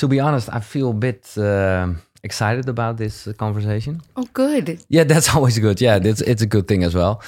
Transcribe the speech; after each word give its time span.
to 0.00 0.08
be 0.08 0.18
honest, 0.20 0.48
I 0.52 0.60
feel 0.60 0.90
a 0.90 0.94
bit 1.08 1.36
uh, 1.38 1.88
excited 2.22 2.68
about 2.68 2.96
this 2.96 3.28
conversation. 3.36 4.00
Oh, 4.16 4.26
good. 4.32 4.66
Yeah, 4.88 5.04
that's 5.04 5.28
always 5.36 5.58
good. 5.58 5.80
Yeah, 5.80 6.00
it's 6.10 6.20
it's 6.22 6.42
a 6.42 6.46
good 6.54 6.66
thing 6.66 6.84
as 6.84 6.94
well, 6.94 7.20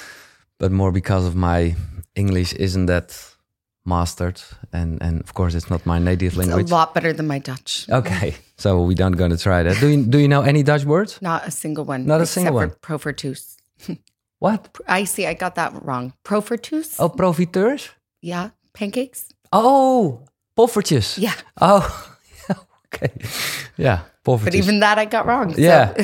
but 0.59 0.71
more 0.71 0.91
because 0.91 1.27
of 1.27 1.35
my 1.35 1.75
English 2.15 2.53
isn't 2.59 2.87
that 2.87 3.35
mastered, 3.85 4.41
and 4.71 5.01
and 5.03 5.21
of 5.21 5.33
course 5.33 5.57
it's 5.57 5.69
not 5.69 5.85
my 5.85 5.99
native 5.99 6.33
It's 6.33 6.37
language. 6.37 6.71
a 6.71 6.73
lot 6.75 6.93
better 6.93 7.13
than 7.13 7.27
my 7.27 7.39
Dutch. 7.39 7.85
Okay, 7.89 8.35
so 8.57 8.69
we 8.87 8.95
don't 8.95 9.17
gonna 9.17 9.37
try 9.37 9.63
that. 9.63 9.79
Do 9.79 9.87
you 9.87 10.05
do 10.05 10.17
you 10.17 10.27
know 10.27 10.41
any 10.41 10.63
Dutch 10.63 10.85
words? 10.85 11.19
Not 11.21 11.47
a 11.47 11.51
single 11.51 11.85
one. 11.85 12.05
Not 12.05 12.19
a 12.19 12.23
except 12.23 12.33
single 12.33 12.53
for 12.59 12.67
one. 12.67 12.75
Profortus. 12.81 13.57
What? 14.39 14.67
I 14.99 15.05
see. 15.05 15.25
I 15.27 15.33
got 15.35 15.53
that 15.55 15.71
wrong. 15.85 16.13
Profortus. 16.23 16.95
Oh, 16.99 17.09
profiteurs. 17.09 17.89
Yeah. 18.21 18.49
Pancakes. 18.73 19.29
Oh, 19.51 20.19
poffertjes. 20.57 21.17
Yeah. 21.17 21.33
Oh, 21.61 22.12
okay. 22.93 23.11
Yeah, 23.75 23.99
But 24.23 24.53
even 24.53 24.79
that 24.79 24.97
I 24.97 25.05
got 25.07 25.25
wrong. 25.25 25.53
so- 25.53 25.61
Yeah. 25.61 25.91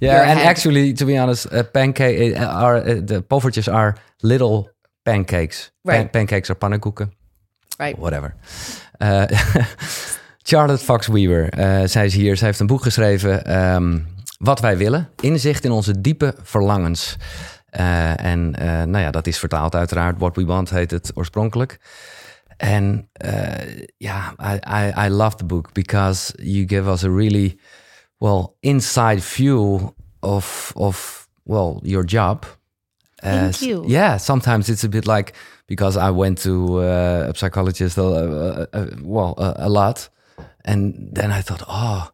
You're 0.00 0.12
yeah, 0.12 0.30
and 0.30 0.40
actually, 0.40 0.92
to 0.92 1.04
be 1.04 1.18
honest, 1.18 1.46
uh, 1.52 1.62
pancake 1.72 2.34
uh, 2.36 2.42
are 2.62 2.76
uh, 2.88 3.04
the 3.06 3.22
poffertjes 3.22 3.68
are 3.68 3.96
little 4.18 4.70
pancakes. 5.02 5.72
Pan- 5.82 6.10
pancakes 6.10 6.48
are 6.50 6.58
pannenkoeken. 6.58 7.12
right. 7.78 7.98
Whatever. 7.98 8.34
Uh, 9.02 9.22
Charlotte 10.42 10.84
Fox 10.84 11.06
Weaver, 11.06 11.48
zij 11.88 12.06
is 12.06 12.14
hier. 12.14 12.36
Zij 12.36 12.46
heeft 12.46 12.60
een 12.60 12.66
boek 12.66 12.82
geschreven, 12.82 13.44
ehm, 13.44 13.98
Wat 14.38 14.60
wij 14.60 14.76
willen. 14.76 15.08
Inzicht 15.20 15.64
in 15.64 15.70
onze 15.70 16.00
diepe 16.00 16.34
verlangens. 16.42 17.16
En 17.70 18.50
nou 18.90 18.98
ja, 18.98 19.10
dat 19.10 19.26
is 19.26 19.38
vertaald 19.38 19.74
uiteraard. 19.74 20.18
What 20.18 20.36
We 20.36 20.44
Want 20.44 20.70
heet 20.70 20.90
het 20.90 21.10
oorspronkelijk. 21.14 21.78
En 22.60 23.08
uh, 23.24 23.84
ja, 23.98 24.34
I, 24.38 24.58
I, 24.66 25.06
I 25.06 25.08
love 25.08 25.36
the 25.36 25.44
book 25.44 25.72
because 25.72 26.34
you 26.38 26.64
give 26.66 26.86
us 26.92 27.02
a 27.04 27.10
really 27.10 27.56
well 28.18 28.56
inside 28.60 29.20
view 29.22 29.94
of 30.22 30.72
of 30.76 31.28
well 31.44 31.80
your 31.82 32.04
job. 32.04 32.44
Thank 33.22 33.54
s- 33.54 33.62
you. 33.62 33.84
Yeah, 33.86 34.18
sometimes 34.18 34.68
it's 34.68 34.84
a 34.84 34.88
bit 34.88 35.06
like 35.06 35.32
because 35.66 35.96
I 35.96 36.10
went 36.10 36.42
to 36.42 36.80
uh, 36.80 37.30
a 37.30 37.34
psychologist, 37.34 37.98
uh, 37.98 38.04
uh, 38.04 38.66
uh, 38.72 38.86
well, 39.02 39.34
uh, 39.38 39.54
a 39.56 39.68
lot, 39.68 40.10
and 40.64 40.94
then 41.14 41.30
I 41.38 41.42
thought, 41.42 41.62
oh, 41.68 42.10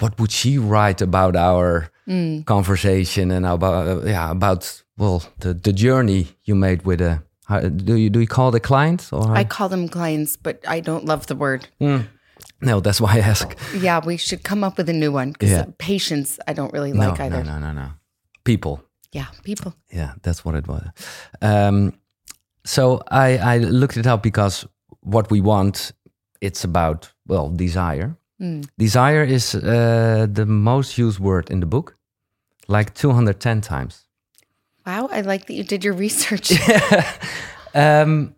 what 0.00 0.18
would 0.18 0.30
she 0.32 0.58
write 0.58 1.04
about 1.04 1.34
our 1.36 1.90
conversation 2.44 3.30
and 3.30 3.44
about 3.46 3.86
uh, 3.86 4.06
yeah 4.06 4.30
about 4.30 4.82
well 4.96 5.22
the 5.40 5.54
the 5.54 5.72
journey 5.72 6.26
you 6.44 6.54
made 6.56 6.82
with 6.84 7.00
a 7.00 7.20
how, 7.48 7.60
do 7.60 7.94
you 7.96 8.10
do 8.10 8.20
you 8.20 8.26
call 8.26 8.54
it 8.54 8.62
clients 8.62 9.08
client 9.10 9.28
or 9.28 9.36
I 9.40 9.44
call 9.44 9.68
them 9.68 9.88
clients, 9.88 10.36
but 10.36 10.56
I 10.76 10.80
don't 10.80 11.04
love 11.04 11.26
the 11.26 11.34
word. 11.36 11.68
no? 12.60 12.80
That's 12.80 13.00
why 13.00 13.14
I 13.16 13.20
ask. 13.30 13.56
Yeah, 13.74 14.04
we 14.04 14.16
should 14.16 14.42
come 14.42 14.66
up 14.66 14.76
with 14.76 14.88
a 14.88 14.92
new 14.92 15.12
one 15.12 15.32
because 15.32 15.50
Yeah. 15.50 15.64
patience 15.78 16.38
I 16.50 16.52
don't 16.54 16.72
really 16.72 16.92
No, 16.92 17.08
like 17.08 17.20
either. 17.20 17.42
no, 17.44 17.58
no, 17.58 17.58
no, 17.58 17.72
no. 17.72 17.88
People. 18.44 18.80
Yeah, 19.12 19.26
people. 19.44 19.72
Yeah, 19.92 20.12
that's 20.22 20.44
what 20.44 20.54
it 20.54 20.66
was. 20.68 20.82
Um, 21.40 21.92
so 22.64 23.00
I, 23.10 23.38
I 23.54 23.58
looked 23.58 23.96
it 23.96 24.06
up 24.06 24.22
because 24.22 24.66
what 25.00 25.30
we 25.30 25.40
want, 25.40 25.92
it's 26.40 26.64
about 26.64 27.12
well 27.26 27.48
desire. 27.56 28.16
Desire 28.78 29.24
is 29.24 29.54
uh, 29.54 30.26
the 30.32 30.46
most 30.46 30.96
used 30.98 31.18
word 31.18 31.50
in 31.50 31.60
the 31.60 31.66
book, 31.66 31.96
like 32.68 32.94
two 32.94 33.10
hundred 33.12 33.40
ten 33.40 33.60
times. 33.60 34.07
Wow, 34.88 35.08
I 35.12 35.20
like 35.20 35.44
that 35.46 35.52
you 35.52 35.64
did 35.64 35.84
your 35.84 35.94
research. 35.94 36.50
Um, 37.74 38.34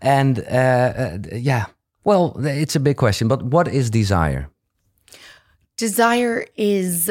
and 0.00 0.40
uh, 0.40 0.42
uh, 0.52 1.18
yeah, 1.32 1.66
well, 2.04 2.36
it's 2.44 2.74
a 2.74 2.80
big 2.80 2.96
question. 2.96 3.28
But 3.28 3.42
what 3.44 3.68
is 3.68 3.90
desire? 3.90 4.50
Desire 5.76 6.44
is 6.56 7.08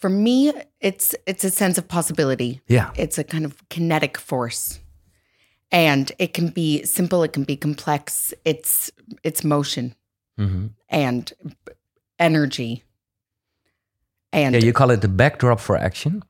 for 0.00 0.10
me 0.10 0.52
it's 0.80 1.14
it's 1.26 1.44
a 1.44 1.50
sense 1.50 1.78
of 1.78 1.86
possibility. 1.86 2.60
Yeah, 2.68 2.90
It's 2.96 3.18
a 3.18 3.24
kind 3.24 3.44
of 3.44 3.54
kinetic 3.70 4.18
force. 4.18 4.80
And 5.70 6.10
it 6.18 6.34
can 6.34 6.48
be 6.48 6.84
simple, 6.84 7.22
it 7.22 7.32
can 7.32 7.44
be 7.44 7.56
complex. 7.56 8.34
It's 8.44 8.90
it's 9.22 9.44
motion 9.44 9.94
Mhm. 10.38 10.70
and 10.88 11.32
energy. 12.18 12.82
And 14.32 14.54
yeah. 14.54 14.64
You 14.66 14.72
call 14.72 14.90
it 14.90 15.00
the 15.00 15.08
backdrop 15.08 15.60
for 15.60 15.76
action. 15.76 16.22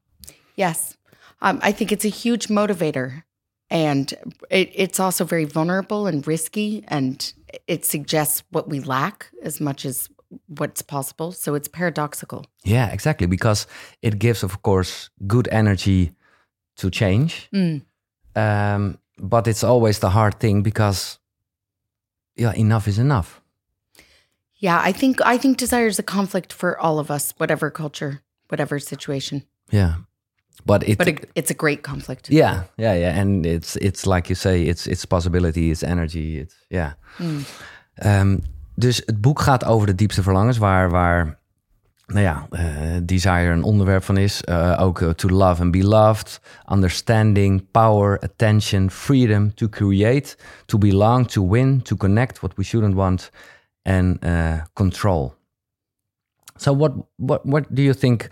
Yes. 0.54 0.95
Um, 1.40 1.60
I 1.62 1.72
think 1.72 1.92
it's 1.92 2.04
a 2.04 2.08
huge 2.08 2.48
motivator. 2.48 3.22
And 3.68 4.12
it, 4.50 4.70
it's 4.74 5.00
also 5.00 5.24
very 5.24 5.44
vulnerable 5.44 6.06
and 6.06 6.26
risky. 6.26 6.84
And 6.88 7.32
it 7.66 7.84
suggests 7.84 8.42
what 8.50 8.68
we 8.68 8.80
lack 8.80 9.26
as 9.42 9.60
much 9.60 9.84
as 9.84 10.08
what's 10.46 10.82
possible. 10.82 11.32
So 11.32 11.54
it's 11.54 11.68
paradoxical. 11.68 12.46
Yeah, 12.64 12.92
exactly. 12.92 13.26
Because 13.26 13.66
it 14.02 14.18
gives, 14.18 14.42
of 14.42 14.62
course, 14.62 15.10
good 15.26 15.48
energy 15.50 16.12
to 16.76 16.90
change. 16.90 17.48
Um, 18.36 18.98
but 19.18 19.46
it's 19.46 19.64
always 19.64 19.98
the 19.98 20.10
hard 20.10 20.38
thing 20.38 20.62
because, 20.62 21.18
yeah, 22.36 22.52
enough 22.54 22.86
is 22.86 22.98
enough. 22.98 23.40
Yeah, 24.58 24.80
I 24.82 24.92
think 24.92 25.20
I 25.20 25.38
think 25.38 25.58
desire 25.58 25.86
is 25.86 25.98
a 25.98 26.02
conflict 26.02 26.52
for 26.52 26.78
all 26.78 26.98
of 26.98 27.10
us, 27.10 27.34
whatever 27.36 27.70
culture, 27.70 28.22
whatever 28.48 28.78
situation. 28.78 29.42
Yeah, 29.70 29.94
but 30.64 30.82
it. 30.82 30.96
But 30.96 31.06
it, 31.06 31.28
it's 31.32 31.50
a 31.50 31.54
great 31.54 31.82
conflict. 31.82 32.28
yeah, 32.28 32.62
yeah, 32.76 32.98
yeah, 32.98 33.20
and 33.20 33.46
it's 33.46 33.76
it's 33.76 34.04
like 34.04 34.28
you 34.28 34.34
say, 34.34 34.62
it's 34.62 34.86
it's 34.86 35.04
possibility, 35.06 35.70
it's 35.70 35.82
energy, 35.82 36.38
it's 36.38 36.54
yeah. 36.68 36.92
Ehm, 37.94 38.38
dus 38.74 39.02
het 39.06 39.20
boek 39.20 39.40
gaat 39.40 39.64
over 39.64 39.86
de 39.86 39.94
diepste 39.94 40.22
verlangens, 40.22 40.58
waar 40.58 40.90
waar 40.90 41.38
nou 42.06 42.20
ja, 42.20 42.46
eh, 42.50 42.96
desire 43.02 43.50
een 43.50 43.62
onderwerp 43.62 44.04
van 44.04 44.16
is. 44.16 44.42
Eh, 44.42 44.76
ook 44.80 45.00
eh, 45.00 45.08
to 45.08 45.28
love 45.28 45.62
and 45.62 45.70
be 45.70 45.84
loved, 45.84 46.40
understanding, 46.72 47.70
power, 47.70 48.18
attention, 48.18 48.90
freedom, 48.90 49.54
to 49.54 49.68
create, 49.68 50.36
to 50.66 50.78
belong, 50.78 51.28
to 51.28 51.48
win, 51.48 51.82
to 51.82 51.96
connect, 51.96 52.40
what 52.40 52.56
we 52.56 52.64
shouldn't 52.64 52.94
want, 52.94 53.30
and 53.82 54.24
uh, 54.24 54.60
control. 54.72 55.34
So, 56.56 56.76
what 56.76 56.92
what 57.16 57.44
what 57.44 57.74
do 57.74 57.82
you 57.82 57.94
think 57.94 58.28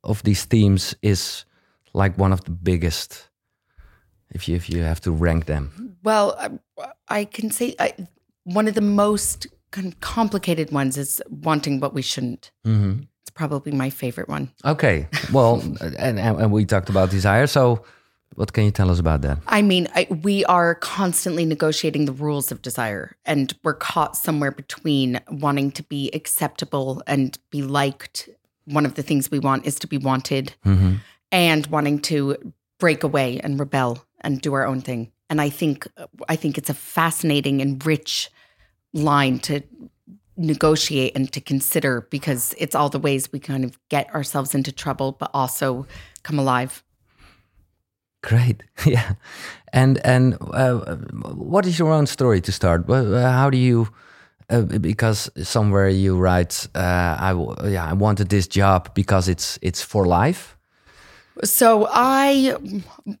of 0.00 0.22
these 0.22 0.46
themes 0.46 0.94
is 1.00 1.46
like 1.96 2.16
one 2.18 2.32
of 2.32 2.44
the 2.44 2.50
biggest? 2.50 3.28
If 4.30 4.48
you 4.48 4.56
if 4.56 4.68
you 4.68 4.82
have 4.82 5.00
to 5.00 5.10
rank 5.10 5.46
them, 5.46 5.96
Well, 6.02 6.36
I, 6.38 7.20
I 7.20 7.24
can 7.24 7.50
say 7.50 7.74
I, 7.78 7.94
one 8.44 8.68
of 8.68 8.74
the 8.74 8.80
most 8.80 9.46
kind 9.70 9.86
of 9.88 10.00
complicated 10.00 10.70
ones 10.72 10.96
is 10.98 11.22
wanting 11.28 11.80
what 11.80 11.94
we 11.94 12.02
shouldn't. 12.02 12.50
Mm-hmm. 12.66 13.02
It's 13.22 13.30
probably 13.34 13.72
my 13.72 13.90
favorite 13.90 14.28
one. 14.28 14.50
okay. 14.64 15.08
Well, 15.32 15.60
and, 15.80 16.18
and 16.18 16.40
and 16.40 16.52
we 16.52 16.64
talked 16.64 16.90
about 16.90 17.10
desire. 17.10 17.46
So, 17.46 17.84
what 18.34 18.52
can 18.52 18.64
you 18.64 18.70
tell 18.72 18.90
us 18.90 18.98
about 18.98 19.22
that? 19.22 19.38
I 19.46 19.62
mean, 19.62 19.88
I, 19.94 20.06
we 20.22 20.44
are 20.46 20.74
constantly 20.74 21.44
negotiating 21.44 22.04
the 22.06 22.12
rules 22.12 22.52
of 22.52 22.60
desire, 22.62 23.16
and 23.24 23.54
we're 23.64 23.74
caught 23.74 24.16
somewhere 24.16 24.52
between 24.52 25.20
wanting 25.30 25.70
to 25.72 25.82
be 25.84 26.10
acceptable 26.12 27.02
and 27.06 27.38
be 27.50 27.62
liked. 27.62 28.28
One 28.66 28.84
of 28.86 28.94
the 28.94 29.02
things 29.02 29.30
we 29.30 29.38
want 29.38 29.66
is 29.66 29.78
to 29.78 29.86
be 29.86 29.98
wanted, 29.98 30.54
mm-hmm. 30.64 30.96
And 31.36 31.66
wanting 31.66 31.98
to 31.98 32.34
break 32.78 33.04
away 33.04 33.38
and 33.40 33.60
rebel 33.60 34.02
and 34.22 34.40
do 34.40 34.54
our 34.54 34.66
own 34.66 34.80
thing. 34.80 35.12
And 35.28 35.38
I 35.38 35.50
think, 35.50 35.86
I 36.30 36.34
think 36.34 36.56
it's 36.56 36.70
a 36.70 36.74
fascinating 36.74 37.60
and 37.60 37.84
rich 37.84 38.30
line 38.94 39.38
to 39.40 39.60
negotiate 40.38 41.14
and 41.14 41.30
to 41.32 41.40
consider 41.42 42.08
because 42.10 42.54
it's 42.56 42.74
all 42.74 42.88
the 42.88 42.98
ways 42.98 43.30
we 43.32 43.38
kind 43.38 43.64
of 43.64 43.78
get 43.90 44.14
ourselves 44.14 44.54
into 44.54 44.72
trouble, 44.72 45.12
but 45.12 45.30
also 45.34 45.86
come 46.22 46.38
alive. 46.38 46.82
Great, 48.22 48.62
yeah. 48.86 49.12
And 49.74 49.98
and 50.06 50.38
uh, 50.40 50.96
what 51.34 51.66
is 51.66 51.78
your 51.78 51.92
own 51.92 52.06
story 52.06 52.40
to 52.40 52.52
start? 52.52 52.88
Uh, 52.88 53.30
How 53.30 53.50
do 53.50 53.58
you? 53.58 53.88
Uh, 54.48 54.62
because 54.62 55.30
somewhere 55.42 55.88
you 55.88 56.16
write, 56.16 56.68
uh, 56.74 57.16
I 57.20 57.68
yeah, 57.68 57.84
I 57.84 57.92
wanted 57.92 58.28
this 58.28 58.48
job 58.48 58.94
because 58.94 59.28
it's 59.28 59.58
it's 59.60 59.82
for 59.82 60.06
life. 60.06 60.55
So 61.44 61.88
I 61.90 62.56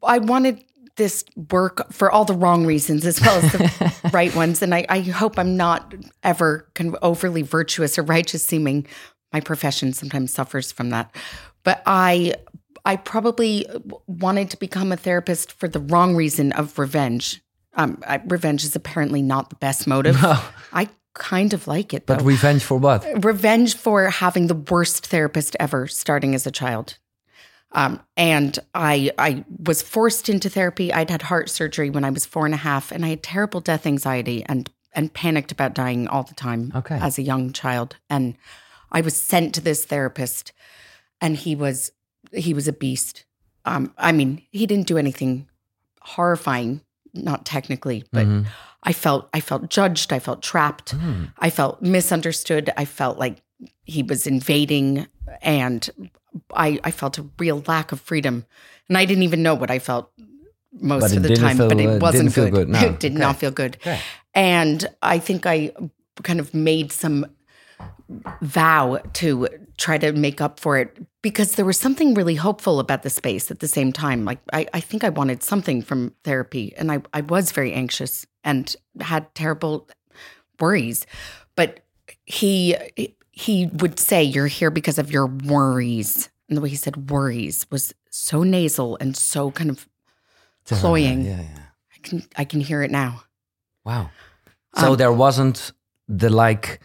I 0.02 0.18
wanted 0.18 0.62
this 0.96 1.24
work 1.50 1.92
for 1.92 2.10
all 2.10 2.24
the 2.24 2.32
wrong 2.34 2.64
reasons 2.64 3.04
as 3.04 3.20
well 3.20 3.38
as 3.44 3.52
the 3.52 4.10
right 4.12 4.34
ones. 4.34 4.62
And 4.62 4.74
I, 4.74 4.86
I 4.88 5.00
hope 5.00 5.38
I'm 5.38 5.54
not 5.56 5.94
ever 6.22 6.66
kind 6.74 6.88
of 6.94 6.96
overly 7.02 7.42
virtuous 7.42 7.98
or 7.98 8.02
righteous 8.02 8.44
seeming. 8.44 8.86
My 9.32 9.40
profession 9.40 9.92
sometimes 9.92 10.32
suffers 10.32 10.72
from 10.72 10.90
that. 10.90 11.14
But 11.64 11.82
I 11.84 12.34
I 12.86 12.96
probably 12.96 13.66
wanted 14.06 14.50
to 14.50 14.56
become 14.56 14.92
a 14.92 14.96
therapist 14.96 15.52
for 15.52 15.68
the 15.68 15.80
wrong 15.80 16.16
reason 16.16 16.52
of 16.52 16.78
revenge. 16.78 17.42
Um, 17.74 18.02
I, 18.06 18.22
revenge 18.26 18.64
is 18.64 18.74
apparently 18.74 19.20
not 19.20 19.50
the 19.50 19.56
best 19.56 19.86
motive. 19.86 20.16
I 20.72 20.88
kind 21.14 21.52
of 21.52 21.66
like 21.66 21.92
it 21.92 22.06
though 22.06 22.16
But 22.16 22.24
revenge 22.24 22.62
for 22.62 22.78
what? 22.78 23.04
revenge 23.24 23.74
for 23.76 24.08
having 24.08 24.46
the 24.46 24.54
worst 24.54 25.06
therapist 25.06 25.56
ever 25.60 25.86
starting 25.86 26.34
as 26.34 26.46
a 26.46 26.50
child. 26.50 26.96
Um, 27.72 28.00
and 28.16 28.58
I 28.74 29.10
I 29.18 29.44
was 29.64 29.82
forced 29.82 30.28
into 30.28 30.48
therapy. 30.48 30.92
I'd 30.92 31.10
had 31.10 31.22
heart 31.22 31.50
surgery 31.50 31.90
when 31.90 32.04
I 32.04 32.10
was 32.10 32.24
four 32.24 32.44
and 32.46 32.54
a 32.54 32.58
half, 32.58 32.92
and 32.92 33.04
I 33.04 33.08
had 33.08 33.22
terrible 33.22 33.60
death 33.60 33.86
anxiety 33.86 34.44
and 34.46 34.70
and 34.94 35.12
panicked 35.12 35.52
about 35.52 35.74
dying 35.74 36.08
all 36.08 36.22
the 36.22 36.34
time 36.34 36.72
Okay. 36.74 36.98
as 37.00 37.18
a 37.18 37.22
young 37.22 37.52
child. 37.52 37.96
And 38.08 38.36
I 38.90 39.02
was 39.02 39.14
sent 39.20 39.54
to 39.56 39.60
this 39.60 39.84
therapist, 39.84 40.52
and 41.20 41.36
he 41.36 41.54
was 41.56 41.90
he 42.32 42.54
was 42.54 42.66
a 42.68 42.72
beast. 42.72 43.24
Um, 43.64 43.92
I 43.98 44.12
mean, 44.12 44.42
he 44.52 44.64
didn't 44.66 44.86
do 44.86 44.96
anything 44.96 45.48
horrifying, 46.00 46.80
not 47.14 47.44
technically, 47.44 48.04
but 48.12 48.26
Mhm. 48.26 48.46
I 48.84 48.92
felt 48.92 49.28
I 49.34 49.40
felt 49.40 49.68
judged. 49.68 50.12
I 50.12 50.20
felt 50.20 50.42
trapped. 50.42 50.96
Mm. 50.96 51.32
I 51.38 51.50
felt 51.50 51.82
misunderstood. 51.82 52.70
I 52.76 52.84
felt 52.84 53.18
like 53.18 53.42
he 53.84 54.02
was 54.02 54.26
invading, 54.26 55.06
and 55.42 55.88
I 56.54 56.78
I 56.84 56.90
felt 56.90 57.18
a 57.18 57.26
real 57.38 57.62
lack 57.66 57.92
of 57.92 58.00
freedom. 58.00 58.44
And 58.88 58.96
I 58.96 59.04
didn't 59.04 59.24
even 59.24 59.42
know 59.42 59.54
what 59.54 59.70
I 59.70 59.78
felt 59.80 60.12
most 60.72 61.02
But 61.02 61.16
of 61.16 61.22
the 61.24 61.34
time. 61.36 61.56
feel- 61.56 61.68
but 61.68 61.80
it 61.80 62.00
wasn't 62.00 62.34
good. 62.34 62.52
good, 62.52 62.68
no. 62.68 62.78
it 62.80 63.00
did 63.00 63.12
Okay. 63.12 63.18
not 63.20 63.36
feel 63.38 63.50
good. 63.50 63.76
Okay. 63.80 63.98
And 64.34 64.86
I 65.02 65.18
think 65.18 65.46
I 65.46 65.72
kind 66.22 66.38
of 66.40 66.54
made 66.54 66.92
some 66.92 67.26
vow 68.40 69.00
to 69.14 69.48
try 69.76 69.98
to 69.98 70.12
make 70.12 70.40
up 70.40 70.60
for 70.60 70.78
it 70.78 70.96
because 71.22 71.56
there 71.56 71.64
was 71.64 71.78
something 71.78 72.14
really 72.14 72.34
hopeful 72.36 72.78
about 72.78 73.02
the 73.02 73.10
space 73.10 73.50
at 73.50 73.58
the 73.60 73.68
same 73.68 73.92
time. 73.92 74.24
Like 74.24 74.38
I, 74.52 74.66
I 74.72 74.80
think 74.80 75.02
I 75.04 75.08
wanted 75.08 75.42
something 75.42 75.82
from 75.82 76.14
therapy 76.24 76.72
and 76.76 76.92
I, 76.92 77.02
I 77.12 77.22
was 77.22 77.52
very 77.52 77.72
anxious 77.72 78.26
and 78.44 78.74
had 79.00 79.34
terrible 79.34 79.88
worries. 80.60 81.06
But 81.56 81.80
he 82.24 82.76
he 83.36 83.66
would 83.66 84.00
say, 84.00 84.22
You're 84.24 84.48
here 84.48 84.70
because 84.70 84.98
of 84.98 85.12
your 85.12 85.26
worries. 85.26 86.28
And 86.48 86.56
the 86.56 86.60
way 86.62 86.70
he 86.70 86.76
said 86.76 87.10
worries 87.10 87.66
was 87.70 87.92
so 88.10 88.42
nasal 88.42 88.96
and 89.00 89.16
so 89.16 89.50
kind 89.50 89.70
of 89.70 89.86
cloying. 90.64 91.24
Yeah, 91.24 91.40
yeah. 91.42 91.62
I 91.94 91.98
can 92.02 92.22
I 92.36 92.44
can 92.44 92.60
hear 92.60 92.82
it 92.82 92.90
now. 92.90 93.22
Wow. 93.84 94.10
So 94.78 94.92
Um, 94.92 94.96
there 94.96 95.12
wasn't 95.12 95.72
the 96.08 96.30
like 96.30 96.80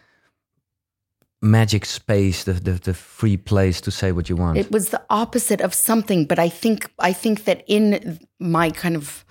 magic 1.41 1.85
space, 1.85 2.43
the, 2.43 2.53
the 2.53 2.71
the 2.73 2.93
free 2.93 3.37
place 3.37 3.81
to 3.81 3.91
say 3.91 4.11
what 4.11 4.29
you 4.29 4.35
want. 4.35 4.57
It 4.57 4.71
was 4.71 4.89
the 4.89 5.01
opposite 5.09 5.61
of 5.63 5.73
something, 5.73 6.25
but 6.27 6.37
I 6.39 6.49
think 6.49 6.89
I 6.99 7.13
think 7.13 7.43
that 7.45 7.63
in 7.67 8.19
my 8.39 8.71
kind 8.71 8.95
of 8.95 9.23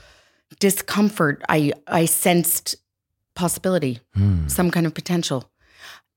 discomfort, 0.61 1.43
I 1.49 1.73
I 1.87 2.07
sensed 2.07 2.77
possibility, 3.35 4.01
Hmm. 4.15 4.47
some 4.49 4.71
kind 4.71 4.87
of 4.87 4.95
potential. 4.95 5.50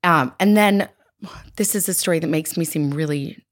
Um, 0.03 0.33
and 0.39 0.57
then 0.57 0.89
this 1.55 1.75
is 1.75 1.87
a 1.87 1.93
story 1.93 2.19
that 2.19 2.27
makes 2.27 2.57
me 2.57 2.65
seem 2.65 2.91
really 2.91 3.43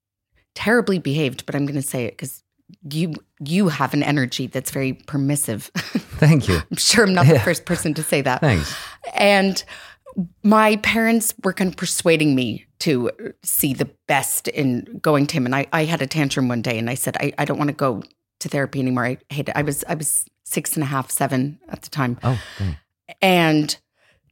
terribly 0.56 1.00
behaved, 1.00 1.46
but 1.46 1.56
I'm 1.56 1.66
going 1.66 1.76
to 1.76 1.82
say 1.82 2.06
it 2.06 2.12
because 2.12 2.44
you 2.90 3.14
you 3.40 3.68
have 3.68 3.94
an 3.94 4.04
energy 4.04 4.48
that's 4.48 4.72
very 4.72 4.94
permissive. 4.94 5.72
Thank 5.76 6.48
you. 6.48 6.60
I'm 6.70 6.78
sure 6.78 7.06
I'm 7.06 7.14
not 7.14 7.28
the 7.28 7.40
first 7.40 7.66
person 7.66 7.94
to 7.96 8.04
say 8.04 8.22
that. 8.22 8.42
Thanks. 8.42 8.74
And 9.14 9.64
my 10.44 10.78
parents 10.78 11.34
were 11.44 11.54
kind 11.54 11.70
of 11.70 11.78
persuading 11.78 12.36
me 12.36 12.66
to 12.80 13.12
see 13.44 13.74
the 13.74 13.90
best 14.08 14.48
in 14.50 15.00
going 15.02 15.28
to 15.28 15.34
him. 15.36 15.46
And 15.46 15.56
I, 15.56 15.68
I 15.72 15.86
had 15.86 16.02
a 16.02 16.08
tantrum 16.08 16.48
one 16.48 16.62
day 16.62 16.78
and 16.78 16.90
I 16.90 16.96
said, 16.96 17.16
I, 17.18 17.32
I 17.38 17.46
don't 17.46 17.58
want 17.58 17.70
to 17.70 17.76
go 17.76 18.04
to 18.40 18.50
therapy 18.50 18.80
anymore. 18.80 19.06
I 19.06 19.18
hate 19.30 19.50
it. 19.50 19.56
I 19.56 19.62
was 19.62 19.84
I 19.88 19.96
was 19.96 20.26
six 20.44 20.76
and 20.76 20.84
a 20.84 20.88
half, 20.88 21.12
seven 21.12 21.60
at 21.70 21.82
the 21.82 21.90
time. 21.90 22.18
Oh, 22.24 22.42
okay. 22.60 22.78
And 23.22 23.78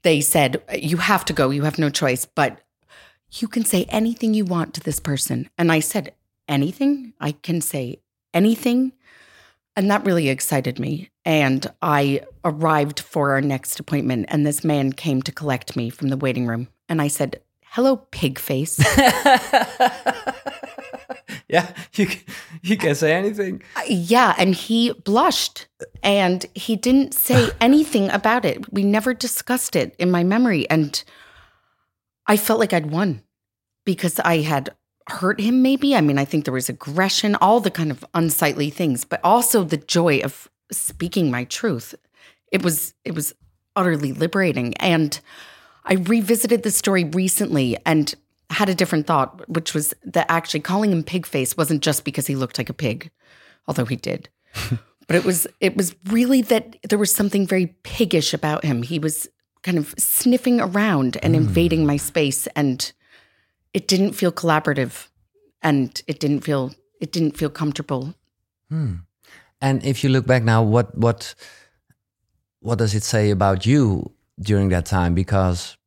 they 0.04 0.22
said, 0.22 0.62
You 0.74 0.98
have 0.98 1.26
to 1.26 1.34
go. 1.34 1.50
You 1.50 1.64
have 1.64 1.80
no 1.80 1.90
choice. 1.90 2.26
But 2.26 2.60
you 3.32 3.48
can 3.48 3.66
say 3.66 3.86
anything 3.90 4.34
you 4.34 4.46
want 4.46 4.74
to 4.76 4.82
this 4.82 5.00
person. 5.00 5.50
And 5.58 5.72
I 5.72 5.80
said, 5.80 6.14
Anything? 6.48 7.14
I 7.20 7.34
can 7.34 7.62
say 7.62 8.02
anything. 8.34 8.94
And 9.76 9.90
that 9.92 10.06
really 10.06 10.30
excited 10.30 10.80
me. 10.80 11.10
And 11.24 11.72
I 11.82 12.22
arrived 12.44 13.00
for 13.00 13.32
our 13.32 13.42
next 13.42 13.80
appointment, 13.80 14.26
and 14.30 14.46
this 14.46 14.64
man 14.64 14.94
came 14.94 15.22
to 15.22 15.32
collect 15.32 15.76
me 15.76 15.90
from 15.90 16.10
the 16.10 16.18
waiting 16.18 16.48
room. 16.48 16.70
And 16.90 17.02
I 17.02 17.08
said, 17.08 17.42
Hello, 17.62 17.98
pig 17.98 18.40
face. 18.40 18.80
yeah, 21.54 21.74
you 21.96 22.06
can, 22.06 22.22
you 22.62 22.78
can 22.78 22.94
say 22.94 23.12
anything. 23.12 23.64
Uh, 23.76 23.82
yeah. 23.88 24.36
And 24.38 24.54
he 24.54 24.94
blushed 24.94 25.68
and 26.04 26.46
he 26.54 26.76
didn't 26.76 27.16
say 27.16 27.50
anything 27.62 28.10
about 28.12 28.46
it. 28.46 28.72
We 28.72 28.84
never 28.84 29.16
discussed 29.16 29.76
it 29.76 29.96
in 29.98 30.12
my 30.12 30.24
memory. 30.24 30.70
And 30.70 31.04
I 32.28 32.38
felt 32.38 32.60
like 32.60 32.72
I'd 32.72 32.92
won 32.92 33.24
because 33.84 34.20
I 34.20 34.38
had 34.38 34.70
hurt 35.08 35.40
him, 35.40 35.64
maybe. 35.64 35.96
I 35.96 36.02
mean, 36.02 36.20
I 36.20 36.26
think 36.26 36.46
there 36.46 36.54
was 36.54 36.70
aggression, 36.70 37.34
all 37.36 37.60
the 37.60 37.72
kind 37.72 37.90
of 37.90 38.06
unsightly 38.14 38.70
things, 38.70 39.04
but 39.04 39.20
also 39.24 39.64
the 39.64 39.78
joy 39.78 40.20
of 40.20 40.48
speaking 40.72 41.32
my 41.32 41.46
truth. 41.46 41.96
It 42.52 42.62
was, 42.64 42.94
it 43.04 43.16
was 43.16 43.34
utterly 43.76 44.12
liberating. 44.12 44.78
And 44.78 45.20
I 45.84 45.94
revisited 45.96 46.62
the 46.62 46.70
story 46.70 47.06
recently 47.06 47.76
and 47.88 48.14
had 48.50 48.70
a 48.70 48.76
different 48.76 49.08
thought, 49.08 49.48
which 49.50 49.74
was 49.74 49.94
that 50.04 50.26
actually 50.30 50.62
calling 50.62 50.92
him 50.92 51.04
pig 51.04 51.26
face 51.26 51.56
wasn't 51.56 51.84
just 51.84 52.04
because 52.04 52.28
he 52.28 52.36
looked 52.36 52.58
like 52.58 52.70
a 52.70 52.74
pig, 52.74 53.12
although 53.68 53.86
he 53.86 53.96
did. 53.96 54.30
but 55.08 55.16
it 55.16 55.24
was 55.24 55.48
it 55.60 55.76
was 55.76 55.96
really 56.06 56.42
that 56.44 56.78
there 56.88 57.00
was 57.00 57.14
something 57.14 57.46
very 57.46 57.68
piggish 57.84 58.34
about 58.34 58.64
him. 58.64 58.84
He 58.84 59.00
was 59.00 59.28
kind 59.62 59.78
of 59.78 59.94
sniffing 59.98 60.62
around 60.62 61.18
and 61.24 61.36
hmm. 61.36 61.42
invading 61.42 61.86
my 61.86 61.98
space 61.98 62.48
and 62.56 62.92
it 63.74 63.88
didn't 63.88 64.14
feel 64.14 64.32
collaborative 64.32 65.08
and 65.62 66.02
it 66.08 66.20
didn't 66.20 66.42
feel 66.42 66.74
it 67.00 67.12
didn't 67.12 67.38
feel 67.38 67.50
comfortable. 67.50 68.14
Hmm. 68.70 68.96
And 69.62 69.84
if 69.84 70.04
you 70.04 70.10
look 70.10 70.26
back 70.26 70.44
now, 70.44 70.64
what 70.64 70.98
what 70.98 71.36
what 72.62 72.78
does 72.78 72.96
it 72.96 73.04
say 73.04 73.30
about 73.30 73.66
you 73.66 74.12
during 74.40 74.70
that 74.70 74.86
time? 74.86 75.14
Because 75.14 75.78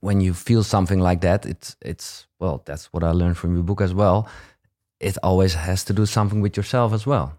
when 0.00 0.20
you 0.20 0.34
feel 0.34 0.62
something 0.62 1.00
like 1.00 1.20
that, 1.22 1.46
it's 1.46 1.76
it's 1.80 2.26
well, 2.38 2.62
that's 2.64 2.86
what 2.92 3.02
I 3.02 3.10
learned 3.10 3.36
from 3.36 3.54
your 3.54 3.64
book 3.64 3.80
as 3.80 3.94
well. 3.94 4.28
It 5.00 5.16
always 5.22 5.54
has 5.54 5.84
to 5.84 5.92
do 5.92 6.06
something 6.06 6.40
with 6.40 6.56
yourself 6.56 6.92
as 6.92 7.06
well. 7.06 7.38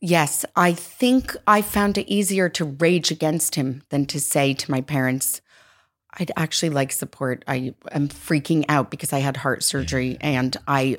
Yes, 0.00 0.44
I 0.56 0.72
think 0.72 1.36
I 1.46 1.62
found 1.62 1.98
it 1.98 2.08
easier 2.08 2.48
to 2.50 2.64
rage 2.64 3.10
against 3.10 3.54
him 3.54 3.82
than 3.90 4.06
to 4.06 4.18
say 4.18 4.54
to 4.54 4.70
my 4.70 4.80
parents, 4.80 5.42
I'd 6.14 6.32
actually 6.36 6.70
like 6.70 6.90
support. 6.90 7.44
I 7.46 7.74
am 7.92 8.08
freaking 8.08 8.64
out 8.68 8.90
because 8.90 9.12
I 9.12 9.18
had 9.18 9.36
heart 9.36 9.62
surgery 9.62 10.16
and 10.20 10.56
I 10.66 10.96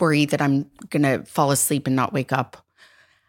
worry 0.00 0.26
that 0.26 0.42
I'm 0.42 0.70
going 0.90 1.04
to 1.04 1.24
fall 1.24 1.52
asleep 1.52 1.86
and 1.86 1.94
not 1.94 2.12
wake 2.12 2.32
up. 2.32 2.56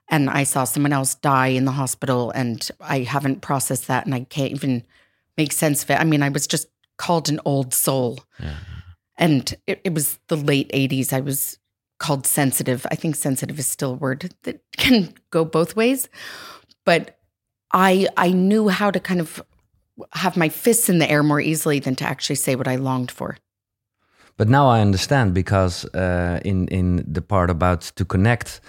And 0.10 0.30
I 0.30 0.44
saw 0.44 0.64
someone 0.64 0.94
else 0.94 1.16
die 1.16 1.48
in 1.48 1.66
the 1.66 1.72
hospital 1.72 2.32
and 2.32 2.68
I 2.82 3.00
haven't 3.00 3.42
processed 3.42 3.88
that 3.88 4.06
and 4.06 4.14
I 4.14 4.26
can't 4.26 4.52
even 4.52 4.84
make 5.38 5.54
sense 5.54 5.84
of 5.84 5.92
it. 5.92 6.00
I 6.00 6.04
mean, 6.04 6.24
I 6.24 6.30
was 6.30 6.48
just 6.48 6.68
called 7.04 7.30
an 7.30 7.40
old 7.44 7.74
soul. 7.74 8.20
And 9.18 9.56
it, 9.68 9.82
it 9.84 9.94
was 9.94 10.20
the 10.28 10.38
late 10.38 10.70
80s. 10.72 11.14
I 11.14 11.20
was 11.20 11.60
called 12.00 12.26
sensitive. 12.26 12.86
I 12.92 12.96
think 12.96 13.16
sensitive 13.16 13.60
is 13.60 13.68
still 13.68 13.92
a 13.92 14.02
word 14.06 14.34
that 14.44 14.62
can 14.78 15.14
go 15.30 15.46
both 15.46 15.76
ways. 15.76 16.10
But 16.86 17.20
I 17.72 18.08
I 18.18 18.30
knew 18.32 18.70
how 18.70 18.92
to 18.92 19.00
kind 19.00 19.22
of 19.22 19.42
have 20.12 20.38
my 20.38 20.50
fists 20.50 20.90
in 20.90 21.00
the 21.00 21.10
air 21.10 21.24
more 21.24 21.42
easily 21.42 21.80
than 21.80 21.96
to 21.96 22.06
actually 22.06 22.36
say 22.36 22.56
what 22.56 22.68
I 22.68 22.78
longed 22.78 23.12
for. 23.12 23.38
But 24.38 24.48
now 24.50 24.68
I 24.68 24.82
understand 24.82 25.34
because 25.34 25.86
uh, 25.94 26.40
in 26.44 26.68
in 26.68 27.06
the 27.14 27.22
part 27.22 27.50
about 27.50 27.82
to 27.96 28.06
connect, 28.06 28.62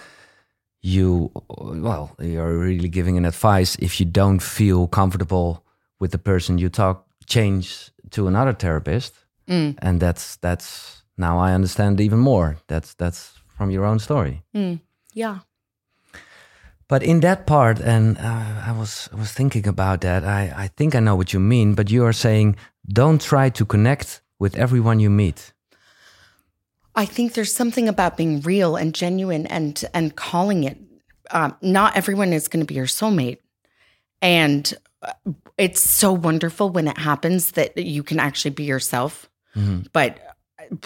you 0.81 1.31
well 1.49 2.15
you're 2.19 2.57
really 2.57 2.89
giving 2.89 3.17
an 3.17 3.25
advice. 3.25 3.75
If 3.79 3.99
you 3.99 4.05
don't 4.11 4.41
feel 4.41 4.87
comfortable 4.87 5.63
with 5.99 6.11
the 6.11 6.23
person 6.31 6.57
you 6.57 6.69
talk, 6.69 7.05
change 7.25 7.91
to 8.11 8.27
another 8.27 8.53
therapist, 8.53 9.13
Mm. 9.47 9.75
and 9.81 9.99
that's 9.99 10.37
that's 10.37 11.03
now 11.17 11.37
I 11.37 11.53
understand 11.53 11.99
even 12.01 12.19
more. 12.19 12.57
That's 12.67 12.95
that's 12.95 13.33
from 13.57 13.69
your 13.71 13.85
own 13.85 13.99
story. 13.99 14.41
Mm. 14.53 14.79
Yeah. 15.13 15.39
But 16.87 17.03
in 17.03 17.21
that 17.21 17.45
part, 17.45 17.79
and 17.79 18.17
uh, 18.17 18.67
I 18.67 18.71
was 18.71 19.09
I 19.13 19.15
was 19.19 19.31
thinking 19.31 19.67
about 19.67 20.01
that. 20.01 20.23
I 20.23 20.65
I 20.65 20.69
think 20.77 20.93
I 20.95 20.99
know 20.99 21.15
what 21.17 21.31
you 21.33 21.39
mean. 21.39 21.75
But 21.75 21.89
you 21.89 22.05
are 22.05 22.13
saying 22.13 22.55
don't 22.87 23.21
try 23.21 23.49
to 23.51 23.65
connect 23.65 24.21
with 24.39 24.55
everyone 24.57 24.99
you 24.99 25.09
meet. 25.09 25.53
I 26.95 27.05
think 27.05 27.33
there's 27.33 27.53
something 27.53 27.87
about 27.89 28.17
being 28.17 28.41
real 28.41 28.75
and 28.75 28.93
genuine 28.95 29.47
and 29.47 29.83
and 29.93 30.15
calling 30.15 30.63
it. 30.63 30.77
Um, 31.31 31.55
not 31.61 31.95
everyone 31.97 32.33
is 32.35 32.47
going 32.47 32.65
to 32.65 32.73
be 32.73 32.75
your 32.75 32.87
soulmate, 32.87 33.39
and 34.21 34.73
it's 35.57 35.81
so 35.81 36.11
wonderful 36.13 36.69
when 36.69 36.87
it 36.87 36.97
happens 36.97 37.51
that 37.51 37.77
you 37.77 38.03
can 38.03 38.19
actually 38.19 38.51
be 38.51 38.63
yourself. 38.63 39.29
Mm-hmm. 39.55 39.87
But 39.93 40.19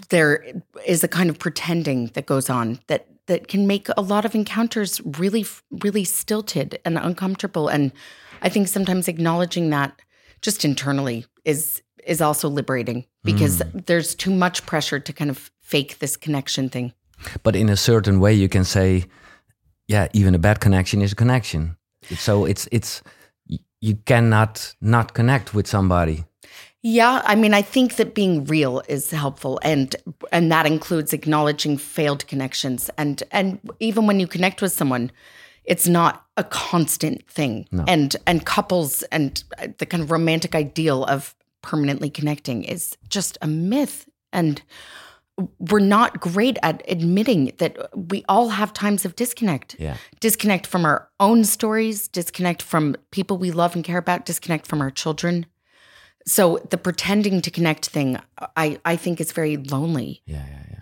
there 0.10 0.46
is 0.86 1.04
a 1.04 1.08
kind 1.08 1.30
of 1.30 1.40
pretending 1.40 2.08
that 2.08 2.26
goes 2.26 2.50
on 2.50 2.80
that 2.88 3.08
that 3.28 3.48
can 3.48 3.68
make 3.68 3.88
a 3.96 4.02
lot 4.02 4.26
of 4.26 4.36
encounters 4.36 5.02
really 5.18 5.46
really 5.72 6.04
stilted 6.04 6.80
and 6.86 6.98
uncomfortable. 6.98 7.68
And 7.68 7.92
I 8.42 8.50
think 8.50 8.68
sometimes 8.68 9.08
acknowledging 9.08 9.70
that 9.70 10.02
just 10.42 10.66
internally 10.66 11.26
is 11.46 11.82
is 12.06 12.22
also 12.22 12.50
liberating 12.50 13.06
because 13.24 13.60
mm. 13.60 13.86
there's 13.86 14.16
too 14.16 14.32
much 14.32 14.66
pressure 14.66 15.00
to 15.00 15.14
kind 15.14 15.30
of 15.30 15.52
fake 15.62 16.00
this 16.00 16.18
connection 16.18 16.70
thing. 16.70 16.94
But 17.44 17.56
in 17.56 17.70
a 17.70 17.78
certain 17.78 18.20
way, 18.20 18.34
you 18.34 18.50
can 18.50 18.64
say, 18.64 19.06
yeah, 19.88 20.08
even 20.14 20.34
a 20.34 20.40
bad 20.40 20.60
connection 20.60 21.02
is 21.02 21.12
a 21.12 21.16
connection. 21.16 21.78
So 22.18 22.46
it's 22.46 22.68
it's 22.72 23.02
you 23.82 23.96
cannot 24.06 24.76
not 24.82 25.14
connect 25.14 25.54
with 25.54 25.68
somebody. 25.68 26.24
Yeah, 26.82 27.22
I 27.26 27.36
mean, 27.36 27.54
I 27.54 27.62
think 27.62 27.96
that 27.98 28.16
being 28.16 28.46
real 28.46 28.82
is 28.88 29.12
helpful, 29.12 29.60
and 29.64 29.96
and 30.32 30.50
that 30.52 30.66
includes 30.66 31.12
acknowledging 31.14 31.78
failed 31.78 32.26
connections, 32.28 32.90
and 32.98 33.22
and 33.32 33.60
even 33.80 34.08
when 34.08 34.20
you 34.20 34.28
connect 34.28 34.62
with 34.62 34.72
someone, 34.72 35.12
it's 35.66 35.88
not 35.88 36.26
a 36.38 36.44
constant 36.44 37.28
thing, 37.30 37.68
No. 37.72 37.84
and 37.88 38.16
and 38.26 38.46
couples 38.46 39.04
and 39.12 39.44
the 39.78 39.86
kind 39.86 40.04
of 40.04 40.10
romantic 40.12 40.56
ideal 40.56 41.04
of 41.06 41.36
permanently 41.62 42.10
connecting 42.10 42.64
is 42.64 42.98
just 43.10 43.38
a 43.42 43.48
myth, 43.48 44.08
and 44.32 44.62
we're 45.60 45.80
not 45.80 46.20
great 46.20 46.58
at 46.64 46.84
admitting 46.88 47.52
that 47.58 47.78
we 47.96 48.24
all 48.28 48.50
have 48.50 48.74
times 48.74 49.06
of 49.06 49.16
disconnect 49.16 49.76
Yeah. 49.80 49.98
disconnect 50.20 50.68
from 50.68 50.86
our 50.86 51.10
own 51.20 51.46
stories, 51.46 52.08
disconnect 52.08 52.62
from 52.62 52.96
people 53.12 53.38
we 53.38 53.52
love 53.52 53.76
and 53.76 53.84
care 53.86 53.98
about, 53.98 54.26
disconnect 54.26 54.68
from 54.68 54.82
our 54.82 54.92
children. 54.92 55.46
So 56.26 56.60
the 56.70 56.78
pretending 56.78 57.42
to 57.42 57.52
connect 57.52 57.88
thing, 57.88 58.18
I, 58.56 58.80
I 58.86 58.96
think 58.98 59.20
is 59.22 59.32
very 59.32 59.58
lonely. 59.58 60.22
Yeah, 60.26 60.46
yeah, 60.48 60.66
yeah. 60.72 60.80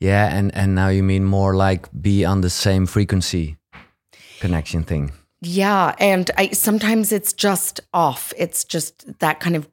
Yeah, 0.00 0.38
and 0.38 0.54
and 0.54 0.74
now 0.74 0.88
you 0.88 1.02
mean 1.02 1.24
more 1.24 1.54
like 1.54 1.88
be 1.92 2.24
on 2.24 2.40
the 2.40 2.50
same 2.50 2.86
frequency 2.86 3.56
connection 4.40 4.82
thing. 4.84 5.12
Yeah. 5.42 5.94
And 5.98 6.30
I 6.36 6.50
sometimes 6.52 7.12
it's 7.12 7.32
just 7.32 7.80
off. 7.92 8.32
It's 8.36 8.64
just 8.64 9.18
that 9.20 9.40
kind 9.40 9.56
of 9.56 9.68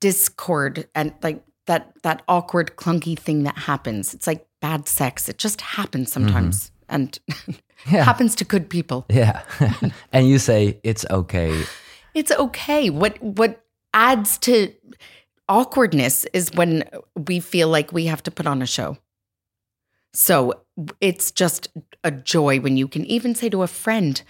discord 0.00 0.88
and 0.94 1.12
like 1.22 1.42
that 1.72 1.94
that 2.02 2.22
awkward, 2.28 2.76
clunky 2.76 3.18
thing 3.18 3.44
that 3.44 3.56
happens. 3.56 4.12
It's 4.12 4.26
like 4.26 4.46
bad 4.60 4.86
sex. 4.86 5.28
It 5.28 5.38
just 5.38 5.62
happens 5.62 6.10
mm-hmm. 6.10 6.26
sometimes. 6.26 6.70
And 6.88 7.18
Yeah. 7.90 8.04
happens 8.04 8.36
to 8.36 8.44
good 8.44 8.70
people. 8.70 9.06
Yeah. 9.08 9.42
and 10.12 10.28
you 10.28 10.38
say 10.38 10.78
it's 10.84 11.04
okay. 11.10 11.64
It's 12.14 12.30
okay. 12.30 12.90
What 12.90 13.22
what 13.22 13.64
adds 13.94 14.36
to 14.40 14.70
awkwardness 15.48 16.26
is 16.34 16.52
when 16.52 16.84
we 17.26 17.40
feel 17.40 17.68
like 17.70 17.90
we 17.90 18.04
have 18.04 18.22
to 18.24 18.30
put 18.30 18.46
on 18.46 18.60
a 18.60 18.66
show. 18.66 18.98
So 20.12 20.52
it's 21.00 21.30
just 21.30 21.68
a 22.04 22.10
joy 22.10 22.60
when 22.60 22.76
you 22.76 22.86
can 22.86 23.06
even 23.06 23.34
say 23.34 23.48
to 23.48 23.62
a 23.62 23.66
friend 23.66 24.22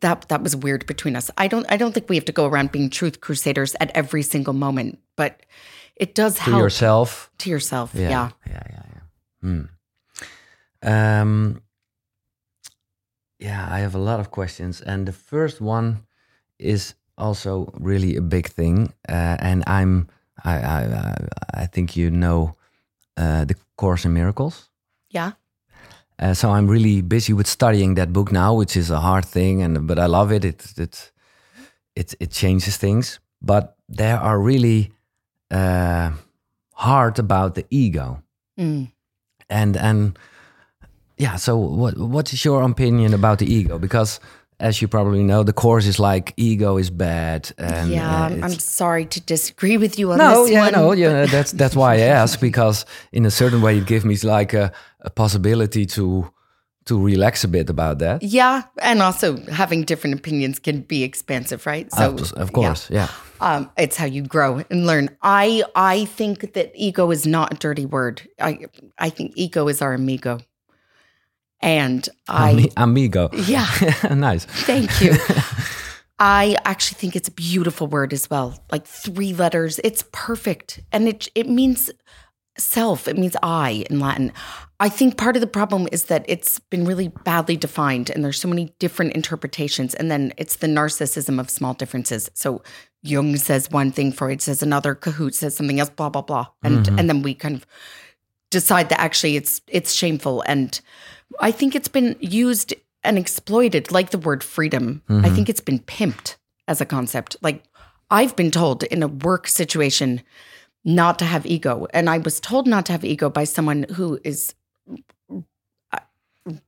that 0.00 0.28
that 0.30 0.42
was 0.42 0.56
weird 0.56 0.84
between 0.86 1.14
us. 1.14 1.30
I 1.38 1.46
don't 1.46 1.66
I 1.70 1.76
don't 1.76 1.92
think 1.92 2.08
we 2.08 2.16
have 2.16 2.24
to 2.24 2.32
go 2.32 2.46
around 2.46 2.72
being 2.72 2.90
truth 2.90 3.20
crusaders 3.20 3.76
at 3.78 3.92
every 3.94 4.24
single 4.24 4.52
moment, 4.52 4.98
but 5.14 5.46
it 5.96 6.14
does 6.14 6.38
help. 6.38 6.44
To 6.44 6.50
help 6.50 6.62
yourself. 6.62 7.30
to 7.38 7.50
yourself. 7.50 7.90
Yeah. 7.94 8.08
yeah. 8.10 8.30
Yeah, 8.46 8.62
yeah, 8.70 8.82
yeah. 8.94 9.02
Hmm. 9.42 9.62
Um 10.82 11.62
yeah, 13.38 13.66
I 13.70 13.80
have 13.80 13.94
a 13.94 13.98
lot 14.02 14.20
of 14.20 14.30
questions 14.30 14.80
and 14.80 15.06
the 15.06 15.12
first 15.12 15.60
one 15.60 16.06
is 16.58 16.94
also 17.18 17.70
really 17.80 18.16
a 18.16 18.22
big 18.22 18.46
thing 18.48 18.92
uh, 19.08 19.36
and 19.40 19.62
I'm 19.66 20.06
I 20.44 20.54
I 20.54 20.80
I- 20.84 21.62
I 21.62 21.66
think 21.66 21.96
you 21.96 22.10
know 22.10 22.56
uh, 23.16 23.44
the 23.46 23.54
Course 23.76 24.04
in 24.08 24.12
Miracles. 24.12 24.70
Yeah. 25.14 25.32
Uh, 26.18 26.34
so 26.34 26.50
I'm 26.50 26.66
really 26.68 27.02
busy 27.02 27.32
with 27.32 27.46
studying 27.46 27.94
that 27.96 28.12
book 28.12 28.30
now, 28.30 28.54
which 28.58 28.76
is 28.76 28.90
a 28.90 29.00
hard 29.00 29.24
thing, 29.24 29.62
and 29.62 29.86
but 29.86 29.98
I 29.98 30.06
love 30.06 30.32
it. 30.34 30.44
It 30.44 30.72
it 30.78 31.12
it, 31.94 32.14
it 32.20 32.30
changes 32.30 32.76
things, 32.76 33.20
but 33.40 33.76
there 33.96 34.18
are 34.18 34.38
really 34.38 34.92
uh, 35.50 36.10
hard 36.74 37.18
about 37.18 37.54
the 37.54 37.64
ego, 37.70 38.22
Mm. 38.58 38.90
and 39.50 39.76
and 39.76 40.18
yeah. 41.18 41.36
So 41.36 41.56
what 41.56 41.98
what 41.98 42.32
is 42.32 42.44
your 42.44 42.62
opinion 42.62 43.14
about 43.14 43.38
the 43.38 43.46
ego? 43.46 43.78
Because 43.78 44.20
as 44.58 44.80
you 44.80 44.88
probably 44.88 45.22
know, 45.22 45.42
the 45.44 45.52
course 45.52 45.86
is 45.86 45.98
like 45.98 46.32
ego 46.36 46.78
is 46.78 46.90
bad, 46.90 47.52
and 47.58 47.90
yeah, 47.90 48.26
uh, 48.26 48.44
I'm, 48.44 48.58
sorry 48.58 49.04
to 49.04 49.20
disagree 49.20 49.76
with 49.76 49.98
you 49.98 50.12
on 50.12 50.18
no, 50.18 50.44
this 50.44 50.52
yeah, 50.52 50.60
one. 50.60 50.72
no, 50.72 50.92
yeah. 50.92 51.26
That's 51.26 51.52
that's 51.52 51.76
why 51.76 51.94
I 51.94 52.00
ask 52.00 52.40
because 52.40 52.86
in 53.12 53.26
a 53.26 53.30
certain 53.30 53.60
way 53.60 53.76
it 53.78 53.86
gives 53.86 54.04
me 54.04 54.16
like 54.22 54.54
a, 54.54 54.72
a 55.00 55.10
possibility 55.10 55.84
to 55.86 56.30
to 56.86 57.04
relax 57.04 57.44
a 57.44 57.48
bit 57.48 57.68
about 57.68 57.98
that. 57.98 58.22
Yeah, 58.22 58.62
and 58.78 59.02
also 59.02 59.36
having 59.52 59.84
different 59.84 60.18
opinions 60.18 60.58
can 60.58 60.80
be 60.80 61.02
expansive, 61.04 61.66
right? 61.66 61.92
So, 61.92 62.14
of, 62.14 62.32
of 62.32 62.48
yeah. 62.48 62.52
course, 62.52 62.90
yeah. 62.90 63.08
Um, 63.40 63.70
it's 63.76 63.96
how 63.96 64.06
you 64.06 64.22
grow 64.22 64.62
and 64.70 64.86
learn. 64.86 65.10
I 65.22 65.62
I 65.74 66.04
think 66.06 66.52
that 66.54 66.72
ego 66.74 67.10
is 67.10 67.26
not 67.26 67.54
a 67.54 67.56
dirty 67.56 67.86
word. 67.86 68.22
I 68.40 68.66
I 68.98 69.10
think 69.10 69.32
ego 69.36 69.68
is 69.68 69.82
our 69.82 69.94
amigo, 69.94 70.38
and 71.60 72.08
I 72.28 72.50
Ami- 72.52 72.72
amigo. 72.76 73.30
yeah, 73.32 73.68
nice. 74.10 74.44
thank 74.44 75.00
you. 75.00 75.14
I 76.18 76.56
actually 76.64 76.96
think 76.98 77.14
it's 77.14 77.28
a 77.28 77.32
beautiful 77.32 77.86
word 77.86 78.12
as 78.12 78.30
well. 78.30 78.58
Like 78.72 78.86
three 78.86 79.34
letters, 79.34 79.78
it's 79.84 80.04
perfect, 80.12 80.80
and 80.92 81.08
it 81.08 81.28
it 81.34 81.48
means 81.48 81.90
self. 82.58 83.06
It 83.06 83.18
means 83.18 83.36
I 83.42 83.84
in 83.90 84.00
Latin. 84.00 84.32
I 84.78 84.88
think 84.90 85.16
part 85.16 85.36
of 85.36 85.40
the 85.40 85.46
problem 85.46 85.88
is 85.92 86.04
that 86.06 86.24
it's 86.28 86.58
been 86.58 86.84
really 86.84 87.08
badly 87.24 87.56
defined, 87.56 88.10
and 88.10 88.24
there's 88.24 88.40
so 88.40 88.48
many 88.48 88.74
different 88.78 89.12
interpretations. 89.14 89.94
And 89.94 90.10
then 90.10 90.32
it's 90.36 90.56
the 90.56 90.66
narcissism 90.66 91.38
of 91.40 91.48
small 91.50 91.74
differences. 91.74 92.30
So 92.34 92.62
Jung 93.06 93.36
says 93.36 93.70
one 93.70 93.92
thing, 93.92 94.12
Freud 94.12 94.42
says 94.42 94.62
another, 94.62 94.94
Kohut 94.94 95.34
says 95.34 95.56
something 95.56 95.80
else, 95.80 95.90
blah 95.90 96.08
blah 96.08 96.22
blah, 96.22 96.46
and 96.62 96.86
mm-hmm. 96.86 96.98
and 96.98 97.08
then 97.08 97.22
we 97.22 97.34
kind 97.34 97.56
of 97.56 97.66
decide 98.50 98.88
that 98.88 99.00
actually 99.00 99.36
it's 99.36 99.60
it's 99.68 99.92
shameful. 99.92 100.42
And 100.42 100.80
I 101.40 101.50
think 101.50 101.74
it's 101.74 101.88
been 101.88 102.16
used 102.20 102.74
and 103.02 103.18
exploited, 103.18 103.92
like 103.92 104.10
the 104.10 104.18
word 104.18 104.42
freedom. 104.42 105.02
I 105.08 105.12
mm-hmm. 105.12 105.34
think 105.34 105.48
it's 105.48 105.60
been 105.60 105.80
pimped 105.80 106.36
as 106.68 106.80
a 106.80 106.86
concept. 106.86 107.36
Like 107.42 107.64
I've 108.10 108.36
been 108.36 108.50
told 108.50 108.82
in 108.84 109.02
a 109.02 109.08
work 109.08 109.48
situation 109.48 110.22
not 110.84 111.18
to 111.18 111.24
have 111.24 111.44
ego. 111.44 111.86
And 111.92 112.08
I 112.08 112.18
was 112.18 112.40
told 112.40 112.66
not 112.66 112.86
to 112.86 112.92
have 112.92 113.04
ego 113.04 113.28
by 113.28 113.44
someone 113.44 113.86
who 113.94 114.20
is 114.24 114.54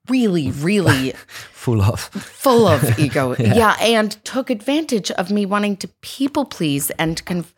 really, 0.09 0.51
really 0.51 1.13
Full 1.53 1.83
of. 1.83 2.01
full 2.01 2.67
of 2.67 2.99
ego. 3.05 3.35
yeah. 3.39 3.77
And 3.81 4.13
took 4.25 4.51
advantage 4.51 5.11
of 5.13 5.31
me 5.31 5.45
wanting 5.47 5.77
to 5.79 5.89
people 6.01 6.45
please 6.45 6.91
and 6.93 7.25
kind 7.25 7.41
of 7.41 7.55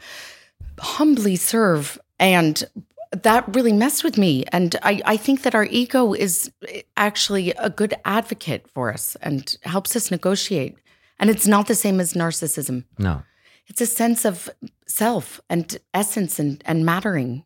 humbly 0.79 1.37
serve. 1.37 1.99
And 2.19 2.65
that 3.13 3.45
really 3.55 3.73
messed 3.73 4.05
with 4.05 4.17
me. 4.19 4.45
And 4.53 4.77
I, 4.83 5.01
I 5.05 5.17
think 5.17 5.43
that 5.43 5.55
our 5.55 5.65
ego 5.65 6.13
is 6.15 6.51
actually 6.97 7.53
a 7.53 7.69
good 7.71 7.95
advocate 8.05 8.69
for 8.69 8.93
us 8.93 9.17
and 9.23 9.57
helps 9.63 9.97
us 9.97 10.11
negotiate. 10.11 10.77
And 11.19 11.29
it's 11.31 11.47
not 11.47 11.67
the 11.67 11.75
same 11.75 12.01
as 12.01 12.15
narcissism. 12.15 12.85
No. 12.99 13.23
It's 13.67 13.81
a 13.81 13.87
sense 13.87 14.25
of 14.25 14.49
self 14.87 15.41
and 15.49 15.77
essence 15.95 16.39
and, 16.39 16.63
and 16.67 16.85
mattering. 16.85 17.45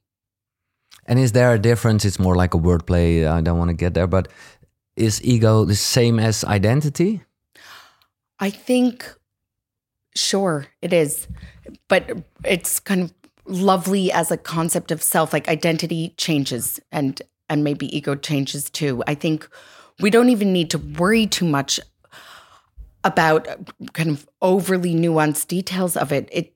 And 1.06 1.18
is 1.18 1.32
there 1.32 1.52
a 1.52 1.58
difference? 1.58 2.04
It's 2.06 2.18
more 2.18 2.34
like 2.34 2.54
a 2.54 2.58
wordplay. 2.58 3.26
I 3.26 3.42
don't 3.42 3.58
want 3.58 3.68
to 3.68 3.74
get 3.76 3.92
there, 3.92 4.06
but 4.06 4.28
is 4.96 5.22
ego 5.24 5.64
the 5.64 5.74
same 5.74 6.18
as 6.18 6.44
identity? 6.44 7.22
I 8.38 8.50
think, 8.50 9.12
sure, 10.14 10.66
it 10.82 10.92
is. 10.92 11.28
But 11.88 12.10
it's 12.44 12.80
kind 12.80 13.02
of 13.02 13.12
lovely 13.46 14.12
as 14.12 14.30
a 14.30 14.36
concept 14.36 14.90
of 14.90 15.02
self, 15.02 15.32
like 15.32 15.48
identity 15.48 16.14
changes 16.16 16.80
and 16.92 17.20
and 17.50 17.62
maybe 17.62 17.94
ego 17.94 18.14
changes 18.14 18.70
too. 18.70 19.02
I 19.06 19.14
think 19.14 19.48
we 20.00 20.10
don't 20.10 20.30
even 20.30 20.52
need 20.52 20.70
to 20.70 20.78
worry 20.78 21.26
too 21.26 21.44
much 21.44 21.78
about 23.04 23.46
kind 23.92 24.08
of 24.08 24.26
overly 24.40 24.94
nuanced 24.94 25.48
details 25.48 25.96
of 25.96 26.10
it. 26.10 26.28
It 26.32 26.54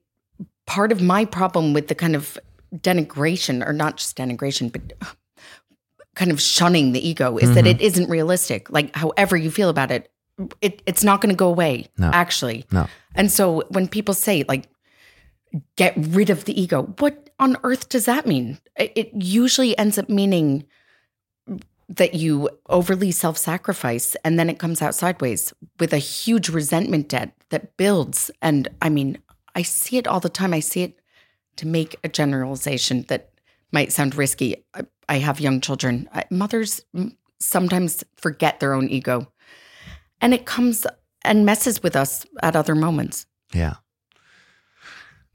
part 0.65 0.91
of 0.91 1.01
my 1.01 1.25
problem 1.25 1.73
with 1.73 1.87
the 1.87 1.95
kind 1.95 2.15
of 2.15 2.37
denigration, 2.75 3.65
or 3.65 3.73
not 3.73 3.97
just 3.97 4.17
denigration, 4.17 4.71
but 4.71 4.93
kind 6.19 6.31
of 6.31 6.41
shunning 6.41 6.91
the 6.91 6.99
ego 7.07 7.37
is 7.37 7.53
that 7.55 7.65
it 7.65 7.77
mm-hmm. 7.77 7.85
isn't 7.85 8.09
realistic. 8.09 8.69
Like 8.69 8.93
however 8.93 9.37
you 9.37 9.49
feel 9.49 9.69
about 9.69 9.89
it, 9.89 10.11
it 10.59 10.81
it's 10.85 11.01
not 11.01 11.21
going 11.21 11.29
to 11.29 11.35
go 11.45 11.47
away. 11.47 11.87
No. 11.97 12.11
Actually, 12.11 12.65
No. 12.73 12.87
and 13.15 13.31
so 13.31 13.63
when 13.69 13.87
people 13.87 14.13
say 14.13 14.43
like 14.49 14.67
get 15.77 15.93
rid 15.97 16.29
of 16.29 16.43
the 16.43 16.61
ego, 16.61 16.93
what 16.99 17.29
on 17.39 17.55
earth 17.63 17.87
does 17.87 18.03
that 18.03 18.27
mean? 18.27 18.59
It, 18.77 18.91
it 18.97 19.09
usually 19.13 19.77
ends 19.77 19.97
up 19.97 20.09
meaning 20.09 20.65
that 21.87 22.13
you 22.13 22.49
overly 22.67 23.11
self-sacrifice 23.11 24.17
and 24.25 24.37
then 24.37 24.49
it 24.49 24.59
comes 24.59 24.81
out 24.81 24.93
sideways 24.93 25.53
with 25.79 25.93
a 25.93 25.97
huge 25.97 26.49
resentment 26.49 27.07
debt 27.07 27.31
that 27.49 27.77
builds 27.77 28.29
and 28.41 28.67
I 28.81 28.89
mean, 28.89 29.19
I 29.55 29.61
see 29.61 29.95
it 29.95 30.05
all 30.05 30.19
the 30.19 30.27
time. 30.27 30.53
I 30.53 30.59
see 30.59 30.83
it 30.83 30.99
to 31.55 31.65
make 31.65 31.95
a 32.03 32.09
generalization 32.09 33.05
that 33.07 33.28
might 33.71 33.91
sound 33.91 34.15
risky. 34.15 34.65
I, 34.73 34.81
I 35.07 35.17
have 35.19 35.39
young 35.39 35.61
children. 35.61 36.09
I- 36.13 36.25
Mothers 36.29 36.81
sometimes 37.39 38.03
forget 38.17 38.59
their 38.59 38.73
own 38.73 38.89
ego. 38.89 39.31
And 40.21 40.33
it 40.33 40.45
comes 40.45 40.85
and 41.23 41.45
messes 41.45 41.81
with 41.83 41.95
us 41.95 42.25
at 42.41 42.55
other 42.55 42.75
moments. 42.75 43.25
Yeah. 43.53 43.75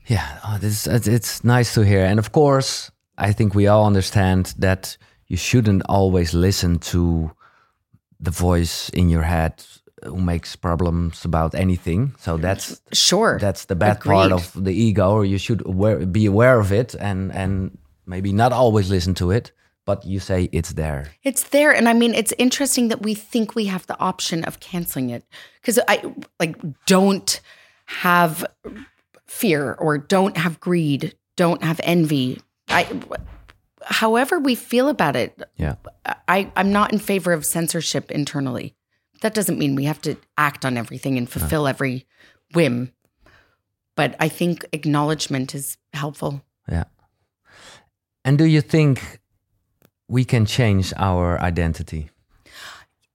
Yeah, 0.07 0.39
oh, 0.47 0.59
this 0.59 0.87
it's, 0.87 1.07
it's 1.07 1.45
nice 1.45 1.73
to 1.75 1.81
hear, 1.85 2.05
and 2.05 2.19
of 2.19 2.31
course, 2.31 2.91
I 3.17 3.33
think 3.33 3.55
we 3.55 3.67
all 3.69 3.87
understand 3.87 4.55
that 4.59 4.99
you 5.29 5.39
shouldn't 5.39 5.83
always 5.89 6.35
listen 6.35 6.79
to 6.79 7.31
the 8.21 8.31
voice 8.31 8.91
in 8.91 9.09
your 9.09 9.23
head 9.23 9.65
who 10.05 10.17
makes 10.21 10.57
problems 10.57 11.25
about 11.25 11.55
anything. 11.55 12.13
So 12.19 12.37
that's 12.37 12.83
sure 12.93 13.39
that's 13.41 13.65
the 13.65 13.77
bad 13.77 13.97
Agreed. 13.97 14.15
part 14.15 14.33
of 14.33 14.53
the 14.65 14.73
ego. 14.75 15.11
Or 15.11 15.25
you 15.25 15.39
should 15.39 15.67
aware, 15.67 16.05
be 16.05 16.27
aware 16.27 16.61
of 16.61 16.71
it 16.71 16.95
and 16.95 17.33
and 17.33 17.79
maybe 18.07 18.33
not 18.33 18.53
always 18.53 18.91
listen 18.91 19.15
to 19.15 19.31
it, 19.31 19.53
but 19.85 20.05
you 20.05 20.21
say 20.21 20.49
it's 20.53 20.73
there. 20.73 21.13
It's 21.23 21.45
there, 21.45 21.73
and 21.75 21.89
I 21.89 21.93
mean, 21.93 22.15
it's 22.15 22.33
interesting 22.39 22.89
that 22.89 23.03
we 23.03 23.15
think 23.15 23.55
we 23.55 23.67
have 23.67 23.87
the 23.87 23.99
option 23.99 24.45
of 24.45 24.61
canceling 24.61 25.11
it 25.11 25.25
because 25.61 25.79
I 25.89 26.15
like 26.41 26.57
don't 26.87 27.41
have 27.87 28.47
fear 29.27 29.75
or 29.75 29.99
don't 29.99 30.37
have 30.37 30.61
greed, 30.61 31.15
don't 31.37 31.63
have 31.63 31.81
envy. 31.85 32.41
I, 32.69 32.89
however 33.83 34.39
we 34.39 34.55
feel 34.55 34.89
about 34.89 35.17
it, 35.17 35.43
Yeah. 35.57 35.75
I 36.29 36.51
I'm 36.57 36.73
not 36.73 36.93
in 36.93 36.99
favor 36.99 37.33
of 37.33 37.45
censorship 37.45 38.11
internally. 38.11 38.75
That 39.21 39.35
doesn't 39.35 39.59
mean 39.59 39.75
we 39.75 39.85
have 39.85 40.01
to 40.03 40.17
act 40.37 40.65
on 40.65 40.77
everything 40.77 41.19
and 41.19 41.29
fulfill 41.31 41.67
every 41.67 42.07
whim, 42.53 42.93
but 43.97 44.17
I 44.21 44.29
think 44.29 44.65
acknowledgement 44.73 45.55
is 45.55 45.77
helpful. 45.93 46.43
Yeah. 46.71 46.85
And 48.25 48.39
do 48.39 48.45
you 48.45 48.61
think 48.61 49.21
we 50.09 50.25
can 50.25 50.47
change 50.47 50.93
our 50.97 51.41
identity? 51.41 52.11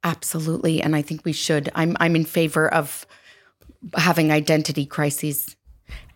Absolutely, 0.04 0.82
and 0.82 0.96
I 0.96 1.02
think 1.02 1.26
we 1.26 1.34
should. 1.34 1.70
I'm 1.76 1.98
I'm 2.00 2.16
in 2.16 2.26
favor 2.26 2.72
of 2.74 3.06
having 3.96 4.32
identity 4.32 4.86
crises, 4.86 5.56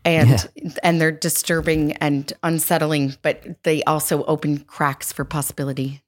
and 0.06 0.48
and 0.84 1.02
they're 1.02 1.12
disturbing 1.12 1.94
and 1.94 2.32
unsettling, 2.44 3.16
but 3.22 3.64
they 3.64 3.84
also 3.84 4.24
open 4.26 4.60
cracks 4.60 5.12
for 5.12 5.26
possibility. 5.26 6.02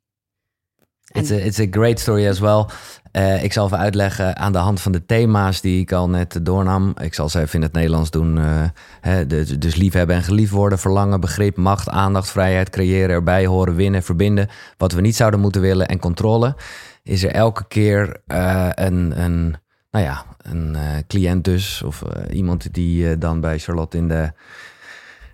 It's 1.14 1.32
a, 1.32 1.46
it's 1.46 1.60
a 1.60 1.68
great 1.68 2.00
story 2.00 2.26
as 2.26 2.42
well. 2.42 2.72
Eh, 3.16 3.44
ik 3.44 3.54
zal 3.54 3.66
even 3.66 3.78
uitleggen 3.78 4.38
aan 4.38 4.52
de 4.52 4.58
hand 4.58 4.82
van 4.82 4.92
de 4.92 5.06
thema's 5.06 5.62
die 5.62 5.82
ik 5.82 5.92
al 5.92 6.10
net 6.10 6.40
doornam. 6.46 6.94
Ik 7.02 7.14
zal 7.14 7.30
ze 7.30 7.40
even 7.40 7.56
in 7.56 7.62
het 7.62 7.74
Nederlands 7.74 8.10
doen. 8.10 8.38
eh, 8.38 8.64
hè, 9.02 9.26
dus 9.58 9.76
liefhebben 9.76 10.16
en 10.16 10.24
geliefd 10.24 10.52
worden, 10.52 10.80
verlangen, 10.80 11.20
begrip, 11.20 11.58
macht, 11.58 11.90
aandacht, 11.90 12.30
vrijheid, 12.30 12.70
creëren, 12.70 13.10
erbij 13.10 13.46
horen, 13.46 13.76
winnen, 13.76 14.04
verbinden. 14.04 14.50
Wat 14.78 14.92
we 14.92 15.02
niet 15.02 15.16
zouden 15.16 15.40
moeten 15.40 15.62
willen 15.62 15.88
en 15.88 16.00
controle. 16.00 16.56
Is 17.04 17.24
er 17.24 17.32
elke 17.32 17.68
keer 17.68 18.22
eh, 18.28 18.70
een, 18.72 19.22
een, 19.22 19.56
nou 19.92 20.06
ja, 20.06 20.26
een 20.38 20.78
cliënt 21.08 21.44
dus. 21.44 21.82
Of 21.82 22.04
iemand 22.30 22.74
die 22.74 23.18
dan 23.18 23.40
bij 23.40 23.60
Charlotte 23.60 23.98
in 23.98 24.08
de, 24.08 24.32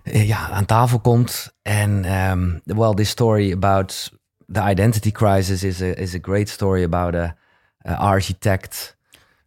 ja, 0.02 0.50
aan 0.50 0.66
tafel 0.66 1.00
komt. 1.00 1.54
En 1.62 2.20
um, 2.30 2.60
well, 2.64 2.94
this 2.94 3.08
story 3.08 3.52
about 3.52 4.12
the 4.52 4.70
identity 4.70 5.10
crisis 5.10 5.62
is 5.64 5.82
a 5.82 5.94
is 5.96 6.14
a 6.14 6.18
great 6.22 6.48
story 6.48 6.84
about 6.84 7.14
a 7.14 7.40
architect 7.84 8.96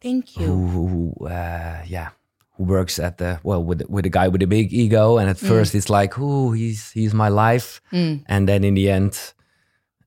Thank 0.02 0.38
you. 0.38 0.46
who 0.46 1.14
who 1.18 1.26
uh, 1.26 1.82
yeah 1.88 2.10
who 2.58 2.64
works 2.64 3.00
at 3.00 3.18
the 3.18 3.40
well 3.44 3.64
with 3.64 3.82
with 3.90 4.06
a 4.06 4.10
guy 4.10 4.28
with 4.28 4.42
a 4.42 4.48
big 4.48 4.74
ego. 4.74 5.18
And 5.18 5.30
at 5.30 5.38
first 5.38 5.76
it's 5.76 5.90
like, 5.90 6.20
oh, 6.20 6.52
he's 6.52 6.92
he's 6.92 7.14
my 7.14 7.30
life, 7.30 7.82
and 8.28 8.48
then 8.48 8.64
in 8.64 8.76
the 8.76 8.90
end, 8.90 9.34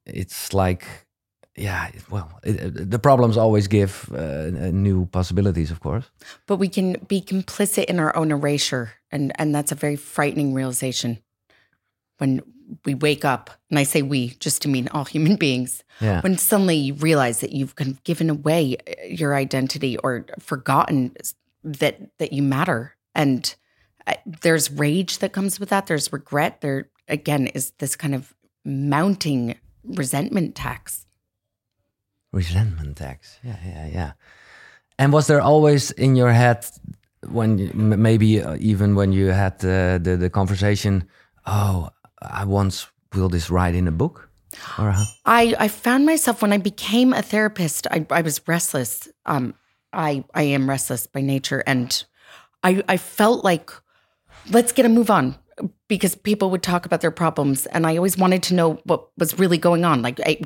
it's 0.06 0.52
like. 0.52 0.86
Yeah, 1.60 1.90
well, 2.08 2.30
it, 2.44 2.88
the 2.88 3.00
problems 3.00 3.36
always 3.36 3.66
give 3.66 4.08
uh, 4.14 4.70
new 4.70 5.06
possibilities, 5.06 5.72
of 5.72 5.80
course. 5.80 6.08
But 6.46 6.60
we 6.60 6.68
can 6.68 6.96
be 7.08 7.20
complicit 7.20 7.86
in 7.86 7.98
our 7.98 8.14
own 8.14 8.30
erasure, 8.30 8.92
and 9.10 9.32
and 9.40 9.52
that's 9.52 9.72
a 9.72 9.74
very 9.74 9.96
frightening 9.96 10.54
realization. 10.54 11.18
When 12.18 12.42
we 12.84 12.94
wake 12.94 13.24
up, 13.24 13.50
and 13.70 13.78
I 13.78 13.84
say 13.84 14.02
we 14.02 14.30
just 14.40 14.62
to 14.62 14.68
mean 14.68 14.88
all 14.88 15.04
human 15.14 15.36
beings, 15.36 15.82
Yeah. 16.00 16.20
when 16.20 16.36
suddenly 16.38 16.76
you 16.76 16.94
realize 16.94 17.40
that 17.40 17.52
you've 17.52 17.74
kind 17.76 17.90
of 17.90 18.02
given 18.04 18.30
away 18.30 18.76
uh, 18.76 19.06
your 19.06 19.34
identity 19.34 19.96
or 19.98 20.26
forgotten 20.38 21.14
that 21.64 21.96
that 22.18 22.32
you 22.32 22.42
matter, 22.42 22.96
and 23.14 23.54
uh, 24.06 24.14
there's 24.42 24.70
rage 24.70 25.18
that 25.18 25.32
comes 25.32 25.58
with 25.60 25.68
that. 25.70 25.86
There's 25.86 26.12
regret. 26.12 26.60
There 26.60 26.88
again 27.08 27.46
is 27.48 27.72
this 27.78 27.96
kind 27.96 28.14
of 28.14 28.34
mounting 28.64 29.54
resentment 29.84 30.54
tax. 30.54 31.06
Resentment 32.32 32.96
tax. 32.96 33.38
Yeah, 33.42 33.56
yeah, 33.64 33.86
yeah. 33.86 34.12
And 34.98 35.12
was 35.12 35.26
there 35.26 35.40
always 35.40 35.90
in 35.92 36.16
your 36.16 36.32
head 36.32 36.66
when 37.30 37.70
maybe 37.74 38.42
uh, 38.42 38.56
even 38.60 38.94
when 38.94 39.12
you 39.12 39.28
had 39.28 39.54
uh, 39.64 39.98
the 39.98 40.16
the 40.18 40.30
conversation, 40.30 41.08
oh, 41.46 41.88
I 42.22 42.44
once 42.44 42.88
will 43.14 43.28
this 43.28 43.50
write 43.50 43.74
in 43.74 43.88
a 43.88 43.92
book, 43.92 44.28
or 44.78 44.90
how? 44.90 45.04
I, 45.24 45.54
I 45.58 45.68
found 45.68 46.06
myself 46.06 46.42
when 46.42 46.52
I 46.52 46.58
became 46.58 47.12
a 47.12 47.22
therapist, 47.22 47.86
I, 47.90 48.06
I 48.10 48.22
was 48.22 48.40
restless. 48.46 49.08
Um, 49.26 49.54
I 49.92 50.24
I 50.34 50.42
am 50.42 50.68
restless 50.68 51.06
by 51.06 51.20
nature, 51.20 51.62
and 51.66 52.04
I 52.62 52.82
I 52.88 52.96
felt 52.96 53.44
like 53.44 53.70
let's 54.50 54.72
get 54.72 54.86
a 54.86 54.88
move 54.88 55.10
on 55.10 55.36
because 55.88 56.14
people 56.14 56.50
would 56.50 56.62
talk 56.62 56.86
about 56.86 57.00
their 57.00 57.10
problems, 57.10 57.66
and 57.66 57.86
I 57.86 57.96
always 57.96 58.16
wanted 58.16 58.42
to 58.44 58.54
know 58.54 58.74
what 58.84 59.08
was 59.18 59.38
really 59.38 59.58
going 59.58 59.84
on. 59.84 60.02
Like, 60.02 60.20
I, 60.20 60.40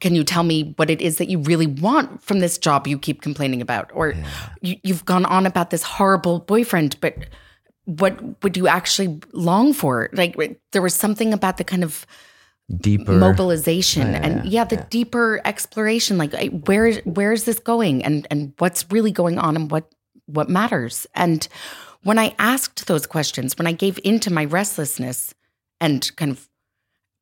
can 0.00 0.14
you 0.14 0.24
tell 0.24 0.42
me 0.42 0.74
what 0.76 0.90
it 0.90 1.00
is 1.00 1.18
that 1.18 1.28
you 1.28 1.38
really 1.38 1.66
want 1.66 2.22
from 2.22 2.40
this 2.40 2.58
job 2.58 2.86
you 2.86 2.98
keep 2.98 3.22
complaining 3.22 3.60
about, 3.60 3.90
or 3.92 4.14
you, 4.60 4.76
you've 4.82 5.04
gone 5.04 5.24
on 5.24 5.46
about 5.46 5.70
this 5.70 5.82
horrible 5.82 6.40
boyfriend, 6.40 6.96
but 7.00 7.16
what 7.84 8.42
would 8.42 8.56
you 8.56 8.68
actually 8.68 9.20
long 9.32 9.72
for? 9.72 10.08
Like, 10.12 10.36
there 10.72 10.82
was 10.82 10.94
something 10.94 11.32
about 11.32 11.56
the 11.56 11.64
kind 11.64 11.84
of 11.84 12.06
Deeper. 12.80 13.12
mobilization 13.12 14.12
Yeah, 14.12 14.20
and 14.22 14.44
yeah, 14.44 14.60
yeah, 14.60 14.64
the 14.64 14.76
deeper 14.88 15.42
exploration 15.44 16.16
like 16.16 16.32
where 16.66 16.86
is 16.86 17.00
where 17.04 17.32
is 17.32 17.44
this 17.44 17.58
going 17.58 18.02
and 18.02 18.26
and 18.30 18.54
what's 18.58 18.90
really 18.90 19.10
going 19.10 19.38
on 19.38 19.56
and 19.56 19.70
what 19.70 19.92
what 20.26 20.48
matters 20.48 21.06
and 21.14 21.48
when 22.02 22.18
i 22.18 22.34
asked 22.38 22.86
those 22.86 23.04
questions 23.04 23.58
when 23.58 23.66
i 23.66 23.72
gave 23.72 23.98
into 24.04 24.32
my 24.32 24.46
restlessness 24.46 25.34
and 25.80 26.14
kind 26.16 26.30
of 26.30 26.48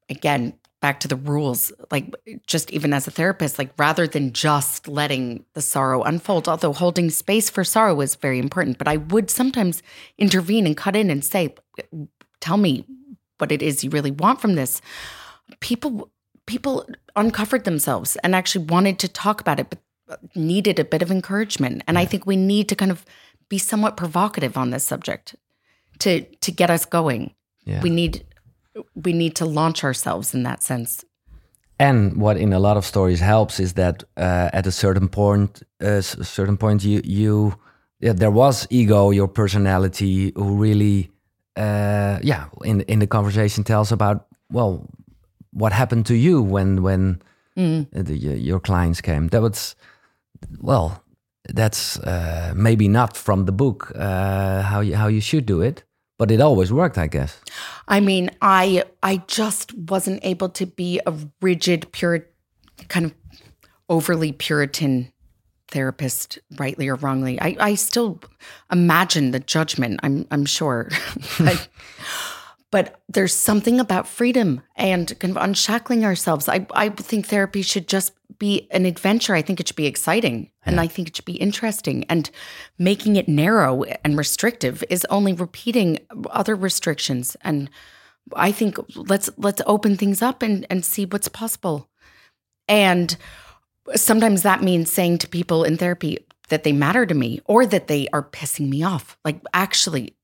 again 0.09 0.53
back 0.81 1.01
to 1.01 1.09
the 1.09 1.17
rules 1.17 1.73
like 1.91 2.15
just 2.47 2.71
even 2.71 2.93
as 2.93 3.07
a 3.07 3.11
therapist 3.11 3.59
like 3.59 3.71
rather 3.79 4.07
than 4.07 4.33
just 4.33 4.89
letting 4.89 5.45
the 5.53 5.61
sorrow 5.61 6.03
unfold 6.03 6.49
although 6.49 6.73
holding 6.73 7.11
space 7.11 7.51
for 7.51 7.65
sorrow 7.65 8.01
is 8.01 8.15
very 8.15 8.39
important 8.39 8.79
but 8.79 8.89
i 8.89 8.97
would 8.97 9.31
sometimes 9.31 9.83
intervene 10.17 10.67
and 10.67 10.77
cut 10.77 10.97
in 10.97 11.11
and 11.11 11.25
say 11.25 11.55
tell 12.41 12.57
me 12.57 12.85
what 13.39 13.53
it 13.53 13.63
is 13.63 13.85
you 13.85 13.91
really 13.91 14.11
want 14.11 14.41
from 14.41 14.55
this. 14.55 14.81
People 15.61 16.11
people 16.47 16.89
uncovered 17.17 17.65
themselves 17.65 18.17
and 18.17 18.35
actually 18.35 18.65
wanted 18.65 18.99
to 18.99 19.09
talk 19.09 19.41
about 19.41 19.61
it 19.61 19.69
but 19.71 19.81
needed 20.35 20.79
a 20.79 20.85
bit 20.85 21.03
of 21.03 21.11
encouragement. 21.11 21.83
And 21.87 21.99
i 21.99 22.05
think 22.05 22.27
we 22.27 22.37
need 22.37 22.69
to 22.69 22.77
kind 22.77 22.91
of 22.91 23.05
be 23.49 23.59
somewhat 23.59 23.97
provocative 23.97 24.57
on 24.57 24.71
this 24.71 24.85
subject 24.85 25.37
to 26.01 26.23
to 26.25 26.53
get 26.53 26.71
us 26.71 26.85
going. 26.85 27.35
Yeah. 27.65 27.83
we 27.83 27.91
need 27.91 28.25
we 28.95 29.13
need 29.13 29.35
to 29.37 29.45
launch 29.47 29.85
ourselves 29.85 30.35
in 30.35 30.43
that 30.45 30.63
sense. 30.63 31.05
And 31.79 32.17
what 32.21 32.37
in 32.37 32.53
a 32.53 32.59
lot 32.59 32.77
of 32.77 32.85
stories 32.85 33.21
helps 33.21 33.59
is 33.59 33.73
that 33.73 34.05
uh, 34.17 34.51
at 34.53 34.67
a 34.67 34.71
certain 34.71 35.09
point, 35.09 35.63
uh, 35.83 35.99
s- 35.99 36.17
certain 36.29 36.57
point, 36.57 36.85
you 36.85 37.01
you 37.05 37.55
yeah, 38.01 38.15
there 38.15 38.31
was 38.31 38.67
ego, 38.71 39.11
your 39.11 39.29
personality, 39.29 40.33
who 40.37 40.57
really, 40.63 41.11
uh, 41.57 42.19
yeah, 42.23 42.45
in 42.65 42.83
in 42.83 42.99
the 42.99 43.07
conversation 43.07 43.65
tells 43.65 43.93
about 43.93 44.27
well, 44.53 44.87
what 45.53 45.73
happened 45.73 46.05
to 46.07 46.15
you 46.15 46.43
when 46.43 46.83
when 46.83 47.23
uh, 47.97 48.03
the, 48.03 48.15
your- 48.17 48.37
your 48.37 48.61
clients 48.61 49.01
came. 49.01 49.29
That 49.29 49.41
was 49.43 49.75
well, 50.61 51.03
that's 51.55 51.99
uh, 52.01 52.53
maybe 52.55 52.89
not 52.89 53.17
from 53.17 53.45
the 53.47 53.53
book 53.53 53.93
uh, 53.95 54.63
how 54.63 54.81
you 54.83 54.97
how 54.97 55.09
you 55.09 55.21
should 55.21 55.47
do 55.47 55.63
it, 55.63 55.85
but 56.21 56.31
it 56.31 56.43
always 56.43 56.71
worked, 56.71 56.99
I 56.99 57.07
guess. 57.07 57.41
I 57.89 58.01
mean, 58.01 58.31
I 58.43 58.85
I 59.03 59.23
just 59.27 59.73
wasn't 59.73 60.21
able 60.23 60.51
to 60.51 60.67
be 60.67 61.01
a 61.07 61.15
rigid, 61.41 61.91
pure, 61.93 62.27
kind 62.89 63.07
of 63.07 63.15
overly 63.89 64.33
Puritan 64.33 65.11
therapist, 65.69 66.39
rightly 66.59 66.89
or 66.89 66.97
wrongly. 66.97 67.41
I, 67.41 67.57
I 67.59 67.75
still 67.75 68.21
imagine 68.71 69.31
the 69.31 69.41
judgment. 69.41 69.99
I'm 70.03 70.27
I'm 70.31 70.45
sure, 70.45 70.91
but, 71.39 71.69
but 72.71 73.01
there's 73.09 73.33
something 73.35 73.81
about 73.81 74.07
freedom 74.07 74.61
and 74.77 75.19
kind 75.21 75.35
of 75.35 75.43
unshackling 75.43 76.05
ourselves. 76.05 76.51
I 76.51 76.67
I 76.73 76.91
think 76.91 77.29
therapy 77.29 77.63
should 77.63 77.89
just 77.89 78.13
be 78.39 78.69
an 78.73 78.85
adventure. 78.85 79.35
I 79.35 79.41
think 79.41 79.59
it 79.59 79.69
should 79.69 79.77
be 79.77 79.87
exciting, 79.87 80.50
and 80.65 80.81
I 80.81 80.87
think 80.87 81.09
it 81.09 81.17
should 81.17 81.25
be 81.25 81.35
interesting. 81.35 82.05
And 82.09 82.31
making 82.79 83.17
it 83.17 83.29
narrow 83.29 83.85
and 84.05 84.19
restrictive 84.19 84.85
is 84.91 85.07
only 85.09 85.33
repeating 85.33 85.99
other 86.31 86.55
restrictions. 86.55 87.37
And 87.43 87.71
I 88.35 88.53
think 88.53 88.77
let's 88.95 89.31
let's 89.37 89.63
open 89.67 89.97
things 89.97 90.23
up 90.23 90.43
and 90.43 90.67
and 90.71 90.85
see 90.85 91.07
what's 91.07 91.29
possible. 91.29 91.89
And 92.69 93.17
sometimes 93.95 94.43
that 94.43 94.63
means 94.63 94.93
saying 94.93 95.19
to 95.19 95.29
people 95.29 95.65
in 95.65 95.77
therapy 95.77 96.19
that 96.49 96.65
they 96.65 96.73
matter 96.73 97.07
to 97.07 97.15
me 97.15 97.41
or 97.47 97.65
that 97.67 97.87
they 97.87 98.09
are 98.13 98.23
pissing 98.23 98.69
me 98.69 98.83
off. 98.83 99.17
Like 99.25 99.41
actually 99.55 100.15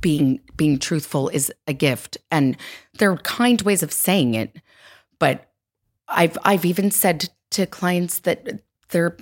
being 0.00 0.40
being 0.56 0.78
truthful 0.78 1.28
is 1.28 1.52
a 1.66 1.72
gift 1.72 2.18
and 2.30 2.56
there 2.98 3.10
are 3.10 3.18
kind 3.18 3.62
ways 3.62 3.82
of 3.82 3.92
saying 3.92 4.34
it 4.34 4.56
but 5.18 5.50
i've 6.08 6.38
i've 6.44 6.64
even 6.64 6.90
said 6.90 7.28
to 7.50 7.66
clients 7.66 8.20
that 8.20 8.62
they're 8.90 9.16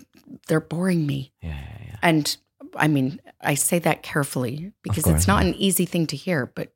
they're 0.48 0.60
boring 0.60 1.06
me. 1.06 1.32
Yeah, 1.42 1.50
yeah, 1.50 1.86
yeah. 1.86 1.96
And 2.02 2.36
I 2.76 2.88
mean, 2.88 3.20
I 3.40 3.54
say 3.54 3.78
that 3.80 4.02
carefully 4.02 4.72
because 4.82 5.04
course, 5.04 5.16
it's 5.16 5.26
not 5.28 5.42
yeah. 5.42 5.50
an 5.50 5.54
easy 5.56 5.86
thing 5.86 6.06
to 6.08 6.16
hear, 6.16 6.46
but 6.54 6.72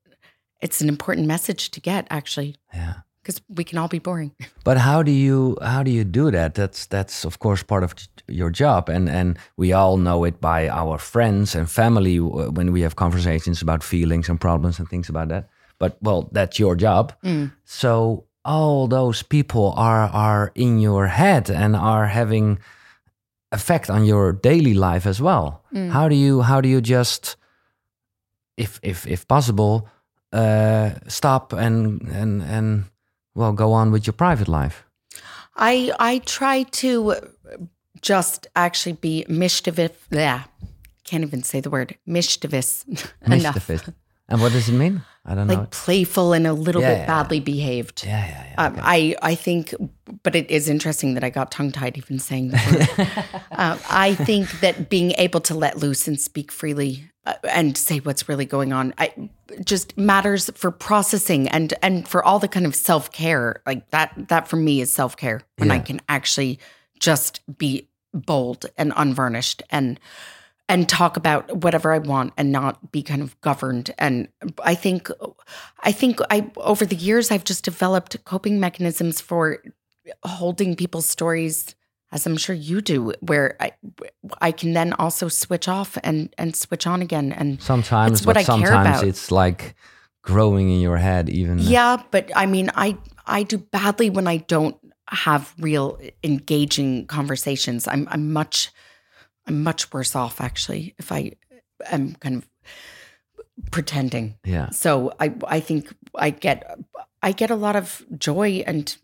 it's 0.60 0.80
an 0.80 0.88
important 0.88 1.26
message 1.26 1.70
to 1.70 1.80
get 1.80 2.06
actually 2.10 2.56
Yeah. 2.72 2.94
because 3.22 3.40
we 3.48 3.64
can 3.64 3.78
all 3.78 3.88
be 3.88 3.98
boring. 4.00 4.32
But 4.64 4.78
how 4.78 5.02
do 5.02 5.10
you 5.12 5.56
how 5.62 5.82
do 5.82 5.90
you 5.90 6.04
do 6.04 6.30
that? 6.30 6.54
That's 6.54 6.86
that's 6.86 7.24
of 7.24 7.38
course 7.38 7.62
part 7.62 7.84
of 7.84 7.94
your 8.28 8.50
job, 8.50 8.88
and 8.88 9.08
and 9.08 9.38
we 9.56 9.74
all 9.74 9.96
know 9.98 10.24
it 10.26 10.40
by 10.40 10.68
our 10.68 10.98
friends 10.98 11.54
and 11.54 11.70
family 11.70 12.18
uh, 12.18 12.50
when 12.56 12.72
we 12.72 12.82
have 12.82 12.94
conversations 12.94 13.62
about 13.62 13.82
feelings 13.84 14.28
and 14.28 14.40
problems 14.40 14.78
and 14.78 14.88
things 14.88 15.08
about 15.08 15.28
that. 15.28 15.48
But 15.78 15.96
well, 16.00 16.28
that's 16.32 16.58
your 16.58 16.76
job. 16.76 17.12
Mm. 17.22 17.50
So 17.64 18.24
all 18.44 18.88
those 18.88 19.22
people 19.22 19.72
are 19.76 20.08
are 20.12 20.50
in 20.54 20.80
your 20.80 21.06
head 21.08 21.50
and 21.50 21.76
are 21.76 22.06
having 22.06 22.58
effect 23.54 23.90
on 23.90 24.04
your 24.04 24.32
daily 24.32 24.74
life 24.74 25.06
as 25.08 25.20
well. 25.20 25.62
How 25.72 26.08
do 26.08 26.14
you 26.14 26.42
how 26.42 26.60
do 26.60 26.68
you 26.68 26.80
just 26.80 27.36
if 28.56 28.78
if 28.82 29.06
if 29.06 29.26
possible 29.26 29.88
uh 30.32 30.90
stop 31.08 31.52
and 31.52 32.02
and 32.08 32.42
and 32.42 32.84
well 33.34 33.52
go 33.52 33.72
on 33.72 33.92
with 33.92 34.06
your 34.06 34.14
private 34.14 34.48
life 34.48 34.84
I 35.56 35.92
I 35.98 36.18
try 36.18 36.64
to 36.82 37.14
just 38.02 38.46
actually 38.54 38.94
be 38.94 39.24
mischievous. 39.28 39.92
Yeah, 40.10 40.42
can't 41.04 41.24
even 41.24 41.42
say 41.42 41.60
the 41.60 41.70
word 41.70 41.96
mischievous 42.06 42.84
enough. 43.26 43.54
Mischievous. 43.54 43.90
And 44.28 44.40
what 44.40 44.52
does 44.52 44.68
it 44.68 44.72
mean 44.72 45.02
i 45.26 45.34
don't 45.34 45.46
know 45.46 45.54
Like 45.54 45.70
playful 45.70 46.32
and 46.32 46.46
a 46.46 46.52
little 46.52 46.80
Yeah, 46.82 46.92
bit 46.94 46.98
yeah. 47.00 47.06
badly 47.06 47.40
behaved. 47.40 48.04
yeah 48.06 48.26
yeah 48.26 48.44
yeah 48.50 48.54
Um, 48.66 48.78
I 48.82 49.16
I 49.22 49.34
think, 49.34 49.74
but 50.22 50.34
it 50.36 50.50
is 50.50 50.68
interesting 50.68 51.14
that 51.14 51.24
I 51.24 51.30
got 51.30 51.50
tongue 51.50 51.72
tied 51.72 51.96
even 51.98 52.18
saying 52.18 52.50
that. 52.50 53.42
um, 53.52 53.78
I 53.90 54.14
think 54.14 54.60
that 54.60 54.88
being 54.88 55.10
able 55.18 55.40
to 55.48 55.54
let 55.54 55.78
loose 55.78 56.06
and 56.08 56.20
speak 56.20 56.52
freely 56.52 57.10
uh, 57.26 57.34
and 57.50 57.76
say 57.76 57.98
what's 58.00 58.28
really 58.28 58.44
going 58.46 58.72
on, 58.72 58.92
I, 58.98 59.12
just 59.64 59.96
matters 59.96 60.50
for 60.54 60.70
processing 60.70 61.48
and 61.48 61.72
and 61.82 62.06
for 62.06 62.22
all 62.22 62.38
the 62.38 62.48
kind 62.48 62.66
of 62.66 62.74
self 62.76 63.10
care. 63.10 63.62
Like 63.66 63.90
that 63.90 64.10
that 64.28 64.46
for 64.48 64.56
me 64.56 64.80
is 64.80 64.92
self 64.92 65.16
care 65.16 65.40
when 65.58 65.70
I 65.70 65.78
can 65.80 66.00
actually 66.08 66.58
just 67.00 67.40
be 67.58 67.88
bold 68.12 68.66
and 68.78 68.92
unvarnished 68.94 69.62
and 69.70 69.98
and 70.68 70.88
talk 70.88 71.16
about 71.16 71.58
whatever 71.62 71.92
I 71.92 71.98
want 71.98 72.32
and 72.36 72.50
not 72.50 72.90
be 72.90 73.02
kind 73.02 73.20
of 73.22 73.38
governed. 73.42 73.92
And 73.98 74.28
I 74.62 74.74
think, 74.74 75.10
I 75.80 75.92
think 75.92 76.20
I 76.30 76.50
over 76.56 76.86
the 76.86 76.96
years 76.96 77.30
I've 77.30 77.44
just 77.44 77.64
developed 77.64 78.24
coping 78.24 78.60
mechanisms 78.60 79.20
for 79.20 79.62
holding 80.22 80.74
people's 80.74 81.06
stories, 81.06 81.74
as 82.12 82.26
I'm 82.26 82.36
sure 82.36 82.54
you 82.54 82.80
do, 82.80 83.12
where 83.20 83.56
I 83.60 83.72
I 84.40 84.52
can 84.52 84.72
then 84.72 84.92
also 84.94 85.28
switch 85.28 85.68
off 85.68 85.98
and 86.02 86.34
and 86.38 86.56
switch 86.56 86.86
on 86.86 87.02
again. 87.02 87.32
And 87.32 87.60
sometimes 87.62 88.20
It's 88.20 88.26
what 88.26 88.34
but 88.34 88.48
I 88.48 88.58
care 88.58 88.72
about. 88.72 89.04
it's 89.04 89.30
like 89.30 89.74
growing 90.22 90.70
in 90.70 90.80
your 90.80 90.96
head 90.96 91.28
even 91.28 91.58
yeah, 91.58 92.02
but 92.10 92.30
I 92.34 92.46
mean, 92.46 92.70
I 92.74 92.96
I 93.26 93.42
do 93.42 93.58
badly 93.58 94.10
when 94.10 94.26
I 94.26 94.38
don't 94.38 94.76
have 95.08 95.54
real 95.58 95.98
engaging 96.22 97.06
conversations. 97.06 97.86
I'm 97.86 98.08
I'm 98.10 98.32
much 98.32 98.70
I'm 99.46 99.62
much 99.62 99.92
worse 99.92 100.14
off 100.16 100.40
actually 100.40 100.94
if 100.98 101.12
I 101.12 101.32
am 101.90 102.14
kind 102.20 102.36
of 102.36 102.48
pretending. 103.70 104.34
yeah 104.44 104.70
So 104.70 105.12
I 105.20 105.32
I 105.46 105.60
think 105.60 105.94
I 106.14 106.30
get 106.30 106.62
I 107.22 107.32
get 107.32 107.50
a 107.50 107.56
lot 107.56 107.76
of 107.76 108.04
joy 108.18 108.62
and 108.66 108.96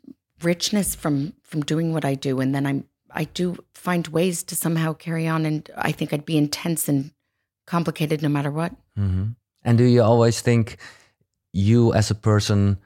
richness 0.43 0.95
from 0.95 1.33
from 1.43 1.61
doing 1.63 1.93
what 1.93 2.05
I 2.05 2.15
do 2.15 2.41
and 2.41 2.55
then 2.55 2.67
I'm 2.67 2.85
I 3.15 3.25
do 3.25 3.57
find 3.75 4.07
ways 4.09 4.43
to 4.45 4.55
somehow 4.57 4.93
carry 4.95 5.27
on 5.29 5.47
and 5.47 5.69
I 5.77 5.93
think 5.93 6.13
I'd 6.13 6.25
be 6.25 6.37
intense 6.39 6.89
and 6.89 7.11
complicated 7.67 8.23
no 8.23 8.29
matter 8.29 8.51
what. 8.51 8.73
hmm 8.97 9.29
and 9.65 9.79
do 9.79 9.85
you 9.85 10.03
always 10.03 10.41
think 10.41 10.77
you 11.53 11.93
as 11.93 12.11
a 12.11 12.15
person 12.15 12.79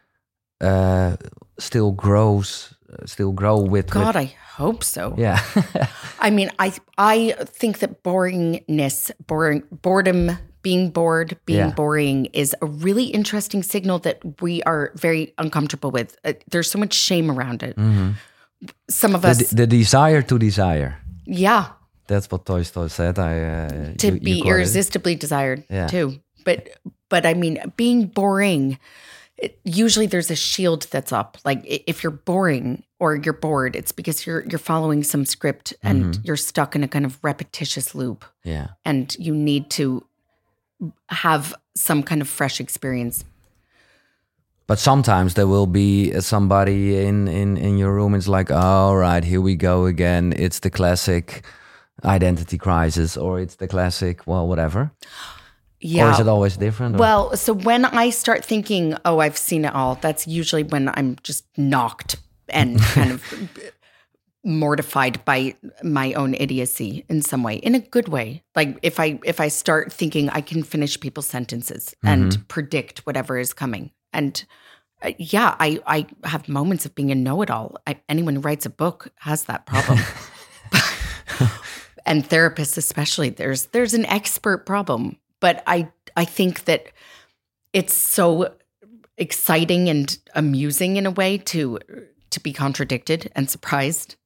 uh 0.60 1.16
still 1.58 1.92
grows 1.92 2.73
still 3.06 3.32
grow 3.32 3.58
with 3.58 3.70
with- 3.70 3.90
God, 3.90 4.16
I 4.16 4.34
hope 4.56 4.82
so. 4.84 5.14
yeah 5.18 5.40
I 6.20 6.30
mean, 6.30 6.50
I 6.58 6.72
I 6.98 7.34
think 7.60 7.78
that 7.78 8.02
boringness, 8.02 9.10
boring, 9.26 9.62
boredom, 9.82 10.38
being 10.62 10.90
bored, 10.90 11.36
being 11.44 11.58
Yeah. 11.68 11.74
boring 11.74 12.26
is 12.32 12.54
a 12.62 12.66
really 12.66 13.04
interesting 13.04 13.62
signal 13.62 13.98
that 14.00 14.18
we 14.40 14.62
are 14.62 14.92
very 14.94 15.34
uncomfortable 15.38 15.90
with. 15.90 16.16
Uh, 16.24 16.32
there's 16.50 16.70
so 16.70 16.78
much 16.78 16.94
shame 16.94 17.30
around 17.30 17.62
it. 17.62 17.76
Some 18.88 19.14
of 19.14 19.22
the, 19.22 19.28
us, 19.28 19.50
the 19.50 19.66
desire 19.66 20.22
to 20.22 20.38
desire 20.38 20.96
yeah, 21.26 21.64
that's 22.06 22.30
what 22.30 22.44
Tolstoy 22.46 22.88
said 22.88 23.18
I 23.18 23.40
uh, 23.40 23.68
to 23.98 24.06
you- 24.06 24.14
you 24.14 24.20
be 24.20 24.38
it. 24.40 24.46
irresistibly 24.46 25.14
desired 25.16 25.64
Yeah. 25.70 25.88
too. 25.88 26.20
But 26.44 26.68
but 27.10 27.26
I 27.26 27.34
mean, 27.34 27.58
being 27.76 28.06
boring. 28.06 28.78
It, 29.36 29.58
usually, 29.64 30.06
there's 30.06 30.30
a 30.30 30.36
shield 30.36 30.82
that's 30.90 31.12
up. 31.12 31.38
Like 31.44 31.60
if 31.64 32.02
you're 32.02 32.12
boring 32.24 32.84
or 33.00 33.16
you're 33.16 33.32
bored, 33.40 33.74
it's 33.76 33.92
because 33.92 34.26
you're 34.26 34.44
you're 34.46 34.58
following 34.58 35.02
some 35.02 35.24
script 35.26 35.74
and 35.82 36.04
Mm-hmm. 36.04 36.22
you're 36.24 36.36
stuck 36.36 36.76
in 36.76 36.84
a 36.84 36.88
kind 36.88 37.04
of 37.04 37.18
repetitious 37.22 37.94
loop. 37.94 38.24
yeah 38.44 38.68
and 38.84 39.16
you 39.18 39.34
need 39.34 39.70
to 39.70 40.04
have 41.08 41.54
some 41.74 42.02
kind 42.02 42.20
of 42.22 42.28
fresh 42.28 42.60
experience. 42.60 43.24
But 44.66 44.78
sometimes 44.78 45.34
there 45.34 45.46
will 45.46 45.66
be 45.66 46.12
somebody 46.20 47.04
in, 47.04 47.28
in, 47.28 47.56
in 47.58 47.76
your 47.76 47.92
room. 47.92 48.14
It's 48.14 48.28
like, 48.28 48.50
all 48.50 48.96
right, 48.96 49.22
here 49.24 49.40
we 49.40 49.56
go 49.56 49.84
again. 49.86 50.32
It's 50.36 50.60
the 50.60 50.70
classic 50.70 51.44
identity 52.04 52.56
crisis, 52.56 53.16
or 53.16 53.40
it's 53.40 53.56
the 53.56 53.68
classic, 53.68 54.26
well, 54.26 54.46
whatever. 54.48 54.90
Or 55.84 55.86
Yeah. 55.88 56.12
is 56.14 56.20
it 56.20 56.28
always 56.28 56.56
different? 56.56 56.96
or- 56.96 56.98
well, 56.98 57.36
so 57.36 57.52
when 57.52 57.84
I 57.84 58.10
start 58.10 58.44
thinking, 58.44 58.96
oh, 59.04 59.18
I've 59.18 59.36
seen 59.36 59.64
it 59.66 59.74
all, 59.74 59.96
that's 59.96 60.26
usually 60.26 60.62
when 60.62 60.88
I'm 60.88 61.16
just 61.22 61.44
knocked 61.58 62.16
and 62.48 62.80
kind 62.94 63.10
of 63.12 63.22
mortified 64.44 65.24
by 65.24 65.54
my 65.82 66.12
own 66.14 66.34
idiocy 66.34 67.04
in 67.08 67.22
some 67.22 67.42
way, 67.42 67.56
in 67.56 67.74
a 67.74 67.80
good 67.80 68.08
way. 68.08 68.42
Like 68.54 68.78
if 68.82 69.00
I 69.00 69.18
if 69.24 69.40
I 69.40 69.48
start 69.48 69.92
thinking 69.92 70.28
I 70.30 70.40
can 70.40 70.62
finish 70.62 70.98
people's 71.00 71.26
sentences 71.26 71.94
and 72.02 72.46
predict 72.48 73.00
whatever 73.06 73.38
is 73.38 73.52
coming. 73.54 73.90
And 74.12 74.44
uh, 75.02 75.12
yeah, 75.18 75.54
I 75.60 75.80
I 75.86 76.06
have 76.24 76.48
moments 76.48 76.84
of 76.86 76.94
being 76.94 77.10
a 77.10 77.14
know-it-all. 77.14 77.76
I, 77.86 78.00
anyone 78.08 78.36
who 78.36 78.40
writes 78.42 78.66
a 78.66 78.70
book 78.70 79.08
has 79.20 79.44
that 79.44 79.66
problem. 79.66 79.98
and 82.06 82.28
therapists 82.28 82.76
especially 82.76 83.30
there's 83.30 83.66
there's 83.66 83.94
an 83.94 84.04
expert 84.06 84.66
problem 84.66 85.16
but 85.44 85.62
i 85.66 85.78
i 86.16 86.24
think 86.24 86.64
that 86.64 86.82
it's 87.72 87.94
so 87.94 88.26
exciting 89.18 89.88
and 89.90 90.18
amusing 90.34 90.96
in 90.96 91.06
a 91.06 91.10
way 91.10 91.36
to 91.52 91.78
to 92.30 92.40
be 92.40 92.52
contradicted 92.52 93.30
and 93.36 93.50
surprised 93.50 94.16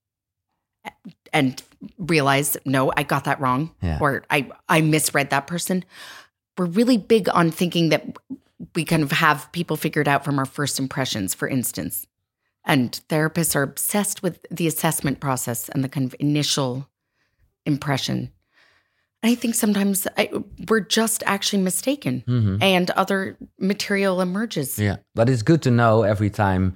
and 1.33 1.63
realize 1.99 2.57
no 2.65 2.93
i 2.97 3.03
got 3.03 3.25
that 3.25 3.41
wrong 3.41 3.63
Yeah. 3.83 3.99
or 4.01 4.25
i 4.31 4.39
i 4.69 4.81
misread 4.81 5.31
that 5.31 5.47
person 5.47 5.85
we're 6.57 6.67
really 6.81 6.99
big 6.99 7.29
on 7.41 7.51
thinking 7.51 7.89
that 7.91 8.03
we 8.75 8.85
kind 8.85 9.03
of 9.03 9.13
have 9.13 9.51
people 9.53 9.77
figured 9.77 10.09
out 10.09 10.25
from 10.25 10.39
our 10.39 10.47
first 10.47 10.79
impressions 10.79 11.35
for 11.35 11.49
instance 11.49 12.07
and 12.65 13.01
therapists 13.09 13.57
are 13.57 13.63
obsessed 13.63 14.23
with 14.23 14.45
the 14.51 14.67
assessment 14.67 15.21
process 15.21 15.69
and 15.71 15.83
the 15.83 15.89
kind 15.89 16.07
of 16.07 16.15
initial 16.21 16.89
impression. 17.65 18.31
I 19.23 19.35
think 19.35 19.55
sometimes 19.55 20.07
I, 20.17 20.31
we're 20.69 20.87
just 20.89 21.23
actually 21.27 21.63
mistaken 21.63 22.23
and 22.63 22.91
other 22.91 23.37
material 23.59 24.21
emerges. 24.21 24.79
yeah. 24.79 24.97
But 25.15 25.29
it's 25.29 25.43
good 25.43 25.61
to 25.63 25.71
know 25.71 26.03
every 26.05 26.31
time 26.31 26.75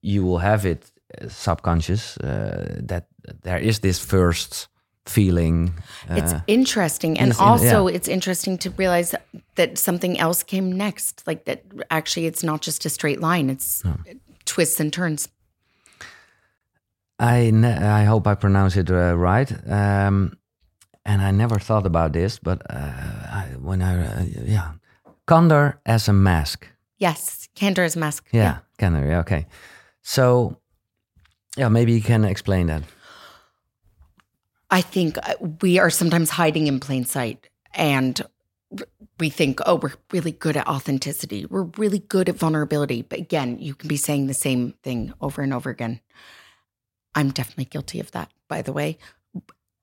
you 0.00 0.24
will 0.24 0.38
have 0.38 0.64
it 0.64 0.90
uh, 1.20 1.28
subconscious 1.28 2.16
uh, 2.18 2.80
that 2.88 3.06
there 3.42 3.58
is 3.58 3.80
this 3.80 3.98
first 3.98 4.68
feeling. 5.06 5.72
Uh, 6.08 6.14
It's 6.18 6.34
interesting. 6.46 7.18
And 7.18 7.32
in- 7.32 7.38
also, 7.40 7.88
yeah. 7.88 7.96
it's 7.96 8.08
interesting 8.08 8.58
to 8.58 8.70
realize 8.78 9.16
that 9.54 9.78
something 9.78 10.18
else 10.20 10.44
came 10.44 10.70
next. 10.76 11.22
Like 11.26 11.44
that, 11.44 11.62
actually, 11.88 12.26
it's 12.26 12.44
not 12.44 12.62
just 12.62 12.86
a 12.86 12.88
straight 12.88 13.20
line, 13.20 13.50
it's 13.50 13.82
twists 14.44 14.80
and 14.80 14.92
turns. 14.92 15.28
I 17.18 17.52
I 18.00 18.04
hope 18.04 18.26
I 18.26 18.34
pronounce 18.34 18.76
it 18.76 18.90
uh, 18.90 19.16
right. 19.16 19.50
Um, 19.68 20.32
and 21.04 21.22
I 21.22 21.30
never 21.30 21.58
thought 21.58 21.86
about 21.86 22.12
this, 22.12 22.38
but 22.38 22.62
uh, 22.70 22.76
I, 22.76 23.46
when 23.60 23.82
I 23.82 24.06
uh, 24.06 24.24
yeah, 24.44 24.72
Condor 25.26 25.80
as 25.86 26.08
a 26.08 26.12
mask. 26.12 26.68
Yes, 26.98 27.48
candor 27.54 27.84
is 27.84 27.96
mask. 27.96 28.28
Yeah, 28.32 28.58
Condor. 28.78 29.06
Yeah, 29.06 29.20
okay. 29.20 29.46
So 30.02 30.58
yeah, 31.56 31.68
maybe 31.68 31.92
you 31.92 32.02
can 32.02 32.24
explain 32.24 32.66
that. 32.66 32.82
I 34.70 34.80
think 34.80 35.18
uh, 35.18 35.34
we 35.60 35.78
are 35.78 35.90
sometimes 35.90 36.30
hiding 36.30 36.66
in 36.66 36.80
plain 36.80 37.04
sight 37.04 37.48
and 37.74 38.20
we 39.18 39.28
think, 39.28 39.60
oh, 39.66 39.76
we're 39.76 39.92
really 40.12 40.32
good 40.32 40.56
at 40.56 40.66
authenticity. 40.66 41.44
We're 41.44 41.68
really 41.76 41.98
good 41.98 42.28
at 42.28 42.36
vulnerability. 42.36 43.02
But 43.02 43.18
again, 43.18 43.58
you 43.58 43.74
can 43.74 43.88
be 43.88 43.98
saying 43.98 44.26
the 44.26 44.34
same 44.34 44.74
thing 44.82 45.12
over 45.20 45.42
and 45.42 45.52
over 45.52 45.68
again. 45.68 46.00
I'm 47.14 47.30
definitely 47.30 47.66
guilty 47.66 48.00
of 48.00 48.10
that, 48.12 48.30
by 48.48 48.62
the 48.62 48.72
way. 48.72 48.98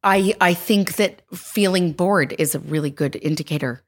I 0.03 0.33
I 0.41 0.53
think 0.53 0.95
that 0.95 1.21
feeling 1.33 1.91
bored 1.91 2.33
is 2.37 2.55
a 2.55 2.59
really 2.59 2.89
good 2.89 3.17
indicator 3.21 3.83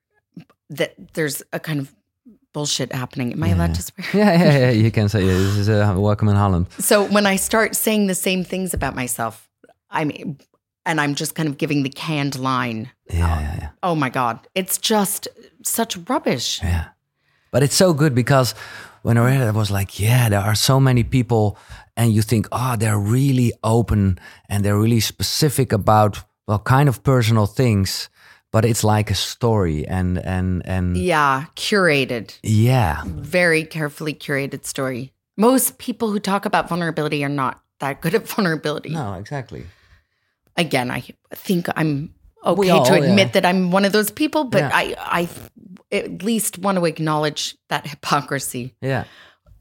that 0.70 0.96
there's 1.14 1.44
a 1.54 1.60
kind 1.60 1.80
of 1.80 1.94
bullshit 2.54 2.94
happening. 2.94 3.34
Am 3.34 3.44
I 3.44 3.50
allowed 3.50 3.76
to 3.76 3.82
swear? 3.82 4.08
Yeah, 4.14 4.44
yeah, 4.44 4.60
yeah. 4.60 4.70
You 4.72 4.92
can 4.92 5.10
say 5.10 5.22
yeah, 5.26 5.34
this 5.34 5.58
is 5.58 5.70
uh, 5.70 5.96
welcome 5.98 6.30
in 6.30 6.36
Holland. 6.36 6.68
So 6.80 7.06
when 7.06 7.26
I 7.26 7.38
start 7.38 7.76
saying 7.76 8.08
the 8.08 8.16
same 8.16 8.44
things 8.44 8.74
about 8.74 8.96
myself, 8.96 9.50
I 9.90 10.06
mean, 10.06 10.38
and 10.86 11.00
I'm 11.00 11.16
just 11.16 11.36
kind 11.36 11.48
of 11.48 11.58
giving 11.58 11.84
the 11.84 11.90
canned 11.90 12.38
line. 12.40 12.92
Yeah, 13.10 13.40
yeah, 13.40 13.56
yeah. 13.60 13.70
Oh 13.84 13.96
my 13.96 14.10
god, 14.10 14.40
it's 14.56 14.78
just 14.78 15.28
such 15.64 15.98
rubbish. 16.10 16.62
Yeah. 16.64 16.88
But 17.52 17.64
it's 17.64 17.76
so 17.76 17.94
good 17.94 18.16
because 18.16 18.56
when 19.02 19.18
I 19.18 19.26
read 19.26 19.42
it, 19.42 19.46
I 19.46 19.52
was 19.52 19.72
like, 19.72 20.00
yeah, 20.00 20.30
there 20.30 20.40
are 20.40 20.56
so 20.56 20.80
many 20.80 21.04
people, 21.04 21.58
and 21.96 22.14
you 22.14 22.22
think, 22.22 22.48
oh, 22.52 22.76
they're 22.78 23.00
really 23.00 23.54
open 23.64 24.20
and 24.50 24.64
they're 24.64 24.80
really 24.80 25.00
specific 25.00 25.72
about 25.72 26.24
well, 26.48 26.60
kind 26.60 26.90
of 26.90 27.04
personal 27.04 27.46
things. 27.46 28.10
But 28.52 28.66
it's 28.66 28.84
like 28.84 29.10
a 29.10 29.16
story, 29.16 29.88
and 29.88 30.18
and 30.18 30.62
and 30.66 30.98
Yeah, 30.98 31.46
curated, 31.56 32.38
yeah, 32.44 33.02
very 33.06 33.64
carefully 33.64 34.14
curated 34.14 34.66
story. 34.66 35.14
Most 35.38 35.78
people 35.78 36.12
who 36.12 36.20
talk 36.20 36.46
about 36.46 36.68
vulnerability 36.68 37.24
are 37.24 37.30
not 37.30 37.62
that 37.80 38.02
good 38.02 38.14
at 38.14 38.28
vulnerability. 38.28 38.90
no, 38.90 39.14
exactly. 39.14 39.64
Again, 40.58 40.92
I 40.92 41.02
think 41.34 41.68
I'm 41.78 42.14
okay 42.46 42.70
all, 42.70 42.84
to 42.86 42.94
admit 42.96 43.28
yeah. 43.28 43.32
that 43.40 43.46
I'm 43.46 43.72
one 43.72 43.86
of 43.86 43.94
those 43.94 44.12
people, 44.12 44.44
but 44.44 44.60
Yeah. 44.60 44.72
I 44.74 44.96
I 45.00 45.30
at 45.92 46.22
least 46.22 46.58
want 46.58 46.78
to 46.78 46.84
acknowledge 46.86 47.56
that 47.70 47.88
hypocrisy. 47.88 48.76
Yeah. 48.82 49.06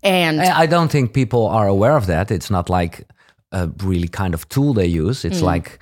And 0.03 0.41
I 0.41 0.67
don't 0.67 0.91
think 0.91 1.13
people 1.13 1.47
are 1.47 1.69
aware 1.69 1.97
of 1.97 2.07
that. 2.07 2.31
It's 2.31 2.51
not 2.51 2.69
like 2.71 3.07
a 3.53 3.69
really 3.85 4.09
kind 4.09 4.35
of 4.35 4.49
tool 4.49 4.75
they 4.75 4.87
use. 4.87 5.25
It's 5.25 5.43
like 5.43 5.79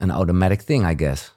an 0.00 0.10
automatic 0.10 0.62
thing, 0.62 0.84
I 0.84 0.94
guess. 0.94 1.30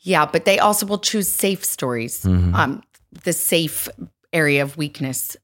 Yeah, 0.00 0.24
but 0.32 0.44
they 0.44 0.58
also 0.58 0.86
will 0.86 1.00
choose 1.00 1.28
safe 1.28 1.64
stories, 1.64 2.22
Mm-hmm. 2.22 2.54
um, 2.54 2.82
the 3.24 3.32
safe 3.32 3.88
area 4.32 4.62
of 4.62 4.76
weakness. 4.76 5.36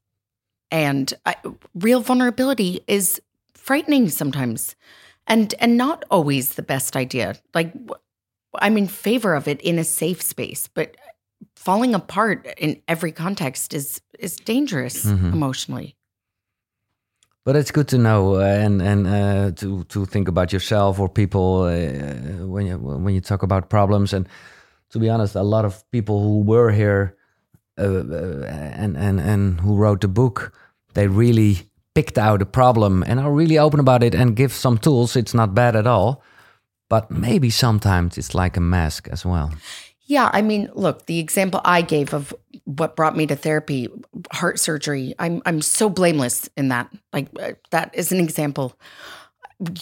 And 0.71 1.13
I, 1.25 1.35
real 1.75 2.01
vulnerability 2.01 2.81
is 2.87 3.21
frightening 3.53 4.09
sometimes 4.09 4.75
and 5.27 5.53
and 5.59 5.77
not 5.77 6.03
always 6.09 6.55
the 6.55 6.63
best 6.63 6.95
idea. 6.95 7.35
Like 7.53 7.71
I'm 8.61 8.77
in 8.77 8.87
favor 8.87 9.35
of 9.35 9.47
it 9.47 9.61
in 9.61 9.79
a 9.79 9.83
safe 9.83 10.21
space, 10.21 10.67
but 10.73 10.95
falling 11.55 11.93
apart 11.95 12.47
in 12.57 12.81
every 12.87 13.11
context 13.11 13.73
is 13.73 14.01
is 14.19 14.35
dangerous 14.35 15.05
Mm-hmm. 15.05 15.33
emotionally. 15.33 15.95
But 17.45 17.55
it's 17.57 17.71
good 17.71 17.87
to 17.89 17.97
know 17.97 18.35
uh, 18.35 18.43
and 18.43 18.81
and 18.81 19.07
uh, 19.07 19.51
to 19.55 19.83
to 19.83 20.05
think 20.05 20.27
about 20.27 20.53
yourself 20.53 20.99
or 20.99 21.09
people 21.09 21.63
uh, 21.63 22.45
when 22.47 22.67
you 22.67 22.77
when 22.77 23.13
you 23.13 23.21
talk 23.21 23.43
about 23.43 23.69
problems. 23.69 24.13
And 24.13 24.27
to 24.91 24.99
be 24.99 25.09
honest, 25.09 25.35
a 25.35 25.43
lot 25.43 25.65
of 25.65 25.83
people 25.91 26.21
who 26.21 26.39
were 26.39 26.71
here 26.71 27.17
uh, 27.77 27.83
uh, 27.83 28.45
and 28.45 28.97
and 28.97 29.19
and 29.19 29.59
who 29.59 29.75
wrote 29.75 30.01
the 30.01 30.07
book, 30.07 30.53
they 30.93 31.07
really 31.07 31.69
picked 31.93 32.17
out 32.17 32.41
a 32.41 32.45
problem 32.45 33.03
and 33.07 33.19
are 33.19 33.31
really 33.31 33.57
open 33.57 33.79
about 33.79 34.03
it 34.03 34.15
and 34.15 34.35
give 34.35 34.53
some 34.53 34.77
tools. 34.77 35.15
It's 35.15 35.33
not 35.33 35.53
bad 35.53 35.75
at 35.75 35.87
all, 35.87 36.23
but 36.89 37.11
maybe 37.11 37.49
sometimes 37.49 38.17
it's 38.17 38.33
like 38.33 38.57
a 38.57 38.61
mask 38.61 39.07
as 39.11 39.25
well. 39.25 39.51
Yeah, 40.05 40.29
I 40.33 40.41
mean, 40.41 40.69
look, 40.73 41.05
the 41.05 41.19
example 41.19 41.61
I 41.63 41.81
gave 41.81 42.13
of 42.13 42.33
what 42.65 42.95
brought 42.95 43.15
me 43.15 43.25
to 43.27 43.35
therapy, 43.35 43.87
heart 44.31 44.59
surgery, 44.59 45.15
I'm 45.19 45.41
I'm 45.45 45.61
so 45.61 45.89
blameless 45.89 46.49
in 46.57 46.69
that. 46.69 46.89
Like 47.13 47.29
uh, 47.39 47.53
that 47.71 47.91
is 47.93 48.11
an 48.11 48.19
example. 48.19 48.77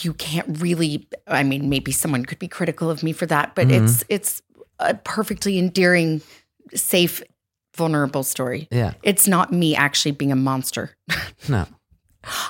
You 0.02 0.14
can't 0.14 0.62
really 0.62 1.08
I 1.28 1.44
mean, 1.44 1.70
maybe 1.70 1.92
someone 1.92 2.26
could 2.26 2.40
be 2.40 2.48
critical 2.48 2.90
of 2.90 3.04
me 3.04 3.14
for 3.14 3.26
that, 3.26 3.56
but 3.56 3.72
it's 3.72 4.04
it's 4.10 4.42
a 4.80 4.94
perfectly 4.94 5.58
endearing, 5.58 6.22
safe, 6.74 7.24
vulnerable 7.76 8.24
story. 8.24 8.68
Yeah. 8.72 8.94
It's 9.04 9.28
not 9.28 9.52
me 9.52 9.76
actually 9.76 10.12
being 10.12 10.32
a 10.32 10.36
monster. 10.36 10.96
No. 11.50 11.66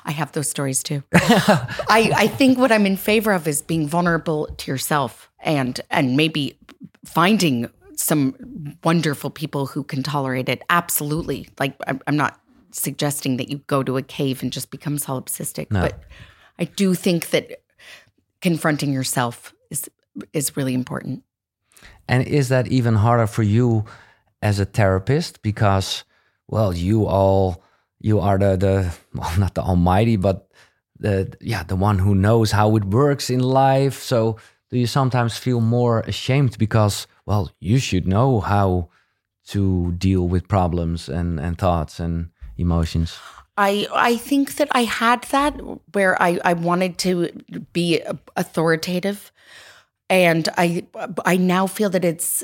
I 0.03 0.11
have 0.11 0.33
those 0.33 0.49
stories 0.49 0.83
too. 0.83 1.01
I, 1.13 2.11
I 2.13 2.27
think 2.27 2.57
what 2.57 2.73
I'm 2.73 2.85
in 2.85 2.97
favor 2.97 3.31
of 3.31 3.47
is 3.47 3.61
being 3.61 3.87
vulnerable 3.87 4.47
to 4.57 4.69
yourself 4.69 5.31
and 5.39 5.79
and 5.89 6.17
maybe 6.17 6.57
finding 7.05 7.69
some 7.95 8.77
wonderful 8.83 9.29
people 9.29 9.67
who 9.67 9.83
can 9.83 10.03
tolerate 10.03 10.49
it. 10.49 10.61
Absolutely. 10.69 11.47
Like 11.59 11.75
I'm, 11.87 12.15
not 12.15 12.39
suggesting 12.71 13.37
that 13.37 13.49
you 13.49 13.57
go 13.67 13.83
to 13.83 13.97
a 13.97 14.01
cave 14.01 14.41
and 14.41 14.51
just 14.51 14.71
become 14.71 14.97
solipsistic, 14.97 15.67
but 15.69 15.99
I 16.57 16.65
do 16.65 16.93
think 16.93 17.29
that 17.31 17.61
confronting 18.41 18.93
yourself 18.93 19.53
is 19.69 19.89
is 20.33 20.57
really 20.57 20.73
important. 20.73 21.23
And 22.07 22.27
is 22.27 22.49
that 22.49 22.67
even 22.67 22.95
harder 22.95 23.27
for 23.27 23.43
you 23.43 23.85
as 24.41 24.59
a 24.59 24.65
therapist? 24.65 25.41
Because, 25.41 26.03
well, 26.47 26.73
you 26.75 27.07
all, 27.07 27.63
you 27.99 28.19
are 28.19 28.37
the, 28.37 28.57
the 28.57 28.93
well, 29.13 29.31
not 29.39 29.55
the 29.55 29.61
almighty, 29.61 30.17
but 30.17 30.47
the, 30.99 31.33
yeah, 31.39 31.63
the 31.63 31.75
one 31.75 31.99
who 31.99 32.13
knows 32.13 32.51
how 32.51 32.75
it 32.75 32.85
works 32.85 33.29
in 33.29 33.39
life. 33.39 34.01
So 34.01 34.37
do 34.71 34.79
you 34.79 34.87
sometimes 34.87 35.37
feel 35.37 35.59
more 35.61 35.99
ashamed 36.01 36.57
because, 36.57 37.05
well, 37.25 37.51
you 37.59 37.77
should 37.77 38.07
know 38.07 38.39
how 38.39 38.89
to 39.47 39.91
deal 39.93 40.27
with 40.27 40.47
problems 40.47 41.09
and, 41.09 41.39
and 41.39 41.57
thoughts 41.57 41.99
and 41.99 42.29
emotions? 42.57 43.19
I 43.57 43.87
I 43.93 44.15
think 44.15 44.55
that 44.55 44.69
I 44.71 44.85
had 44.85 45.23
that 45.23 45.51
where 45.93 46.19
I 46.21 46.39
I 46.45 46.53
wanted 46.53 46.97
to 46.99 47.29
be 47.73 48.01
authoritative, 48.37 49.31
and 50.09 50.47
I 50.57 50.85
I 51.25 51.35
now 51.35 51.67
feel 51.67 51.89
that 51.89 52.05
it's 52.05 52.43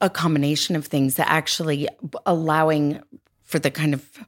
a 0.00 0.10
combination 0.10 0.74
of 0.76 0.86
things 0.86 1.14
that 1.14 1.30
actually 1.30 1.88
allowing 2.26 3.00
for 3.42 3.60
the 3.60 3.70
kind 3.70 3.94
of 3.94 4.26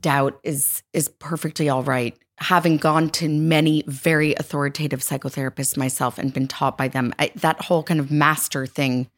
doubt 0.00 0.40
is 0.42 0.82
is 0.92 1.08
perfectly 1.08 1.68
all 1.68 1.82
right. 1.82 2.16
Having 2.38 2.78
gone 2.78 3.10
to 3.10 3.28
many 3.28 3.84
very 3.86 4.34
authoritative 4.34 5.00
psychotherapists 5.00 5.76
myself 5.76 6.18
and 6.18 6.32
been 6.32 6.48
taught 6.48 6.78
by 6.78 6.88
them, 6.88 7.12
I, 7.18 7.32
that 7.36 7.62
whole 7.64 7.82
kind 7.82 8.00
of 8.00 8.10
master 8.10 8.66
thing 8.66 9.10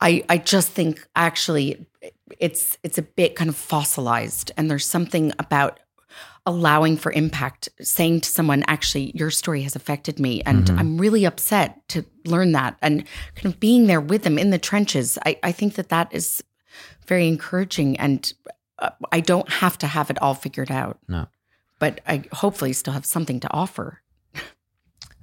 I 0.00 0.24
I 0.28 0.38
just 0.38 0.70
think 0.70 1.06
actually 1.14 1.86
it's 2.38 2.78
it's 2.82 2.98
a 2.98 3.02
bit 3.02 3.36
kind 3.36 3.50
of 3.50 3.56
fossilized. 3.56 4.52
And 4.56 4.70
there's 4.70 4.86
something 4.86 5.32
about 5.38 5.80
allowing 6.46 6.96
for 6.96 7.12
impact 7.12 7.68
saying 7.80 8.22
to 8.22 8.30
someone 8.30 8.64
actually 8.66 9.12
your 9.14 9.30
story 9.30 9.62
has 9.62 9.76
affected 9.76 10.18
me 10.18 10.40
and 10.42 10.64
mm-hmm. 10.64 10.78
I'm 10.78 10.98
really 10.98 11.24
upset 11.26 11.86
to 11.88 12.04
learn 12.24 12.52
that. 12.52 12.76
And 12.80 13.04
kind 13.34 13.54
of 13.54 13.60
being 13.60 13.86
there 13.86 14.00
with 14.00 14.22
them 14.22 14.38
in 14.38 14.50
the 14.50 14.58
trenches 14.58 15.18
I 15.24 15.38
I 15.42 15.52
think 15.52 15.74
that 15.74 15.90
that 15.90 16.08
is 16.12 16.42
very 17.06 17.28
encouraging 17.28 17.98
and 17.98 18.32
I 19.12 19.20
don't 19.20 19.48
have 19.48 19.76
to 19.78 19.86
have 19.86 20.10
it 20.10 20.18
all 20.22 20.34
figured 20.34 20.70
out 20.70 20.96
No. 21.06 21.26
but 21.78 22.00
I 22.06 22.22
hopefully 22.32 22.72
still 22.72 22.92
have 22.94 23.04
something 23.06 23.40
to 23.40 23.48
offer 23.52 24.00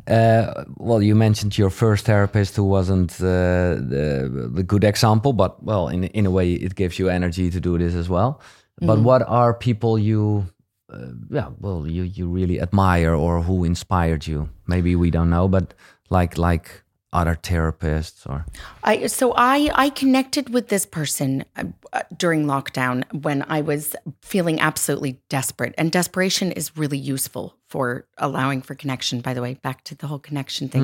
Uh, 0.07 0.63
well, 0.77 1.01
you 1.03 1.15
mentioned 1.15 1.57
your 1.57 1.69
first 1.69 2.05
therapist 2.05 2.55
who 2.55 2.63
wasn't 2.63 3.11
uh, 3.19 3.75
the, 3.91 4.49
the 4.53 4.63
good 4.63 4.83
example, 4.83 5.33
but 5.33 5.61
well, 5.63 5.89
in 5.89 6.05
in 6.05 6.25
a 6.25 6.31
way, 6.31 6.53
it 6.53 6.75
gives 6.75 6.97
you 6.97 7.09
energy 7.09 7.49
to 7.51 7.59
do 7.59 7.77
this 7.77 7.93
as 7.95 8.07
well. 8.07 8.39
But 8.79 8.99
what 8.99 9.21
are 9.27 9.53
people 9.53 9.99
you, 9.99 10.45
uh, 10.93 11.11
yeah, 11.29 11.49
well, 11.59 11.85
you 11.87 12.03
you 12.03 12.29
really 12.35 12.61
admire 12.61 13.13
or 13.15 13.41
who 13.43 13.65
inspired 13.65 14.25
you? 14.27 14.47
Maybe 14.65 14.95
we 14.95 15.11
don't 15.11 15.29
know, 15.29 15.49
but 15.49 15.73
like 16.09 16.37
like 16.37 16.69
other 17.13 17.35
therapists 17.35 18.29
or 18.29 18.45
I 18.83 19.07
so 19.07 19.33
I 19.37 19.69
I 19.73 19.89
connected 19.89 20.49
with 20.49 20.67
this 20.67 20.85
person 20.85 21.45
uh, 21.55 22.03
during 22.17 22.45
lockdown 22.45 23.03
when 23.23 23.45
I 23.47 23.61
was 23.61 23.95
feeling 24.21 24.59
absolutely 24.59 25.21
desperate, 25.29 25.73
and 25.77 25.91
desperation 25.91 26.51
is 26.51 26.75
really 26.75 26.97
useful 26.97 27.55
for 27.67 28.05
allowing 28.17 28.61
for 28.61 28.75
connection. 28.75 29.21
By 29.21 29.33
the 29.33 29.41
way, 29.41 29.53
back 29.55 29.83
to 29.85 29.95
the 29.95 30.07
whole 30.07 30.19
connection 30.19 30.67
thing, 30.67 30.83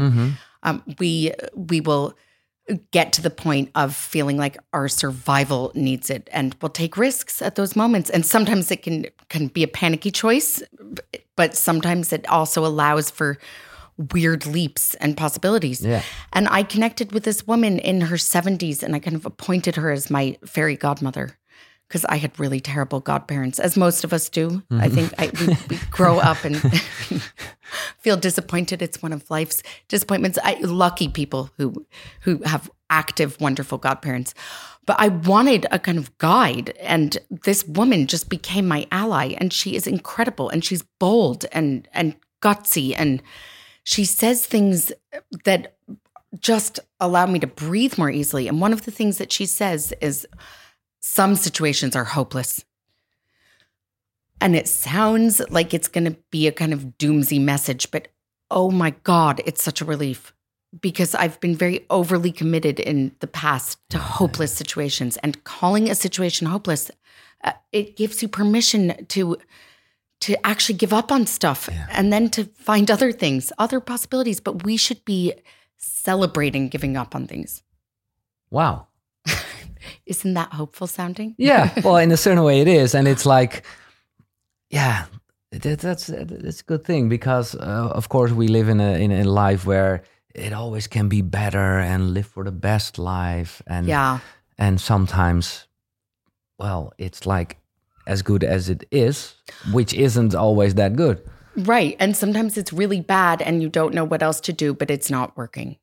um, 0.63 0.83
we 0.97 1.33
we 1.55 1.81
will 1.81 2.15
get 2.91 3.11
to 3.13 3.21
the 3.21 3.29
point 3.29 3.69
of 3.75 3.93
feeling 3.93 4.37
like 4.37 4.57
our 4.71 4.87
survival 4.87 5.73
needs 5.75 6.09
it, 6.09 6.29
and 6.31 6.55
we'll 6.61 6.69
take 6.69 6.95
risks 6.95 7.41
at 7.41 7.55
those 7.55 7.75
moments. 7.75 8.09
And 8.09 8.25
sometimes 8.25 8.71
it 8.71 8.81
can 8.81 9.07
can 9.27 9.47
be 9.47 9.63
a 9.63 9.67
panicky 9.67 10.11
choice, 10.11 10.63
but 11.35 11.55
sometimes 11.55 12.13
it 12.13 12.25
also 12.29 12.65
allows 12.65 13.11
for 13.11 13.37
weird 14.11 14.45
leaps 14.45 14.95
and 14.95 15.15
possibilities. 15.15 15.81
Yeah. 15.81 16.01
And 16.31 16.47
I 16.49 16.63
connected 16.63 17.11
with 17.11 17.23
this 17.23 17.45
woman 17.45 17.79
in 17.79 18.01
her 18.01 18.15
70s 18.15 18.83
and 18.83 18.95
I 18.95 18.99
kind 18.99 19.15
of 19.15 19.25
appointed 19.25 19.75
her 19.75 19.91
as 19.91 20.09
my 20.09 20.37
fairy 20.45 20.75
godmother 20.75 21.37
because 21.93 22.05
I 22.05 22.15
had 22.15 22.39
really 22.39 22.59
terrible 22.59 22.99
godparents, 22.99 23.59
as 23.59 23.77
most 23.77 24.03
of 24.03 24.13
us 24.13 24.27
do. 24.27 24.49
Mm-hmm. 24.49 24.81
I 24.81 24.89
think 24.89 25.13
I, 25.19 25.29
we, 25.39 25.57
we 25.69 25.81
grow 25.91 26.17
up 26.17 26.43
and 26.43 26.57
feel 27.99 28.17
disappointed. 28.17 28.81
It's 28.81 29.03
one 29.03 29.13
of 29.13 29.29
life's 29.29 29.61
disappointments. 29.89 30.39
I 30.43 30.55
lucky 30.55 31.07
people 31.07 31.51
who 31.57 31.85
who 32.21 32.41
have 32.45 32.71
active, 32.89 33.39
wonderful 33.39 33.77
godparents. 33.77 34.33
But 34.87 34.95
I 34.99 35.09
wanted 35.09 35.67
a 35.69 35.77
kind 35.77 35.99
of 35.99 36.17
guide, 36.17 36.75
and 36.79 37.17
this 37.29 37.63
woman 37.65 38.07
just 38.07 38.27
became 38.27 38.67
my 38.67 38.87
ally. 38.91 39.35
And 39.37 39.53
she 39.53 39.75
is 39.75 39.85
incredible, 39.85 40.49
and 40.49 40.65
she's 40.65 40.83
bold 40.99 41.45
and 41.51 41.87
and 41.93 42.15
gutsy, 42.41 42.95
and 42.97 43.21
she 43.83 44.05
says 44.05 44.45
things 44.45 44.91
that 45.45 45.75
just 46.39 46.79
allow 46.99 47.25
me 47.25 47.39
to 47.39 47.47
breathe 47.47 47.97
more 47.97 48.09
easily. 48.09 48.47
And 48.47 48.59
one 48.59 48.73
of 48.73 48.85
the 48.85 48.91
things 48.91 49.17
that 49.17 49.31
she 49.31 49.45
says 49.45 49.93
is 50.01 50.27
some 51.01 51.35
situations 51.35 51.95
are 51.95 52.05
hopeless. 52.05 52.63
And 54.41 54.55
it 54.55 54.67
sounds 54.67 55.41
like 55.49 55.73
it's 55.73 55.87
going 55.87 56.05
to 56.05 56.17
be 56.31 56.47
a 56.47 56.51
kind 56.51 56.73
of 56.73 56.97
doomsy 56.97 57.39
message, 57.39 57.91
but 57.91 58.09
oh 58.51 58.71
my 58.71 58.91
God, 59.03 59.41
it's 59.45 59.63
such 59.63 59.79
a 59.81 59.85
relief 59.85 60.33
because 60.81 61.13
I've 61.13 61.39
been 61.39 61.55
very 61.55 61.85
overly 61.89 62.31
committed 62.31 62.79
in 62.79 63.15
the 63.19 63.27
past 63.27 63.77
to 63.89 63.99
hopeless 63.99 64.53
situations 64.53 65.17
and 65.17 65.43
calling 65.43 65.89
a 65.89 65.95
situation 65.95 66.47
hopeless. 66.47 66.89
Uh, 67.43 67.53
it 67.71 67.95
gives 67.95 68.21
you 68.21 68.27
permission 68.27 69.05
to 69.09 69.37
to 70.23 70.47
actually 70.47 70.75
give 70.75 70.93
up 70.93 71.11
on 71.11 71.25
stuff 71.25 71.69
yeah. 71.69 71.85
and 71.91 72.13
then 72.13 72.29
to 72.29 72.45
find 72.55 72.89
other 72.89 73.11
things, 73.11 73.51
other 73.57 73.81
possibilities. 73.81 74.39
But 74.39 74.63
we 74.63 74.77
should 74.77 75.03
be 75.03 75.33
celebrating 75.77 76.69
giving 76.69 76.95
up 76.95 77.13
on 77.13 77.27
things. 77.27 77.61
Wow. 78.49 78.87
Isn't 80.05 80.33
that 80.35 80.53
hopeful 80.53 80.87
sounding? 80.87 81.35
Yeah. 81.37 81.73
Well, 81.83 81.97
in 81.97 82.11
a 82.11 82.17
certain 82.17 82.43
way, 82.43 82.61
it 82.61 82.67
is, 82.67 82.95
and 82.95 83.07
it's 83.07 83.25
like, 83.25 83.65
yeah, 84.69 85.05
that, 85.51 85.79
that's 85.79 86.07
that's 86.07 86.61
a 86.61 86.63
good 86.63 86.85
thing 86.85 87.09
because, 87.09 87.55
uh, 87.55 87.91
of 87.91 88.07
course, 88.07 88.31
we 88.31 88.47
live 88.47 88.69
in 88.69 88.79
a 88.79 88.93
in 88.93 89.11
a 89.11 89.23
life 89.23 89.65
where 89.65 90.03
it 90.33 90.53
always 90.53 90.87
can 90.87 91.09
be 91.09 91.21
better 91.21 91.79
and 91.79 92.13
live 92.13 92.27
for 92.27 92.43
the 92.45 92.51
best 92.51 92.97
life, 92.97 93.61
and 93.67 93.87
yeah, 93.87 94.19
and 94.57 94.79
sometimes, 94.79 95.67
well, 96.57 96.93
it's 96.97 97.25
like 97.25 97.57
as 98.07 98.21
good 98.21 98.43
as 98.43 98.69
it 98.69 98.85
is, 98.91 99.33
which 99.71 99.93
isn't 99.93 100.35
always 100.35 100.75
that 100.75 100.95
good. 100.95 101.21
Right. 101.55 101.95
And 101.99 102.17
sometimes 102.17 102.57
it's 102.57 102.73
really 102.73 103.01
bad 103.01 103.41
and 103.41 103.61
you 103.61 103.69
don't 103.69 103.93
know 103.93 104.03
what 104.03 104.23
else 104.23 104.39
to 104.41 104.53
do, 104.53 104.73
but 104.73 104.89
it's 104.89 105.11
not 105.11 105.37
working. 105.37 105.77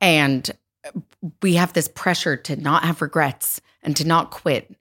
And 0.00 0.50
uh, 0.84 1.00
we 1.42 1.54
have 1.54 1.72
this 1.72 1.88
pressure 1.88 2.36
to 2.36 2.56
not 2.56 2.84
have 2.84 3.02
regrets 3.02 3.60
and 3.82 3.96
to 3.96 4.06
not 4.06 4.30
quit. 4.30 4.74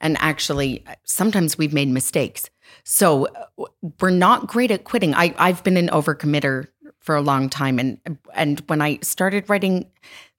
And 0.00 0.16
actually, 0.20 0.84
sometimes 1.04 1.56
we've 1.56 1.72
made 1.72 1.88
mistakes. 1.88 2.50
So 2.84 3.26
uh, 3.26 3.64
we're 4.00 4.10
not 4.10 4.46
great 4.46 4.70
at 4.70 4.84
quitting. 4.84 5.14
I, 5.14 5.34
I've 5.38 5.62
been 5.64 5.76
an 5.76 5.88
overcommitter 5.88 6.68
for 6.98 7.16
a 7.16 7.22
long 7.22 7.48
time. 7.48 7.78
And 7.78 7.98
and 8.34 8.60
when 8.66 8.80
I 8.80 8.98
started 9.02 9.48
writing 9.48 9.86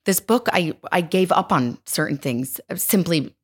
this 0.04 0.20
book, 0.20 0.48
I, 0.52 0.74
I 0.92 1.00
gave 1.00 1.32
up 1.32 1.52
on 1.52 1.78
certain 1.86 2.18
things 2.18 2.60
uh, 2.70 2.76
simply 2.76 3.34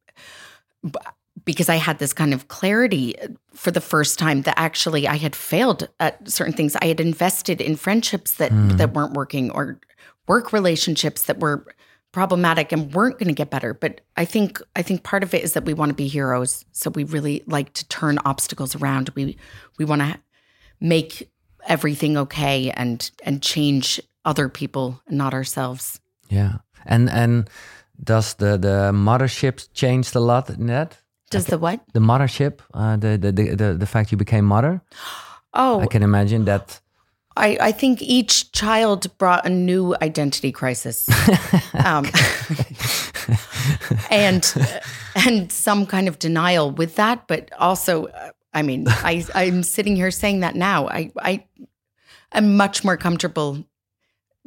because 1.44 1.68
I 1.68 1.76
had 1.76 1.98
this 1.98 2.12
kind 2.12 2.34
of 2.34 2.48
clarity 2.48 3.14
for 3.54 3.70
the 3.70 3.80
first 3.80 4.18
time 4.18 4.42
that 4.42 4.58
actually 4.58 5.08
I 5.08 5.16
had 5.16 5.34
failed 5.34 5.88
at 5.98 6.28
certain 6.28 6.52
things. 6.52 6.76
I 6.76 6.86
had 6.86 7.00
invested 7.00 7.60
in 7.60 7.76
friendships 7.76 8.34
that 8.34 8.52
mm. 8.52 8.76
that 8.76 8.92
weren't 8.94 9.14
working 9.14 9.50
or 9.50 9.80
work 10.26 10.52
relationships 10.52 11.22
that 11.22 11.40
were 11.40 11.66
problematic 12.12 12.72
and 12.72 12.92
weren't 12.92 13.18
going 13.18 13.28
to 13.28 13.34
get 13.34 13.50
better. 13.50 13.74
But 13.74 14.00
I 14.16 14.24
think 14.24 14.60
I 14.76 14.82
think 14.82 15.02
part 15.02 15.22
of 15.22 15.34
it 15.34 15.42
is 15.42 15.52
that 15.52 15.64
we 15.64 15.74
want 15.74 15.90
to 15.90 15.94
be 15.94 16.08
heroes. 16.08 16.64
So 16.72 16.90
we 16.90 17.04
really 17.04 17.42
like 17.46 17.72
to 17.74 17.88
turn 17.88 18.18
obstacles 18.24 18.74
around. 18.74 19.10
We 19.10 19.36
we 19.78 19.84
want 19.84 20.02
to 20.02 20.18
make 20.80 21.30
everything 21.66 22.16
okay 22.16 22.70
and 22.70 23.10
and 23.24 23.42
change 23.42 24.00
other 24.24 24.48
people 24.48 25.00
and 25.06 25.18
not 25.18 25.34
ourselves. 25.34 26.00
Yeah. 26.28 26.58
And 26.86 27.10
and 27.10 27.48
does 28.02 28.34
the 28.34 28.56
the 28.56 28.92
mothership 28.92 29.68
changed 29.72 30.16
a 30.16 30.20
lot 30.20 30.50
in 30.50 30.66
that? 30.66 30.99
Does 31.30 31.46
the 31.46 31.58
what? 31.58 31.80
The 31.92 32.00
mothership, 32.00 32.58
uh, 32.74 32.96
the, 32.96 33.16
the, 33.16 33.32
the 33.32 33.54
the 33.54 33.74
the 33.74 33.86
fact 33.86 34.10
you 34.10 34.18
became 34.18 34.44
mother. 34.44 34.82
Oh, 35.54 35.80
I 35.80 35.86
can 35.86 36.02
imagine 36.02 36.44
that. 36.44 36.80
I, 37.36 37.56
I 37.60 37.72
think 37.72 38.02
each 38.02 38.50
child 38.50 39.16
brought 39.16 39.46
a 39.46 39.48
new 39.48 39.94
identity 40.02 40.50
crisis, 40.50 41.08
um, 41.84 42.04
and 44.10 44.52
and 45.14 45.52
some 45.52 45.86
kind 45.86 46.08
of 46.08 46.18
denial 46.18 46.72
with 46.72 46.96
that. 46.96 47.28
But 47.28 47.50
also, 47.58 48.06
uh, 48.06 48.30
I 48.52 48.62
mean, 48.62 48.86
I 48.88 49.24
I'm 49.34 49.62
sitting 49.62 49.94
here 49.94 50.10
saying 50.10 50.40
that 50.40 50.56
now. 50.56 50.88
I 50.88 51.12
I 51.22 51.44
am 52.32 52.56
much 52.56 52.82
more 52.84 52.96
comfortable 52.96 53.64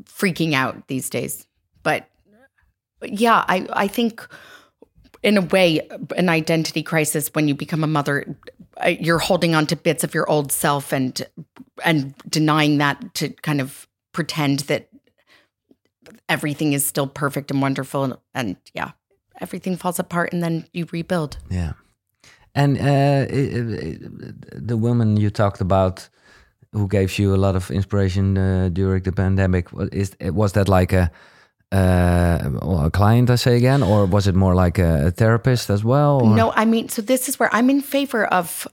freaking 0.04 0.54
out 0.54 0.88
these 0.88 1.10
days. 1.10 1.48
But, 1.84 2.08
but 3.00 3.14
yeah, 3.20 3.46
I 3.48 3.68
I 3.72 3.88
think 3.88 4.28
in 5.24 5.38
a 5.38 5.42
way, 5.42 5.82
an 6.18 6.30
identity 6.30 6.84
crisis 6.84 7.30
when 7.34 7.48
you 7.48 7.56
become 7.56 7.84
a 7.84 7.88
mother. 7.88 8.36
Uh, 8.78 8.90
you're 8.90 9.20
holding 9.20 9.56
on 9.56 9.66
to 9.68 9.76
bits 9.76 10.04
of 10.04 10.14
your 10.14 10.30
old 10.30 10.52
self 10.52 10.92
and 10.92 11.26
and 11.84 12.14
denying 12.30 12.78
that 12.78 13.14
to 13.16 13.30
kind 13.30 13.62
of 13.62 13.88
pretend 14.12 14.60
that 14.62 14.90
everything 16.30 16.74
is 16.74 16.86
still 16.86 17.08
perfect 17.08 17.52
and 17.52 17.62
wonderful. 17.62 18.04
And, 18.04 18.18
and 18.34 18.56
yeah, 18.74 18.92
everything 19.40 19.78
falls 19.78 20.00
apart, 20.00 20.34
and 20.34 20.44
then 20.44 20.68
you 20.74 20.88
rebuild. 20.92 21.38
Yeah, 21.50 21.74
and 22.54 22.78
uh, 22.78 23.26
the 23.30 24.78
woman 24.78 25.18
you 25.18 25.30
talked 25.30 25.62
about 25.62 26.10
who 26.74 26.88
gave 26.88 27.18
you 27.20 27.34
a 27.34 27.38
lot 27.38 27.56
of 27.56 27.72
inspiration 27.72 28.38
uh, 28.38 28.70
during 28.74 29.04
the 29.04 29.12
pandemic 29.12 29.68
is 29.92 30.16
was 30.22 30.54
that 30.54 30.68
like 30.68 30.92
a 30.92 31.12
uh, 31.74 32.50
a 32.86 32.92
client, 32.92 33.30
I 33.30 33.36
say 33.36 33.58
again, 33.58 33.82
or 33.82 34.06
was 34.06 34.28
it 34.28 34.36
more 34.36 34.54
like 34.54 34.78
a, 34.78 35.08
a 35.08 35.12
therapist 35.12 35.70
as 35.70 35.84
well? 35.84 36.22
Or? 36.22 36.36
No, 36.36 36.52
I 36.52 36.66
mean, 36.66 36.90
so 36.90 37.02
this 37.02 37.28
is 37.28 37.40
where 37.40 37.50
I'm 37.52 37.70
in 37.70 37.82
favor 37.82 38.26
of 38.26 38.68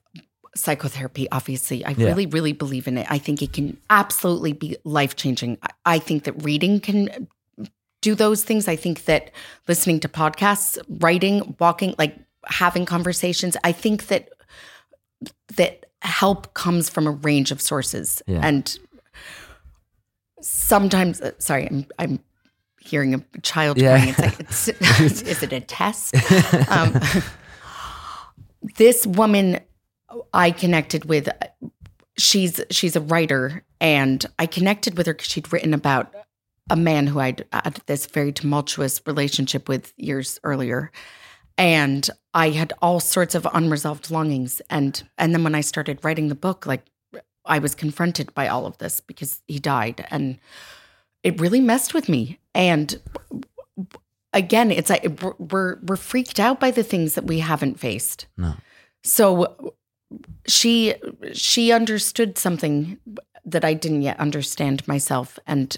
psychotherapy. 0.54 1.28
Obviously, 1.32 1.84
I 1.84 1.90
yeah. 1.90 2.08
really, 2.08 2.26
really 2.26 2.52
believe 2.52 2.86
in 2.86 2.98
it. 2.98 3.06
I 3.10 3.18
think 3.18 3.42
it 3.42 3.52
can 3.52 3.78
absolutely 3.88 4.52
be 4.52 4.76
life 4.84 5.16
changing. 5.16 5.58
I 5.86 5.98
think 5.98 6.24
that 6.24 6.44
reading 6.44 6.80
can 6.80 7.28
do 8.02 8.14
those 8.14 8.44
things. 8.44 8.68
I 8.68 8.76
think 8.76 9.04
that 9.06 9.30
listening 9.66 10.00
to 10.00 10.08
podcasts, 10.08 10.78
writing, 10.88 11.56
walking, 11.58 11.94
like 11.98 12.16
having 12.46 12.84
conversations, 12.84 13.56
I 13.64 13.72
think 13.72 14.08
that 14.08 14.28
that 15.56 15.86
help 16.02 16.54
comes 16.54 16.88
from 16.88 17.06
a 17.06 17.10
range 17.10 17.50
of 17.50 17.60
sources 17.60 18.22
yeah. 18.26 18.40
and 18.42 18.78
sometimes 20.40 21.20
uh, 21.20 21.32
sorry 21.38 21.66
I'm 21.66 21.86
I'm 21.98 22.20
hearing 22.80 23.14
a 23.14 23.22
child 23.42 23.78
yeah. 23.78 23.96
crying. 23.96 24.14
It's 24.18 24.68
like, 24.68 24.76
it's, 25.00 25.22
is 25.22 25.42
it 25.42 25.52
a 25.52 25.60
test? 25.60 26.14
Um, 26.70 26.98
this 28.76 29.06
woman 29.06 29.60
I 30.34 30.50
connected 30.50 31.04
with, 31.04 31.28
she's 32.18 32.60
she's 32.70 32.96
a 32.96 33.00
writer, 33.00 33.62
and 33.80 34.24
I 34.38 34.46
connected 34.46 34.96
with 34.96 35.06
her 35.06 35.14
because 35.14 35.28
she'd 35.28 35.52
written 35.52 35.74
about 35.74 36.12
a 36.68 36.76
man 36.76 37.06
who 37.06 37.20
I'd 37.20 37.44
had 37.52 37.80
this 37.86 38.06
very 38.06 38.32
tumultuous 38.32 39.00
relationship 39.06 39.68
with 39.68 39.92
years 39.96 40.38
earlier. 40.44 40.90
And 41.58 42.08
I 42.32 42.50
had 42.50 42.72
all 42.80 43.00
sorts 43.00 43.34
of 43.34 43.46
unresolved 43.52 44.10
longings. 44.10 44.62
And 44.70 45.02
and 45.18 45.34
then 45.34 45.44
when 45.44 45.54
I 45.54 45.60
started 45.60 46.04
writing 46.04 46.28
the 46.28 46.34
book, 46.34 46.66
like 46.66 46.86
I 47.44 47.58
was 47.58 47.74
confronted 47.74 48.32
by 48.34 48.48
all 48.48 48.66
of 48.66 48.78
this 48.78 49.00
because 49.00 49.42
he 49.46 49.58
died. 49.58 50.06
And 50.10 50.38
it 51.22 51.40
really 51.40 51.60
messed 51.60 51.94
with 51.94 52.08
me. 52.08 52.38
And 52.54 53.00
again, 54.32 54.70
it's 54.70 54.90
like 54.90 55.20
we're 55.38 55.78
we're 55.82 55.96
freaked 55.96 56.40
out 56.40 56.60
by 56.60 56.70
the 56.70 56.82
things 56.82 57.14
that 57.14 57.24
we 57.24 57.40
haven't 57.40 57.78
faced. 57.78 58.26
No. 58.36 58.54
So 59.02 59.74
she 60.46 60.94
she 61.32 61.72
understood 61.72 62.38
something 62.38 62.98
that 63.44 63.64
I 63.64 63.74
didn't 63.74 64.02
yet 64.02 64.18
understand 64.20 64.86
myself, 64.86 65.38
and 65.46 65.76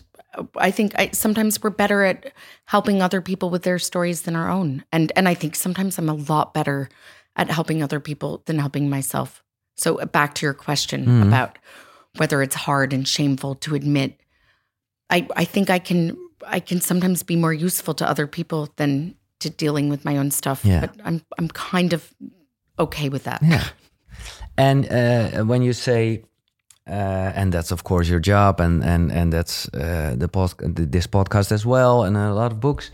I 0.56 0.70
think 0.70 0.98
I, 0.98 1.10
sometimes 1.12 1.62
we're 1.62 1.70
better 1.70 2.04
at 2.04 2.32
helping 2.66 3.02
other 3.02 3.20
people 3.20 3.50
with 3.50 3.62
their 3.62 3.78
stories 3.78 4.22
than 4.22 4.36
our 4.36 4.50
own. 4.50 4.84
And 4.92 5.12
and 5.16 5.28
I 5.28 5.34
think 5.34 5.54
sometimes 5.54 5.98
I'm 5.98 6.08
a 6.08 6.14
lot 6.14 6.54
better 6.54 6.88
at 7.36 7.50
helping 7.50 7.82
other 7.82 8.00
people 8.00 8.42
than 8.46 8.58
helping 8.58 8.88
myself. 8.90 9.42
So 9.76 9.96
back 10.06 10.34
to 10.36 10.46
your 10.46 10.54
question 10.54 11.02
mm-hmm. 11.02 11.28
about 11.28 11.58
whether 12.16 12.42
it's 12.42 12.54
hard 12.54 12.92
and 12.92 13.08
shameful 13.08 13.54
to 13.56 13.74
admit 13.74 14.20
I, 15.12 15.28
I 15.36 15.44
think 15.44 15.70
I 15.70 15.78
can 15.78 16.16
I 16.46 16.60
can 16.60 16.80
sometimes 16.80 17.22
be 17.22 17.36
more 17.36 17.52
useful 17.52 17.94
to 17.94 18.08
other 18.08 18.26
people 18.26 18.68
than 18.76 19.14
to 19.40 19.50
dealing 19.50 19.90
with 19.90 20.04
my 20.04 20.16
own 20.16 20.30
stuff. 20.30 20.64
Yeah. 20.64 20.80
But 20.80 21.00
I'm 21.04 21.22
I'm 21.38 21.48
kind 21.48 21.92
of 21.92 22.14
okay 22.78 23.08
with 23.08 23.24
that. 23.24 23.42
Yeah. 23.42 23.64
And 24.56 24.86
uh, 24.90 25.44
when 25.44 25.62
you 25.62 25.72
say, 25.72 26.24
uh, 26.86 27.32
and 27.34 27.52
that's 27.52 27.72
of 27.72 27.84
course 27.84 28.08
your 28.08 28.20
job, 28.20 28.60
and 28.60 28.84
and 28.84 29.12
and 29.12 29.32
that's 29.32 29.68
uh, 29.74 30.14
the 30.18 30.28
post 30.28 30.56
this 30.92 31.06
podcast 31.06 31.52
as 31.52 31.64
well, 31.66 32.04
and 32.04 32.16
a 32.16 32.34
lot 32.34 32.52
of 32.52 32.60
books. 32.60 32.90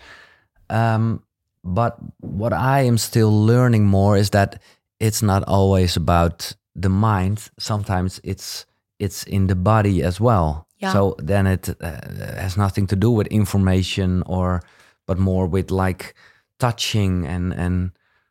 Um, 0.71 1.23
but 1.65 1.97
what 2.21 2.53
I 2.53 2.87
am 2.87 2.99
still 2.99 3.47
learning 3.47 3.87
more 3.87 4.17
is 4.17 4.31
that 4.31 4.63
it's 5.01 5.23
not 5.23 5.43
always 5.49 5.97
about 5.97 6.57
the 6.75 6.89
mind. 6.89 7.51
Sometimes 7.59 8.21
it's 8.25 8.67
it's 8.99 9.25
in 9.25 9.47
the 9.47 9.57
body 9.57 10.03
as 10.03 10.21
well. 10.21 10.68
Yeah. 10.79 10.93
So 10.93 11.17
then 11.19 11.47
it 11.47 11.69
uh, 11.81 12.01
has 12.41 12.57
nothing 12.57 12.87
to 12.89 12.97
do 12.97 13.11
with 13.11 13.27
information 13.29 14.23
or, 14.27 14.63
but 15.07 15.19
more 15.19 15.47
with 15.47 15.71
like 15.71 16.15
touching 16.59 17.27
and 17.27 17.53
and 17.53 17.91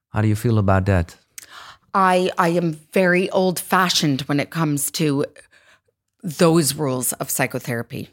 how 0.10 0.22
do 0.22 0.28
you 0.28 0.36
feel 0.36 0.58
about 0.58 0.86
that? 0.86 1.16
I 1.94 2.32
I 2.38 2.50
am 2.50 2.74
very 2.94 3.30
old 3.32 3.60
fashioned 3.60 4.22
when 4.22 4.40
it 4.40 4.50
comes 4.50 4.92
to 4.92 5.26
those 6.24 6.76
rules 6.76 7.14
of 7.14 7.30
psychotherapy 7.30 8.10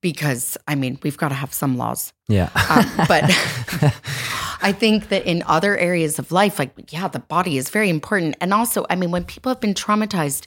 because 0.00 0.56
I 0.68 0.74
mean, 0.74 0.98
we've 1.02 1.16
got 1.16 1.28
to 1.28 1.34
have 1.34 1.52
some 1.52 1.76
laws. 1.76 2.12
Yeah. 2.28 2.50
Um, 2.70 3.06
but 3.08 3.24
I 4.62 4.72
think 4.72 5.08
that 5.08 5.24
in 5.24 5.42
other 5.46 5.76
areas 5.76 6.18
of 6.18 6.32
life, 6.32 6.58
like, 6.58 6.92
yeah, 6.92 7.08
the 7.08 7.18
body 7.18 7.56
is 7.56 7.70
very 7.70 7.90
important. 7.90 8.36
And 8.40 8.52
also, 8.52 8.86
I 8.90 8.96
mean, 8.96 9.10
when 9.10 9.24
people 9.24 9.50
have 9.50 9.60
been 9.60 9.74
traumatized, 9.74 10.46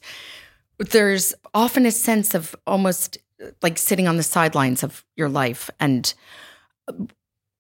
there's 0.80 1.34
often 1.54 1.86
a 1.86 1.92
sense 1.92 2.34
of 2.34 2.56
almost 2.66 3.18
like 3.62 3.78
sitting 3.78 4.08
on 4.08 4.18
the 4.18 4.24
sidelines 4.24 4.84
of 4.84 5.06
your 5.16 5.30
life 5.30 5.70
and 5.80 6.14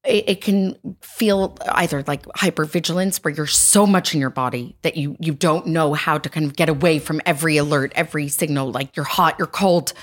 it, 0.05 0.29
it, 0.29 0.41
can 0.41 0.77
feel 1.01 1.57
either 1.69 2.03
like 2.07 2.23
hypervigilance 2.27 3.23
where 3.23 3.33
you're 3.33 3.45
so 3.45 3.85
much 3.85 4.13
in 4.13 4.21
your 4.21 4.29
body 4.29 4.75
that 4.81 4.97
you 4.97 5.15
you 5.19 5.33
don't 5.33 5.67
know 5.67 5.93
how 5.93 6.17
to 6.17 6.29
kind 6.29 6.45
of 6.45 6.55
get 6.55 6.69
away 6.69 6.99
from 6.99 7.21
every 7.25 7.57
alert 7.57 7.91
every 7.95 8.27
signal 8.27 8.71
like 8.71 8.95
you're 8.95 9.05
hot 9.05 9.35
you're 9.37 9.47
cold 9.47 9.93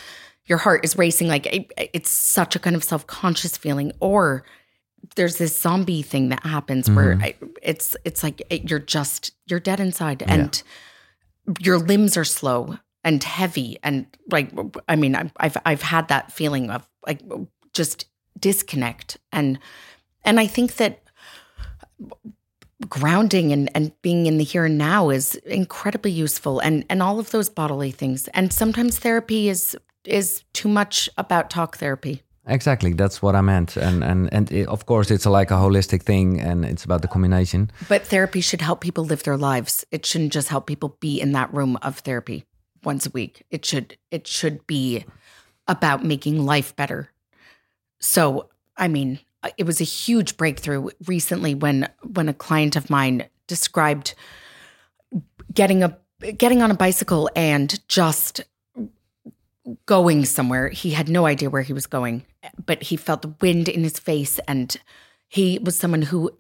your 0.44 0.58
heart 0.58 0.84
is 0.84 0.96
racing 0.96 1.28
like 1.28 1.46
it, 1.46 1.72
it's 1.92 2.10
such 2.10 2.54
a 2.54 2.58
kind 2.58 2.76
of 2.76 2.84
self-conscious 2.84 3.56
feeling 3.56 3.92
or 4.00 4.44
there's 5.14 5.36
this 5.36 5.60
zombie 5.60 6.02
thing 6.02 6.28
that 6.28 6.44
happens 6.44 6.86
mm-hmm. 6.86 6.96
where 6.96 7.18
I, 7.20 7.34
it's 7.62 7.96
it's 8.04 8.22
like 8.22 8.42
it, 8.50 8.70
you're 8.70 8.78
just 8.78 9.32
you're 9.46 9.60
dead 9.60 9.80
inside 9.80 10.22
and 10.26 10.62
yeah. 11.46 11.54
your 11.60 11.78
limbs 11.78 12.16
are 12.16 12.24
slow 12.24 12.78
and 13.06 13.22
heavy 13.22 13.78
and 13.84 14.04
like 14.30 14.50
I 14.88 14.96
mean 14.96 15.14
I've 15.14 15.56
I've 15.64 15.80
had 15.80 16.08
that 16.08 16.32
feeling 16.32 16.70
of 16.70 16.86
like 17.06 17.20
just 17.72 18.06
disconnect 18.38 19.16
and 19.32 19.58
and 20.24 20.40
I 20.40 20.48
think 20.48 20.74
that 20.74 21.02
grounding 22.88 23.52
and, 23.52 23.70
and 23.74 23.92
being 24.02 24.26
in 24.26 24.38
the 24.38 24.44
here 24.44 24.64
and 24.66 24.76
now 24.76 25.08
is 25.10 25.36
incredibly 25.46 26.10
useful 26.10 26.58
and 26.58 26.84
and 26.90 27.00
all 27.00 27.18
of 27.18 27.30
those 27.30 27.48
bodily 27.48 27.92
things. 27.92 28.28
And 28.28 28.52
sometimes 28.52 28.98
therapy 28.98 29.48
is 29.48 29.76
is 30.04 30.42
too 30.52 30.68
much 30.68 31.08
about 31.16 31.48
talk 31.48 31.78
therapy. 31.78 32.22
Exactly. 32.48 32.92
That's 32.92 33.22
what 33.22 33.34
i 33.36 33.40
meant. 33.40 33.76
And 33.76 34.02
and 34.02 34.28
and 34.32 34.50
it, 34.50 34.66
of 34.66 34.86
course 34.86 35.12
it's 35.12 35.26
a, 35.26 35.30
like 35.30 35.52
a 35.52 35.54
holistic 35.54 36.02
thing 36.02 36.40
and 36.40 36.64
it's 36.64 36.84
about 36.84 37.02
the 37.02 37.08
combination. 37.08 37.70
But 37.88 38.04
therapy 38.06 38.40
should 38.40 38.62
help 38.62 38.80
people 38.80 39.04
live 39.04 39.22
their 39.22 39.38
lives. 39.38 39.86
It 39.92 40.04
shouldn't 40.04 40.32
just 40.32 40.48
help 40.48 40.66
people 40.66 40.96
be 41.00 41.20
in 41.20 41.32
that 41.32 41.54
room 41.54 41.78
of 41.82 42.00
therapy 42.00 42.44
once 42.86 43.04
a 43.04 43.10
week 43.10 43.44
it 43.50 43.64
should 43.64 43.98
it 44.10 44.26
should 44.26 44.66
be 44.66 45.04
about 45.68 46.04
making 46.04 46.46
life 46.46 46.74
better 46.76 47.10
so 47.98 48.48
i 48.76 48.88
mean 48.88 49.18
uh, 49.42 49.50
it 49.58 49.64
was 49.64 49.80
a 49.80 49.84
huge 49.84 50.36
breakthrough 50.36 50.88
recently 51.06 51.54
when 51.54 51.88
when 52.14 52.28
a 52.28 52.34
client 52.34 52.76
of 52.76 52.88
mine 52.88 53.26
described 53.46 54.14
getting 55.52 55.82
a 55.82 55.98
getting 56.38 56.62
on 56.62 56.70
a 56.70 56.74
bicycle 56.74 57.28
and 57.36 57.86
just 57.88 58.42
going 59.86 60.24
somewhere. 60.24 60.68
He 60.68 60.90
had 60.90 61.08
no 61.08 61.26
idea 61.26 61.50
where 61.50 61.62
he 61.62 61.72
was 61.72 61.86
going, 61.86 62.24
but 62.64 62.84
he 62.84 62.96
felt 62.96 63.22
the 63.22 63.34
wind 63.40 63.68
in 63.68 63.82
his 63.82 63.98
face 63.98 64.38
and 64.46 64.76
he 65.28 65.58
was 65.58 65.76
someone 65.76 66.02
who 66.02 66.30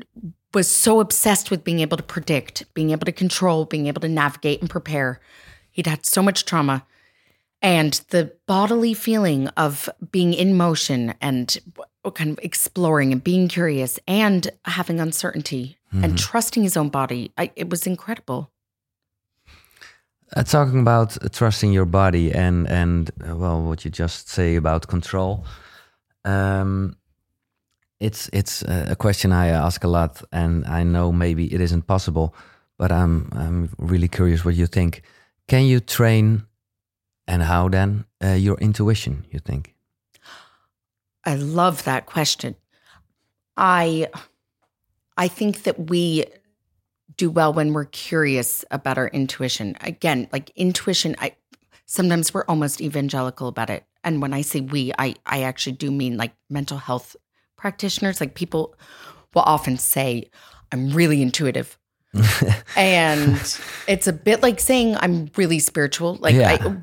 was 0.54 0.70
so 0.70 1.00
obsessed 1.00 1.50
with 1.50 1.64
being 1.64 1.80
able 1.80 1.96
to 1.96 2.02
predict, 2.02 2.72
being 2.72 2.90
able 2.90 3.04
to 3.04 3.12
control, 3.12 3.64
being 3.64 3.88
able 3.88 4.00
to 4.00 4.08
navigate 4.08 4.60
and 4.60 4.70
prepare. 4.70 5.20
He'd 5.76 5.86
had 5.86 6.06
so 6.06 6.22
much 6.22 6.46
trauma 6.46 6.86
and 7.60 8.00
the 8.08 8.32
bodily 8.46 8.94
feeling 8.94 9.48
of 9.58 9.90
being 10.10 10.32
in 10.32 10.56
motion 10.56 11.12
and 11.20 11.58
kind 12.14 12.30
of 12.30 12.38
exploring 12.42 13.12
and 13.12 13.22
being 13.22 13.46
curious 13.46 13.98
and 14.08 14.48
having 14.64 15.00
uncertainty 15.00 15.76
mm-hmm. 15.92 16.02
and 16.02 16.18
trusting 16.18 16.62
his 16.62 16.78
own 16.78 16.88
body. 16.88 17.30
I, 17.36 17.50
it 17.56 17.68
was 17.68 17.86
incredible. 17.86 18.50
Uh, 20.34 20.44
talking 20.44 20.80
about 20.80 21.22
uh, 21.22 21.28
trusting 21.28 21.74
your 21.74 21.84
body 21.84 22.32
and 22.32 22.66
and 22.68 23.10
uh, 23.28 23.36
well, 23.36 23.60
what 23.62 23.84
you 23.84 23.90
just 23.90 24.30
say 24.30 24.56
about 24.56 24.88
control, 24.88 25.44
um, 26.24 26.96
it's 28.00 28.30
it's 28.32 28.62
a 28.62 28.96
question 28.96 29.30
I 29.30 29.48
ask 29.48 29.84
a 29.84 29.88
lot, 29.88 30.22
and 30.32 30.64
I 30.64 30.84
know 30.84 31.12
maybe 31.12 31.52
it 31.52 31.60
isn't 31.60 31.86
possible, 31.86 32.34
but 32.78 32.90
I'm 32.90 33.28
I'm 33.32 33.68
really 33.76 34.08
curious 34.08 34.42
what 34.42 34.54
you 34.54 34.66
think. 34.66 35.02
Can 35.48 35.64
you 35.64 35.80
train, 35.80 36.46
and 37.26 37.42
how 37.42 37.68
then 37.68 38.04
uh, 38.22 38.32
your 38.32 38.56
intuition? 38.58 39.26
You 39.30 39.38
think? 39.38 39.74
I 41.24 41.34
love 41.36 41.84
that 41.84 42.06
question. 42.06 42.56
I 43.56 44.08
I 45.16 45.28
think 45.28 45.62
that 45.62 45.90
we 45.90 46.26
do 47.16 47.30
well 47.30 47.52
when 47.52 47.72
we're 47.72 47.86
curious 47.86 48.64
about 48.70 48.98
our 48.98 49.08
intuition. 49.08 49.76
Again, 49.80 50.28
like 50.32 50.50
intuition, 50.56 51.16
I 51.18 51.36
sometimes 51.86 52.34
we're 52.34 52.44
almost 52.48 52.80
evangelical 52.80 53.48
about 53.48 53.70
it. 53.70 53.84
And 54.04 54.20
when 54.20 54.34
I 54.34 54.42
say 54.42 54.60
we, 54.60 54.92
I 54.98 55.14
I 55.24 55.42
actually 55.42 55.76
do 55.76 55.90
mean 55.90 56.16
like 56.16 56.34
mental 56.50 56.78
health 56.78 57.16
practitioners. 57.56 58.20
Like 58.20 58.34
people 58.34 58.74
will 59.34 59.42
often 59.42 59.78
say, 59.78 60.30
I'm 60.72 60.90
really 60.90 61.22
intuitive. 61.22 61.78
and 62.76 63.58
it's 63.88 64.06
a 64.06 64.12
bit 64.12 64.42
like 64.42 64.60
saying 64.60 64.96
I'm 64.96 65.30
really 65.36 65.58
spiritual. 65.58 66.16
Like 66.16 66.34
yeah. 66.34 66.58
I 66.60 66.76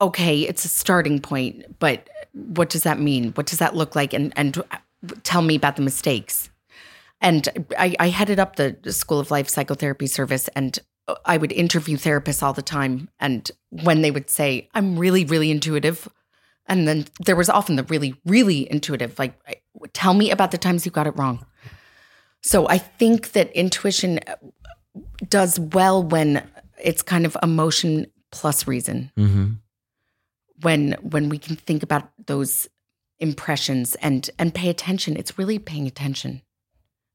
okay, 0.00 0.40
it's 0.42 0.64
a 0.64 0.68
starting 0.68 1.20
point, 1.20 1.78
but 1.78 2.08
what 2.32 2.70
does 2.70 2.82
that 2.82 2.98
mean? 2.98 3.32
What 3.32 3.46
does 3.46 3.58
that 3.58 3.74
look 3.74 3.94
like? 3.94 4.12
And 4.12 4.32
and 4.36 4.62
tell 5.22 5.42
me 5.42 5.54
about 5.54 5.76
the 5.76 5.82
mistakes. 5.82 6.50
And 7.20 7.48
I, 7.78 7.94
I 7.98 8.08
headed 8.08 8.38
up 8.38 8.56
the 8.56 8.76
School 8.92 9.18
of 9.18 9.30
Life 9.30 9.48
Psychotherapy 9.48 10.06
Service, 10.06 10.48
and 10.48 10.78
I 11.24 11.36
would 11.36 11.52
interview 11.52 11.96
therapists 11.96 12.42
all 12.42 12.52
the 12.52 12.62
time. 12.62 13.08
And 13.18 13.50
when 13.70 14.02
they 14.02 14.10
would 14.10 14.28
say, 14.28 14.68
"I'm 14.74 14.98
really, 14.98 15.24
really 15.24 15.50
intuitive," 15.50 16.08
and 16.66 16.86
then 16.86 17.06
there 17.24 17.36
was 17.36 17.48
often 17.48 17.76
the 17.76 17.84
really, 17.84 18.14
really 18.26 18.70
intuitive, 18.70 19.18
like, 19.18 19.34
"Tell 19.92 20.14
me 20.14 20.30
about 20.30 20.50
the 20.50 20.58
times 20.58 20.84
you 20.84 20.92
got 20.92 21.06
it 21.06 21.16
wrong." 21.16 21.46
So 22.42 22.68
I 22.68 22.78
think 22.78 23.32
that 23.32 23.50
intuition 23.52 24.20
does 25.28 25.58
well 25.58 26.02
when 26.02 26.46
it's 26.82 27.02
kind 27.02 27.26
of 27.26 27.36
emotion 27.42 28.06
plus 28.30 28.66
reason. 28.66 29.10
Mm-hmm. 29.16 29.52
When 30.62 30.92
when 31.02 31.28
we 31.28 31.38
can 31.38 31.56
think 31.56 31.82
about 31.82 32.10
those 32.26 32.68
impressions 33.18 33.94
and 33.96 34.28
and 34.38 34.54
pay 34.54 34.68
attention. 34.68 35.16
It's 35.16 35.38
really 35.38 35.58
paying 35.58 35.86
attention. 35.86 36.42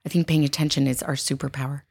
I 0.06 0.10
think 0.10 0.28
paying 0.28 0.44
attention 0.44 0.88
is 0.88 1.04
our 1.04 1.16
superpower. 1.16 1.82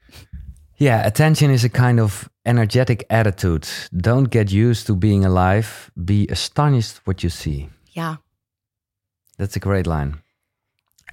Yeah 0.79 1.07
attention 1.07 1.51
is 1.51 1.65
a 1.65 1.69
kind 1.69 2.01
of 2.01 2.29
energetic 2.45 3.05
attitude. 3.11 3.69
Don't 3.97 4.31
get 4.31 4.51
used 4.51 4.87
to 4.87 4.97
being 4.97 5.25
alive. 5.25 5.91
Be 6.05 6.27
astonished 6.29 7.01
what 7.05 7.23
you 7.23 7.31
see. 7.31 7.69
Yeah. 7.93 8.17
That's 9.39 9.57
a 9.57 9.61
great 9.61 9.87
line. 9.87 10.19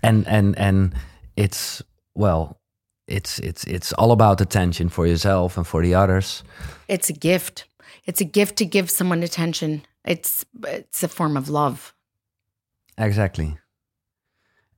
And 0.03 0.27
and 0.27 0.57
and 0.57 0.93
it's 1.35 1.81
well 2.15 2.59
it's 3.07 3.39
it's 3.39 3.63
it's 3.63 3.93
all 3.93 4.11
about 4.11 4.41
attention 4.41 4.89
for 4.89 5.07
yourself 5.07 5.57
and 5.57 5.65
for 5.65 5.81
the 5.81 5.95
others 5.95 6.43
it's 6.87 7.09
a 7.09 7.13
gift 7.13 7.65
it's 8.05 8.21
a 8.21 8.25
gift 8.25 8.55
to 8.57 8.65
give 8.65 8.89
someone 8.89 9.23
attention 9.23 9.81
it's 10.07 10.45
it's 10.65 11.03
a 11.03 11.07
form 11.07 11.37
of 11.37 11.49
love. 11.49 11.93
Exactly. 12.97 13.57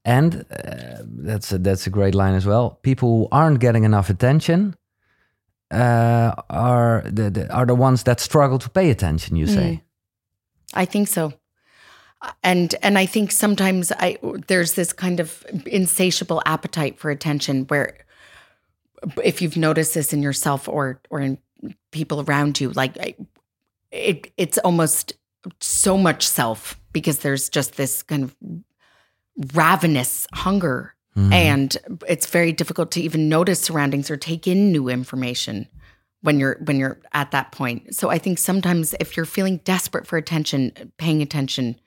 And 0.03 0.45
uh, 0.51 1.03
that's 1.03 1.51
a, 1.51 1.59
that's 1.59 1.85
a 1.85 1.89
great 1.89 2.15
line 2.15 2.33
as 2.33 2.45
well. 2.45 2.79
People 2.81 3.09
who 3.09 3.27
aren't 3.31 3.59
getting 3.59 3.83
enough 3.83 4.09
attention 4.09 4.75
uh, 5.71 6.33
are 6.49 7.03
the, 7.05 7.29
the, 7.29 7.53
are 7.53 7.65
the 7.65 7.75
ones 7.75 8.03
that 8.03 8.19
struggle 8.19 8.57
to 8.59 8.69
pay 8.69 8.89
attention. 8.89 9.35
You 9.35 9.45
say? 9.47 9.71
Mm. 9.71 9.81
I 10.73 10.85
think 10.85 11.07
so, 11.07 11.33
and 12.43 12.73
and 12.81 12.97
I 12.97 13.05
think 13.05 13.31
sometimes 13.31 13.91
I 13.91 14.17
there's 14.47 14.73
this 14.73 14.93
kind 14.93 15.19
of 15.19 15.45
insatiable 15.65 16.41
appetite 16.45 16.97
for 16.97 17.11
attention 17.11 17.65
where, 17.65 17.97
if 19.23 19.41
you've 19.41 19.57
noticed 19.57 19.93
this 19.93 20.13
in 20.13 20.21
yourself 20.21 20.67
or 20.67 21.01
or 21.09 21.19
in 21.21 21.37
people 21.91 22.21
around 22.21 22.59
you, 22.59 22.71
like 22.71 22.97
it 23.91 24.31
it's 24.37 24.57
almost 24.59 25.13
so 25.59 25.97
much 25.97 26.27
self 26.27 26.79
because 26.91 27.19
there's 27.19 27.49
just 27.49 27.77
this 27.77 28.03
kind 28.03 28.23
of 28.23 28.35
ravenous 29.53 30.27
hunger. 30.33 30.95
Mm-hmm. 31.17 31.33
and 31.33 31.77
it's 32.07 32.27
very 32.27 32.53
difficult 32.53 32.91
to 32.91 33.01
even 33.01 33.27
notice 33.27 33.59
surroundings 33.59 34.11
or 34.11 34.15
take 34.15 34.47
in 34.47 34.71
new 34.71 34.89
information 34.89 35.67
when 36.21 36.39
you're 36.39 36.59
when 36.65 36.77
you're 36.77 36.99
at 37.13 37.31
that 37.31 37.51
point. 37.51 37.95
So 37.95 38.09
i 38.09 38.19
think 38.19 38.37
sometimes 38.37 38.93
if 38.99 39.17
you're 39.17 39.25
feeling 39.25 39.57
desperate 39.63 40.05
for 40.05 40.17
attention 40.17 40.93
paying 40.97 41.23
attention 41.23 41.79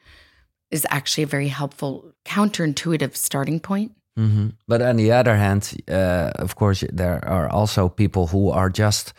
is 0.73 0.85
actually 0.91 1.23
a 1.23 1.29
very 1.29 1.49
helpful 1.49 2.13
counterintuitive 2.25 3.15
starting 3.15 3.61
point 3.61 3.93
mm-hmm. 4.19 4.49
but 4.69 4.83
on 4.83 4.97
the 4.97 5.13
other 5.13 5.37
hand 5.37 5.75
uh, 5.89 6.31
of 6.37 6.55
course 6.57 6.85
there 6.93 7.25
are 7.25 7.49
also 7.49 7.89
people 7.89 8.27
who 8.27 8.51
are 8.51 8.71
just 8.71 9.13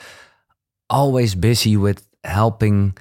always 0.90 1.36
busy 1.36 1.76
with 1.78 2.08
helping 2.24 2.96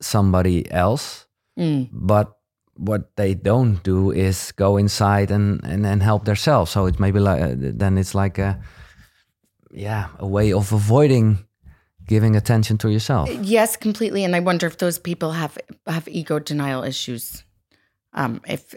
somebody 0.00 0.70
else. 0.70 1.26
Mm. 1.58 1.88
But 1.92 2.36
what 2.74 3.16
they 3.16 3.34
don't 3.34 3.82
do 3.82 4.10
is 4.10 4.52
go 4.52 4.76
inside 4.76 5.30
and 5.30 5.60
and, 5.64 5.86
and 5.86 6.02
help 6.02 6.24
themselves. 6.24 6.70
So 6.70 6.86
it's 6.86 6.98
maybe 6.98 7.20
like 7.20 7.42
uh, 7.42 7.54
then 7.56 7.98
it's 7.98 8.14
like 8.14 8.38
a 8.38 8.58
yeah 9.70 10.08
a 10.18 10.26
way 10.26 10.52
of 10.52 10.72
avoiding 10.72 11.44
giving 12.06 12.36
attention 12.36 12.78
to 12.78 12.88
yourself. 12.88 13.28
Yes, 13.42 13.76
completely. 13.76 14.24
And 14.24 14.34
I 14.34 14.40
wonder 14.40 14.66
if 14.66 14.76
those 14.76 14.98
people 14.98 15.32
have 15.32 15.58
have 15.86 16.08
ego 16.08 16.38
denial 16.38 16.84
issues. 16.84 17.44
um, 18.14 18.40
if 18.46 18.74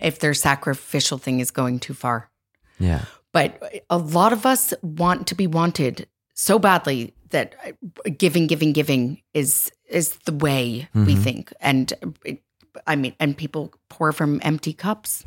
if 0.00 0.18
their 0.18 0.34
sacrificial 0.34 1.18
thing 1.18 1.40
is 1.40 1.50
going 1.50 1.78
too 1.78 1.94
far. 1.94 2.30
Yeah. 2.78 3.04
But 3.32 3.62
a 3.88 3.98
lot 3.98 4.32
of 4.32 4.44
us 4.46 4.74
want 4.82 5.26
to 5.28 5.34
be 5.34 5.46
wanted 5.46 6.06
so 6.34 6.58
badly 6.58 7.14
that 7.30 7.54
uh, 7.64 8.10
giving, 8.18 8.46
giving, 8.46 8.72
giving 8.72 9.22
is 9.34 9.70
is 9.88 10.16
the 10.24 10.32
way 10.34 10.88
we 10.94 11.14
Mhm. 11.14 11.22
think, 11.22 11.52
and 11.60 11.92
it, 12.24 12.42
I 12.86 12.96
mean, 12.96 13.14
and 13.20 13.36
people 13.36 13.72
pour 13.88 14.12
from 14.12 14.40
empty 14.42 14.72
cups 14.72 15.24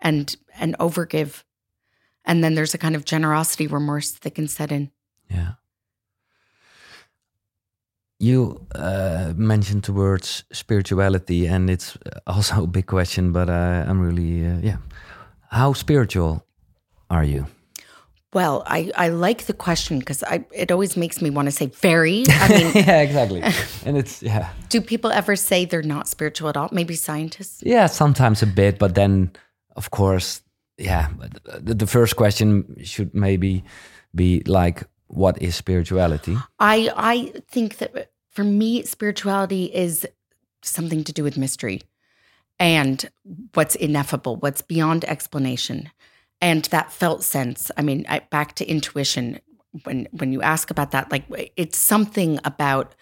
and 0.00 0.34
and 0.58 0.76
overgive, 0.78 1.44
and 2.24 2.42
then 2.42 2.54
there's 2.54 2.74
a 2.74 2.78
kind 2.78 2.96
of 2.96 3.04
generosity 3.04 3.66
remorse 3.68 4.10
that 4.10 4.34
can 4.34 4.48
set 4.48 4.72
in. 4.72 4.90
Yeah. 5.30 5.52
You 8.20 8.66
uh, 8.74 9.32
mentioned 9.36 9.84
the 9.84 9.92
words 9.92 10.44
spirituality, 10.52 11.46
and 11.46 11.70
it's 11.70 11.96
also 12.26 12.64
a 12.64 12.66
big 12.66 12.86
question, 12.86 13.32
but 13.32 13.48
uh, 13.48 13.84
I'm 13.86 14.00
really, 14.00 14.44
uh, 14.44 14.58
yeah. 14.60 14.76
How 15.50 15.72
spiritual 15.72 16.44
are 17.10 17.24
you? 17.24 17.46
Well, 18.34 18.62
I, 18.66 18.90
I 18.94 19.08
like 19.08 19.46
the 19.46 19.54
question 19.54 20.00
because 20.00 20.22
I 20.22 20.44
it 20.52 20.70
always 20.70 20.96
makes 20.96 21.22
me 21.22 21.30
want 21.30 21.46
to 21.46 21.52
say 21.52 21.66
very. 21.66 22.24
I 22.28 22.48
mean, 22.48 22.72
yeah, 22.74 23.00
exactly. 23.00 23.42
and 23.86 23.96
it's, 23.96 24.22
yeah. 24.22 24.50
do 24.68 24.80
people 24.82 25.10
ever 25.10 25.34
say 25.34 25.64
they're 25.64 25.82
not 25.82 26.08
spiritual 26.08 26.48
at 26.50 26.56
all? 26.56 26.68
Maybe 26.70 26.94
scientists. 26.94 27.62
Yeah, 27.64 27.86
sometimes 27.86 28.42
a 28.42 28.46
bit, 28.46 28.78
but 28.78 28.94
then, 28.94 29.30
of 29.76 29.90
course, 29.90 30.42
yeah. 30.76 31.08
The, 31.58 31.74
the 31.74 31.86
first 31.86 32.16
question 32.16 32.76
should 32.84 33.14
maybe 33.14 33.64
be 34.14 34.42
like, 34.46 34.84
what 35.08 35.40
is 35.42 35.56
spirituality? 35.56 36.36
I 36.58 36.90
I 36.96 37.32
think 37.50 37.78
that 37.78 38.10
for 38.30 38.44
me, 38.44 38.84
spirituality 38.84 39.64
is 39.64 40.06
something 40.62 41.04
to 41.04 41.12
do 41.12 41.24
with 41.24 41.36
mystery 41.36 41.82
and 42.58 43.08
what's 43.54 43.74
ineffable, 43.74 44.36
what's 44.36 44.62
beyond 44.62 45.04
explanation, 45.04 45.90
and 46.40 46.64
that 46.66 46.92
felt 46.92 47.22
sense. 47.22 47.70
I 47.76 47.82
mean, 47.82 48.06
I, 48.08 48.20
back 48.30 48.54
to 48.56 48.66
intuition. 48.66 49.40
When 49.84 50.08
when 50.12 50.32
you 50.32 50.42
ask 50.42 50.70
about 50.70 50.92
that, 50.92 51.10
like 51.10 51.24
it's 51.56 51.78
something 51.78 52.38
about 52.44 52.94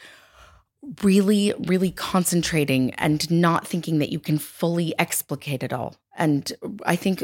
really, 1.03 1.53
really 1.67 1.91
concentrating 1.91 2.93
and 2.95 3.29
not 3.31 3.67
thinking 3.67 3.99
that 3.99 4.11
you 4.11 4.21
can 4.21 4.39
fully 4.39 4.95
explicate 4.99 5.63
it 5.63 5.73
all. 5.73 5.97
And 6.17 6.53
I 6.85 6.97
think 6.97 7.23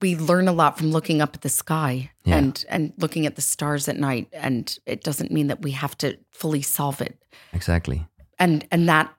we 0.00 0.16
learn 0.16 0.48
a 0.48 0.52
lot 0.52 0.78
from 0.78 0.90
looking 0.92 1.20
up 1.20 1.34
at 1.34 1.40
the 1.42 1.48
sky 1.48 2.10
Yeah. 2.24 2.38
and 2.38 2.64
and 2.68 2.92
looking 2.98 3.26
at 3.26 3.34
the 3.34 3.42
stars 3.42 3.88
at 3.88 3.96
night. 3.96 4.28
And 4.32 4.78
it 4.86 5.02
doesn't 5.04 5.30
mean 5.30 5.48
that 5.48 5.62
we 5.62 5.72
have 5.72 5.96
to 5.98 6.16
fully 6.30 6.62
solve 6.62 7.00
it. 7.00 7.16
Exactly. 7.52 8.06
And 8.38 8.66
and 8.70 8.88
that 8.88 9.12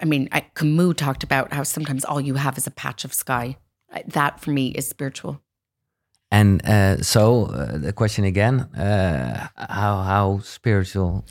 I 0.00 0.06
mean, 0.06 0.28
I, 0.32 0.40
Camus 0.54 0.94
talked 0.96 1.22
about 1.22 1.52
how 1.52 1.64
sometimes 1.64 2.04
all 2.04 2.20
you 2.20 2.34
have 2.34 2.56
is 2.56 2.66
a 2.66 2.70
patch 2.70 3.04
of 3.04 3.12
sky. 3.12 3.56
That 4.06 4.40
for 4.40 4.50
me 4.50 4.68
is 4.68 4.88
spiritual. 4.88 5.40
And 6.30 6.64
uh, 6.66 7.02
so 7.02 7.44
uh, 7.46 7.76
the 7.78 7.92
question 7.92 8.24
again: 8.24 8.60
uh, 8.60 9.48
how 9.56 10.02
how 10.02 10.40
spiritual? 10.42 11.24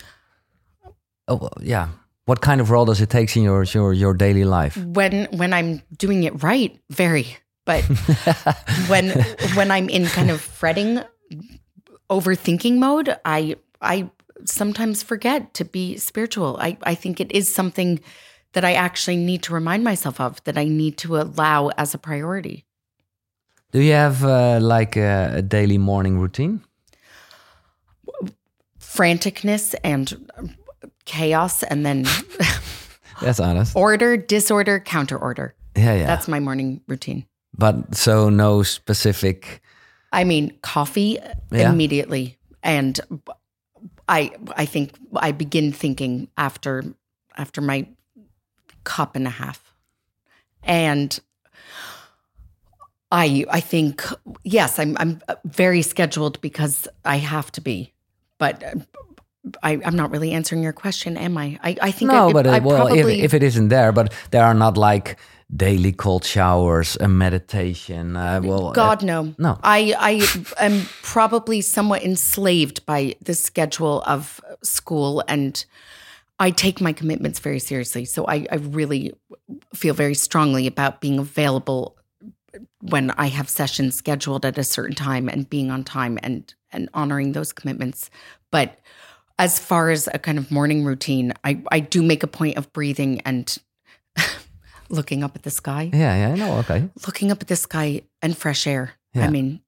Oh 1.27 1.49
yeah. 1.59 1.87
What 2.25 2.41
kind 2.41 2.61
of 2.61 2.69
role 2.69 2.85
does 2.85 3.01
it 3.01 3.09
take 3.09 3.35
in 3.35 3.43
your 3.43 3.63
your 3.63 3.93
your 3.93 4.13
daily 4.13 4.43
life? 4.45 4.77
when 4.77 5.27
when 5.31 5.53
I'm 5.53 5.81
doing 5.97 6.23
it 6.23 6.43
right, 6.43 6.79
very. 6.89 7.25
But 7.71 7.83
when 8.89 9.09
when 9.55 9.71
I'm 9.71 9.89
in 9.89 10.05
kind 10.07 10.29
of 10.29 10.41
fretting, 10.41 11.01
overthinking 12.09 12.77
mode, 12.77 13.15
I 13.23 13.55
I 13.81 14.09
sometimes 14.45 15.03
forget 15.03 15.53
to 15.53 15.65
be 15.65 15.97
spiritual. 15.97 16.57
I 16.59 16.77
I 16.83 16.95
think 16.95 17.19
it 17.19 17.31
is 17.31 17.53
something 17.53 17.99
that 18.53 18.65
I 18.65 18.73
actually 18.73 19.17
need 19.17 19.43
to 19.43 19.53
remind 19.53 19.83
myself 19.83 20.19
of 20.19 20.43
that 20.43 20.57
I 20.57 20.65
need 20.65 20.97
to 20.97 21.17
allow 21.17 21.69
as 21.77 21.93
a 21.93 21.97
priority. 21.97 22.65
Do 23.71 23.79
you 23.79 23.93
have 23.93 24.25
uh, 24.25 24.59
like 24.59 24.97
a, 24.97 25.35
a 25.37 25.41
daily 25.41 25.77
morning 25.77 26.19
routine? 26.19 26.59
Franticness 28.79 29.73
and 29.85 30.29
chaos, 31.05 31.63
and 31.63 31.85
then 31.85 32.05
That's 33.21 33.39
honest. 33.39 33.75
order, 33.75 34.17
disorder, 34.17 34.81
counter 34.81 35.17
order. 35.17 35.55
Yeah, 35.77 35.95
yeah. 35.95 36.07
That's 36.07 36.27
my 36.27 36.41
morning 36.41 36.81
routine. 36.87 37.25
But 37.57 37.95
so 37.95 38.29
no 38.29 38.63
specific. 38.63 39.61
I 40.11 40.23
mean, 40.23 40.57
coffee 40.61 41.17
Yeah. 41.51 41.71
immediately, 41.71 42.37
and 42.63 42.99
I 44.07 44.31
I 44.55 44.65
think 44.65 44.91
I 45.15 45.31
begin 45.31 45.71
thinking 45.71 46.27
after 46.37 46.83
after 47.37 47.61
my 47.61 47.87
cup 48.83 49.15
and 49.15 49.27
a 49.27 49.31
half, 49.31 49.73
and 50.63 51.19
I 53.11 53.45
I 53.49 53.61
think 53.61 54.03
yes, 54.43 54.79
I'm 54.79 54.97
I'm 54.97 55.21
very 55.45 55.81
scheduled 55.81 56.41
because 56.41 56.87
I 57.05 57.17
have 57.17 57.51
to 57.53 57.61
be, 57.61 57.93
but. 58.37 58.63
I, 59.63 59.81
I'm 59.83 59.95
not 59.95 60.11
really 60.11 60.33
answering 60.33 60.61
your 60.61 60.71
question, 60.71 61.17
am 61.17 61.35
I? 61.35 61.57
I, 61.63 61.75
I 61.81 61.91
think 61.91 62.11
No, 62.11 62.29
I, 62.29 62.33
but 62.33 62.45
uh, 62.45 62.51
I 62.51 62.59
well, 62.59 62.75
probably 62.85 63.21
if, 63.21 63.25
if 63.25 63.33
it 63.33 63.41
isn't 63.41 63.69
there, 63.69 63.91
but 63.91 64.13
there 64.29 64.43
are 64.43 64.53
not 64.53 64.77
like 64.77 65.17
daily 65.55 65.91
cold 65.91 66.23
showers, 66.23 66.95
and 66.95 67.17
meditation. 67.17 68.15
Uh, 68.15 68.41
well, 68.43 68.67
uh, 68.67 68.71
God 68.71 69.03
no. 69.03 69.33
no. 69.37 69.59
I 69.63 69.93
I 69.99 70.65
am 70.65 70.85
probably 71.03 71.61
somewhat 71.61 72.03
enslaved 72.03 72.85
by 72.85 73.15
the 73.21 73.33
schedule 73.33 74.03
of 74.05 74.39
school 74.63 75.23
and 75.27 75.63
I 76.39 76.49
take 76.49 76.81
my 76.81 76.91
commitments 76.91 77.37
very 77.37 77.59
seriously. 77.59 78.03
So 78.03 78.25
I, 78.25 78.47
I 78.51 78.55
really 78.55 79.13
feel 79.75 79.93
very 79.93 80.15
strongly 80.15 80.65
about 80.65 80.99
being 80.99 81.19
available 81.19 81.95
when 82.79 83.11
I 83.11 83.27
have 83.27 83.47
sessions 83.47 83.93
scheduled 83.93 84.43
at 84.43 84.57
a 84.57 84.63
certain 84.63 84.95
time 84.95 85.29
and 85.29 85.47
being 85.47 85.69
on 85.69 85.83
time 85.83 86.17
and 86.23 86.51
and 86.71 86.89
honoring 86.95 87.33
those 87.33 87.53
commitments. 87.53 88.09
But 88.49 88.79
as 89.37 89.59
far 89.59 89.91
as 89.91 90.09
a 90.13 90.19
kind 90.19 90.37
of 90.37 90.51
morning 90.51 90.83
routine, 90.83 91.33
I, 91.43 91.61
I 91.71 91.79
do 91.79 92.01
make 92.01 92.23
a 92.23 92.27
point 92.27 92.57
of 92.57 92.71
breathing 92.73 93.21
and 93.21 93.55
looking 94.91 95.23
up 95.23 95.35
at 95.35 95.43
the 95.43 95.49
sky 95.51 95.89
yeah, 95.93 96.15
yeah, 96.27 96.35
no, 96.35 96.57
okay. 96.59 96.89
looking 97.07 97.31
up 97.31 97.41
at 97.41 97.47
the 97.47 97.55
sky 97.55 98.01
and 98.21 98.37
fresh 98.37 98.67
air. 98.67 98.91
Yeah. 99.13 99.27
I 99.27 99.29
mean, 99.29 99.61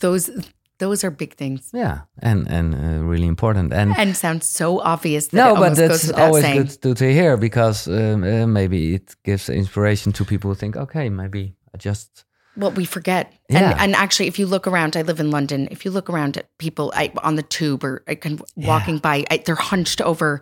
those 0.00 0.30
those 0.78 1.04
are 1.06 1.10
big 1.10 1.34
things 1.36 1.70
Yeah, 1.72 1.98
and 2.18 2.48
and 2.48 2.74
uh, 2.74 3.04
really 3.10 3.26
important. 3.26 3.72
And 3.72 3.96
and 3.96 4.16
sounds 4.16 4.46
so 4.46 4.80
obvious. 4.80 5.28
That 5.28 5.36
no, 5.36 5.54
but 5.54 5.76
that's 5.76 6.10
always 6.10 6.44
saying. 6.44 6.58
good 6.58 6.82
to, 6.82 6.94
to 6.94 7.12
hear 7.12 7.36
because 7.36 7.86
um, 7.88 8.24
uh, 8.24 8.46
maybe 8.46 8.94
it 8.94 9.14
gives 9.24 9.48
inspiration 9.48 10.12
to 10.12 10.24
people 10.24 10.50
who 10.50 10.56
think, 10.56 10.76
okay, 10.76 11.08
maybe 11.10 11.54
I 11.74 11.78
just 11.78 12.24
What 12.54 12.76
we 12.76 12.84
forget, 12.84 13.32
Yeah. 13.48 13.58
and 13.60 13.80
and 13.80 13.94
actually, 13.94 14.28
if 14.28 14.38
you 14.38 14.48
look 14.48 14.66
around, 14.66 14.96
I 14.96 15.02
live 15.02 15.20
in 15.20 15.30
London. 15.30 15.68
If 15.70 15.84
you 15.84 15.92
look 15.94 16.10
around 16.10 16.36
at 16.36 16.46
people 16.58 16.92
I, 16.94 17.10
on 17.22 17.36
the 17.36 17.42
tube 17.42 17.84
or 17.86 18.02
I 18.08 18.14
can 18.16 18.38
walking 18.56 19.00
by, 19.00 19.24
I, 19.30 19.36
they're 19.44 19.54
hunched 19.70 20.00
over. 20.00 20.40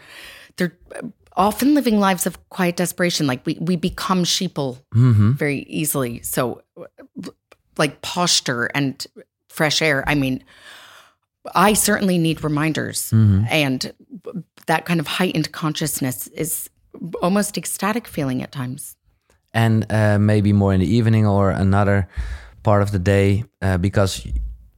They're 0.57 0.73
often 1.41 1.75
living 1.75 1.99
lives 1.99 2.27
of 2.27 2.37
quiet 2.51 2.77
desperation. 2.77 3.27
Like 3.27 3.41
we 3.47 3.57
we 3.61 3.77
become 3.77 4.25
sheeple 4.25 4.79
Mhm. 4.95 5.35
very 5.39 5.61
easily. 5.81 6.21
So, 6.23 6.61
like 7.79 8.01
posture 8.03 8.65
and 8.75 9.07
fresh 9.49 9.83
air. 9.83 10.05
I 10.07 10.15
mean, 10.15 10.45
I 11.69 11.75
certainly 11.75 12.19
need 12.19 12.45
reminders, 12.45 13.11
Mhm. 13.13 13.47
and 13.51 13.93
that 14.67 14.85
kind 14.85 15.01
of 15.01 15.07
heightened 15.19 15.51
consciousness 15.53 16.29
is 16.29 16.71
almost 17.23 17.57
ecstatic 17.57 18.07
feeling 18.09 18.43
at 18.43 18.53
times. 18.53 18.97
and 19.53 19.85
uh, 19.93 20.17
maybe 20.19 20.53
more 20.53 20.73
in 20.75 20.81
the 20.81 20.87
evening 20.99 21.27
or 21.27 21.51
another 21.51 22.07
part 22.63 22.83
of 22.83 22.91
the 22.93 23.01
day 23.01 23.43
uh, 23.63 23.77
because 23.79 24.23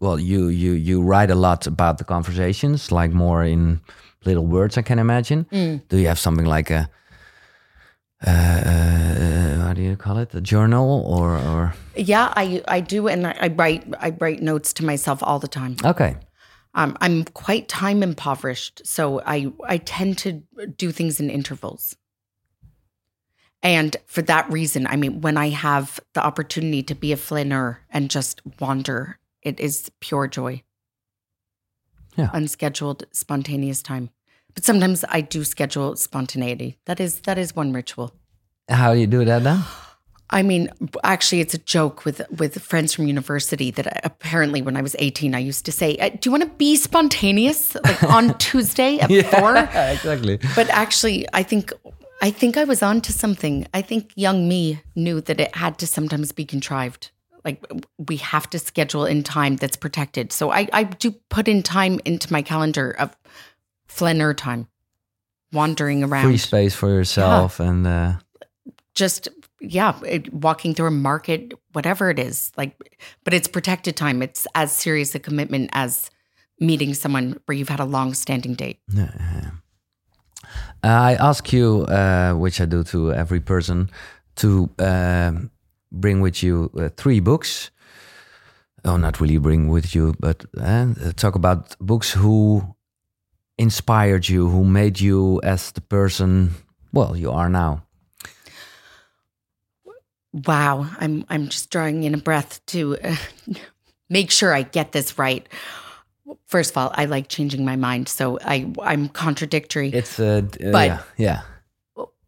well 0.00 0.18
you 0.18 0.48
you 0.48 0.72
you 0.72 1.02
write 1.10 1.30
a 1.32 1.34
lot 1.34 1.66
about 1.66 1.98
the 1.98 2.04
conversations 2.04 2.90
like 2.90 3.12
more 3.14 3.44
in 3.52 3.80
little 4.24 4.46
words 4.46 4.78
i 4.78 4.82
can 4.82 4.98
imagine 4.98 5.46
do 5.88 5.98
you 5.98 6.06
have 6.08 6.18
something 6.18 6.46
like 6.46 6.70
a 6.70 6.88
uh, 8.24 8.30
uh, 8.30 9.56
how 9.66 9.72
do 9.72 9.82
you 9.82 9.96
call 9.96 10.18
it 10.18 10.34
a 10.34 10.40
journal 10.40 11.02
or 11.06 11.36
or 11.38 11.74
Yeah, 11.96 12.32
I 12.36 12.62
I 12.68 12.80
do, 12.80 13.08
and 13.08 13.26
I, 13.26 13.36
I 13.40 13.48
write 13.48 13.82
I 13.98 14.10
write 14.20 14.40
notes 14.40 14.72
to 14.74 14.84
myself 14.84 15.22
all 15.22 15.38
the 15.40 15.48
time. 15.48 15.76
okay 15.84 16.16
Um, 16.74 16.96
I'm 17.00 17.24
quite 17.24 17.68
time 17.68 18.02
impoverished, 18.02 18.82
so 18.84 19.20
I 19.26 19.52
I 19.68 19.78
tend 19.78 20.18
to 20.18 20.42
do 20.76 20.92
things 20.92 21.20
in 21.20 21.30
intervals. 21.30 21.96
And 23.62 23.96
for 24.06 24.22
that 24.22 24.50
reason, 24.52 24.86
I 24.86 24.96
mean, 24.96 25.20
when 25.20 25.36
I 25.36 25.50
have 25.50 26.00
the 26.14 26.24
opportunity 26.24 26.82
to 26.84 26.94
be 26.94 27.12
a 27.12 27.16
flaneur 27.16 27.80
and 27.90 28.10
just 28.10 28.40
wander, 28.60 29.18
it 29.42 29.60
is 29.60 29.90
pure 30.00 30.26
joy. 30.28 30.62
Yeah. 32.16 32.30
Unscheduled, 32.32 33.04
spontaneous 33.12 33.82
time. 33.82 34.10
But 34.54 34.64
sometimes 34.64 35.04
I 35.08 35.22
do 35.22 35.44
schedule 35.44 35.96
spontaneity. 35.96 36.78
That 36.84 37.00
is 37.00 37.20
that 37.20 37.38
is 37.38 37.56
one 37.56 37.72
ritual. 37.72 38.12
how 38.68 38.94
do 38.94 39.00
you 39.00 39.06
do 39.06 39.24
that 39.24 39.42
then 39.44 39.62
I 40.32 40.42
mean, 40.42 40.70
actually, 41.04 41.40
it's 41.40 41.52
a 41.52 41.58
joke 41.58 42.06
with 42.06 42.22
with 42.30 42.58
friends 42.62 42.94
from 42.94 43.06
university 43.06 43.70
that 43.72 43.86
I, 43.86 44.00
apparently, 44.02 44.62
when 44.62 44.78
I 44.78 44.82
was 44.82 44.96
eighteen, 44.98 45.34
I 45.34 45.38
used 45.40 45.66
to 45.66 45.72
say, 45.72 45.96
uh, 45.98 46.08
"Do 46.08 46.20
you 46.24 46.30
want 46.30 46.44
to 46.44 46.48
be 46.56 46.74
spontaneous, 46.74 47.74
like 47.84 48.02
on 48.16 48.38
Tuesday 48.38 48.98
at 48.98 49.10
four? 49.26 49.56
exactly 49.56 50.38
But 50.56 50.70
actually, 50.70 51.26
I 51.34 51.42
think 51.42 51.72
I 52.22 52.30
think 52.30 52.56
I 52.56 52.64
was 52.64 52.82
onto 52.82 53.12
something. 53.12 53.66
I 53.74 53.82
think 53.82 54.12
young 54.16 54.48
me 54.48 54.80
knew 54.96 55.20
that 55.20 55.38
it 55.38 55.54
had 55.54 55.76
to 55.78 55.86
sometimes 55.86 56.32
be 56.32 56.46
contrived. 56.46 57.10
Like 57.44 57.64
we 57.98 58.16
have 58.18 58.48
to 58.50 58.58
schedule 58.58 59.04
in 59.04 59.22
time 59.22 59.56
that's 59.56 59.76
protected. 59.76 60.32
So 60.32 60.50
I, 60.50 60.68
I 60.72 60.84
do 60.84 61.12
put 61.28 61.48
in 61.48 61.62
time 61.62 62.00
into 62.04 62.32
my 62.32 62.42
calendar 62.42 62.90
of 62.92 63.16
flaneur 63.86 64.34
time, 64.34 64.68
wandering 65.52 66.04
around. 66.04 66.24
Free 66.24 66.36
space 66.38 66.74
for 66.74 66.88
yourself 66.88 67.58
yeah. 67.58 67.68
and 67.68 67.86
uh... 67.86 68.12
just 68.94 69.28
yeah, 69.60 69.98
it, 70.04 70.32
walking 70.34 70.74
through 70.74 70.88
a 70.88 70.90
market, 70.90 71.52
whatever 71.72 72.10
it 72.10 72.18
is. 72.18 72.50
Like, 72.56 72.76
but 73.24 73.32
it's 73.32 73.46
protected 73.48 73.96
time. 73.96 74.20
It's 74.22 74.46
as 74.54 74.72
serious 74.72 75.14
a 75.14 75.18
commitment 75.20 75.70
as 75.72 76.10
meeting 76.58 76.94
someone 76.94 77.38
where 77.46 77.56
you've 77.56 77.68
had 77.68 77.80
a 77.80 77.84
long 77.84 78.14
standing 78.14 78.54
date. 78.54 78.80
Yeah. 78.92 79.50
I 80.82 81.14
ask 81.14 81.52
you, 81.52 81.82
uh, 81.82 82.34
which 82.34 82.60
I 82.60 82.66
do 82.66 82.82
to 82.84 83.12
every 83.12 83.40
person, 83.40 83.88
to 84.36 84.68
uh, 84.78 85.32
bring 85.92 86.20
with 86.20 86.42
you 86.42 86.70
uh, 86.78 86.88
three 86.96 87.20
books. 87.20 87.70
Oh, 88.84 88.96
not 88.96 89.20
really 89.20 89.38
bring 89.38 89.68
with 89.68 89.94
you, 89.94 90.14
but 90.18 90.44
uh, 90.60 91.12
talk 91.14 91.36
about 91.36 91.76
books 91.78 92.10
who 92.10 92.74
inspired 93.58 94.28
you, 94.28 94.48
who 94.48 94.64
made 94.64 94.98
you 94.98 95.40
as 95.44 95.70
the 95.72 95.80
person, 95.80 96.50
well, 96.92 97.16
you 97.16 97.30
are 97.30 97.48
now. 97.48 97.84
Wow, 100.32 100.88
I'm 100.98 101.24
I'm 101.28 101.48
just 101.48 101.70
drawing 101.70 102.04
in 102.04 102.14
a 102.14 102.18
breath 102.18 102.64
to 102.66 102.96
uh, 102.98 103.16
make 104.10 104.30
sure 104.30 104.54
I 104.54 104.62
get 104.62 104.92
this 104.92 105.18
right 105.18 105.46
first 106.46 106.70
of 106.70 106.76
all, 106.76 106.92
I 106.94 107.06
like 107.06 107.28
changing 107.28 107.64
my 107.64 107.76
mind, 107.76 108.08
so 108.08 108.38
I 108.44 108.70
I'm 108.82 109.08
contradictory. 109.08 109.90
It's 109.90 110.18
a 110.18 110.38
uh, 110.38 110.72
but 110.72 110.86
yeah, 110.86 111.02
yeah. 111.16 111.40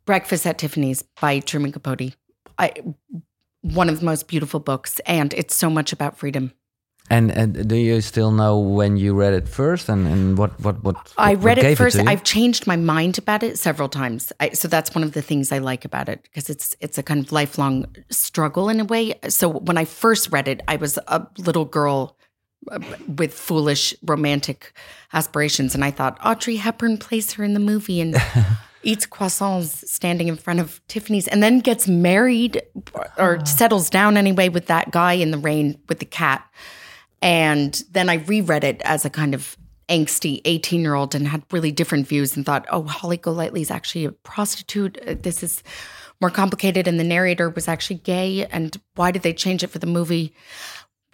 Breakfast 0.04 0.46
at 0.46 0.58
Tiffany's 0.58 1.02
by 1.20 1.40
Truman 1.40 1.72
Capote. 1.72 2.14
I 2.58 2.72
one 3.64 3.88
of 3.88 4.00
the 4.00 4.04
most 4.04 4.28
beautiful 4.28 4.60
books, 4.60 5.00
and 5.06 5.32
it's 5.34 5.56
so 5.56 5.70
much 5.70 5.92
about 5.92 6.16
freedom. 6.16 6.52
And 7.10 7.30
and 7.30 7.68
do 7.68 7.76
you 7.76 8.00
still 8.00 8.30
know 8.30 8.58
when 8.58 8.96
you 8.96 9.14
read 9.14 9.34
it 9.34 9.46
first, 9.46 9.88
and, 9.88 10.06
and 10.06 10.38
what 10.38 10.58
what 10.60 10.82
what? 10.82 10.96
I 11.18 11.34
read 11.34 11.58
what 11.58 11.66
it 11.66 11.76
first. 11.76 11.96
It 11.96 12.06
I've 12.06 12.24
changed 12.24 12.66
my 12.66 12.76
mind 12.76 13.18
about 13.18 13.42
it 13.42 13.58
several 13.58 13.90
times, 13.90 14.32
I, 14.40 14.50
so 14.50 14.68
that's 14.68 14.94
one 14.94 15.04
of 15.04 15.12
the 15.12 15.20
things 15.20 15.52
I 15.52 15.58
like 15.58 15.84
about 15.84 16.08
it 16.08 16.22
because 16.22 16.48
it's 16.48 16.74
it's 16.80 16.96
a 16.96 17.02
kind 17.02 17.24
of 17.24 17.30
lifelong 17.30 17.86
struggle 18.10 18.70
in 18.70 18.80
a 18.80 18.84
way. 18.84 19.14
So 19.28 19.48
when 19.50 19.76
I 19.76 19.84
first 19.84 20.32
read 20.32 20.48
it, 20.48 20.62
I 20.66 20.76
was 20.76 20.98
a 21.08 21.26
little 21.36 21.66
girl 21.66 22.16
uh, 22.70 22.80
with 23.06 23.34
foolish 23.34 23.94
romantic 24.02 24.72
aspirations. 25.12 25.74
And 25.74 25.84
I 25.84 25.90
thought 25.90 26.18
Audrey 26.24 26.56
Hepburn 26.56 26.96
plays 26.96 27.34
her 27.34 27.44
in 27.44 27.52
the 27.52 27.60
movie 27.60 28.00
and 28.00 28.16
eats 28.84 29.06
croissants 29.06 29.86
standing 29.86 30.28
in 30.28 30.36
front 30.36 30.60
of 30.60 30.80
Tiffany's 30.88 31.28
and 31.28 31.42
then 31.42 31.60
gets 31.60 31.88
married 31.88 32.62
or 33.18 33.38
oh. 33.40 33.44
settles 33.44 33.90
down 33.90 34.16
anyway 34.16 34.48
with 34.48 34.66
that 34.66 34.90
guy 34.90 35.14
in 35.14 35.30
the 35.30 35.38
rain 35.38 35.78
with 35.88 35.98
the 35.98 36.04
cat. 36.04 36.48
And 37.22 37.82
then 37.90 38.08
I 38.08 38.14
reread 38.14 38.64
it 38.64 38.82
as 38.84 39.04
a 39.04 39.10
kind 39.10 39.34
of 39.34 39.56
angsty 39.88 40.40
18 40.44 40.80
year 40.80 40.94
old 40.94 41.14
and 41.14 41.28
had 41.28 41.42
really 41.50 41.72
different 41.72 42.06
views 42.06 42.36
and 42.36 42.44
thought, 42.44 42.66
oh, 42.70 42.82
Holly 42.84 43.16
Golightly 43.16 43.60
is 43.60 43.70
actually 43.70 44.04
a 44.04 44.12
prostitute. 44.12 44.98
Uh, 45.06 45.14
this 45.18 45.42
is 45.42 45.62
more 46.20 46.30
complicated. 46.30 46.86
And 46.86 46.98
the 46.98 47.04
narrator 47.04 47.50
was 47.50 47.68
actually 47.68 47.96
gay. 47.96 48.46
And 48.46 48.80
why 48.94 49.10
did 49.10 49.22
they 49.22 49.32
change 49.32 49.62
it 49.62 49.68
for 49.68 49.78
the 49.78 49.86
movie? 49.86 50.34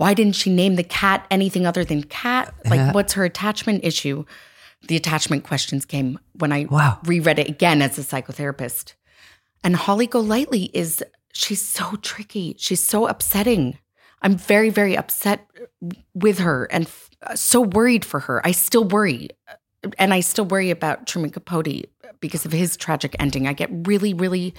why 0.00 0.14
didn't 0.14 0.34
she 0.34 0.50
name 0.50 0.76
the 0.76 0.82
cat 0.82 1.26
anything 1.30 1.66
other 1.66 1.84
than 1.84 2.02
cat? 2.02 2.54
Like, 2.64 2.78
yeah. 2.78 2.92
what's 2.92 3.12
her 3.12 3.24
attachment 3.26 3.84
issue? 3.84 4.24
The 4.88 4.96
attachment 4.96 5.44
questions 5.44 5.84
came 5.84 6.18
when 6.32 6.52
I 6.52 6.66
wow. 6.70 6.98
reread 7.04 7.38
it 7.38 7.48
again 7.48 7.82
as 7.82 7.98
a 7.98 8.02
psychotherapist. 8.02 8.94
And 9.62 9.76
Holly 9.76 10.06
Golightly 10.06 10.70
is, 10.72 11.04
she's 11.32 11.60
so 11.60 11.96
tricky. 11.96 12.56
She's 12.58 12.82
so 12.82 13.06
upsetting. 13.06 13.78
I'm 14.22 14.36
very, 14.36 14.70
very 14.70 14.96
upset 14.96 15.46
with 16.14 16.38
her 16.38 16.64
and 16.70 16.86
f- 16.86 17.10
so 17.34 17.60
worried 17.60 18.04
for 18.04 18.20
her. 18.20 18.44
I 18.46 18.52
still 18.52 18.84
worry. 18.84 19.28
And 19.98 20.12
I 20.12 20.20
still 20.20 20.44
worry 20.44 20.70
about 20.70 21.06
Truman 21.06 21.30
Capote 21.30 21.86
because 22.20 22.44
of 22.44 22.52
his 22.52 22.76
tragic 22.76 23.16
ending. 23.18 23.46
I 23.46 23.52
get 23.52 23.70
really, 23.86 24.12
really 24.14 24.54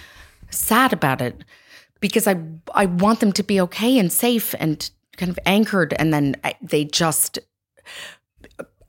sad 0.50 0.94
about 0.94 1.22
it 1.22 1.44
because 2.00 2.28
I 2.28 2.36
I 2.74 2.88
want 2.88 3.20
them 3.22 3.32
to 3.34 3.44
be 3.44 3.62
okay 3.62 3.98
and 3.98 4.12
safe 4.12 4.54
and 4.60 4.90
kind 5.18 5.30
of 5.30 5.40
anchored 5.46 5.94
and 5.94 6.14
then 6.14 6.36
they 6.62 6.86
just 6.86 7.40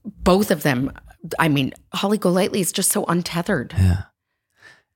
both 0.05 0.51
of 0.51 0.63
them 0.63 0.91
i 1.39 1.49
mean 1.49 1.73
holly 1.95 2.19
golightly 2.19 2.61
is 2.61 2.73
just 2.73 2.91
so 2.91 3.05
untethered. 3.05 3.75
Yeah. 3.77 4.03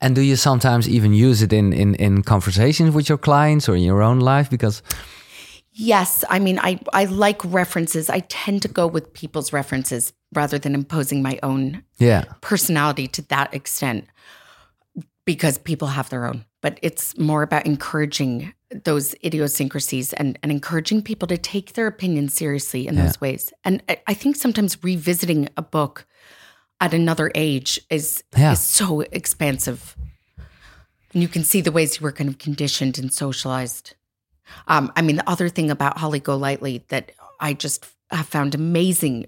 And 0.00 0.14
do 0.14 0.20
you 0.20 0.36
sometimes 0.36 0.88
even 0.88 1.14
use 1.14 1.42
it 1.42 1.52
in 1.52 1.72
in 1.72 1.94
in 1.94 2.22
conversations 2.22 2.94
with 2.94 3.08
your 3.08 3.18
clients 3.18 3.68
or 3.68 3.76
in 3.76 3.82
your 3.82 4.02
own 4.02 4.20
life? 4.20 4.50
Because 4.50 4.82
yes. 5.72 6.24
I 6.28 6.38
mean 6.38 6.58
i 6.58 6.78
i 6.92 7.04
like 7.04 7.42
references. 7.44 8.10
I 8.10 8.20
tend 8.20 8.62
to 8.62 8.68
go 8.68 8.86
with 8.86 9.12
people's 9.12 9.52
references 9.52 10.12
rather 10.34 10.58
than 10.58 10.74
imposing 10.74 11.22
my 11.22 11.38
own 11.42 11.82
yeah. 11.98 12.24
personality 12.40 13.06
to 13.08 13.22
that 13.28 13.54
extent 13.54 14.06
because 15.24 15.58
people 15.58 15.88
have 15.88 16.08
their 16.08 16.26
own. 16.26 16.44
But 16.62 16.78
it's 16.82 17.16
more 17.18 17.42
about 17.42 17.66
encouraging 17.66 18.54
those 18.84 19.14
idiosyncrasies 19.24 20.12
and, 20.14 20.38
and 20.42 20.50
encouraging 20.50 21.02
people 21.02 21.28
to 21.28 21.38
take 21.38 21.74
their 21.74 21.86
opinions 21.86 22.34
seriously 22.34 22.86
in 22.86 22.96
yeah. 22.96 23.02
those 23.04 23.20
ways. 23.20 23.52
And 23.64 23.82
I, 23.88 24.00
I, 24.08 24.14
think 24.14 24.36
sometimes 24.36 24.82
revisiting 24.82 25.48
a 25.56 25.62
book 25.62 26.06
at 26.80 26.94
another 26.94 27.30
age 27.34 27.80
is 27.90 28.22
yeah. 28.36 28.52
is 28.52 28.60
so 28.60 29.00
expansive. 29.00 29.96
And 31.12 31.22
you 31.22 31.28
can 31.28 31.44
see 31.44 31.60
the 31.60 31.72
ways 31.72 31.98
you 31.98 32.04
were 32.04 32.12
kind 32.12 32.28
of 32.28 32.38
conditioned 32.38 32.98
and 32.98 33.12
socialized. 33.12 33.94
Um, 34.68 34.92
I 34.96 35.02
mean, 35.02 35.16
the 35.16 35.28
other 35.28 35.48
thing 35.48 35.70
about 35.70 35.98
Holly 35.98 36.20
Golightly 36.20 36.84
that 36.88 37.12
I 37.40 37.54
just 37.54 37.86
have 38.10 38.26
found 38.26 38.54
amazing 38.54 39.26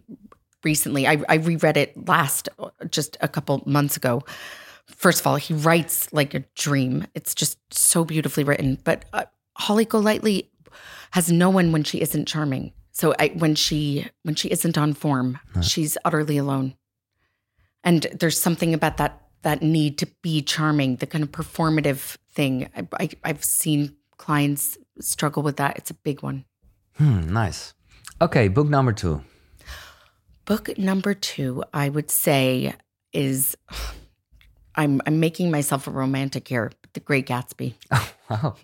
recently, 0.63 1.07
I, 1.07 1.23
I 1.29 1.37
reread 1.37 1.77
it 1.77 2.09
last 2.09 2.49
just 2.91 3.17
a 3.21 3.29
couple 3.29 3.63
months 3.67 3.97
ago 3.97 4.23
first 4.89 5.21
of 5.21 5.27
all, 5.27 5.37
he 5.37 5.55
writes 5.55 6.13
like 6.13 6.35
a 6.35 6.41
dream. 6.55 7.07
It's 7.15 7.35
just 7.35 7.59
so 7.73 8.05
beautifully 8.05 8.45
written. 8.45 8.79
But 8.85 9.05
uh, 9.13 9.25
Holly 9.57 9.85
Golightly 9.85 10.51
has 11.13 11.31
no 11.31 11.51
one 11.51 11.73
when 11.73 11.85
she 11.85 12.01
isn't 12.01 12.27
charming. 12.27 12.73
So 12.93 13.15
I, 13.19 13.29
when 13.29 13.55
she 13.55 14.07
when 14.25 14.35
she 14.35 14.49
isn't 14.49 14.77
on 14.77 14.93
form, 14.93 15.39
huh. 15.55 15.63
she's 15.63 15.97
utterly 16.05 16.37
alone. 16.37 16.75
And 17.89 18.03
there's 18.13 18.39
something 18.39 18.75
about 18.75 18.99
that 18.99 19.23
that 19.41 19.63
need 19.63 19.97
to 19.97 20.07
be 20.21 20.43
charming, 20.43 20.97
the 20.97 21.07
kind 21.07 21.25
of 21.25 21.33
performative 21.33 22.19
thing. 22.31 22.69
I, 22.77 23.09
I, 23.25 23.29
have 23.29 23.43
seen 23.43 23.97
clients 24.19 24.77
struggle 25.01 25.43
with 25.43 25.57
that. 25.57 25.79
It's 25.79 25.91
a 25.91 25.95
big 25.95 26.23
one. 26.23 26.45
Hmm, 26.97 27.33
nice. 27.33 27.73
Okay, 28.21 28.49
book 28.49 28.69
number 28.69 28.93
two. 28.93 29.23
Book 30.45 30.77
number 30.77 31.15
two, 31.15 31.65
I 31.73 31.89
would 31.89 32.11
say, 32.11 32.75
is 33.15 33.57
I'm 34.75 35.01
I'm 35.07 35.19
making 35.19 35.51
myself 35.51 35.87
a 35.87 35.91
romantic 35.91 36.47
here. 36.47 36.71
The 36.93 37.01
Great 37.01 37.27
Gatsby. 37.27 37.73
Oh, 37.91 38.13
wow. 38.29 38.57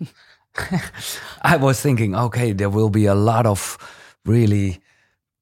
I 1.41 1.57
was 1.57 1.81
thinking, 1.81 2.13
okay, 2.13 2.53
there 2.53 2.69
will 2.69 2.91
be 2.91 3.07
a 3.07 3.15
lot 3.15 3.47
of 3.47 3.79
really 4.23 4.81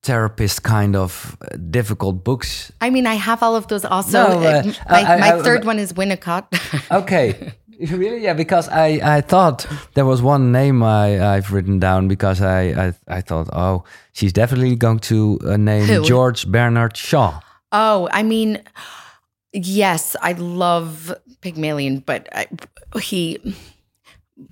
therapist 0.04 0.64
kind 0.64 0.96
of 0.96 1.38
uh, 1.42 1.58
difficult 1.70 2.24
books. 2.24 2.72
I 2.82 2.90
mean, 2.90 3.08
I 3.08 3.16
have 3.16 3.42
all 3.42 3.56
of 3.56 3.68
those 3.68 3.86
also. 3.86 4.28
No, 4.28 4.40
uh, 4.40 4.64
my, 4.90 5.02
I, 5.02 5.20
my 5.20 5.34
I, 5.34 5.42
third 5.42 5.66
one 5.66 5.80
is 5.80 5.94
Winnicott. 5.94 6.46
okay. 6.92 7.54
Really? 7.92 8.22
Yeah, 8.24 8.34
because 8.34 8.70
I, 8.70 9.02
I 9.04 9.22
thought 9.22 9.66
there 9.96 10.06
was 10.06 10.22
one 10.22 10.52
name 10.52 10.84
I, 10.84 11.36
I've 11.36 11.52
written 11.52 11.80
down 11.80 12.08
because 12.08 12.40
I, 12.40 12.62
I, 12.62 12.94
I 13.08 13.22
thought, 13.22 13.50
oh, 13.52 13.84
she's 14.14 14.32
definitely 14.32 14.76
going 14.76 15.00
to 15.00 15.40
uh, 15.44 15.58
name 15.58 15.86
Who? 15.88 16.06
George 16.06 16.48
Bernard 16.48 16.96
Shaw. 16.96 17.42
Oh, 17.72 18.08
I 18.12 18.22
mean, 18.24 18.62
Yes, 19.54 20.16
I 20.20 20.34
love 20.34 21.14
Pygmalion, 21.42 22.00
but 22.00 22.28
I, 22.32 22.48
he, 23.00 23.40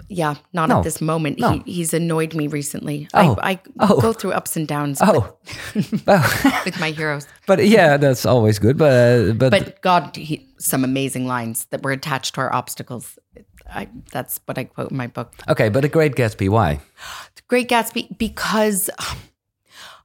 yeah, 0.07 0.35
not 0.53 0.69
no, 0.69 0.77
at 0.77 0.83
this 0.83 1.01
moment. 1.01 1.39
No. 1.39 1.59
He, 1.65 1.73
he's 1.73 1.93
annoyed 1.93 2.33
me 2.35 2.47
recently. 2.47 3.07
Oh, 3.13 3.37
I, 3.41 3.51
I 3.51 3.59
oh. 3.79 3.99
go 3.99 4.13
through 4.13 4.31
ups 4.33 4.55
and 4.55 4.67
downs. 4.67 4.99
Oh, 5.01 5.37
with 5.75 6.79
my 6.79 6.91
heroes. 6.91 7.27
But 7.47 7.65
yeah, 7.65 7.97
that's 7.97 8.25
always 8.25 8.59
good. 8.59 8.77
But 8.77 8.91
uh, 8.91 9.33
but 9.33 9.49
but 9.51 9.81
God, 9.81 10.15
he, 10.15 10.47
some 10.57 10.83
amazing 10.83 11.25
lines 11.25 11.65
that 11.65 11.83
were 11.83 11.91
attached 11.91 12.35
to 12.35 12.41
our 12.41 12.53
obstacles. 12.53 13.17
I, 13.73 13.87
that's 14.11 14.39
what 14.45 14.57
I 14.57 14.65
quote 14.65 14.91
in 14.91 14.97
my 14.97 15.07
book. 15.07 15.33
Okay, 15.47 15.69
but 15.69 15.81
The 15.81 15.89
Great 15.89 16.15
Gatsby, 16.15 16.49
why? 16.49 16.81
The 17.35 17.41
Great 17.47 17.69
Gatsby, 17.69 18.17
because 18.17 18.89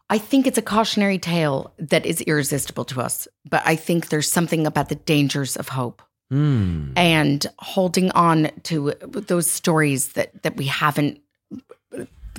I 0.09 0.19
think 0.19 0.47
it's 0.47 0.59
a 0.59 0.63
cautionary 0.63 1.19
tale 1.19 1.75
that 1.79 2.07
is 2.07 2.21
irresistible 2.23 2.85
to 2.87 3.01
us, 3.01 3.27
but 3.49 3.63
I 3.67 3.75
think 3.75 4.09
there's 4.09 4.31
something 4.31 4.67
about 4.67 4.89
the 4.89 4.95
dangers 4.95 5.57
of 5.57 5.71
hope. 5.71 6.01
Mm. 6.33 6.93
And 6.97 7.47
holding 7.61 8.11
on 8.13 8.51
to 8.65 8.93
those 9.01 9.49
stories 9.49 10.09
that 10.15 10.43
that 10.43 10.57
we 10.57 10.67
haven't 10.67 11.21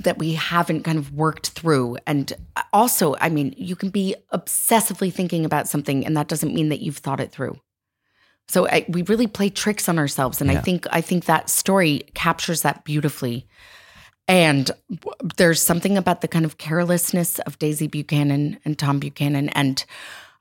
that 0.02 0.18
we 0.18 0.34
haven't 0.34 0.84
kind 0.84 0.98
of 0.98 1.12
worked 1.12 1.48
through 1.48 1.96
and 2.06 2.32
also 2.72 3.16
i 3.20 3.28
mean 3.28 3.52
you 3.56 3.74
can 3.74 3.90
be 3.90 4.14
obsessively 4.32 5.12
thinking 5.12 5.44
about 5.44 5.66
something 5.66 6.06
and 6.06 6.16
that 6.16 6.28
doesn't 6.28 6.54
mean 6.54 6.68
that 6.68 6.80
you've 6.80 6.98
thought 6.98 7.18
it 7.18 7.32
through 7.32 7.58
So 8.48 8.66
I, 8.66 8.86
we 8.88 9.02
really 9.02 9.26
play 9.26 9.50
tricks 9.50 9.88
on 9.88 9.98
ourselves, 9.98 10.40
and 10.40 10.50
I 10.50 10.56
think 10.56 10.86
I 10.90 11.02
think 11.02 11.26
that 11.26 11.50
story 11.50 12.04
captures 12.14 12.62
that 12.62 12.82
beautifully. 12.84 13.46
And 14.26 14.70
there's 15.36 15.62
something 15.62 15.96
about 15.98 16.20
the 16.20 16.28
kind 16.28 16.44
of 16.44 16.58
carelessness 16.58 17.38
of 17.40 17.58
Daisy 17.58 17.88
Buchanan 17.88 18.58
and 18.64 18.78
Tom 18.78 18.98
Buchanan, 19.00 19.50
and 19.50 19.84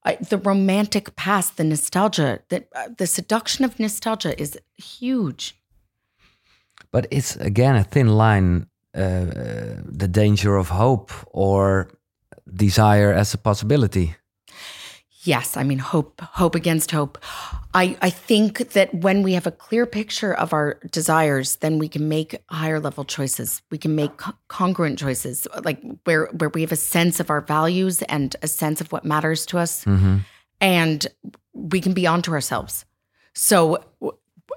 uh, 0.07 0.15
the 0.29 0.37
romantic 0.37 1.15
past, 1.15 1.57
the 1.57 1.63
nostalgia, 1.63 2.39
that 2.49 2.67
uh, 2.75 2.89
the 2.97 3.07
seduction 3.07 3.65
of 3.65 3.79
nostalgia 3.79 4.39
is 4.41 4.57
huge. 4.77 5.55
But 6.91 7.07
it's 7.11 7.35
again 7.35 7.75
a 7.75 7.83
thin 7.83 8.07
line. 8.07 8.67
Uh, 8.95 8.99
uh, 8.99 9.81
the 9.85 10.07
danger 10.07 10.55
of 10.55 10.69
hope 10.69 11.11
or 11.27 11.87
desire 12.51 13.13
as 13.13 13.33
a 13.33 13.37
possibility. 13.37 14.15
Yes, 15.21 15.55
I 15.55 15.63
mean 15.63 15.79
hope, 15.79 16.21
hope 16.21 16.55
against 16.55 16.91
hope. 16.91 17.19
I, 17.78 17.95
I 18.01 18.09
think 18.09 18.71
that 18.71 18.91
when 18.91 19.21
we 19.21 19.34
have 19.34 19.45
a 19.45 19.51
clear 19.51 19.86
picture 19.86 20.34
of 20.34 20.51
our 20.51 20.80
desires, 20.89 21.57
then 21.57 21.78
we 21.78 21.88
can 21.88 22.09
make 22.09 22.41
higher 22.49 22.80
level 22.80 23.05
choices. 23.05 23.61
We 23.69 23.78
can 23.78 23.95
make 23.95 24.17
co- 24.17 24.34
congruent 24.47 24.97
choices, 24.97 25.47
like 25.63 25.80
where 26.05 26.25
where 26.39 26.49
we 26.49 26.61
have 26.61 26.71
a 26.71 26.75
sense 26.75 27.19
of 27.19 27.30
our 27.30 27.39
values 27.39 28.01
and 28.01 28.36
a 28.41 28.47
sense 28.47 28.82
of 28.82 28.91
what 28.91 29.05
matters 29.05 29.45
to 29.47 29.59
us, 29.59 29.86
mm-hmm. 29.86 30.17
and 30.59 31.05
we 31.53 31.80
can 31.80 31.93
be 31.93 32.07
onto 32.07 32.32
ourselves. 32.32 32.84
So 33.36 33.84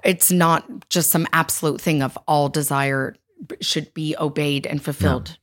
it's 0.03 0.31
not 0.31 0.89
just 0.89 1.11
some 1.11 1.27
absolute 1.31 1.79
thing 1.79 2.01
of 2.01 2.17
all 2.27 2.49
desire 2.49 3.15
should 3.59 3.93
be 3.93 4.15
obeyed 4.17 4.65
and 4.65 4.81
fulfilled. 4.83 5.37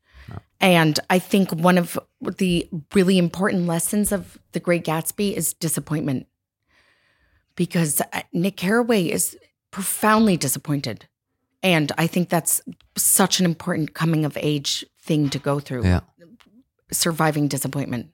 And 0.60 0.98
I 1.08 1.20
think 1.20 1.52
one 1.52 1.78
of 1.78 1.96
the 2.20 2.68
really 2.92 3.18
important 3.18 3.66
lessons 3.66 4.10
of 4.10 4.36
The 4.50 4.58
Great 4.58 4.84
Gatsby 4.84 5.34
is 5.34 5.52
disappointment. 5.52 6.26
Because 7.58 8.00
uh, 8.00 8.22
Nick 8.32 8.56
Carraway 8.56 9.10
is 9.10 9.36
profoundly 9.72 10.36
disappointed. 10.36 11.08
And 11.60 11.90
I 11.98 12.06
think 12.06 12.28
that's 12.28 12.62
such 12.96 13.40
an 13.40 13.46
important 13.46 13.94
coming 13.94 14.24
of 14.24 14.36
age 14.40 14.84
thing 15.02 15.28
to 15.30 15.38
go 15.40 15.58
through, 15.60 15.82
Yeah. 15.84 16.00
surviving 16.92 17.48
disappointment. 17.48 18.06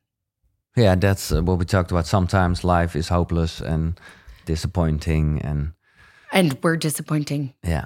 Yeah, 0.77 0.95
that's 0.97 1.31
uh, 1.31 1.43
what 1.43 1.59
we 1.59 1.65
talked 1.67 1.91
about. 1.91 2.07
Sometimes 2.07 2.65
life 2.65 2.97
is 2.99 3.09
hopeless 3.09 3.61
and 3.61 4.01
disappointing, 4.47 5.43
and 5.43 5.73
And 6.33 6.59
we're 6.63 6.77
disappointing. 6.79 7.53
yeah. 7.63 7.85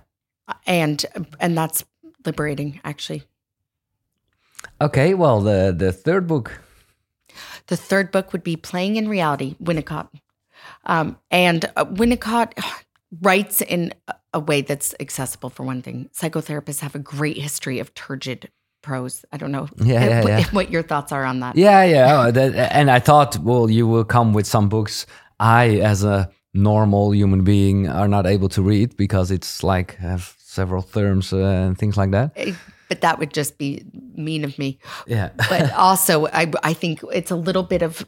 And 0.65 1.05
and 1.41 1.59
that's 1.59 1.85
liberating 2.25 2.81
actually. 2.85 3.23
Okay, 4.81 5.13
well, 5.15 5.41
the 5.43 5.75
the 5.77 5.93
third 5.93 6.27
book. 6.27 6.61
The 7.67 7.77
third 7.77 8.11
book 8.13 8.33
would 8.33 8.43
be 8.45 8.57
Playing 8.57 8.97
and 8.99 9.11
Reality, 9.11 9.57
Winnicott. 9.63 10.09
Um, 10.89 11.17
and 11.31 11.65
uh, 11.77 11.85
Winnicott 11.85 12.53
writes 13.23 13.61
in 13.63 13.93
a- 14.35 14.41
way 14.41 14.61
that's 14.63 14.95
accessible, 15.01 15.51
for 15.51 15.63
one 15.65 15.83
thing. 15.83 16.09
Psychotherapists 16.15 16.81
have 16.81 16.95
a 16.95 16.99
great 16.99 17.37
history 17.39 17.79
of 17.81 17.93
turgid 17.95 18.51
prose. 18.83 19.25
I 19.33 19.37
don't 19.37 19.51
know 19.53 19.69
Yeah, 19.77 20.05
yeah, 20.05 20.23
what, 20.23 20.29
yeah. 20.31 20.45
what 20.53 20.71
your 20.71 20.83
thoughts 20.83 21.13
are 21.13 21.25
on 21.25 21.41
that. 21.41 21.57
Yeah, 21.57 21.83
yeah. 21.85 22.31
oh, 22.35 22.41
and 22.71 22.91
I 22.91 23.01
thought, 23.01 23.37
well, 23.39 23.69
you 23.71 23.87
will 23.89 24.05
come 24.05 24.33
with 24.33 24.47
some 24.47 24.69
books 24.69 25.07
I, 25.41 25.81
as 25.81 26.05
a 26.05 26.31
normal 26.55 27.13
human 27.15 27.43
being, 27.45 27.89
are 27.89 28.09
not 28.09 28.27
able 28.27 28.49
to 28.51 28.63
read 28.63 28.97
because 28.97 29.31
it's 29.31 29.63
like 29.65 29.97
have 29.97 30.35
several 30.39 30.83
terms 30.83 31.33
uh, 31.33 31.39
and 31.39 31.77
things 31.77 31.97
like 31.97 32.11
that. 32.13 32.33
Eh, 32.37 32.53
But 32.89 33.01
that 33.03 33.19
would 33.19 33.35
just 33.35 33.59
be 33.59 33.85
mean 34.17 34.45
of 34.45 34.59
me. 34.59 34.79
Yeah. 35.07 35.31
But 35.49 35.73
also, 35.77 36.27
I, 36.29 36.51
I 36.63 36.73
think 36.75 37.01
it's 37.13 37.31
a 37.31 37.37
little 37.37 37.63
bit 37.65 37.83
of 37.83 38.07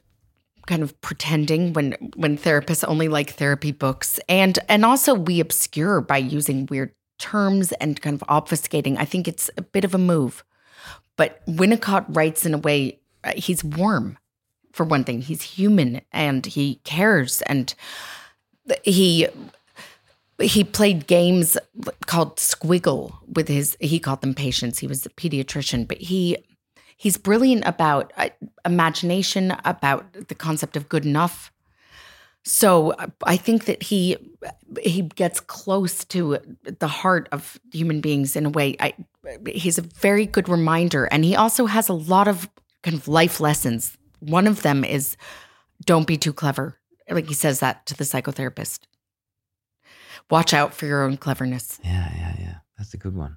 kind 0.66 0.82
of 0.82 0.98
pretending 1.00 1.72
when 1.72 1.92
when 2.16 2.36
therapists 2.36 2.84
only 2.86 3.08
like 3.08 3.30
therapy 3.30 3.72
books. 3.72 4.20
And 4.28 4.58
and 4.68 4.84
also 4.84 5.14
we 5.14 5.40
obscure 5.40 6.00
by 6.00 6.18
using 6.18 6.66
weird 6.70 6.94
terms 7.18 7.72
and 7.72 8.00
kind 8.00 8.20
of 8.20 8.26
obfuscating. 8.28 8.96
I 8.98 9.04
think 9.04 9.28
it's 9.28 9.50
a 9.56 9.62
bit 9.62 9.84
of 9.84 9.94
a 9.94 9.98
move. 9.98 10.44
But 11.16 11.44
winnicott 11.46 12.06
writes 12.08 12.46
in 12.46 12.54
a 12.54 12.58
way 12.58 13.00
uh, 13.24 13.32
he's 13.36 13.62
warm 13.62 14.18
for 14.72 14.84
one 14.84 15.04
thing. 15.04 15.20
He's 15.20 15.42
human 15.42 16.00
and 16.12 16.46
he 16.46 16.76
cares. 16.84 17.42
And 17.42 17.74
he 18.84 19.28
he 20.40 20.64
played 20.64 21.06
games 21.06 21.58
called 22.06 22.36
squiggle 22.36 23.12
with 23.28 23.48
his 23.48 23.76
he 23.80 23.98
called 23.98 24.22
them 24.22 24.34
patients. 24.34 24.78
He 24.78 24.86
was 24.86 25.04
a 25.04 25.10
pediatrician 25.10 25.86
but 25.86 25.98
he 25.98 26.38
he's 27.00 27.16
brilliant 27.16 27.66
about 27.66 28.12
uh, 28.18 28.28
imagination 28.66 29.56
about 29.64 30.04
the 30.28 30.34
concept 30.34 30.76
of 30.76 30.86
good 30.90 31.06
enough. 31.06 31.50
So 32.44 32.90
uh, 32.92 33.06
i 33.24 33.36
think 33.36 33.64
that 33.64 33.82
he 33.82 34.16
he 34.82 35.02
gets 35.02 35.40
close 35.40 36.04
to 36.06 36.38
the 36.78 36.88
heart 36.88 37.28
of 37.32 37.58
human 37.72 38.00
beings 38.02 38.36
in 38.36 38.44
a 38.46 38.50
way. 38.50 38.76
I, 38.80 38.92
he's 39.46 39.78
a 39.78 39.82
very 39.82 40.26
good 40.26 40.48
reminder 40.48 41.06
and 41.06 41.24
he 41.24 41.34
also 41.34 41.66
has 41.66 41.88
a 41.88 41.94
lot 41.94 42.28
of 42.28 42.48
kind 42.82 42.96
of 42.96 43.08
life 43.08 43.40
lessons. 43.40 43.96
One 44.20 44.46
of 44.46 44.62
them 44.62 44.84
is 44.84 45.16
don't 45.86 46.06
be 46.06 46.18
too 46.18 46.32
clever 46.32 46.76
like 47.10 47.28
he 47.28 47.34
says 47.34 47.60
that 47.60 47.86
to 47.86 47.96
the 47.96 48.04
psychotherapist. 48.04 48.80
Watch 50.30 50.52
out 50.54 50.74
for 50.74 50.86
your 50.86 51.02
own 51.02 51.16
cleverness. 51.16 51.80
Yeah, 51.82 52.10
yeah, 52.16 52.34
yeah. 52.38 52.54
That's 52.78 52.94
a 52.94 52.98
good 52.98 53.16
one. 53.16 53.36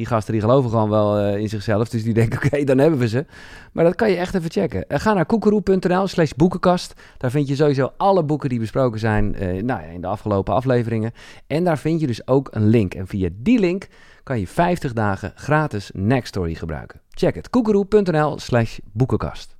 die 0.00 0.08
gasten 0.08 0.32
die 0.32 0.42
geloven 0.42 0.70
gewoon 0.70 0.88
wel 0.88 1.18
eh, 1.18 1.36
in 1.36 1.48
zichzelf. 1.48 1.88
Dus 1.88 2.02
die 2.02 2.14
denken, 2.14 2.38
oké, 2.44 2.64
dan 2.64 2.78
hebben 2.78 2.98
we 2.98 3.08
ze. 3.08 3.26
Maar 3.72 3.84
dat 3.84 3.94
kan 3.94 4.10
je 4.10 4.16
echt 4.16 4.34
even 4.34 4.50
checken. 4.50 4.88
Eh, 4.88 5.00
ga 5.00 5.12
naar 5.12 5.26
koekeroe.nl 5.26 6.06
slash 6.06 6.30
boekenkast. 6.36 7.00
Daar 7.16 7.30
vind 7.30 7.48
je 7.48 7.54
sowieso 7.54 7.92
alle 7.96 8.24
boeken 8.24 8.48
die 8.48 8.58
besproken 8.58 9.00
zijn 9.00 9.34
eh, 9.34 9.62
nou 9.62 9.82
in 9.82 10.00
de 10.00 10.06
afgelopen 10.06 10.54
afleveringen. 10.54 11.12
En 11.46 11.64
daar 11.64 11.78
vind 11.78 12.00
je 12.00 12.06
dus 12.06 12.26
ook 12.26 12.48
een 12.50 12.66
link. 12.68 12.94
En 12.94 13.06
via 13.06 13.28
die 13.32 13.58
link 13.58 13.88
kan 14.22 14.40
je 14.40 14.46
50 14.46 14.92
dagen 14.92 15.32
gratis 15.34 15.90
Next 15.94 16.28
Story 16.28 16.54
gebruiken. 16.54 17.00
Check 17.08 17.34
het, 17.34 17.50
koekeroe.nl 17.50 18.38
slash 18.38 18.78
boekenkast. 18.92 19.56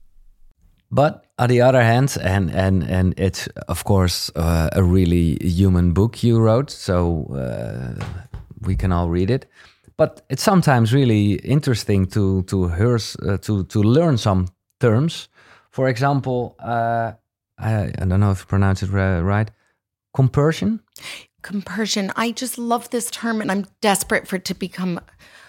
But 0.88 1.24
on 1.38 1.48
the 1.48 1.62
other 1.62 1.84
hand, 1.84 2.18
and 2.22 2.54
and 2.54 2.90
and 2.90 3.18
it's 3.18 3.48
of 3.66 3.84
course 3.84 4.32
uh, 4.36 4.68
a 4.72 4.82
really 4.82 5.38
human 5.56 5.92
book 5.92 6.16
you 6.16 6.40
wrote, 6.42 6.72
so 6.72 7.26
uh, 7.30 8.04
we 8.60 8.76
can 8.76 8.92
all 8.92 9.08
read 9.08 9.30
it. 9.30 9.46
But 10.00 10.22
it's 10.30 10.42
sometimes 10.42 10.94
really 10.94 11.34
interesting 11.44 12.06
to 12.06 12.42
to 12.44 12.68
hear 12.68 12.94
uh, 12.94 13.36
to 13.36 13.64
to 13.64 13.82
learn 13.82 14.16
some 14.16 14.46
terms. 14.78 15.28
For 15.70 15.88
example, 15.88 16.56
uh, 16.58 17.12
I, 17.58 17.92
I 17.98 18.06
don't 18.06 18.20
know 18.20 18.30
if 18.30 18.40
you 18.40 18.46
pronounce 18.46 18.82
it 18.82 18.90
right. 18.90 19.50
Compersion. 20.14 20.80
compersion 21.42 22.12
i 22.16 22.32
just 22.32 22.58
love 22.58 22.90
this 22.90 23.10
term 23.10 23.40
and 23.40 23.50
i'm 23.50 23.64
desperate 23.80 24.28
for 24.28 24.36
it 24.36 24.44
to 24.44 24.54
become 24.54 25.00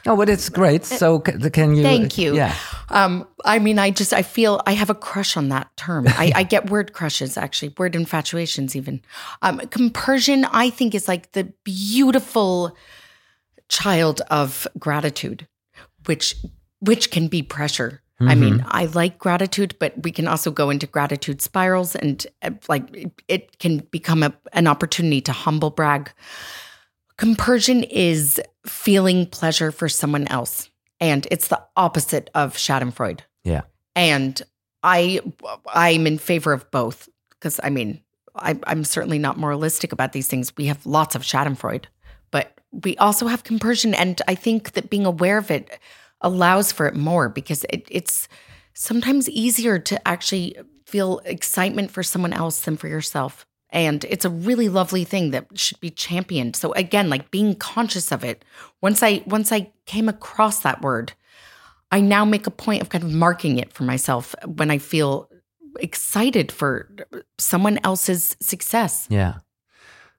Oh, 0.07 0.17
but 0.17 0.29
it's 0.29 0.49
great. 0.49 0.83
So 0.83 1.19
can 1.19 1.75
you? 1.75 1.83
Thank 1.83 2.17
you. 2.17 2.35
Yeah. 2.35 2.55
Um, 2.89 3.27
I 3.45 3.59
mean, 3.59 3.77
I 3.77 3.91
just 3.91 4.13
I 4.13 4.23
feel 4.23 4.59
I 4.65 4.73
have 4.73 4.89
a 4.89 4.95
crush 4.95 5.37
on 5.37 5.49
that 5.49 5.69
term. 5.77 6.07
I, 6.07 6.31
I 6.35 6.43
get 6.43 6.71
word 6.71 6.93
crushes, 6.93 7.37
actually, 7.37 7.73
word 7.77 7.95
infatuations, 7.95 8.75
even. 8.75 9.01
Um, 9.43 9.59
compersion, 9.69 10.45
I 10.45 10.71
think, 10.71 10.95
is 10.95 11.07
like 11.07 11.33
the 11.33 11.53
beautiful 11.63 12.75
child 13.71 14.21
of 14.29 14.67
gratitude, 14.77 15.47
which 16.05 16.35
which 16.79 17.09
can 17.09 17.27
be 17.27 17.41
pressure. 17.41 18.01
I 18.23 18.35
mean, 18.35 18.63
I 18.67 18.85
like 18.85 19.17
gratitude, 19.17 19.75
but 19.79 20.03
we 20.03 20.11
can 20.11 20.27
also 20.27 20.51
go 20.51 20.69
into 20.69 20.85
gratitude 20.85 21.41
spirals, 21.41 21.95
and 21.95 22.27
uh, 22.43 22.51
like 22.69 22.83
it, 22.95 23.11
it 23.27 23.57
can 23.57 23.79
become 23.89 24.21
a, 24.21 24.31
an 24.53 24.67
opportunity 24.67 25.21
to 25.21 25.31
humble 25.31 25.71
brag. 25.71 26.11
Compersion 27.17 27.83
is 27.83 28.39
feeling 28.65 29.25
pleasure 29.25 29.71
for 29.71 29.89
someone 29.89 30.27
else. 30.27 30.69
And 30.99 31.27
it's 31.31 31.47
the 31.47 31.59
opposite 31.75 32.29
of 32.35 32.55
Schadenfreude. 32.55 33.21
Yeah. 33.43 33.61
And 33.95 34.39
I 34.83 35.21
I'm 35.73 36.05
in 36.05 36.19
favor 36.19 36.53
of 36.53 36.69
both. 36.69 37.09
Because 37.31 37.59
I 37.63 37.71
mean, 37.71 38.03
I, 38.35 38.59
I'm 38.67 38.83
certainly 38.83 39.17
not 39.17 39.37
moralistic 39.37 39.91
about 39.91 40.13
these 40.13 40.27
things. 40.27 40.53
We 40.57 40.67
have 40.67 40.85
lots 40.85 41.15
of 41.15 41.23
Schadenfreude, 41.23 41.85
we 42.71 42.97
also 42.97 43.27
have 43.27 43.43
compersion. 43.43 43.93
And 43.93 44.21
I 44.27 44.35
think 44.35 44.73
that 44.73 44.89
being 44.89 45.05
aware 45.05 45.37
of 45.37 45.51
it 45.51 45.79
allows 46.21 46.71
for 46.71 46.87
it 46.87 46.95
more 46.95 47.29
because 47.29 47.65
it, 47.69 47.87
it's 47.89 48.27
sometimes 48.73 49.29
easier 49.29 49.79
to 49.79 50.07
actually 50.07 50.55
feel 50.85 51.19
excitement 51.25 51.91
for 51.91 52.03
someone 52.03 52.33
else 52.33 52.61
than 52.61 52.77
for 52.77 52.87
yourself. 52.87 53.45
And 53.69 54.03
it's 54.05 54.25
a 54.25 54.29
really 54.29 54.67
lovely 54.67 55.05
thing 55.05 55.31
that 55.31 55.47
should 55.57 55.79
be 55.79 55.89
championed. 55.89 56.55
So 56.55 56.73
again, 56.73 57.09
like 57.09 57.31
being 57.31 57.55
conscious 57.55 58.11
of 58.11 58.23
it. 58.23 58.43
Once 58.81 59.01
I 59.01 59.23
once 59.25 59.51
I 59.51 59.71
came 59.85 60.09
across 60.09 60.59
that 60.59 60.81
word, 60.81 61.13
I 61.91 62.01
now 62.01 62.25
make 62.25 62.47
a 62.47 62.51
point 62.51 62.81
of 62.81 62.89
kind 62.89 63.03
of 63.03 63.11
marking 63.11 63.57
it 63.57 63.71
for 63.71 63.83
myself 63.83 64.35
when 64.45 64.69
I 64.71 64.77
feel 64.77 65.29
excited 65.79 66.51
for 66.51 66.89
someone 67.37 67.79
else's 67.83 68.35
success. 68.41 69.07
Yeah. 69.09 69.35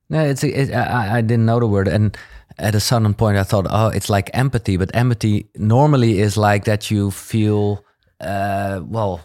No, 0.09 0.25
it's 0.25 0.45
it, 0.45 0.73
I, 0.73 1.19
I 1.19 1.21
didn't 1.23 1.47
know 1.47 1.59
the 1.59 1.67
word, 1.67 1.89
and 1.89 2.17
at 2.63 2.75
a 2.75 2.81
certain 2.81 3.15
point 3.15 3.37
I 3.37 3.43
thought, 3.43 3.67
oh, 3.69 3.89
it's 3.89 4.09
like 4.09 4.31
empathy, 4.33 4.77
but 4.77 4.91
empathy 4.95 5.49
normally 5.57 6.21
is 6.21 6.37
like 6.37 6.65
that 6.65 6.91
you 6.91 7.11
feel, 7.11 7.85
uh, 8.21 8.81
well, 8.85 9.21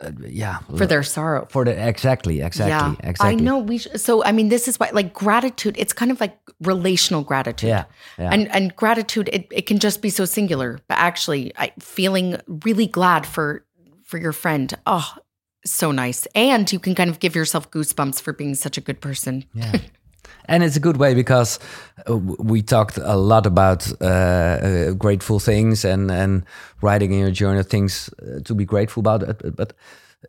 uh, 0.00 0.10
yeah, 0.26 0.58
for 0.76 0.86
their 0.86 1.02
sorrow. 1.02 1.46
For 1.48 1.64
the 1.64 1.88
exactly, 1.88 2.40
exactly, 2.40 2.70
yeah, 2.70 3.08
exactly. 3.08 3.28
I 3.28 3.34
know 3.34 3.58
we. 3.58 3.78
Sh- 3.78 3.88
so 3.96 4.24
I 4.24 4.32
mean, 4.32 4.48
this 4.48 4.66
is 4.66 4.78
why 4.78 4.90
like 4.92 5.14
gratitude. 5.14 5.76
It's 5.78 5.92
kind 5.92 6.10
of 6.10 6.20
like 6.20 6.36
relational 6.60 7.22
gratitude. 7.22 7.68
Yeah, 7.68 7.84
yeah. 8.18 8.30
And 8.32 8.50
and 8.52 8.74
gratitude, 8.74 9.30
it, 9.32 9.46
it 9.52 9.66
can 9.66 9.78
just 9.78 10.02
be 10.02 10.10
so 10.10 10.24
singular, 10.24 10.80
but 10.88 10.98
actually, 10.98 11.52
I, 11.56 11.72
feeling 11.78 12.36
really 12.64 12.88
glad 12.88 13.24
for 13.24 13.64
for 14.02 14.18
your 14.18 14.32
friend. 14.32 14.74
Oh, 14.84 15.14
so 15.64 15.92
nice. 15.92 16.26
And 16.34 16.70
you 16.70 16.78
can 16.80 16.94
kind 16.94 17.08
of 17.08 17.20
give 17.20 17.36
yourself 17.36 17.70
goosebumps 17.70 18.20
for 18.20 18.32
being 18.32 18.54
such 18.54 18.76
a 18.76 18.80
good 18.80 19.00
person. 19.00 19.44
Yeah. 19.54 19.78
and 20.46 20.62
it's 20.62 20.76
a 20.76 20.80
good 20.80 20.96
way 20.96 21.14
because 21.14 21.58
uh, 22.08 22.16
we 22.16 22.62
talked 22.62 22.98
a 22.98 23.16
lot 23.16 23.46
about 23.46 23.90
uh, 24.00 24.04
uh, 24.04 24.90
grateful 24.92 25.38
things 25.38 25.84
and, 25.84 26.10
and 26.10 26.44
writing 26.82 27.12
in 27.12 27.18
your 27.20 27.30
journal 27.30 27.62
things 27.62 28.10
uh, 28.22 28.40
to 28.44 28.54
be 28.54 28.64
grateful 28.64 29.00
about. 29.00 29.40
But 29.56 29.72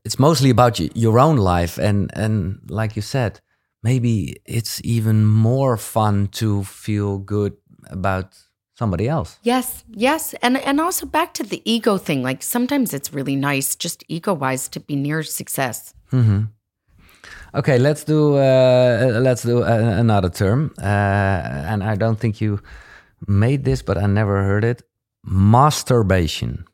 it's 0.03 0.19
mostly 0.19 0.49
about 0.49 0.79
your 0.95 1.19
own 1.19 1.37
life. 1.37 1.77
And, 1.77 2.11
and 2.15 2.59
like 2.67 2.95
you 2.95 3.01
said, 3.01 3.41
maybe 3.83 4.37
it's 4.45 4.81
even 4.83 5.25
more 5.25 5.77
fun 5.77 6.27
to 6.27 6.63
feel 6.63 7.17
good 7.17 7.53
about 7.89 8.35
somebody 8.75 9.07
else. 9.07 9.39
Yes, 9.43 9.83
yes, 9.89 10.33
and 10.41 10.57
and 10.57 10.79
also 10.79 11.05
back 11.05 11.33
to 11.33 11.43
the 11.43 11.61
ego 11.65 11.97
thing. 11.97 12.23
Like 12.23 12.43
sometimes 12.43 12.93
it's 12.93 13.13
really 13.13 13.35
nice, 13.35 13.75
just 13.75 14.03
ego 14.07 14.33
wise, 14.33 14.67
to 14.69 14.79
be 14.79 14.95
near 14.95 15.23
success. 15.23 15.93
Mm-hmm. 16.11 16.45
Okay, 17.55 17.79
let's 17.79 18.03
do 18.03 18.35
uh, 18.35 19.19
let's 19.21 19.43
do 19.43 19.63
uh, 19.63 19.95
another 19.97 20.29
term, 20.29 20.73
uh, 20.77 20.83
and 20.83 21.83
I 21.83 21.95
don't 21.95 22.19
think 22.19 22.41
you 22.41 22.59
made 23.27 23.63
this, 23.63 23.81
but 23.81 23.97
I 23.97 24.07
never 24.07 24.43
heard 24.43 24.65
it. 24.65 24.81
Musturbation. 25.23 26.65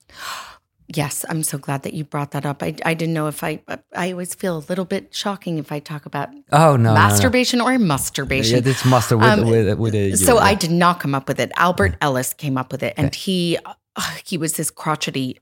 Yes, 0.93 1.23
I'm 1.29 1.43
so 1.43 1.59
glad 1.59 1.83
that 1.83 1.93
you 1.93 2.03
brought 2.03 2.31
that 2.31 2.45
up. 2.47 2.63
I, 2.63 2.75
I 2.83 2.95
didn't 2.95 3.13
know 3.13 3.27
if 3.27 3.43
I 3.43 3.61
I 3.95 4.11
always 4.11 4.33
feel 4.33 4.57
a 4.57 4.65
little 4.67 4.83
bit 4.85 5.13
shocking 5.13 5.59
if 5.59 5.71
I 5.71 5.79
talk 5.79 6.07
about 6.07 6.29
oh 6.51 6.75
no 6.77 6.95
masturbation 6.95 7.59
no, 7.59 7.65
no. 7.65 7.75
or 7.75 7.79
masturbation. 7.79 8.63
Yeah, 8.63 8.71
it's 8.71 8.83
master 8.83 9.17
with 9.17 9.27
um, 9.27 9.47
with, 9.47 9.77
with 9.77 9.93
a. 9.93 10.15
So 10.15 10.35
yeah. 10.35 10.45
I 10.45 10.55
did 10.55 10.71
not 10.71 10.99
come 10.99 11.13
up 11.13 11.27
with 11.27 11.39
it. 11.39 11.51
Albert 11.57 11.95
Ellis 12.01 12.33
came 12.33 12.57
up 12.57 12.71
with 12.71 12.81
it, 12.81 12.95
and 12.97 13.13
he 13.13 13.59
uh, 13.65 14.17
he 14.25 14.37
was 14.37 14.53
this 14.53 14.71
crotchety 14.71 15.39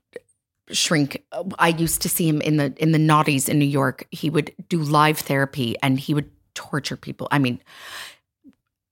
shrink. 0.72 1.22
I 1.58 1.68
used 1.68 2.02
to 2.02 2.08
see 2.08 2.28
him 2.28 2.40
in 2.40 2.56
the 2.56 2.74
in 2.76 2.92
the 2.92 2.98
naughties 2.98 3.48
in 3.48 3.58
New 3.58 3.64
York. 3.64 4.06
He 4.10 4.30
would 4.30 4.54
do 4.68 4.78
live 4.78 5.18
therapy, 5.18 5.76
and 5.82 5.98
he 5.98 6.14
would 6.14 6.30
torture 6.54 6.96
people. 6.96 7.28
I 7.30 7.38
mean, 7.38 7.60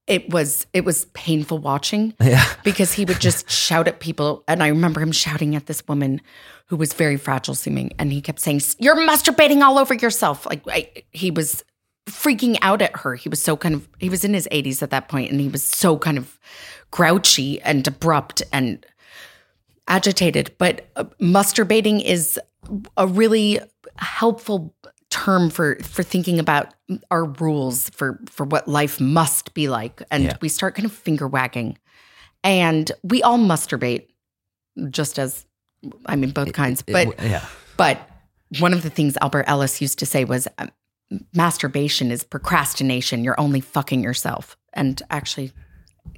it 0.09 0.33
was 0.33 0.65
it 0.73 0.83
was 0.83 1.05
painful 1.13 1.59
watching 1.59 2.13
yeah. 2.21 2.43
because 2.63 2.91
he 2.91 3.05
would 3.05 3.19
just 3.21 3.49
shout 3.49 3.87
at 3.87 3.99
people 3.99 4.43
and 4.47 4.61
i 4.61 4.67
remember 4.67 4.99
him 4.99 5.11
shouting 5.11 5.55
at 5.55 5.67
this 5.67 5.87
woman 5.87 6.19
who 6.65 6.75
was 6.75 6.91
very 6.93 7.15
fragile 7.15 7.55
seeming 7.55 7.93
and 7.99 8.11
he 8.11 8.19
kept 8.19 8.39
saying 8.39 8.59
you're 8.79 8.95
musturbating 8.95 9.61
all 9.61 9.77
over 9.77 9.93
yourself 9.93 10.45
like 10.47 10.61
I, 10.67 10.89
he 11.11 11.31
was 11.31 11.63
freaking 12.07 12.57
out 12.63 12.81
at 12.81 12.97
her 12.97 13.15
he 13.15 13.29
was 13.29 13.41
so 13.41 13.55
kind 13.55 13.75
of 13.75 13.87
he 13.99 14.09
was 14.09 14.25
in 14.25 14.33
his 14.33 14.47
80s 14.51 14.81
at 14.81 14.89
that 14.89 15.07
point 15.07 15.31
and 15.31 15.39
he 15.39 15.47
was 15.47 15.63
so 15.63 15.97
kind 15.97 16.17
of 16.17 16.39
grouchy 16.91 17.61
and 17.61 17.87
abrupt 17.87 18.41
and 18.51 18.83
agitated 19.89 20.55
but 20.57 20.89
uh, 20.95 21.03
musturbating 21.21 22.03
is 22.03 22.39
a 22.97 23.07
really 23.07 23.59
helpful 23.97 24.73
term 25.09 25.49
for 25.49 25.75
for 25.77 26.03
thinking 26.03 26.39
about 26.39 26.73
our 27.09 27.25
rules 27.25 27.89
for 27.89 28.19
for 28.29 28.45
what 28.45 28.67
life 28.67 28.99
must 28.99 29.53
be 29.53 29.67
like. 29.67 30.03
And 30.11 30.25
yeah. 30.25 30.37
we 30.39 30.49
start 30.49 30.75
kind 30.75 30.85
of 30.85 30.91
finger 30.91 31.27
wagging. 31.27 31.77
And 32.43 32.91
we 33.03 33.23
all 33.23 33.39
musturbate 33.39 34.07
just 34.89 35.17
as 35.17 35.45
i 36.05 36.15
mean 36.15 36.29
both 36.29 36.53
kinds 36.53 36.83
but 36.83 37.07
it, 37.07 37.15
yeah. 37.21 37.45
but 37.75 38.07
one 38.59 38.71
of 38.71 38.83
the 38.83 38.89
things 38.89 39.17
albert 39.19 39.43
ellis 39.47 39.81
used 39.81 39.97
to 39.97 40.05
say 40.05 40.23
was 40.23 40.47
um, 40.59 40.69
musturbation 41.33 42.11
is 42.11 42.23
procrastination. 42.23 43.23
You're 43.23 43.39
only 43.39 43.61
fucking 43.61 44.03
yourself. 44.03 44.57
And 44.73 45.01
actually 45.09 45.51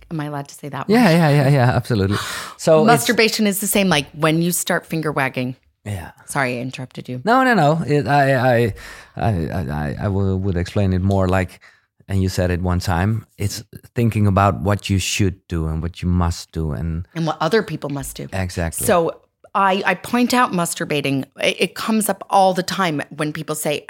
am 0.09 0.19
i 0.19 0.25
allowed 0.25 0.47
to 0.47 0.55
say 0.55 0.69
that 0.69 0.89
yeah 0.89 1.09
yeah 1.09 1.29
yeah 1.29 1.49
yeah 1.49 1.69
absolutely 1.71 2.17
so 2.57 2.83
musturbation 2.85 3.47
is 3.47 3.59
the 3.59 3.67
same 3.67 3.89
like 3.89 4.09
when 4.11 4.41
you 4.41 4.51
start 4.51 4.85
finger 4.85 5.11
wagging 5.11 5.55
yeah. 5.85 6.11
Sorry, 6.25 6.57
I 6.57 6.61
interrupted 6.61 7.09
you. 7.09 7.21
No, 7.25 7.43
no, 7.43 7.53
no. 7.53 7.81
It, 7.85 8.07
I, 8.07 8.35
I, 8.35 8.73
I, 9.15 9.31
I, 9.51 9.95
I 10.01 10.07
would 10.07 10.55
explain 10.55 10.93
it 10.93 11.01
more 11.01 11.27
like, 11.27 11.59
and 12.07 12.21
you 12.21 12.29
said 12.29 12.51
it 12.51 12.61
one 12.61 12.79
time. 12.79 13.25
It's 13.37 13.63
thinking 13.95 14.27
about 14.27 14.61
what 14.61 14.89
you 14.89 14.99
should 14.99 15.47
do 15.47 15.67
and 15.67 15.81
what 15.81 16.01
you 16.01 16.07
must 16.07 16.51
do, 16.51 16.71
and 16.71 17.07
and 17.15 17.25
what 17.25 17.37
other 17.39 17.63
people 17.63 17.89
must 17.89 18.15
do. 18.15 18.27
Exactly. 18.33 18.85
So 18.85 19.21
I, 19.55 19.81
I 19.85 19.95
point 19.95 20.33
out 20.33 20.51
musturbating. 20.51 21.25
It, 21.41 21.61
it 21.61 21.75
comes 21.75 22.09
up 22.09 22.23
all 22.29 22.53
the 22.53 22.63
time 22.63 23.01
when 23.09 23.33
people 23.33 23.55
say, 23.55 23.85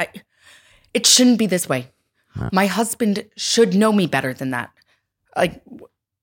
"It 0.93 1.05
shouldn't 1.05 1.39
be 1.39 1.47
this 1.47 1.67
way." 1.67 1.87
No. 2.35 2.49
My 2.53 2.67
husband 2.67 3.25
should 3.35 3.75
know 3.75 3.91
me 3.91 4.07
better 4.07 4.33
than 4.33 4.51
that. 4.51 4.71
Like 5.35 5.61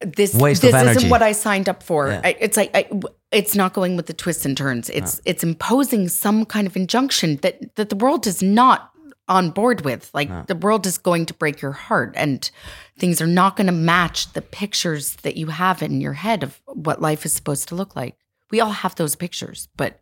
this, 0.01 0.35
Waste 0.35 0.63
this 0.63 0.75
isn't 0.75 1.11
what 1.11 1.23
I 1.23 1.33
signed 1.33 1.69
up 1.69 1.83
for. 1.83 2.09
Yeah. 2.09 2.21
I, 2.23 2.37
it's 2.39 2.57
like 2.57 2.71
I, 2.75 2.89
it's 3.33 3.55
not 3.55 3.73
going 3.73 3.97
with 3.97 4.07
the 4.07 4.13
twists 4.13 4.45
and 4.45 4.57
turns. 4.57 4.91
It's 4.91 5.17
no. 5.17 5.23
it's 5.25 5.43
imposing 5.43 6.09
some 6.09 6.45
kind 6.45 6.67
of 6.67 6.77
injunction 6.77 7.37
that 7.39 7.75
that 7.77 7.89
the 7.89 7.97
world 7.97 8.27
is 8.27 8.43
not 8.43 8.93
on 9.29 9.51
board 9.51 9.83
with. 9.83 10.11
Like 10.15 10.29
no. 10.29 10.45
the 10.47 10.55
world 10.55 10.87
is 10.87 10.99
going 10.99 11.27
to 11.27 11.35
break 11.35 11.61
your 11.61 11.73
heart, 11.73 12.13
and 12.17 12.49
things 12.99 13.21
are 13.21 13.27
not 13.27 13.57
going 13.57 13.67
to 13.67 13.73
match 13.73 14.33
the 14.33 14.43
pictures 14.43 15.17
that 15.17 15.37
you 15.37 15.49
have 15.49 15.83
in 15.83 16.01
your 16.01 16.15
head 16.15 16.43
of 16.43 16.61
what 16.67 17.01
life 17.01 17.27
is 17.27 17.33
supposed 17.33 17.69
to 17.69 17.75
look 17.75 17.97
like. 17.97 18.17
We 18.51 18.61
all 18.61 18.71
have 18.71 18.95
those 18.95 19.17
pictures, 19.17 19.69
but 19.77 20.01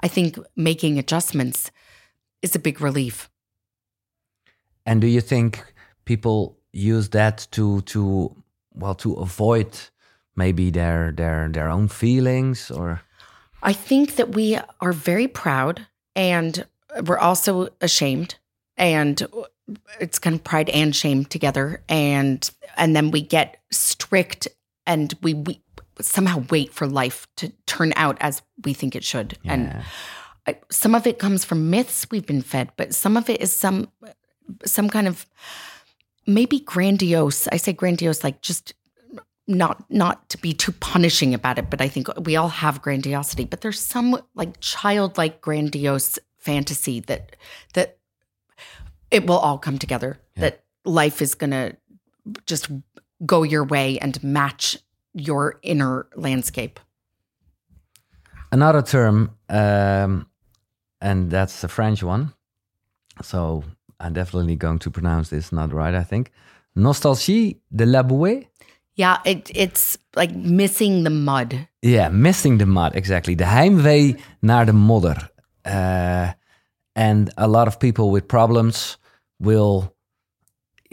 I 0.00 0.08
think 0.08 0.38
making 0.56 0.98
adjustments 0.98 1.70
is 2.42 2.56
a 2.56 2.58
big 2.58 2.80
relief. 2.80 3.30
And 4.86 5.00
do 5.00 5.06
you 5.06 5.20
think 5.20 5.64
people 6.04 6.58
use 6.72 7.10
that 7.10 7.46
to 7.52 7.82
to 7.82 8.34
well 8.74 8.94
to 8.96 9.14
avoid 9.14 9.68
maybe 10.36 10.70
their 10.70 11.12
their 11.12 11.48
their 11.48 11.68
own 11.68 11.88
feelings 11.88 12.70
or 12.70 13.02
I 13.62 13.72
think 13.72 14.16
that 14.16 14.34
we 14.34 14.58
are 14.80 14.92
very 14.92 15.26
proud 15.26 15.86
and 16.14 16.66
we're 17.06 17.18
also 17.18 17.68
ashamed 17.80 18.36
and 18.76 19.26
it's 20.00 20.18
kind 20.18 20.36
of 20.36 20.44
pride 20.44 20.68
and 20.70 20.94
shame 20.94 21.24
together 21.24 21.82
and 21.88 22.48
and 22.76 22.94
then 22.94 23.10
we 23.10 23.22
get 23.22 23.56
strict 23.70 24.48
and 24.86 25.14
we, 25.22 25.34
we 25.34 25.62
somehow 26.00 26.44
wait 26.50 26.72
for 26.72 26.86
life 26.86 27.26
to 27.36 27.50
turn 27.66 27.92
out 27.96 28.18
as 28.20 28.42
we 28.64 28.74
think 28.74 28.94
it 28.94 29.04
should 29.04 29.38
yeah. 29.42 29.52
and 29.52 29.84
I, 30.46 30.58
some 30.70 30.94
of 30.94 31.06
it 31.06 31.18
comes 31.18 31.44
from 31.44 31.70
myths 31.70 32.06
we've 32.10 32.26
been 32.26 32.42
fed 32.42 32.70
but 32.76 32.94
some 32.94 33.16
of 33.16 33.30
it 33.30 33.40
is 33.40 33.54
some 33.54 33.88
some 34.66 34.90
kind 34.90 35.08
of 35.08 35.26
maybe 36.26 36.60
grandiose 36.60 37.48
i 37.48 37.56
say 37.56 37.72
grandiose 37.72 38.24
like 38.24 38.40
just 38.40 38.74
not 39.46 39.84
not 39.90 40.28
to 40.30 40.38
be 40.38 40.52
too 40.52 40.72
punishing 40.72 41.34
about 41.34 41.58
it, 41.58 41.68
but 41.70 41.80
I 41.80 41.88
think 41.88 42.08
we 42.24 42.36
all 42.36 42.48
have 42.48 42.80
grandiosity, 42.80 43.44
but 43.44 43.60
there's 43.60 43.80
some 43.80 44.20
like 44.34 44.60
childlike 44.60 45.40
grandiose 45.40 46.18
fantasy 46.38 47.00
that 47.00 47.36
that 47.74 47.98
it 49.10 49.26
will 49.26 49.38
all 49.38 49.58
come 49.58 49.78
together. 49.78 50.18
Yeah. 50.36 50.40
That 50.40 50.64
life 50.84 51.20
is 51.20 51.34
gonna 51.34 51.76
just 52.46 52.70
go 53.26 53.42
your 53.42 53.64
way 53.64 53.98
and 53.98 54.22
match 54.22 54.78
your 55.12 55.58
inner 55.62 56.06
landscape. 56.16 56.80
Another 58.50 58.82
term, 58.82 59.36
um, 59.48 60.26
and 61.00 61.30
that's 61.30 61.60
the 61.60 61.68
French 61.68 62.02
one. 62.02 62.32
So 63.22 63.64
I'm 64.00 64.12
definitely 64.12 64.56
going 64.56 64.78
to 64.80 64.90
pronounce 64.90 65.30
this 65.30 65.52
not 65.52 65.72
right, 65.72 65.94
I 65.94 66.04
think. 66.04 66.30
Nostalgie 66.76 67.60
de 67.74 67.86
la 67.86 68.02
boue. 68.02 68.44
Yeah, 68.96 69.18
it, 69.24 69.50
it's 69.54 69.98
like 70.14 70.34
missing 70.34 71.02
the 71.04 71.10
mud. 71.10 71.68
Yeah, 71.82 72.08
missing 72.10 72.58
the 72.58 72.66
mud, 72.66 72.94
exactly. 72.94 73.34
De 73.34 73.44
heimwee 73.44 74.16
naar 74.40 74.66
de 74.66 74.72
modder. 74.72 75.30
Uh, 75.66 76.32
and 76.94 77.32
a 77.36 77.48
lot 77.48 77.66
of 77.66 77.78
people 77.78 78.10
with 78.10 78.26
problems 78.28 78.98
will 79.38 79.93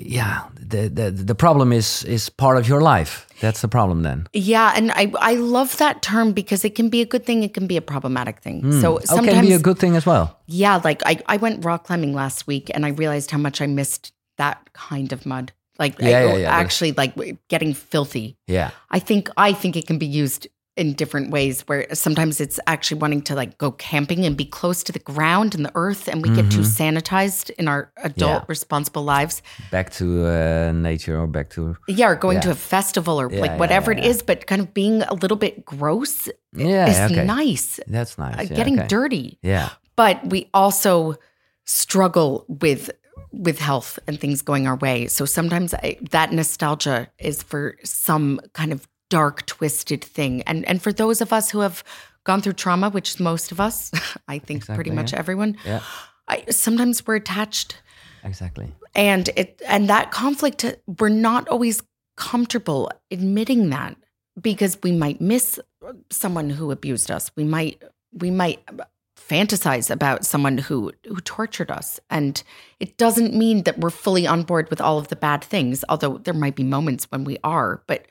yeah, 0.05 0.43
the, 0.55 0.87
the 0.89 1.11
the 1.11 1.35
problem 1.35 1.71
is 1.73 2.03
is 2.05 2.29
part 2.29 2.57
of 2.57 2.67
your 2.67 2.81
life. 2.81 3.27
That's 3.41 3.61
the 3.61 3.67
problem 3.67 4.03
then. 4.03 4.27
Yeah, 4.33 4.73
and 4.75 4.91
I 4.91 5.11
I 5.31 5.35
love 5.35 5.77
that 5.77 6.01
term 6.01 6.33
because 6.33 6.63
it 6.65 6.75
can 6.75 6.89
be 6.89 7.01
a 7.01 7.05
good 7.05 7.25
thing, 7.25 7.43
it 7.43 7.53
can 7.53 7.67
be 7.67 7.77
a 7.77 7.81
problematic 7.81 8.41
thing. 8.41 8.61
Hmm. 8.61 8.81
So 8.81 8.99
sometimes 9.03 9.27
it 9.27 9.31
can 9.33 9.45
be 9.45 9.53
a 9.53 9.59
good 9.59 9.77
thing 9.79 9.95
as 9.95 10.05
well. 10.05 10.39
Yeah, 10.47 10.79
like 10.83 11.01
I, 11.05 11.19
I 11.27 11.37
went 11.37 11.65
rock 11.65 11.85
climbing 11.85 12.13
last 12.13 12.47
week 12.47 12.69
and 12.73 12.85
I 12.85 12.89
realized 12.89 13.31
how 13.31 13.37
much 13.39 13.61
I 13.61 13.67
missed 13.67 14.13
that 14.37 14.57
kind 14.73 15.11
of 15.13 15.25
mud. 15.25 15.51
Like 15.79 16.01
I- 16.03 16.09
Yeah, 16.09 16.25
yeah, 16.25 16.37
yeah. 16.37 16.51
actually 16.51 16.91
like 16.93 17.13
getting 17.47 17.73
filthy. 17.73 18.37
Yeah. 18.47 18.71
I 18.91 18.99
think 18.99 19.29
I 19.37 19.53
think 19.53 19.75
it 19.75 19.87
can 19.87 19.97
be 19.97 20.05
used 20.05 20.47
in 20.77 20.93
different 20.93 21.31
ways 21.31 21.61
where 21.67 21.85
sometimes 21.93 22.39
it's 22.39 22.59
actually 22.65 22.99
wanting 22.99 23.21
to 23.21 23.35
like 23.35 23.57
go 23.57 23.71
camping 23.71 24.25
and 24.25 24.37
be 24.37 24.45
close 24.45 24.83
to 24.83 24.91
the 24.91 24.99
ground 24.99 25.53
and 25.53 25.65
the 25.65 25.71
earth 25.75 26.07
and 26.07 26.21
we 26.23 26.29
get 26.29 26.49
too 26.49 26.61
sanitized 26.61 27.49
in 27.59 27.67
our 27.67 27.91
adult 27.97 28.31
Mm-hmm. 28.31 28.43
Yeah. 28.43 28.45
responsible 28.47 29.03
lives. 29.03 29.41
Back 29.71 29.91
to 29.93 30.25
uh, 30.27 30.71
nature 30.73 31.19
or 31.19 31.27
back 31.27 31.49
to 31.51 31.75
Yeah, 31.87 32.07
or 32.09 32.15
going 32.15 32.39
to 32.41 32.51
a 32.51 32.55
festival 32.55 33.19
or 33.19 33.29
Yeah, 33.31 33.41
like 33.41 33.51
yeah, 33.51 33.57
whatever 33.57 33.91
yeah, 33.91 33.99
it 33.99 34.05
is, 34.05 34.23
but 34.23 34.47
kind 34.47 34.61
of 34.61 34.73
being 34.73 35.01
a 35.03 35.13
little 35.13 35.37
bit 35.37 35.65
gross 35.65 36.29
yeah. 36.55 36.87
is 36.87 37.11
okay. 37.11 37.25
nice. 37.25 37.79
That's 37.87 38.17
nice. 38.17 38.37
Uh, 38.39 38.41
yeah, 38.43 38.55
getting 38.55 38.79
okay. 38.79 38.87
dirty. 38.87 39.39
Yeah. 39.41 39.69
but 39.97 40.25
we 40.25 40.49
also 40.53 41.15
struggle 41.65 42.45
with 42.47 42.89
with 43.31 43.59
health 43.59 43.99
and 44.07 44.19
things 44.19 44.41
going 44.41 44.67
our 44.67 44.75
way 44.77 45.07
so 45.07 45.25
sometimes 45.25 45.73
I, 45.73 45.97
that 46.11 46.31
nostalgia 46.33 47.07
is 47.17 47.43
for 47.43 47.77
some 47.83 48.39
kind 48.53 48.71
of 48.73 48.87
dark 49.17 49.45
twisted 49.45 50.01
thing 50.17 50.41
and 50.49 50.59
and 50.69 50.81
for 50.81 50.91
those 51.01 51.19
of 51.25 51.31
us 51.37 51.51
who 51.51 51.59
have 51.67 51.83
gone 52.23 52.41
through 52.41 52.53
trauma 52.63 52.89
which 52.89 53.19
most 53.19 53.51
of 53.51 53.59
us 53.67 53.91
i 54.27 54.37
think 54.39 54.57
Exactly, 54.61 54.75
pretty 54.75 54.91
much 54.99 55.11
yeah. 55.13 55.19
everyone 55.19 55.51
Yeah. 55.65 55.81
I, 56.27 56.45
sometimes 56.49 57.05
we're 57.05 57.15
attached 57.25 57.69
Exactly. 58.23 58.67
and 58.95 59.29
it 59.41 59.61
and 59.67 59.89
that 59.89 60.11
conflict 60.11 60.59
we're 60.99 61.09
not 61.29 61.43
always 61.49 61.81
comfortable 62.15 62.89
admitting 63.09 63.69
that 63.75 63.95
because 64.49 64.77
we 64.83 64.91
might 65.03 65.19
miss 65.19 65.59
someone 66.09 66.49
who 66.57 66.71
abused 66.71 67.09
us 67.17 67.31
we 67.35 67.43
might 67.55 67.81
we 68.23 68.29
might 68.41 68.59
fantasize 69.17 69.89
about 69.89 70.25
someone 70.25 70.57
who 70.57 70.91
who 71.07 71.19
tortured 71.21 71.71
us 71.71 71.99
and 72.09 72.43
it 72.79 72.97
doesn't 72.97 73.33
mean 73.33 73.63
that 73.63 73.77
we're 73.79 73.89
fully 74.05 74.25
on 74.27 74.43
board 74.43 74.69
with 74.69 74.81
all 74.81 74.97
of 74.97 75.07
the 75.09 75.15
bad 75.15 75.43
things 75.43 75.83
although 75.89 76.17
there 76.25 76.33
might 76.43 76.55
be 76.55 76.63
moments 76.63 77.05
when 77.11 77.23
we 77.23 77.37
are 77.43 77.81
but 77.87 78.01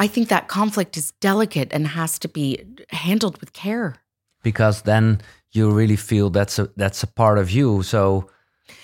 i 0.00 0.08
think 0.08 0.28
that 0.28 0.48
conflict 0.48 0.96
is 0.96 1.12
delicate 1.20 1.72
and 1.72 1.86
has 1.86 2.18
to 2.18 2.28
be 2.28 2.64
handled 2.90 3.38
with 3.40 3.52
care 3.52 3.94
because 4.42 4.82
then 4.82 5.20
you 5.52 5.70
really 5.70 5.96
feel 5.96 6.30
that's 6.30 6.58
a 6.58 6.70
that's 6.76 7.02
a 7.02 7.06
part 7.06 7.38
of 7.38 7.50
you. 7.50 7.82
So 7.82 8.30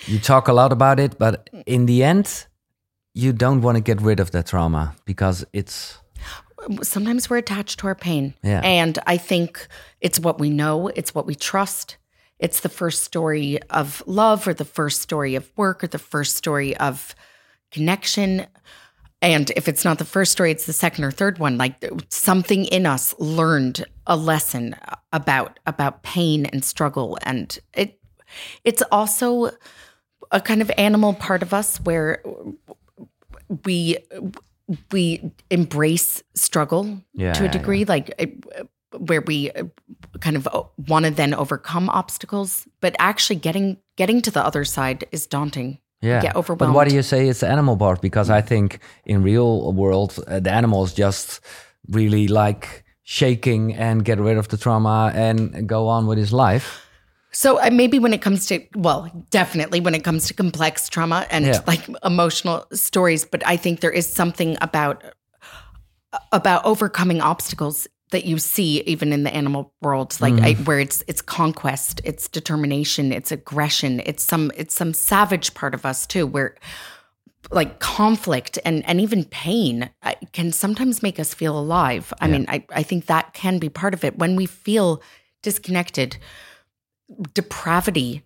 you 0.06 0.18
talk 0.18 0.48
a 0.48 0.52
lot 0.52 0.72
about 0.72 0.98
it, 0.98 1.18
but 1.18 1.48
in 1.66 1.86
the 1.86 2.02
end, 2.02 2.46
you 3.14 3.32
don't 3.32 3.62
want 3.62 3.76
to 3.76 3.80
get 3.80 4.00
rid 4.00 4.20
of 4.20 4.32
that 4.32 4.46
trauma 4.46 4.94
because 5.04 5.44
it's 5.52 5.98
sometimes 6.82 7.30
we're 7.30 7.38
attached 7.38 7.78
to 7.80 7.86
our 7.86 7.94
pain. 7.94 8.34
Yeah. 8.42 8.60
And 8.64 8.98
I 9.06 9.16
think 9.16 9.68
it's 10.00 10.18
what 10.18 10.40
we 10.40 10.50
know, 10.50 10.88
it's 10.88 11.14
what 11.14 11.26
we 11.26 11.34
trust. 11.34 11.96
It's 12.38 12.60
the 12.60 12.68
first 12.68 13.04
story 13.04 13.58
of 13.70 14.02
love 14.06 14.46
or 14.46 14.52
the 14.52 14.64
first 14.64 15.00
story 15.00 15.36
of 15.36 15.50
work 15.56 15.82
or 15.82 15.86
the 15.86 15.98
first 15.98 16.36
story 16.36 16.76
of 16.76 17.14
connection. 17.70 18.46
And 19.22 19.50
if 19.56 19.66
it's 19.66 19.84
not 19.84 19.98
the 19.98 20.04
first 20.04 20.32
story, 20.32 20.50
it's 20.50 20.66
the 20.66 20.72
second 20.72 21.04
or 21.04 21.10
third 21.10 21.38
one. 21.38 21.56
Like 21.56 21.82
something 22.10 22.64
in 22.66 22.86
us 22.86 23.14
learned 23.18 23.84
a 24.06 24.16
lesson 24.16 24.76
about 25.12 25.58
about 25.66 26.02
pain 26.02 26.46
and 26.46 26.64
struggle. 26.64 27.18
And 27.22 27.58
it 27.74 27.98
it's 28.64 28.82
also 28.92 29.50
a 30.30 30.40
kind 30.40 30.60
of 30.60 30.70
animal 30.76 31.14
part 31.14 31.42
of 31.42 31.54
us 31.54 31.78
where 31.78 32.22
we 33.64 33.96
we 34.90 35.32
embrace 35.50 36.22
struggle 36.34 37.00
Yeah, 37.14 37.32
to 37.34 37.42
a 37.42 37.46
yeah, 37.46 37.52
degree 37.52 37.84
like 37.84 38.12
uh, 38.18 38.64
where 38.98 39.20
we 39.20 39.50
kind 40.20 40.36
of 40.36 40.48
want 40.88 41.04
to 41.04 41.10
then 41.10 41.34
overcome 41.34 41.88
obstacles 41.90 42.66
but 42.80 42.96
actually 42.98 43.36
getting 43.36 43.78
getting 43.96 44.20
to 44.22 44.30
the 44.30 44.44
other 44.44 44.64
side 44.64 45.06
is 45.12 45.26
daunting 45.26 45.78
yeah. 46.00 46.20
get 46.20 46.34
But 46.34 46.38
overwhelmed 46.38 46.74
why 46.74 46.84
do 46.88 46.94
you 46.94 47.02
say 47.02 47.28
it's 47.28 47.40
the 47.40 47.48
animal 47.48 47.76
part? 47.76 48.00
Because 48.00 48.30
I 48.30 48.40
think 48.42 48.80
in 49.04 49.22
real 49.22 49.72
world, 49.72 50.18
uh, 50.26 50.40
the 50.40 50.50
animals 50.52 50.92
just 50.94 51.40
really 51.88 52.28
like 52.28 52.84
shaking 53.02 53.74
and 53.74 54.04
get 54.04 54.18
rid 54.18 54.36
of 54.36 54.48
the 54.48 54.56
trauma 54.56 55.12
and 55.14 55.68
go 55.68 55.88
on 55.88 56.06
with 56.06 56.18
his 56.18 56.32
life. 56.32 56.82
So 57.32 57.60
uh, 57.60 57.70
maybe 57.70 57.98
when 57.98 58.12
it 58.14 58.22
comes 58.22 58.46
to, 58.46 58.60
well, 58.74 59.10
definitely 59.30 59.80
when 59.80 59.94
it 59.94 60.02
comes 60.04 60.26
to 60.28 60.34
complex 60.34 60.88
trauma 60.88 61.26
and 61.30 61.44
Yeah. 61.46 61.60
like 61.66 61.86
emotional 62.02 62.66
stories, 62.72 63.24
but 63.24 63.46
I 63.46 63.56
think 63.56 63.80
there 63.80 63.90
is 63.90 64.12
something 64.12 64.56
about 64.60 65.04
about 66.32 66.64
overcoming 66.64 67.20
obstacles 67.20 67.86
that 68.10 68.24
you 68.24 68.38
see 68.38 68.82
even 68.82 69.12
in 69.12 69.24
the 69.24 69.34
animal 69.34 69.72
world, 69.82 70.16
like 70.20 70.34
I, 70.34 70.52
where 70.54 70.78
it's 70.78 71.02
it's 71.08 71.20
conquest, 71.22 72.00
it's 72.04 72.28
determination, 72.28 73.12
it's 73.12 73.32
aggression, 73.32 74.00
it's 74.06 74.22
some 74.22 74.52
it's 74.56 74.74
some 74.74 74.94
savage 74.94 75.54
part 75.54 75.74
of 75.74 75.84
us 75.84 76.06
too, 76.06 76.26
where 76.26 76.54
like 77.50 77.80
conflict 77.80 78.58
and 78.64 78.86
and 78.88 79.00
even 79.00 79.24
pain 79.24 79.90
uh, 80.02 80.14
can 80.32 80.52
sometimes 80.52 81.02
make 81.02 81.18
us 81.18 81.34
feel 81.34 81.58
alive. 81.58 82.12
I 82.20 82.28
mean, 82.28 82.46
I 82.48 82.64
I 82.70 82.82
think 82.82 83.06
that 83.06 83.34
can 83.34 83.58
be 83.58 83.68
part 83.68 83.94
of 83.94 84.04
it 84.04 84.18
when 84.18 84.36
we 84.36 84.46
feel 84.46 85.02
disconnected 85.42 86.16
depravity 87.34 88.22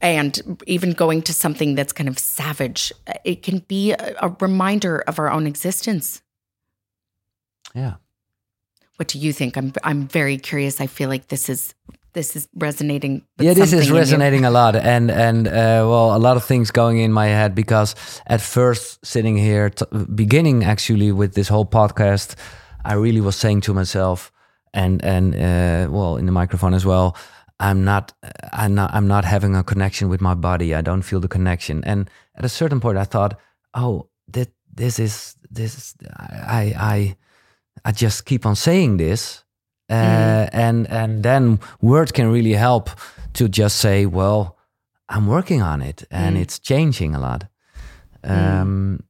and 0.00 0.60
even 0.66 0.92
going 0.92 1.22
to 1.22 1.32
something 1.32 1.74
that's 1.74 1.92
kind 1.92 2.08
of 2.08 2.18
savage 2.18 2.92
it 3.24 3.42
can 3.42 3.58
be 3.68 3.92
a, 3.92 4.16
a 4.20 4.36
reminder 4.40 4.98
of 5.06 5.18
our 5.20 5.30
own 5.30 5.46
existence 5.46 6.20
Yeah. 7.74 7.94
What 9.00 9.08
do 9.08 9.18
you 9.18 9.32
think? 9.32 9.56
I'm 9.56 9.72
i'm 9.82 10.06
very 10.06 10.36
curious. 10.36 10.78
I 10.78 10.86
feel 10.86 11.08
like 11.08 11.28
this 11.28 11.48
is 11.48 11.74
this 12.12 12.36
is 12.36 12.48
resonating 12.54 13.22
with 13.38 13.46
yeah, 13.46 13.54
this 13.54 13.72
is 13.72 13.90
resonating 13.90 14.44
a 14.44 14.50
lot, 14.50 14.76
and 14.76 15.10
and 15.10 15.48
uh, 15.48 15.88
well, 15.88 16.14
a 16.14 16.18
lot 16.18 16.36
of 16.36 16.44
things 16.44 16.70
going 16.70 16.98
in 16.98 17.10
my 17.10 17.28
head 17.28 17.54
because 17.54 17.94
at 18.26 18.42
first 18.42 18.98
sitting 19.02 19.38
here, 19.38 19.70
t- 19.70 19.86
beginning 20.14 20.64
actually 20.64 21.12
with 21.12 21.32
this 21.32 21.48
whole 21.48 21.64
podcast, 21.64 22.34
I 22.84 22.92
really 22.92 23.22
was 23.22 23.36
saying 23.36 23.62
to 23.62 23.72
myself, 23.72 24.30
and 24.74 25.02
and 25.02 25.34
uh, 25.34 25.90
well, 25.90 26.18
in 26.18 26.26
the 26.26 26.32
microphone 26.32 26.74
as 26.74 26.84
well, 26.84 27.16
I'm 27.58 27.84
not, 27.84 28.12
I'm 28.52 28.74
not, 28.74 28.90
I'm 28.92 29.08
not 29.08 29.24
having 29.24 29.56
a 29.56 29.62
connection 29.62 30.10
with 30.10 30.20
my 30.20 30.34
body. 30.34 30.74
I 30.74 30.82
don't 30.82 31.02
feel 31.02 31.20
the 31.20 31.28
connection, 31.28 31.82
and 31.84 32.10
at 32.34 32.44
a 32.44 32.50
certain 32.50 32.80
point, 32.80 32.98
I 32.98 33.04
thought, 33.04 33.38
oh, 33.72 34.10
that 34.28 34.48
this 34.74 34.98
is 34.98 35.36
this 35.50 35.74
is 35.74 35.94
I 36.10 36.74
I 36.76 37.16
I 37.84 37.92
just 37.92 38.24
keep 38.24 38.44
on 38.46 38.56
saying 38.56 38.96
this 38.98 39.44
uh, 39.90 40.46
and 40.52 40.86
and 40.88 41.22
then 41.22 41.58
word 41.80 42.12
can 42.14 42.30
really 42.32 42.52
help 42.54 42.90
to 43.32 43.48
just 43.48 43.76
say 43.76 44.06
well 44.06 44.56
i'm 45.08 45.26
working 45.26 45.62
on 45.62 45.82
it 45.82 46.04
and 46.10 46.36
Mm. 46.36 46.40
it's 46.42 46.58
changing 46.60 47.14
a 47.14 47.18
lot. 47.18 47.44
Um 48.24 49.00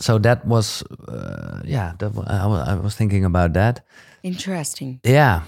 so 0.00 0.18
that 0.18 0.46
was 0.46 0.82
uh, 1.08 1.60
yeah 1.64 1.94
that, 1.98 2.12
I, 2.26 2.72
I 2.72 2.74
was 2.80 2.94
thinking 2.94 3.24
about 3.24 3.52
that. 3.54 3.84
Interesting. 4.22 5.00
Yeah. 5.04 5.42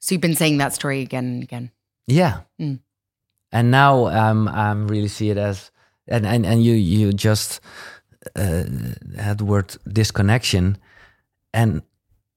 So 0.00 0.14
you've 0.14 0.20
been 0.22 0.34
saying 0.36 0.58
that 0.58 0.72
story 0.74 1.00
again 1.02 1.24
and 1.24 1.42
again. 1.42 1.70
Yeah. 2.06 2.40
Mm. 2.60 2.80
and 3.52 3.70
now 3.70 4.06
i'm 4.06 4.48
i'm 4.48 4.88
really 4.88 5.08
see 5.08 5.30
it 5.30 5.36
as 5.38 5.70
and 6.08 6.26
and, 6.26 6.44
and 6.46 6.64
you 6.64 6.74
you 6.74 7.12
just 7.12 7.60
uh, 8.36 8.64
had 9.16 9.38
the 9.38 9.44
word 9.44 9.76
disconnection. 9.92 10.78
And 11.52 11.82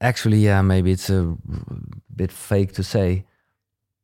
actually 0.02 0.40
yeah 0.40 0.62
maybe 0.62 0.92
it's 0.92 1.10
a 1.10 1.36
bit 2.16 2.32
fake 2.32 2.74
to 2.74 2.84
say 2.84 3.24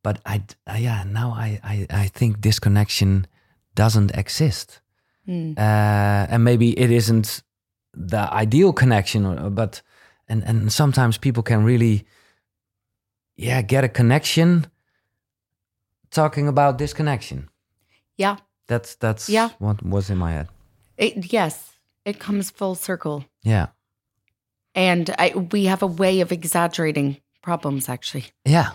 but 0.03 0.19
i 0.25 0.41
uh, 0.67 0.77
yeah 0.79 1.03
now 1.03 1.31
i 1.31 1.59
i, 1.63 1.85
I 1.89 2.07
think 2.07 2.41
disconnection 2.41 3.27
doesn't 3.75 4.11
exist. 4.17 4.81
Mm. 5.27 5.57
uh, 5.57 6.25
and 6.33 6.43
maybe 6.43 6.71
it 6.79 6.89
isn't 6.91 7.43
the 7.93 8.33
ideal 8.33 8.73
connection 8.73 9.53
but 9.53 9.81
and 10.27 10.43
and 10.43 10.71
sometimes 10.73 11.17
people 11.17 11.43
can 11.43 11.63
really 11.63 12.05
yeah 13.37 13.61
get 13.61 13.83
a 13.83 13.89
connection 13.89 14.65
talking 16.09 16.47
about 16.47 16.77
disconnection. 16.77 17.49
Yeah. 18.17 18.37
That's 18.67 18.95
that's 18.95 19.29
Yeah. 19.29 19.49
what 19.59 19.83
was 19.83 20.09
in 20.09 20.17
my 20.17 20.31
head. 20.31 20.47
It, 20.97 21.31
yes 21.33 21.70
it 22.05 22.19
comes 22.19 22.49
full 22.49 22.75
circle 22.75 23.25
yeah 23.43 23.67
and 24.73 25.13
I, 25.19 25.33
we 25.51 25.65
have 25.65 25.81
a 25.81 25.87
way 25.87 26.21
of 26.21 26.31
exaggerating 26.31 27.17
problems 27.41 27.89
actually 27.89 28.25
yeah 28.45 28.71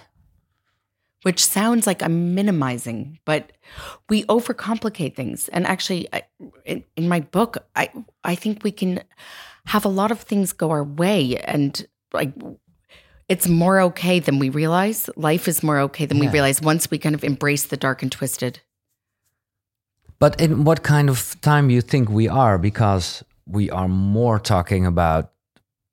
which 1.27 1.45
sounds 1.45 1.89
like 1.89 2.05
I'm 2.05 2.37
minimizing, 2.37 3.19
but 3.25 3.51
we 4.09 4.23
overcomplicate 4.27 5.17
things. 5.17 5.49
And 5.49 5.67
actually, 5.67 6.07
I, 6.13 6.23
in, 6.65 6.85
in 6.95 7.09
my 7.09 7.19
book, 7.19 7.67
I 7.75 7.91
I 8.23 8.37
think 8.37 8.63
we 8.63 8.71
can 8.71 9.03
have 9.67 9.85
a 9.85 9.89
lot 9.89 10.13
of 10.13 10.21
things 10.21 10.53
go 10.53 10.71
our 10.71 10.85
way, 10.85 11.37
and 11.39 11.85
like 12.13 12.33
it's 13.29 13.49
more 13.49 13.81
okay 13.81 14.21
than 14.21 14.39
we 14.39 14.51
realize. 14.51 15.11
Life 15.17 15.49
is 15.49 15.65
more 15.65 15.81
okay 15.81 16.07
than 16.07 16.21
we 16.21 16.29
realize 16.29 16.63
once 16.63 16.93
we 16.93 16.99
kind 16.99 17.17
of 17.17 17.25
embrace 17.25 17.65
the 17.65 17.77
dark 17.77 18.03
and 18.03 18.13
twisted. 18.13 18.61
But 20.19 20.41
in 20.41 20.65
what 20.65 20.83
kind 20.83 21.11
of 21.11 21.37
time 21.41 21.71
you 21.71 21.83
think 21.83 22.09
we 22.09 22.29
are? 22.29 22.59
Because 22.59 23.25
we 23.47 23.71
are 23.71 23.89
more 23.89 24.39
talking 24.39 24.87
about 24.87 25.31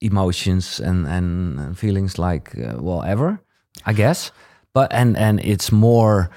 emotions 0.02 0.80
and 0.80 1.08
and 1.08 1.78
feelings 1.78 2.18
like 2.18 2.58
uh, 2.58 2.76
well 2.80 3.04
ever, 3.04 3.40
I 3.86 3.94
guess. 3.94 4.32
But 4.74 4.92
and 4.94 5.18
and 5.18 5.40
it's 5.40 5.72
more 5.72 6.30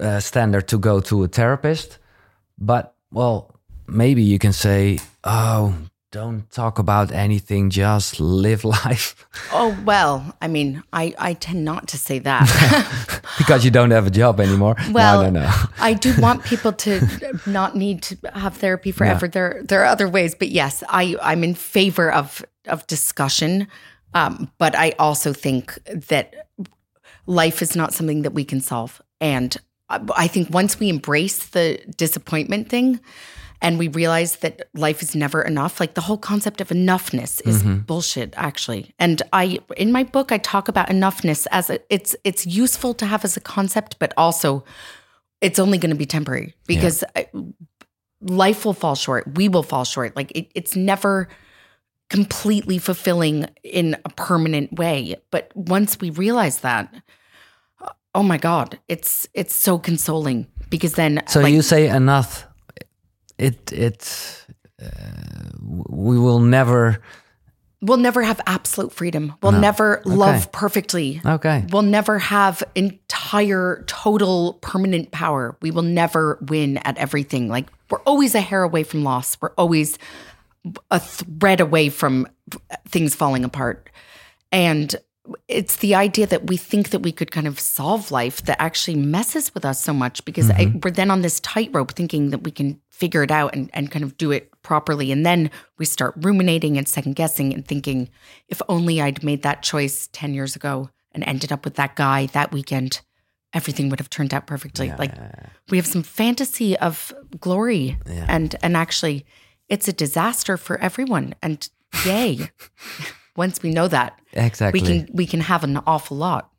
uh, 0.00 0.20
standard 0.20 0.68
to 0.68 0.78
go 0.78 1.00
to 1.00 1.24
a 1.24 1.28
therapist. 1.28 1.98
But 2.58 2.94
well, 3.10 3.54
maybe 3.86 4.22
you 4.22 4.38
can 4.38 4.52
say, 4.52 4.98
oh, 5.24 5.74
don't 6.14 6.48
talk 6.52 6.78
about 6.78 7.10
anything, 7.10 7.70
just 7.70 8.20
live 8.20 8.64
life. 8.84 9.26
Oh, 9.50 9.76
well, 9.84 10.36
I 10.40 10.46
mean, 10.46 10.84
I, 10.92 11.12
I 11.18 11.34
tend 11.34 11.64
not 11.64 11.88
to 11.88 11.98
say 11.98 12.20
that. 12.20 12.46
because 13.38 13.64
you 13.64 13.72
don't 13.72 13.90
have 13.90 14.06
a 14.06 14.12
job 14.12 14.38
anymore. 14.38 14.76
Well, 14.92 15.24
no, 15.24 15.30
no, 15.30 15.40
no. 15.40 15.52
I 15.80 15.92
do 15.92 16.14
want 16.20 16.44
people 16.44 16.72
to 16.72 17.40
not 17.46 17.74
need 17.74 18.02
to 18.04 18.16
have 18.32 18.56
therapy 18.56 18.92
forever. 18.92 19.26
There, 19.26 19.62
there 19.64 19.82
are 19.82 19.86
other 19.86 20.08
ways, 20.08 20.36
but 20.36 20.50
yes, 20.50 20.84
I, 20.88 21.16
I'm 21.20 21.42
in 21.42 21.56
favor 21.56 22.12
of, 22.12 22.44
of 22.68 22.86
discussion. 22.86 23.66
Um, 24.14 24.52
but 24.58 24.76
I 24.76 24.94
also 25.00 25.32
think 25.32 25.82
that 25.84 26.46
life 27.26 27.60
is 27.60 27.74
not 27.74 27.92
something 27.92 28.22
that 28.22 28.34
we 28.34 28.44
can 28.44 28.60
solve. 28.60 29.02
And 29.20 29.56
I 29.88 30.28
think 30.28 30.50
once 30.50 30.78
we 30.78 30.88
embrace 30.90 31.46
the 31.48 31.80
disappointment 31.96 32.68
thing, 32.68 33.00
and 33.64 33.78
we 33.78 33.88
realize 33.88 34.36
that 34.36 34.68
life 34.74 35.00
is 35.00 35.16
never 35.16 35.40
enough. 35.40 35.80
Like 35.80 35.94
the 35.94 36.02
whole 36.02 36.18
concept 36.18 36.60
of 36.60 36.68
enoughness 36.68 37.40
is 37.46 37.62
mm-hmm. 37.62 37.78
bullshit 37.78 38.34
actually. 38.36 38.94
And 38.98 39.22
i 39.32 39.58
in 39.76 39.90
my 39.90 40.04
book 40.04 40.30
i 40.30 40.38
talk 40.38 40.68
about 40.68 40.88
enoughness 40.88 41.46
as 41.50 41.70
a, 41.70 41.78
it's 41.88 42.14
it's 42.24 42.46
useful 42.46 42.92
to 42.94 43.06
have 43.06 43.24
as 43.24 43.36
a 43.36 43.40
concept 43.40 43.98
but 43.98 44.12
also 44.16 44.64
it's 45.40 45.58
only 45.58 45.78
going 45.78 45.90
to 45.90 45.96
be 45.96 46.06
temporary 46.06 46.54
because 46.66 47.02
yeah. 47.16 47.24
life 48.20 48.64
will 48.64 48.72
fall 48.74 48.94
short. 48.94 49.24
We 49.34 49.48
will 49.48 49.62
fall 49.62 49.84
short. 49.84 50.14
Like 50.14 50.30
it, 50.32 50.52
it's 50.54 50.76
never 50.76 51.28
completely 52.10 52.78
fulfilling 52.78 53.46
in 53.62 53.96
a 54.04 54.10
permanent 54.10 54.74
way. 54.74 55.16
But 55.30 55.50
once 55.54 55.98
we 56.00 56.10
realize 56.10 56.58
that 56.58 56.94
oh 58.14 58.22
my 58.22 58.38
god 58.38 58.78
it's 58.88 59.26
it's 59.34 59.54
so 59.54 59.76
consoling 59.76 60.46
because 60.70 60.94
then 60.94 61.20
so 61.26 61.40
like, 61.40 61.52
you 61.52 61.62
say 61.62 61.88
enough 61.88 62.46
it 63.38 63.72
it 63.72 64.46
uh, 64.82 64.88
we 65.60 66.18
will 66.18 66.40
never 66.40 67.00
we'll 67.84 67.98
never 67.98 68.22
have 68.22 68.40
absolute 68.46 68.92
freedom. 68.92 69.34
We'll 69.42 69.52
no. 69.52 69.60
never 69.60 70.00
okay. 70.00 70.10
love 70.10 70.52
perfectly. 70.52 71.20
Okay. 71.24 71.66
We'll 71.70 71.82
never 71.82 72.18
have 72.18 72.62
entire, 72.74 73.84
total, 73.86 74.54
permanent 74.54 75.10
power. 75.10 75.56
We 75.60 75.70
will 75.70 75.82
never 75.82 76.38
win 76.48 76.78
at 76.78 76.96
everything. 76.96 77.48
Like 77.48 77.68
we're 77.90 78.00
always 78.00 78.34
a 78.34 78.40
hair 78.40 78.62
away 78.62 78.82
from 78.82 79.04
loss. 79.04 79.36
We're 79.40 79.52
always 79.58 79.98
a 80.90 80.98
thread 80.98 81.60
away 81.60 81.90
from 81.90 82.26
things 82.88 83.14
falling 83.14 83.44
apart. 83.44 83.90
And 84.50 84.94
it's 85.48 85.76
the 85.76 85.94
idea 85.94 86.26
that 86.26 86.48
we 86.48 86.56
think 86.56 86.90
that 86.90 87.00
we 87.00 87.12
could 87.12 87.30
kind 87.30 87.46
of 87.46 87.58
solve 87.58 88.10
life 88.10 88.42
that 88.44 88.60
actually 88.60 88.96
messes 88.96 89.54
with 89.54 89.64
us 89.64 89.82
so 89.82 89.92
much 89.92 90.24
because 90.24 90.48
mm-hmm. 90.48 90.76
I, 90.76 90.80
we're 90.82 90.90
then 90.90 91.10
on 91.10 91.22
this 91.22 91.40
tightrope 91.40 91.92
thinking 91.92 92.30
that 92.30 92.44
we 92.44 92.50
can 92.50 92.80
figure 92.94 93.24
it 93.24 93.30
out 93.30 93.52
and, 93.54 93.68
and 93.72 93.90
kind 93.90 94.04
of 94.04 94.16
do 94.16 94.30
it 94.30 94.50
properly. 94.62 95.10
And 95.10 95.26
then 95.26 95.50
we 95.78 95.84
start 95.84 96.14
ruminating 96.16 96.78
and 96.78 96.88
second 96.88 97.16
guessing 97.16 97.52
and 97.52 97.66
thinking, 97.66 98.08
if 98.48 98.62
only 98.68 99.00
I'd 99.02 99.24
made 99.24 99.42
that 99.42 99.62
choice 99.62 100.08
10 100.12 100.32
years 100.32 100.54
ago 100.54 100.90
and 101.10 101.24
ended 101.24 101.50
up 101.50 101.64
with 101.64 101.74
that 101.74 101.96
guy 101.96 102.26
that 102.26 102.52
weekend, 102.52 103.00
everything 103.52 103.88
would 103.88 103.98
have 103.98 104.10
turned 104.10 104.32
out 104.32 104.46
perfectly. 104.46 104.86
Yeah. 104.86 104.96
Like 104.96 105.12
we 105.70 105.76
have 105.76 105.86
some 105.88 106.04
fantasy 106.04 106.76
of 106.78 107.12
glory 107.40 107.98
yeah. 108.06 108.26
and 108.28 108.54
and 108.62 108.76
actually 108.76 109.26
it's 109.68 109.88
a 109.88 109.92
disaster 109.92 110.56
for 110.56 110.78
everyone. 110.78 111.34
And 111.42 111.68
yay. 112.06 112.50
Once 113.36 113.60
we 113.64 113.70
know 113.70 113.88
that, 113.88 114.20
exactly, 114.32 114.80
we 114.80 114.86
can 114.86 115.08
we 115.12 115.26
can 115.26 115.40
have 115.40 115.64
an 115.64 115.78
awful 115.86 116.16
lot. 116.16 116.52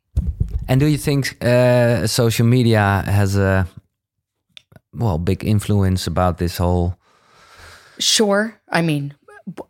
And 0.68 0.78
do 0.78 0.86
you 0.86 0.98
think 0.98 1.42
uh, 1.42 2.06
social 2.06 2.44
media 2.44 3.02
has 3.06 3.36
a 3.36 3.66
well 4.96 5.18
big 5.18 5.44
influence 5.44 6.06
about 6.06 6.38
this 6.38 6.56
whole 6.58 6.96
sure. 7.98 8.60
I 8.70 8.82
mean 8.82 9.14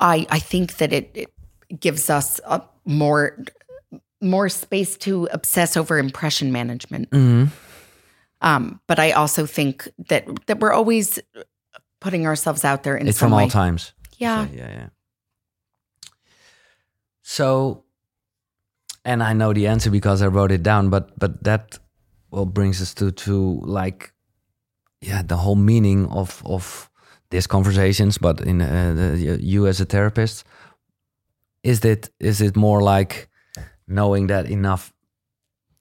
i 0.01 0.27
i 0.31 0.39
think 0.39 0.79
that 0.79 0.93
it, 0.93 1.11
it 1.15 1.31
gives 1.81 2.09
us 2.09 2.41
a 2.47 2.63
more 2.85 3.37
more 4.23 4.49
space 4.49 4.97
to 4.97 5.29
obsess 5.33 5.77
over 5.77 5.99
impression 5.99 6.51
management. 6.53 7.11
Mm-hmm. 7.11 7.45
um 8.41 8.81
but 8.87 8.99
i 8.99 9.13
also 9.13 9.47
think 9.47 9.89
that 10.09 10.25
that 10.47 10.61
we're 10.61 10.73
always 10.73 11.19
putting 12.01 12.27
ourselves 12.27 12.65
out 12.65 12.83
there 12.83 12.97
in 12.97 13.09
it's 13.09 13.19
some 13.19 13.31
from 13.31 13.37
way. 13.37 13.45
all 13.45 13.51
times. 13.51 13.93
Yeah. 14.19 14.47
So, 14.47 14.53
yeah 14.55 14.71
yeah. 14.71 14.89
So 17.23 17.85
and 19.05 19.23
i 19.23 19.33
know 19.33 19.53
the 19.53 19.67
answer 19.67 19.91
because 19.91 20.21
i 20.21 20.27
wrote 20.27 20.53
it 20.53 20.63
down 20.63 20.91
but 20.91 21.17
but 21.19 21.43
that 21.45 21.79
well 22.31 22.45
brings 22.45 22.83
us 22.83 22.93
to 22.95 23.11
to 23.13 23.61
like 23.65 24.13
yeah 25.07 25.23
the 25.23 25.37
whole 25.37 25.57
meaning 25.57 26.07
of 26.11 26.43
of 26.45 26.91
these 27.31 27.47
conversations 27.47 28.19
but 28.19 28.41
in 28.41 28.61
uh, 28.61 28.93
the, 28.95 29.39
you 29.41 29.67
as 29.67 29.81
a 29.81 29.85
therapist 29.85 30.45
is 31.63 31.85
it 31.85 32.11
is 32.21 32.41
it 32.41 32.57
more 32.57 32.83
like 32.83 33.29
knowing 33.87 34.27
that 34.27 34.47
enough 34.51 34.93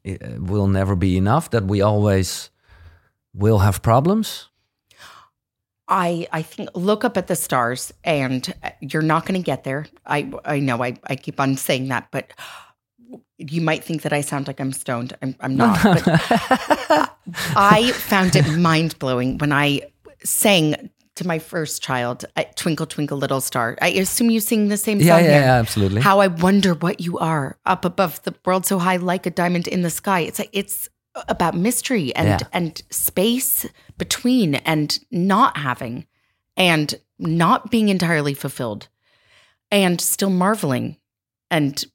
uh, 0.08 0.14
will 0.40 0.68
never 0.68 0.96
be 0.96 1.18
enough 1.18 1.50
that 1.50 1.64
we 1.66 1.82
always 1.82 2.52
will 3.34 3.60
have 3.60 3.82
problems 3.82 4.50
I 5.88 6.28
I 6.32 6.42
think 6.42 6.70
look 6.74 7.04
up 7.06 7.18
at 7.18 7.28
the 7.28 7.36
stars 7.36 7.94
and 8.04 8.54
uh, 8.64 8.72
you're 8.80 9.04
not 9.04 9.26
going 9.26 9.40
to 9.40 9.46
get 9.46 9.64
there. 9.64 9.86
I 10.06 10.32
I 10.44 10.60
know 10.60 10.84
I 10.84 10.98
I 11.04 11.16
keep 11.16 11.40
on 11.40 11.58
saying 11.58 11.90
that, 11.90 12.08
but 12.12 12.34
you 13.38 13.62
might 13.62 13.84
think 13.84 14.04
that 14.04 14.14
I 14.14 14.22
sound 14.22 14.48
like 14.48 14.60
I'm 14.60 14.72
stoned. 14.72 15.16
I'm, 15.22 15.36
I'm 15.40 15.56
not. 15.56 15.82
but 15.84 16.04
I 17.56 17.92
found 17.94 18.36
it 18.36 18.48
mind 18.58 18.98
blowing 19.00 19.38
when 19.38 19.52
I 19.52 19.82
sang 20.24 20.90
to 21.16 21.28
my 21.28 21.40
first 21.40 21.82
child, 21.82 22.26
uh, 22.36 22.44
"Twinkle 22.56 22.86
Twinkle 22.86 23.18
Little 23.18 23.42
Star." 23.42 23.78
I 23.82 23.90
assume 23.90 24.30
you 24.30 24.40
sing 24.40 24.68
the 24.68 24.78
same 24.78 25.00
yeah, 25.00 25.18
song. 25.18 25.26
Yeah, 25.26 25.40
yeah, 25.40 25.54
absolutely. 25.56 26.02
How 26.02 26.20
I 26.20 26.28
wonder 26.28 26.74
what 26.74 27.00
you 27.00 27.18
are 27.20 27.58
up 27.66 27.86
above 27.86 28.22
the 28.24 28.36
world 28.46 28.66
so 28.66 28.80
high, 28.80 28.98
like 28.98 29.26
a 29.26 29.32
diamond 29.32 29.68
in 29.68 29.82
the 29.82 29.90
sky. 29.90 30.22
It's 30.22 30.40
like 30.40 30.50
it's 30.52 30.90
about 31.28 31.56
mystery 31.56 32.14
and 32.16 32.28
yeah. 32.28 32.48
and 32.52 32.82
space 32.90 33.66
between 33.98 34.56
and 34.56 35.00
not 35.12 35.58
having 35.58 36.06
and 36.58 36.96
not 37.18 37.72
being 37.72 37.90
entirely 37.90 38.34
fulfilled 38.34 38.90
and 39.72 40.00
still 40.02 40.30
marveling 40.30 40.98
and 41.50 41.86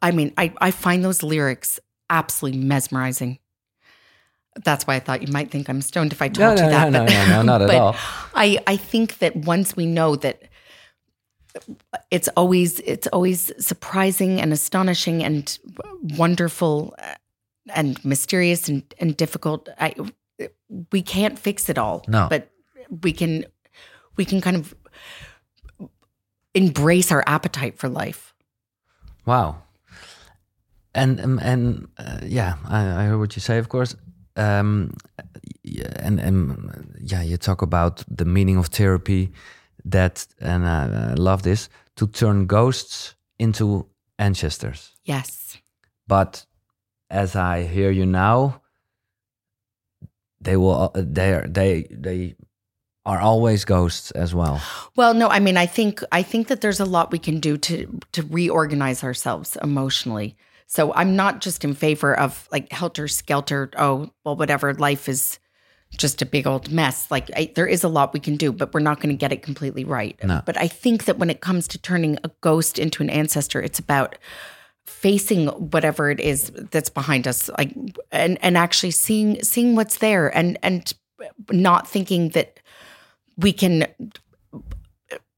I 0.00 0.10
mean, 0.12 0.32
I, 0.36 0.52
I 0.60 0.70
find 0.70 1.04
those 1.04 1.22
lyrics 1.22 1.80
absolutely 2.10 2.60
mesmerizing. 2.60 3.38
That's 4.64 4.86
why 4.86 4.96
I 4.96 5.00
thought 5.00 5.22
you 5.22 5.32
might 5.32 5.50
think 5.50 5.68
I'm 5.68 5.82
stoned 5.82 6.12
if 6.12 6.20
I 6.20 6.28
told 6.28 6.58
no, 6.58 6.64
you 6.64 6.70
that. 6.70 6.90
No, 6.90 7.04
no, 7.04 7.06
no, 7.06 7.28
no, 7.28 7.42
not 7.42 7.62
at 7.70 7.70
all. 7.70 7.96
I, 8.34 8.58
I 8.66 8.76
think 8.76 9.18
that 9.18 9.36
once 9.36 9.76
we 9.76 9.86
know 9.86 10.16
that 10.16 10.42
it's 12.10 12.28
always 12.36 12.80
it's 12.80 13.06
always 13.08 13.52
surprising 13.64 14.40
and 14.40 14.52
astonishing 14.52 15.24
and 15.24 15.58
wonderful 16.16 16.94
uh, 16.98 17.14
and 17.74 18.02
mysterious 18.04 18.68
and, 18.68 18.82
and 18.98 19.16
difficult. 19.16 19.68
I 19.80 19.94
we 20.92 21.02
can't 21.02 21.38
fix 21.38 21.68
it 21.68 21.78
all. 21.78 22.04
No. 22.06 22.26
But 22.28 22.50
we 23.02 23.12
can 23.12 23.44
we 24.16 24.24
can 24.24 24.40
kind 24.40 24.56
of 24.56 24.74
embrace 26.54 27.10
our 27.10 27.24
appetite 27.26 27.78
for 27.78 27.88
life. 27.88 28.34
Wow 29.24 29.62
and 30.94 31.20
um, 31.20 31.38
and 31.42 31.88
uh, 31.98 32.20
yeah, 32.22 32.54
I, 32.66 32.80
I, 32.80 33.04
heard 33.06 33.18
what 33.18 33.36
you 33.36 33.40
say, 33.40 33.58
of 33.58 33.68
course. 33.68 33.96
Um, 34.36 34.94
and 35.96 36.20
and 36.20 36.96
yeah, 37.00 37.22
you 37.22 37.36
talk 37.36 37.62
about 37.62 38.04
the 38.08 38.24
meaning 38.24 38.56
of 38.56 38.66
therapy. 38.66 39.32
That 39.84 40.26
and 40.40 40.66
I, 40.66 41.10
I 41.10 41.14
love 41.14 41.42
this 41.42 41.68
to 41.96 42.06
turn 42.06 42.46
ghosts 42.46 43.14
into 43.38 43.86
ancestors. 44.18 44.96
Yes, 45.04 45.58
but 46.06 46.46
as 47.10 47.36
I 47.36 47.62
hear 47.62 47.90
you 47.90 48.06
now, 48.06 48.62
they 50.40 50.56
will 50.56 50.90
they 50.94 51.32
are 51.32 51.46
they 51.46 51.86
they 51.90 52.36
are 53.06 53.20
always 53.20 53.64
ghosts 53.64 54.10
as 54.10 54.34
well. 54.34 54.60
Well, 54.94 55.14
no, 55.14 55.28
I 55.28 55.40
mean, 55.40 55.56
I 55.56 55.66
think 55.66 56.02
I 56.12 56.22
think 56.22 56.48
that 56.48 56.60
there's 56.60 56.80
a 56.80 56.84
lot 56.84 57.10
we 57.10 57.18
can 57.18 57.40
do 57.40 57.56
to 57.56 58.00
to 58.12 58.22
reorganize 58.22 59.02
ourselves 59.02 59.56
emotionally. 59.62 60.36
So 60.70 60.92
I'm 60.92 61.16
not 61.16 61.40
just 61.40 61.64
in 61.64 61.74
favor 61.74 62.16
of 62.16 62.46
like 62.52 62.70
helter 62.70 63.08
skelter. 63.08 63.70
Oh, 63.76 64.10
well, 64.24 64.36
whatever. 64.36 64.72
Life 64.74 65.08
is 65.08 65.38
just 65.96 66.20
a 66.20 66.26
big 66.26 66.46
old 66.46 66.70
mess. 66.70 67.10
Like 67.10 67.30
I, 67.34 67.50
there 67.56 67.66
is 67.66 67.82
a 67.82 67.88
lot 67.88 68.12
we 68.12 68.20
can 68.20 68.36
do, 68.36 68.52
but 68.52 68.74
we're 68.74 68.80
not 68.80 69.00
going 69.00 69.08
to 69.08 69.18
get 69.18 69.32
it 69.32 69.42
completely 69.42 69.84
right. 69.84 70.22
No. 70.22 70.42
But 70.44 70.58
I 70.58 70.68
think 70.68 71.06
that 71.06 71.18
when 71.18 71.30
it 71.30 71.40
comes 71.40 71.66
to 71.68 71.78
turning 71.78 72.18
a 72.22 72.30
ghost 72.42 72.78
into 72.78 73.02
an 73.02 73.08
ancestor, 73.08 73.62
it's 73.62 73.78
about 73.78 74.18
facing 74.86 75.46
whatever 75.48 76.10
it 76.10 76.20
is 76.20 76.50
that's 76.70 76.90
behind 76.90 77.26
us, 77.26 77.48
like 77.56 77.74
and 78.12 78.38
and 78.42 78.58
actually 78.58 78.90
seeing 78.90 79.42
seeing 79.42 79.74
what's 79.74 79.98
there 79.98 80.28
and 80.36 80.58
and 80.62 80.92
not 81.50 81.88
thinking 81.88 82.28
that 82.30 82.60
we 83.38 83.52
can 83.52 83.86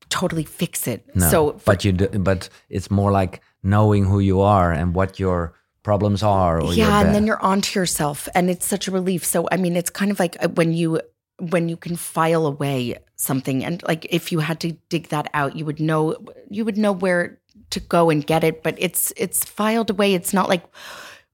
totally 0.08 0.44
fix 0.44 0.86
it. 0.88 1.04
No, 1.14 1.28
So, 1.30 1.52
for- 1.52 1.72
but 1.72 1.84
you 1.84 1.92
do, 1.92 2.08
but 2.08 2.48
it's 2.68 2.90
more 2.90 3.12
like 3.12 3.40
knowing 3.62 4.04
who 4.04 4.20
you 4.20 4.40
are 4.40 4.72
and 4.72 4.94
what 4.94 5.18
your 5.18 5.54
problems 5.82 6.22
are. 6.22 6.60
Or 6.62 6.72
yeah, 6.74 7.00
and 7.00 7.14
then 7.14 7.26
you're 7.26 7.42
onto 7.42 7.78
yourself, 7.78 8.28
and 8.34 8.50
it's 8.50 8.66
such 8.66 8.88
a 8.88 8.90
relief. 8.90 9.24
So, 9.24 9.48
I 9.50 9.56
mean, 9.56 9.76
it's 9.76 9.90
kind 9.90 10.10
of 10.10 10.18
like 10.18 10.42
uh, 10.42 10.48
when 10.48 10.72
you 10.72 11.00
when 11.38 11.68
you 11.68 11.76
can 11.76 11.96
file 11.96 12.46
away 12.46 12.98
something, 13.16 13.64
and 13.64 13.82
like 13.84 14.06
if 14.10 14.32
you 14.32 14.40
had 14.40 14.60
to 14.60 14.72
dig 14.88 15.08
that 15.08 15.28
out, 15.34 15.56
you 15.56 15.64
would 15.64 15.80
know 15.80 16.16
you 16.48 16.64
would 16.64 16.78
know 16.78 16.92
where 16.92 17.38
to 17.70 17.80
go 17.80 18.10
and 18.10 18.26
get 18.26 18.44
it. 18.44 18.62
But 18.62 18.76
it's 18.78 19.12
it's 19.16 19.44
filed 19.44 19.90
away. 19.90 20.14
It's 20.14 20.32
not 20.32 20.48
like 20.48 20.64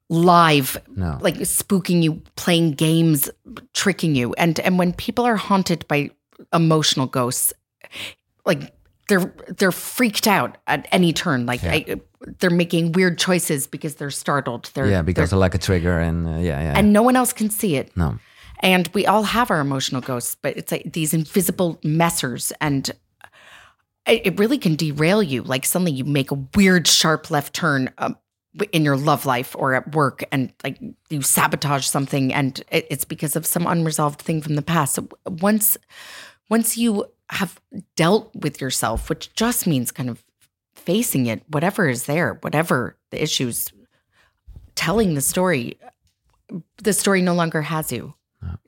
live 0.08 0.78
no. 0.94 1.18
like 1.20 1.34
spooking 1.38 2.00
you 2.00 2.22
playing 2.36 2.70
games 2.72 3.28
tricking 3.74 4.14
you 4.14 4.32
and 4.34 4.60
and 4.60 4.78
when 4.78 4.92
people 4.92 5.24
are 5.24 5.34
haunted 5.34 5.86
by 5.88 6.08
emotional 6.52 7.06
ghosts 7.06 7.52
like 8.44 8.75
they're 9.08 9.32
they're 9.48 9.72
freaked 9.72 10.26
out 10.26 10.58
at 10.66 10.86
any 10.92 11.12
turn. 11.12 11.46
Like 11.46 11.62
I, 11.64 12.00
they're 12.40 12.50
making 12.50 12.92
weird 12.92 13.18
choices 13.18 13.66
because 13.66 13.96
they're 13.96 14.10
startled. 14.10 14.70
They're 14.74 14.88
yeah, 14.88 15.02
because 15.02 15.30
they're- 15.30 15.36
of 15.36 15.40
like 15.40 15.54
a 15.54 15.58
trigger 15.58 15.98
and 15.98 16.26
uh, 16.26 16.30
yeah, 16.38 16.60
yeah. 16.60 16.74
and 16.76 16.92
no 16.92 17.02
one 17.02 17.16
else 17.16 17.32
can 17.32 17.50
see 17.50 17.76
it. 17.76 17.96
No. 17.96 18.18
and 18.60 18.88
we 18.94 19.06
all 19.06 19.22
have 19.24 19.50
our 19.50 19.60
emotional 19.60 20.00
ghosts 20.00 20.34
but 20.34 20.56
it's 20.56 20.72
like 20.72 20.92
these 20.92 21.12
invisible 21.12 21.76
messers 21.84 22.52
and 22.60 22.90
it, 24.06 24.26
it 24.26 24.38
really 24.38 24.58
can 24.58 24.76
derail 24.76 25.22
you. 25.22 25.42
Like 25.42 25.66
suddenly 25.66 25.92
you 25.92 26.04
make 26.04 26.30
a 26.30 26.38
weird 26.54 26.86
sharp 26.86 27.30
left 27.30 27.54
turn 27.54 27.90
um, 27.98 28.16
in 28.72 28.84
your 28.84 28.96
love 28.96 29.26
life 29.26 29.54
or 29.58 29.74
at 29.74 29.94
work 29.94 30.24
and 30.32 30.52
like 30.64 30.78
you 31.10 31.20
sabotage 31.22 31.86
something 31.86 32.32
and 32.32 32.62
it's 32.70 33.04
because 33.04 33.36
of 33.36 33.44
some 33.46 33.66
unresolved 33.66 34.20
thing 34.20 34.40
from 34.40 34.54
the 34.56 34.62
past. 34.62 34.94
So 34.94 35.08
once 35.26 35.76
once 36.48 36.78
you 36.78 37.04
have 37.30 37.60
dealt 37.96 38.30
with 38.34 38.60
yourself 38.60 39.08
which 39.08 39.32
just 39.34 39.66
means 39.66 39.90
kind 39.92 40.08
of 40.10 40.22
facing 40.74 41.26
it 41.26 41.42
whatever 41.48 41.88
is 41.88 42.04
there 42.06 42.38
whatever 42.42 42.96
the 43.10 43.22
issues 43.22 43.72
telling 44.74 45.14
the 45.14 45.20
story 45.20 45.76
the 46.82 46.92
story 46.92 47.22
no 47.22 47.34
longer 47.34 47.62
has 47.62 47.90
you 47.90 48.14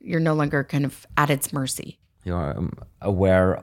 you're 0.01 0.21
no 0.21 0.35
longer 0.35 0.65
kind 0.65 0.85
of 0.85 1.07
at 1.17 1.31
its 1.31 1.53
mercy 1.53 1.99
You're 2.25 2.57
um, 2.59 2.73
aware. 3.01 3.63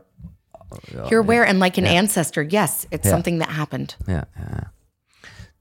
you're 1.09 1.19
aware 1.19 1.45
and 1.45 1.59
like 1.59 1.77
an 1.77 1.85
ancestor 1.85 2.41
yes 2.43 2.85
it's 2.91 3.05
Yeah. 3.05 3.11
something 3.11 3.39
that 3.39 3.49
happened 3.49 3.95
Yeah. 4.07 4.23
yeah. 4.37 4.63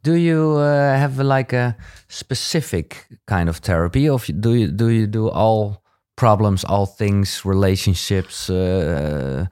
Do 0.04 0.14
you 0.14 0.52
uh, 0.58 0.96
have 0.98 1.18
like 1.18 1.54
a 1.54 1.74
specific 2.08 3.06
kind 3.26 3.48
of 3.48 3.56
therapy, 3.56 4.06
or 4.10 4.18
do 4.18 4.52
you 4.52 4.68
do 4.70 4.88
you 4.90 5.06
do 5.06 5.30
all 5.30 5.82
problems, 6.16 6.64
all 6.64 6.86
things, 6.86 7.44
relationships? 7.44 8.48
Uh, 8.50 9.46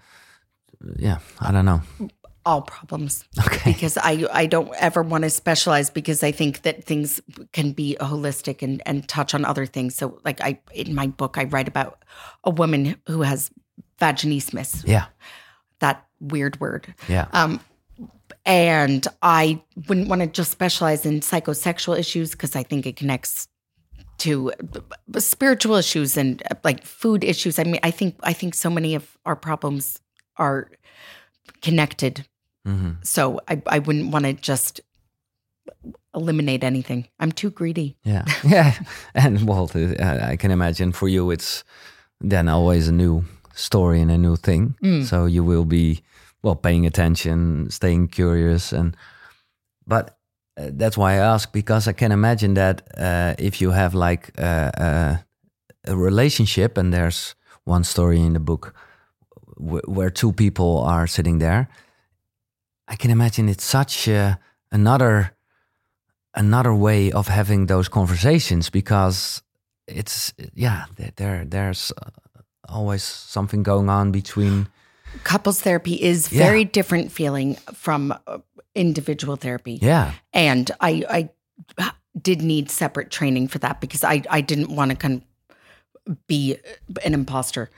yeah, 0.98 1.18
I 1.40 1.52
don't 1.52 1.64
know. 1.64 1.82
all 2.44 2.62
problems 2.62 3.24
Okay. 3.46 3.72
because 3.72 3.96
I 3.96 4.26
I 4.32 4.46
don't 4.46 4.72
ever 4.80 5.02
want 5.02 5.22
to 5.22 5.30
specialize 5.30 5.90
because 5.90 6.24
I 6.24 6.32
think 6.32 6.62
that 6.62 6.82
things 6.84 7.20
can 7.52 7.70
be 7.72 7.96
holistic 8.00 8.62
and 8.62 8.82
and 8.84 9.06
touch 9.08 9.32
on 9.34 9.44
other 9.44 9.64
things. 9.66 9.94
So 9.94 10.18
like 10.24 10.40
I 10.40 10.58
in 10.74 10.92
my 10.94 11.06
book 11.06 11.38
I 11.38 11.44
write 11.44 11.68
about 11.68 12.02
a 12.42 12.50
woman 12.50 12.96
who 13.06 13.22
has 13.22 13.50
vaginismus, 14.00 14.82
Yeah. 14.86 15.04
that 15.78 16.04
weird 16.20 16.58
word. 16.60 16.92
Yeah. 17.08 17.26
Um 17.32 17.60
and 18.44 19.06
I 19.22 19.62
wouldn't 19.88 20.08
want 20.08 20.22
to 20.22 20.26
just 20.26 20.50
specialize 20.50 21.06
in 21.06 21.20
psychosexual 21.20 21.96
issues 21.96 22.32
because 22.32 22.56
I 22.56 22.64
think 22.64 22.86
it 22.86 22.96
connects 22.96 23.46
to 24.22 24.52
uh, 24.52 25.20
spiritual 25.20 25.74
issues 25.74 26.16
and 26.16 26.42
uh, 26.50 26.54
like 26.64 26.84
food 26.84 27.24
issues. 27.24 27.58
I 27.58 27.64
mean, 27.64 27.80
I 27.82 27.90
think 27.90 28.14
I 28.22 28.32
think 28.32 28.54
so 28.54 28.70
many 28.70 28.94
of 28.94 29.18
our 29.24 29.36
problems 29.36 30.00
are 30.36 30.70
connected. 31.60 32.26
hmm 32.64 32.92
So 33.02 33.40
I 33.48 33.62
I 33.66 33.78
wouldn't 33.78 34.12
want 34.12 34.24
to 34.24 34.32
just 34.32 34.80
eliminate 36.14 36.64
anything. 36.64 37.08
I'm 37.18 37.32
too 37.32 37.50
greedy. 37.50 37.96
Yeah. 38.04 38.24
yeah. 38.44 38.74
And 39.14 39.46
well, 39.48 39.70
uh, 39.74 40.18
I 40.22 40.36
can 40.36 40.50
imagine 40.50 40.92
for 40.92 41.08
you, 41.08 41.30
it's 41.30 41.64
then 42.20 42.48
always 42.48 42.88
a 42.88 42.92
new 42.92 43.24
story 43.54 44.00
and 44.00 44.10
a 44.10 44.18
new 44.18 44.36
thing. 44.36 44.76
Mm. 44.82 45.04
So 45.04 45.26
you 45.26 45.44
will 45.44 45.64
be 45.64 46.00
well 46.42 46.56
paying 46.56 46.86
attention, 46.86 47.70
staying 47.70 48.08
curious, 48.08 48.72
and 48.72 48.96
but 49.86 50.16
uh, 50.60 50.70
that's 50.78 50.96
why 50.96 51.12
I 51.14 51.34
ask 51.34 51.52
because 51.52 51.88
I 51.88 51.92
can 51.94 52.12
imagine 52.12 52.54
that 52.54 52.82
uh, 52.98 53.34
if 53.38 53.60
you 53.60 53.70
have 53.72 53.94
like 53.94 54.30
uh, 54.38 54.70
uh, 54.78 55.16
a 55.86 55.96
relationship 55.96 56.76
and 56.78 56.92
there's 56.92 57.34
one 57.64 57.84
story 57.84 58.20
in 58.20 58.32
the 58.32 58.40
book 58.40 58.74
wh- 59.56 59.88
where 59.88 60.10
two 60.10 60.32
people 60.32 60.78
are 60.78 61.06
sitting 61.06 61.38
there, 61.40 61.68
I 62.88 62.96
can 62.96 63.10
imagine 63.10 63.48
it's 63.48 63.64
such 63.64 64.08
uh, 64.08 64.34
another 64.70 65.32
another 66.34 66.74
way 66.74 67.12
of 67.12 67.28
having 67.28 67.66
those 67.66 67.88
conversations 67.88 68.70
because 68.70 69.42
it's 69.86 70.32
yeah 70.54 70.84
there- 70.96 71.12
there 71.16 71.44
there's 71.44 71.92
always 72.68 73.02
something 73.02 73.62
going 73.64 73.88
on 73.90 74.12
between 74.12 74.66
Couples 75.24 75.60
therapy 75.60 75.92
is 76.00 76.32
Yeah. 76.32 76.46
very 76.46 76.64
different 76.64 77.12
feeling 77.12 77.56
from 77.74 78.14
individual 78.74 79.36
therapy. 79.36 79.78
yeah 79.82 80.12
and 80.32 80.70
I 80.80 81.04
I 81.78 81.90
did 82.20 82.42
need 82.42 82.70
separate 82.70 83.10
training 83.10 83.48
for 83.48 83.58
that 83.58 83.80
because 83.80 84.04
I 84.04 84.22
I 84.30 84.40
didn't 84.40 84.74
want 84.74 84.90
to 84.90 84.96
kind 84.96 85.22
of 86.06 86.26
be 86.26 86.56
an 87.04 87.14
imposter. 87.14 87.70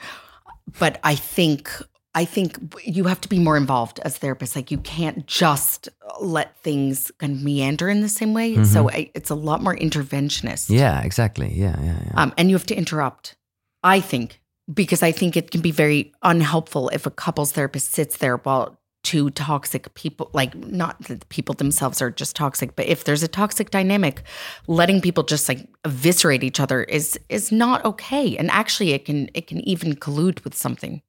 But 0.78 0.98
I 1.04 1.14
think 1.14 1.70
I 2.14 2.24
think 2.24 2.56
you 2.84 3.04
have 3.04 3.20
to 3.22 3.28
be 3.28 3.38
more 3.38 3.56
involved 3.56 4.00
as 4.04 4.18
therapists. 4.18 4.56
Like 4.56 4.70
you 4.70 4.78
can't 4.78 5.26
just 5.26 5.88
let 6.20 6.56
things 6.58 7.10
kind 7.18 7.32
of 7.36 7.42
meander 7.42 7.88
in 7.88 8.00
the 8.00 8.08
same 8.08 8.32
way. 8.34 8.64
So 8.64 8.88
I, 8.88 9.10
it's 9.14 9.30
a 9.30 9.34
lot 9.34 9.62
more 9.62 9.76
interventionist. 9.76 10.70
yeah 10.70 11.02
exactly 11.02 11.52
yeah 11.54 11.76
yeah 11.82 11.98
yeah 12.06 12.12
Um, 12.14 12.32
and 12.38 12.50
you 12.50 12.56
have 12.56 12.66
to 12.66 12.76
interrupt. 12.76 13.36
I 13.82 14.00
think 14.00 14.40
because 14.72 15.02
I 15.02 15.12
think 15.12 15.36
it 15.36 15.50
can 15.50 15.60
be 15.60 15.72
very 15.72 16.12
unhelpful 16.22 16.88
if 16.90 17.04
a 17.04 17.10
couples 17.10 17.52
therapist 17.52 17.92
sits 17.92 18.16
there 18.16 18.36
while 18.38 18.78
two 19.05 19.31
toxic 19.31 19.94
people, 19.94 20.31
like 20.32 20.55
not 20.56 21.01
that 21.05 21.28
people 21.28 21.55
themselves 21.55 22.02
are 22.02 22.10
just 22.10 22.35
toxic, 22.35 22.74
but 22.74 22.86
if 22.86 23.05
there's 23.05 23.22
a 23.22 23.28
toxic 23.28 23.70
dynamic, 23.70 24.22
letting 24.66 25.01
people 25.01 25.22
just 25.22 25.48
like 25.48 25.68
eviscerate 25.85 26.43
each 26.43 26.59
other 26.59 26.82
is 26.82 27.18
is 27.28 27.52
not 27.52 27.85
okay. 27.85 28.36
And 28.36 28.51
actually, 28.51 28.93
it 28.93 29.05
can 29.05 29.28
it 29.35 29.47
can 29.47 29.60
even 29.68 29.94
collude 29.94 30.43
with 30.43 30.55
something. 30.55 31.02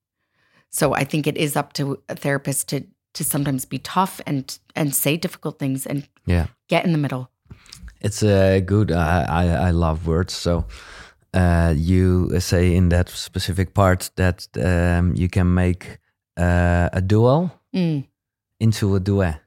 So 0.69 0.93
I 0.93 1.05
think 1.05 1.25
it 1.25 1.37
is 1.37 1.55
up 1.55 1.73
to 1.73 2.03
a 2.09 2.15
therapist 2.15 2.69
to 2.69 2.85
to 3.15 3.23
sometimes 3.23 3.65
be 3.65 3.79
tough 3.79 4.21
and 4.27 4.59
and 4.75 4.93
say 4.93 5.17
difficult 5.17 5.57
things 5.57 5.87
and 5.87 6.07
yeah 6.25 6.47
get 6.67 6.85
in 6.85 6.91
the 6.91 6.97
middle. 6.97 7.29
it's 8.01 8.23
a 8.23 8.61
good 8.61 8.91
I, 8.91 9.25
I 9.41 9.45
i 9.67 9.71
love 9.71 10.05
words 10.07 10.33
so 10.33 10.65
uh 11.33 11.73
you 11.75 12.39
say 12.39 12.75
in 12.75 12.89
that 12.89 13.09
specific 13.09 13.73
part 13.73 14.11
that 14.15 14.47
um 14.57 15.15
you 15.15 15.29
can 15.29 15.53
make 15.53 15.99
uh, 16.37 16.89
a 16.91 17.01
duel 17.01 17.51
Mm. 17.75 18.05
into 18.59 18.95
a 18.95 18.99
duet 18.99 19.41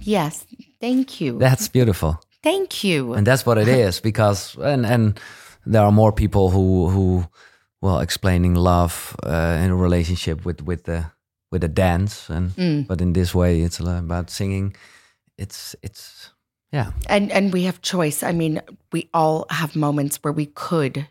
Yes, 0.00 0.46
thank 0.80 1.20
you. 1.20 1.38
that's 1.38 1.68
beautiful 1.68 2.20
Thank 2.42 2.84
you. 2.84 3.14
and 3.14 3.26
that's 3.26 3.44
what 3.46 3.58
it 3.58 3.68
is 3.68 4.00
because 4.00 4.56
and 4.62 4.86
and 4.86 5.20
there 5.66 5.82
are 5.82 5.92
more 5.92 6.12
people 6.12 6.50
who 6.50 6.88
who 6.88 7.24
well 7.82 7.98
explaining 8.00 8.54
love 8.54 9.16
uh, 9.26 9.58
in 9.64 9.70
a 9.70 9.76
relationship 9.76 10.44
with 10.46 10.62
with 10.62 10.84
the 10.84 11.04
with 11.52 11.64
a 11.64 11.68
dance 11.68 12.30
and 12.30 12.50
Mm. 12.56 12.86
but 12.86 13.00
in 13.00 13.12
this 13.12 13.34
way 13.34 13.60
it's 13.62 13.80
a 13.80 13.84
lot 13.84 13.98
about 13.98 14.30
singing 14.30 14.74
it's 15.38 15.76
it's 15.82 16.32
yeah 16.72 16.90
and 17.08 17.30
and 17.32 17.52
we 17.52 17.64
have 17.66 17.80
choice 17.82 18.22
i 18.22 18.32
mean 18.32 18.60
we 18.92 19.08
all 19.12 19.44
have 19.50 19.76
moments 19.76 20.18
where 20.22 20.32
we 20.36 20.46
could 20.46 21.06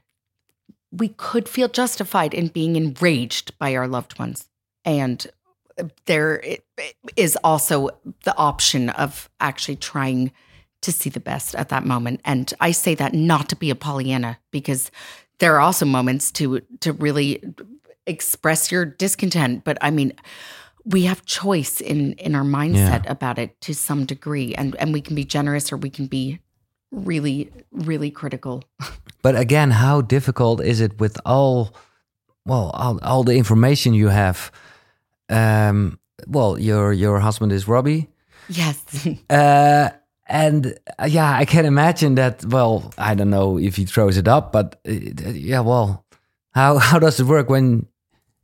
we 0.92 1.10
could 1.10 1.50
feel 1.50 1.68
justified 1.68 2.34
in 2.34 2.48
being 2.48 2.76
enraged 2.76 3.52
by 3.60 3.76
our 3.76 3.88
loved 3.88 4.20
ones 4.20 4.48
and 4.86 5.28
there 6.06 6.42
is 7.16 7.38
also 7.44 7.90
the 8.24 8.36
option 8.38 8.90
of 8.90 9.30
actually 9.40 9.76
trying 9.76 10.32
to 10.82 10.92
see 10.92 11.10
the 11.10 11.20
best 11.20 11.56
at 11.56 11.70
that 11.70 11.86
moment. 11.86 12.22
And 12.26 12.54
i 12.60 12.72
say 12.72 12.96
that 12.96 13.14
not 13.14 13.50
to 13.50 13.56
be 13.56 13.70
a 13.70 13.76
pollyanna 13.76 14.38
because 14.52 14.92
there 15.40 15.56
are 15.56 15.60
also 15.60 15.86
moments 15.86 16.32
to 16.34 16.62
to 16.82 16.94
really 16.94 17.42
express 18.06 18.72
your 18.72 18.86
discontent. 18.86 19.64
But 19.64 19.78
i 19.82 19.92
mean 19.92 20.14
we 20.84 21.04
have 21.04 21.26
choice 21.26 21.82
in 21.82 22.14
in 22.14 22.36
our 22.36 22.44
mindset 22.44 23.10
about 23.10 23.40
it 23.40 23.60
to 23.62 23.74
some 23.74 24.06
degree. 24.06 24.54
And 24.56 24.76
and 24.76 24.94
we 24.94 25.02
can 25.02 25.16
be 25.16 25.26
generous 25.26 25.72
or 25.72 25.78
we 25.78 25.90
can 25.90 26.08
be 26.08 26.40
really 26.92 27.52
really 27.72 28.12
critical. 28.12 28.64
But 29.26 29.36
again, 29.36 29.72
how 29.72 30.02
difficult 30.02 30.64
is 30.64 30.80
it 30.80 31.00
with 31.00 31.20
all, 31.26 31.74
well, 32.46 32.70
all, 32.76 33.00
all 33.02 33.24
the 33.24 33.36
information 33.36 33.96
you 33.96 34.10
have? 34.10 34.52
Um, 35.30 36.00
well, 36.28 36.58
your 36.60 36.94
your 36.94 37.20
husband 37.20 37.52
is 37.52 37.68
Robbie, 37.68 38.08
yes 38.50 38.84
uh, 39.30 39.90
and 40.28 40.66
uh, 41.00 41.06
yeah, 41.10 41.38
I 41.42 41.46
can 41.46 41.66
imagine 41.66 42.16
that. 42.16 42.44
Well, 42.46 42.92
I 42.98 43.16
don't 43.16 43.30
know 43.30 43.58
if 43.60 43.76
he 43.78 43.86
throws 43.86 44.18
it 44.18 44.28
up, 44.28 44.52
but 44.52 44.80
uh, 44.88 44.92
yeah, 45.32 45.62
well, 45.62 46.06
How 46.54 46.78
how 46.80 47.00
does 47.00 47.20
it 47.20 47.26
work 47.26 47.50
when 47.50 47.88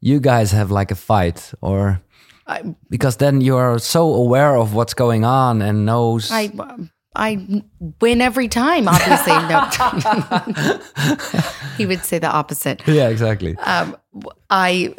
you 0.02 0.20
guys 0.20 0.52
have 0.52 0.72
like 0.72 0.92
a 0.92 0.96
fight 0.96 1.54
or 1.62 2.02
I, 2.48 2.76
because 2.90 3.18
then 3.18 3.42
you 3.42 3.56
are 3.58 3.80
so 3.80 4.14
aware 4.14 4.56
of 4.58 4.74
what's 4.74 4.94
going 4.96 5.24
on 5.26 5.62
and 5.62 5.86
knows 5.86 6.32
I 6.32 6.52
I 7.16 7.62
win 8.02 8.22
every 8.22 8.48
time. 8.48 8.88
Obviously, 8.88 9.34
no. 9.34 9.70
he 11.78 11.86
would 11.86 12.04
say 12.04 12.20
the 12.20 12.30
opposite. 12.32 12.82
yeah 12.88 13.10
exactly 13.10 13.56
Um, 13.58 13.96
I, 14.50 14.96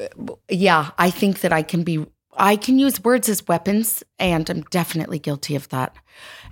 yeah, 0.49 0.91
I 0.99 1.11
think 1.11 1.41
that 1.41 1.53
I 1.53 1.63
can 1.63 1.83
be, 1.83 2.07
I 2.37 2.57
can 2.57 2.79
use 2.79 3.03
words 3.05 3.29
as 3.29 3.47
weapons, 3.47 4.03
and 4.19 4.49
I'm 4.49 4.63
definitely 4.63 5.19
guilty 5.19 5.55
of 5.55 5.69
that. 5.69 5.95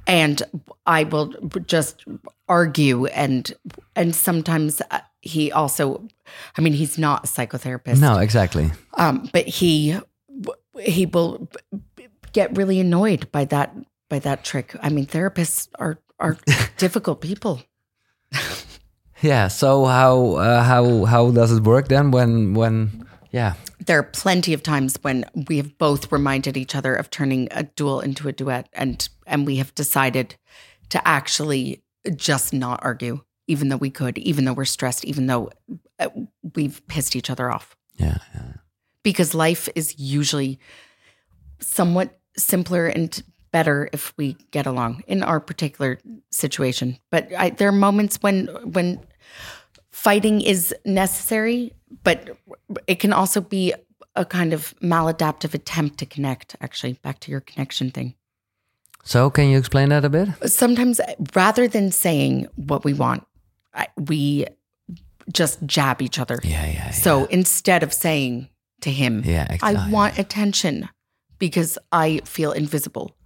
And 0.07 0.43
I 0.87 1.05
will 1.05 1.28
just 1.66 2.05
argue, 2.49 3.07
and 3.07 3.53
and 3.95 4.15
sometimes 4.15 4.82
uh, 4.91 5.01
he 5.20 5.53
also, 5.53 6.07
I 6.57 6.62
mean, 6.62 6.73
he's 6.73 6.99
not 6.99 7.24
a 7.24 7.27
psychotherapist, 7.27 8.01
no 8.01 8.19
exactly 8.19 8.70
um, 8.95 9.28
but 9.32 9.47
he 9.47 9.99
he 10.78 11.07
will 11.07 11.49
get 12.32 12.57
really 12.57 12.81
annoyed 12.81 13.31
by 13.31 13.45
that 13.47 13.74
by 14.09 14.19
that 14.20 14.45
trick. 14.45 14.74
I 14.82 14.89
mean, 14.89 15.07
therapists 15.07 15.69
are 15.78 15.99
are 16.19 16.37
difficult 16.77 17.20
people. 17.20 17.62
yeah 19.23 19.49
so 19.49 19.85
how 19.85 20.35
uh, 20.35 20.63
how 20.63 21.05
how 21.05 21.31
does 21.31 21.53
it 21.53 21.63
work 21.63 21.89
then 21.89 22.11
when 22.11 22.55
when 22.55 23.07
yeah? 23.31 23.55
There 23.85 23.99
are 23.99 24.05
plenty 24.05 24.53
of 24.53 24.63
times 24.63 24.99
when 25.03 25.25
we 25.49 25.57
have 25.57 25.79
both 25.79 26.11
reminded 26.13 26.57
each 26.57 26.75
other 26.75 26.95
of 26.95 27.11
turning 27.11 27.49
a 27.51 27.63
duel 27.63 28.01
into 28.01 28.29
a 28.29 28.33
duet 28.33 28.69
and 28.73 29.09
and 29.27 29.47
we 29.47 29.57
have 29.57 29.75
decided 29.75 30.37
to 30.91 31.07
actually 31.07 31.83
just 32.17 32.53
not 32.53 32.81
argue 32.83 33.21
even 33.47 33.69
though 33.69 33.77
we 33.77 33.91
could 33.91 34.19
even 34.19 34.45
though 34.45 34.53
we're 34.53 34.65
stressed 34.65 35.05
even 35.05 35.27
though 35.27 35.51
uh, 35.99 36.09
we've 36.55 36.87
pissed 36.89 37.17
each 37.17 37.31
other 37.31 37.51
off. 37.51 37.77
Yeah, 37.97 38.19
yeah. 38.35 38.53
because 39.03 39.35
life 39.35 39.69
is 39.75 39.99
usually 39.99 40.59
somewhat 41.61 42.19
simpler 42.37 42.87
and 42.87 43.23
better 43.53 43.91
if 43.93 44.15
we 44.17 44.37
get 44.53 44.65
along 44.67 45.03
in 45.07 45.23
our 45.23 45.39
particular 45.41 45.99
situation. 46.31 46.99
But 47.11 47.33
I, 47.37 47.51
there 47.51 47.69
are 47.69 47.73
moments 47.73 48.19
when 48.23 48.47
when 48.65 49.01
fighting 49.90 50.40
is 50.40 50.74
necessary 50.85 51.73
but 52.02 52.31
it 52.86 52.97
can 52.97 53.12
also 53.12 53.40
be 53.40 53.74
a 54.16 54.24
kind 54.24 54.52
of 54.52 54.74
maladaptive 54.82 55.55
attempt 55.55 55.98
to 55.98 56.07
connect 56.07 56.57
actually 56.61 56.94
back 56.94 57.20
to 57.20 57.31
your 57.31 57.40
connection 57.40 57.90
thing 57.90 58.15
so 59.02 59.31
can 59.31 59.48
you 59.48 59.59
explain 59.59 59.89
that 59.89 60.05
a 60.05 60.09
bit 60.09 60.28
sometimes 60.47 61.01
rather 61.35 61.69
than 61.69 61.90
saying 61.90 62.47
what 62.57 62.85
we 62.85 62.93
want 62.93 63.27
we 63.97 64.47
just 65.32 65.65
jab 65.66 66.02
each 66.02 66.19
other 66.19 66.39
yeah 66.43 66.66
yeah, 66.66 66.73
yeah. 66.73 66.90
so 66.90 67.24
instead 67.27 67.82
of 67.82 67.93
saying 67.93 68.48
to 68.81 68.90
him 68.90 69.23
yeah 69.24 69.47
ex- 69.51 69.62
I 69.62 69.90
want 69.90 70.19
attention 70.19 70.89
because 71.40 71.77
I 71.90 72.20
feel 72.24 72.52
invisible. 72.52 73.16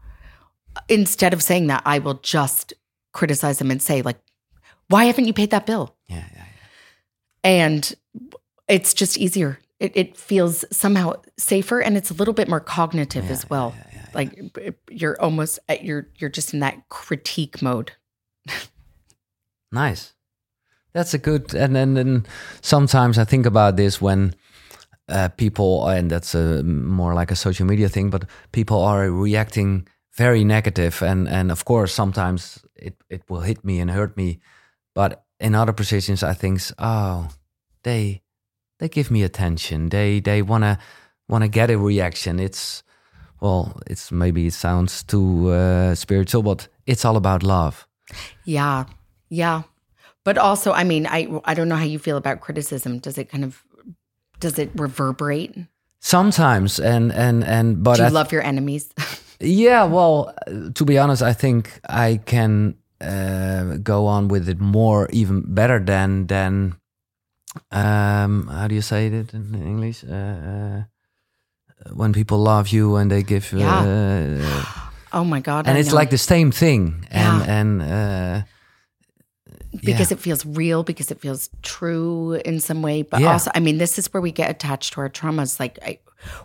Instead 0.89 1.35
of 1.35 1.43
saying 1.43 1.67
that, 1.67 1.83
I 1.85 1.99
will 1.99 2.15
just 2.15 2.73
criticize 3.13 3.61
him 3.61 3.71
and 3.71 3.83
say, 3.83 4.01
like, 4.01 4.19
why 4.89 5.05
haven't 5.05 5.27
you 5.27 5.33
paid 5.33 5.51
that 5.51 5.67
bill? 5.67 5.97
yeah 6.09 6.25
yeah 6.35 6.45
And 7.43 7.95
it's 8.69 8.95
just 8.95 9.19
easier. 9.19 9.59
It, 9.81 9.93
it 9.95 10.17
feels 10.17 10.65
somehow 10.71 11.15
safer 11.37 11.81
and 11.81 11.97
it's 11.97 12.11
a 12.11 12.15
little 12.15 12.35
bit 12.35 12.49
more 12.49 12.61
cognitive 12.61 13.31
as 13.31 13.51
well. 13.51 13.75
Like 14.15 14.53
b- 14.55 14.73
you're 14.89 15.21
almost 15.21 15.59
at 15.69 15.85
you're 15.85 16.09
you're 16.19 16.31
just 16.31 16.55
in 16.55 16.61
that 16.61 16.89
critique 16.89 17.61
mode. 17.63 17.93
Nice. 19.73 20.15
That's 20.93 21.15
a 21.15 21.19
good. 21.19 21.55
And 21.55 21.75
then, 21.75 21.95
then 21.95 22.27
sometimes 22.61 23.19
I 23.19 23.25
think 23.25 23.47
about 23.47 23.77
this 23.77 24.01
when 24.01 24.35
uh, 25.09 25.29
people, 25.37 25.89
and 25.89 26.09
that's 26.11 26.35
a 26.35 26.63
more 26.63 27.15
like 27.15 27.33
a 27.33 27.37
social 27.37 27.67
media 27.67 27.89
thing, 27.89 28.11
but 28.11 28.25
people 28.53 28.81
are 28.81 29.11
reacting 29.11 29.89
very 30.17 30.45
negative, 30.45 31.03
and 31.03 31.29
and 31.29 31.51
of 31.51 31.65
course 31.65 31.93
sometimes 31.93 32.65
it 32.77 32.95
it 33.11 33.23
will 33.29 33.41
hit 33.41 33.65
me 33.65 33.81
and 33.81 33.91
hurt 33.91 34.17
me, 34.17 34.39
but 34.95 35.25
in 35.41 35.55
other 35.55 35.73
positions 35.73 36.23
I 36.23 36.35
think, 36.35 36.61
oh, 36.79 37.29
they 37.83 38.23
they 38.79 38.89
give 38.89 39.11
me 39.11 39.23
attention. 39.23 39.89
They 39.91 40.21
they 40.21 40.43
wanna 40.43 40.79
wanna 41.29 41.49
get 41.49 41.71
a 41.71 41.77
reaction. 41.79 42.39
It's 42.41 42.83
well, 43.41 43.81
it's 43.87 44.11
maybe 44.11 44.47
it 44.47 44.55
sounds 44.55 45.03
too 45.03 45.51
uh, 45.51 45.95
spiritual, 45.95 46.43
but 46.43 46.69
it's 46.87 47.05
all 47.05 47.17
about 47.17 47.43
love. 47.43 47.87
Yeah. 48.45 48.85
Yeah. 49.29 49.63
But 50.25 50.39
also, 50.39 50.73
I 50.73 50.85
mean, 50.85 51.07
I 51.07 51.29
I 51.45 51.55
don't 51.55 51.69
know 51.69 51.77
how 51.77 51.85
you 51.85 51.99
feel 51.99 52.17
about 52.17 52.41
criticism. 52.41 52.99
Does 52.99 53.19
it 53.19 53.29
kind 53.29 53.45
of 53.45 53.63
does 54.41 54.59
it 54.59 54.71
reverberate? 54.75 55.55
Sometimes, 56.01 56.79
and 56.79 57.13
and 57.13 57.45
and 57.45 57.83
but 57.83 57.97
Do 57.97 58.03
you 58.03 58.07
I 58.07 58.09
th- 58.09 58.15
love 58.15 58.33
your 58.33 58.43
enemies? 58.43 58.89
Yeah, 59.41 59.85
well, 59.85 60.33
to 60.75 60.85
be 60.85 60.97
honest, 60.97 61.21
I 61.21 61.33
think 61.35 61.81
I 61.89 62.21
can 62.25 62.77
uh, 63.01 63.77
go 63.83 64.07
on 64.07 64.29
with 64.29 64.49
it 64.49 64.61
more, 64.61 65.09
even 65.13 65.43
better 65.55 65.79
than 65.79 66.27
than 66.27 66.77
um, 67.71 68.49
how 68.49 68.67
do 68.69 68.75
you 68.75 68.83
say 68.83 69.07
it 69.07 69.35
in 69.35 69.55
English? 69.55 70.05
Uh, 70.05 70.15
uh, 70.15 70.83
when 71.93 72.13
people 72.13 72.39
love 72.39 72.69
you 72.69 72.97
and 72.97 73.11
they 73.11 73.23
give, 73.23 73.53
uh, 73.55 74.65
oh 75.13 75.25
my 75.25 75.41
god! 75.41 75.67
and 75.67 75.77
I 75.77 75.81
it's 75.81 75.91
know. 75.91 75.97
like 75.97 76.11
the 76.11 76.19
same 76.19 76.51
thing, 76.51 77.07
and 77.11 77.41
Yeah. 77.41 77.59
and 77.59 77.83
uh, 77.83 78.43
because 79.85 80.11
yeah. 80.11 80.17
it 80.17 80.21
feels 80.21 80.47
real, 80.47 80.83
because 80.83 81.11
it 81.11 81.21
feels 81.21 81.51
true 81.63 82.35
in 82.45 82.61
some 82.61 82.83
way. 82.83 83.03
But 83.03 83.21
Yeah. 83.21 83.33
also, 83.33 83.51
I 83.55 83.61
mean, 83.61 83.79
this 83.79 83.99
is 83.99 84.13
where 84.13 84.21
we 84.21 84.33
get 84.33 84.51
attached 84.51 84.93
to 84.95 85.01
our 85.01 85.09
traumas. 85.11 85.59
Like, 85.61 85.79
I, 85.83 85.99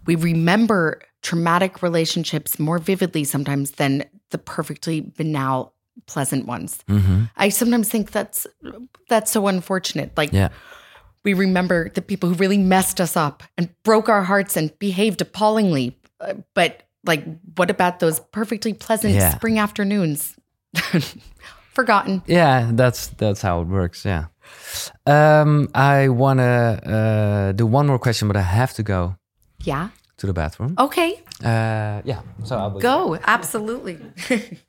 we 0.05 0.15
remember 0.15 1.01
traumatic 1.21 1.81
relationships 1.81 2.59
more 2.59 2.79
vividly 2.79 3.23
sometimes 3.23 3.71
than 3.71 4.03
the 4.31 4.37
perfectly 4.37 5.01
banal, 5.01 5.73
pleasant 6.05 6.45
ones. 6.47 6.79
mhm. 6.87 7.29
I 7.37 7.49
sometimes 7.49 7.89
think 7.89 8.11
that's 8.11 8.47
that's 9.09 9.31
so 9.31 9.47
unfortunate. 9.47 10.11
Like, 10.17 10.31
yeah, 10.33 10.49
we 11.23 11.33
remember 11.33 11.89
the 11.89 12.01
people 12.01 12.29
who 12.29 12.35
really 12.35 12.57
messed 12.57 12.99
us 13.01 13.15
up 13.17 13.43
and 13.57 13.69
broke 13.83 14.09
our 14.09 14.23
hearts 14.23 14.57
and 14.57 14.71
behaved 14.79 15.21
appallingly. 15.21 15.97
Uh, 16.21 16.33
but 16.53 16.83
like, 17.05 17.23
what 17.57 17.69
about 17.69 17.99
those 17.99 18.19
perfectly 18.31 18.73
pleasant 18.73 19.13
Yeah. 19.15 19.35
spring 19.35 19.57
afternoons? 19.59 20.35
Forgotten. 21.73 22.21
yeah, 22.27 22.71
that's 22.73 23.07
that's 23.17 23.41
how 23.41 23.61
it 23.61 23.67
works. 23.67 24.03
Yeah. 24.05 24.25
Um, 25.05 25.69
I 25.73 26.09
wanna 26.09 26.79
uh, 26.83 27.51
do 27.53 27.65
one 27.65 27.87
more 27.87 27.99
question, 27.99 28.27
but 28.27 28.35
I 28.37 28.41
have 28.41 28.73
to 28.73 28.83
go 28.83 29.15
Yeah. 29.63 29.89
to 30.17 30.27
the 30.27 30.33
bathroom. 30.33 30.75
Okay. 30.77 31.21
Uh, 31.43 32.01
yeah, 32.03 32.21
so 32.43 32.57
I'll 32.57 32.71
be 32.71 32.81
Go. 32.81 33.17
Absolutely. 33.23 33.97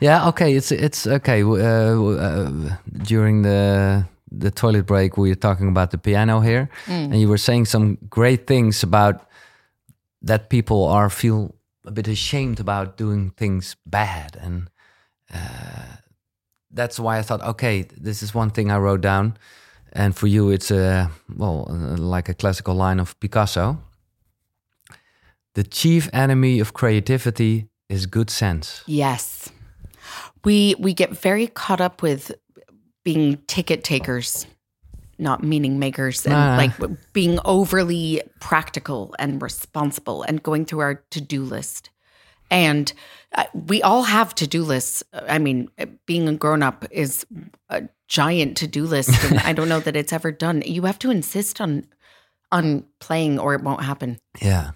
Yeah, 0.00 0.28
okay, 0.28 0.54
it's 0.54 0.72
it's 0.72 1.06
okay. 1.06 1.42
Uh, 1.42 1.56
uh, 1.56 2.76
during 3.02 3.42
the 3.42 4.04
the 4.30 4.50
toilet 4.50 4.86
break, 4.86 5.16
we 5.16 5.28
were 5.28 5.40
talking 5.40 5.68
about 5.68 5.90
the 5.90 5.98
piano 5.98 6.40
here, 6.40 6.68
and 6.86 7.20
you 7.20 7.28
were 7.28 7.38
saying 7.38 7.66
some 7.66 7.98
great 8.08 8.46
things 8.46 8.82
about 8.82 9.26
that 10.26 10.48
people 10.48 10.76
are 10.86 11.10
feel 11.10 11.54
a 11.86 11.90
bit 11.90 12.08
ashamed 12.08 12.60
about 12.60 12.96
doing 12.96 13.30
things 13.36 13.76
bad, 13.86 14.36
and 14.40 14.68
uh, 15.32 15.96
that's 16.70 16.98
why 16.98 17.18
I 17.18 17.22
thought, 17.22 17.42
okay, 17.42 17.86
this 18.02 18.22
is 18.22 18.34
one 18.34 18.50
thing 18.50 18.70
I 18.70 18.78
wrote 18.78 19.00
down, 19.00 19.36
and 19.92 20.16
for 20.16 20.26
you, 20.26 20.50
it's 20.50 20.70
a 20.70 21.10
well, 21.36 21.66
like 21.98 22.28
a 22.28 22.34
classical 22.34 22.74
line 22.74 23.00
of 23.00 23.18
Picasso. 23.20 23.78
The 25.54 25.62
chief 25.62 26.10
enemy 26.12 26.60
of 26.60 26.72
creativity 26.72 27.68
is 27.88 28.06
good 28.06 28.30
sense. 28.30 28.82
yes. 28.86 29.50
We 30.44 30.74
we 30.78 30.92
get 30.94 31.10
very 31.10 31.46
caught 31.46 31.80
up 31.80 32.02
with 32.02 32.32
being 33.04 33.38
ticket 33.46 33.84
takers, 33.84 34.46
not 35.18 35.42
meaning 35.42 35.78
makers, 35.78 36.24
and 36.26 36.34
Ah. 36.34 36.56
like 36.56 36.72
being 37.12 37.38
overly 37.44 38.22
practical 38.40 39.14
and 39.18 39.42
responsible 39.42 40.22
and 40.22 40.42
going 40.42 40.64
through 40.64 40.80
our 40.80 40.94
to-do 41.10 41.42
list. 41.42 41.90
And 42.50 42.92
uh, 43.34 43.44
we 43.52 43.82
all 43.82 44.04
have 44.04 44.34
to-do 44.34 44.62
lists. 44.62 45.02
I 45.12 45.38
mean, 45.38 45.68
being 46.06 46.28
a 46.28 46.34
grown-up 46.34 46.84
is 46.90 47.26
a 47.68 47.82
giant 48.06 48.56
to-do 48.58 48.84
list, 48.86 49.10
and 49.24 49.38
I 49.40 49.52
don't 49.54 49.68
know 49.68 49.80
that 49.80 49.96
it's 49.96 50.12
ever 50.12 50.30
done. 50.30 50.62
You 50.66 50.82
have 50.84 50.98
to 51.00 51.10
insist 51.10 51.60
on 51.60 51.84
on 52.52 52.84
playing, 53.00 53.38
or 53.40 53.54
it 53.54 53.62
won't 53.62 53.82
happen. 53.82 54.18
Yeah. 54.42 54.70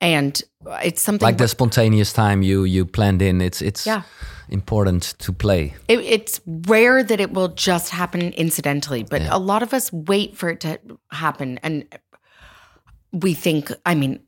And 0.00 0.42
it's 0.84 1.02
something 1.02 1.26
like 1.26 1.38
the 1.38 1.48
spontaneous 1.48 2.12
time 2.12 2.42
you 2.42 2.64
you 2.64 2.86
planned 2.86 3.20
in 3.22 3.40
it's 3.40 3.60
it's 3.62 3.86
Yeah. 3.86 4.02
Important 4.52 5.14
to 5.18 5.32
play 5.32 5.74
It, 5.88 6.00
it's 6.00 6.40
rare 6.46 7.02
that 7.02 7.20
it 7.20 7.32
will 7.32 7.48
just 7.48 7.90
happen 7.90 8.32
incidentally, 8.34 9.02
but 9.02 9.22
a 9.22 9.38
lot 9.38 9.62
of 9.62 9.72
us 9.72 9.92
wait 9.92 10.36
for 10.36 10.50
it 10.50 10.60
to 10.60 10.78
happen. 11.10 11.58
And 11.62 11.86
we 13.12 13.34
think, 13.34 13.70
I 13.84 13.94
mean, 13.94 14.20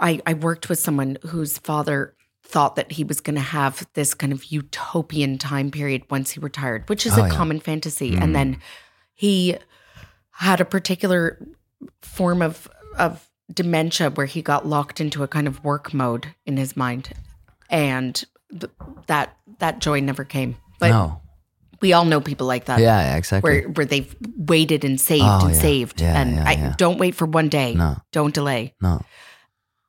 I, 0.00 0.20
I 0.26 0.34
worked 0.34 0.68
with 0.68 0.78
someone 0.78 1.18
whose 1.22 1.58
father 1.58 2.14
thought 2.42 2.76
that 2.76 2.92
he 2.92 3.04
was 3.04 3.20
going 3.20 3.34
to 3.36 3.40
have 3.40 3.86
this 3.94 4.14
kind 4.14 4.32
of 4.32 4.44
utopian 4.46 5.38
time 5.38 5.70
period 5.70 6.02
once 6.10 6.32
he 6.32 6.40
retired, 6.40 6.88
which 6.88 7.06
is 7.06 7.16
Oh, 7.16 7.22
a 7.22 7.28
yeah. 7.28 7.34
common 7.34 7.60
fantasy. 7.60 8.14
And 8.14 8.30
mm. 8.30 8.32
then 8.34 8.60
he 9.14 9.56
had 10.30 10.60
a 10.60 10.64
particular 10.64 11.38
form 12.00 12.42
of 12.42 12.68
of 12.98 13.28
dementia 13.52 14.10
where 14.10 14.26
he 14.26 14.42
got 14.42 14.66
locked 14.66 15.00
into 15.00 15.22
a 15.22 15.28
kind 15.28 15.46
of 15.46 15.64
work 15.64 15.92
mode 15.94 16.34
in 16.46 16.56
his 16.56 16.76
mind, 16.76 17.10
and 17.70 18.24
th- 18.58 18.72
that 19.06 19.36
that 19.58 19.78
joy 19.80 20.00
never 20.00 20.24
came. 20.24 20.56
But 20.78 20.90
no. 20.90 21.20
we 21.80 21.92
all 21.92 22.04
know 22.04 22.20
people 22.20 22.46
like 22.46 22.64
that. 22.66 22.80
Yeah, 22.80 23.16
exactly. 23.16 23.50
Where 23.50 23.68
where 23.68 23.86
they've 23.86 24.14
waited 24.36 24.84
and 24.84 25.00
saved 25.00 25.24
Oh, 25.24 25.46
and 25.46 25.54
yeah. 25.54 25.60
saved, 25.60 26.00
Yeah, 26.00 26.20
and 26.20 26.36
yeah, 26.36 26.48
I 26.48 26.74
don't 26.76 26.98
wait 26.98 27.14
for 27.14 27.26
one 27.26 27.48
day. 27.48 27.74
No. 27.74 27.96
Don't 28.12 28.34
delay. 28.34 28.74
no. 28.80 29.00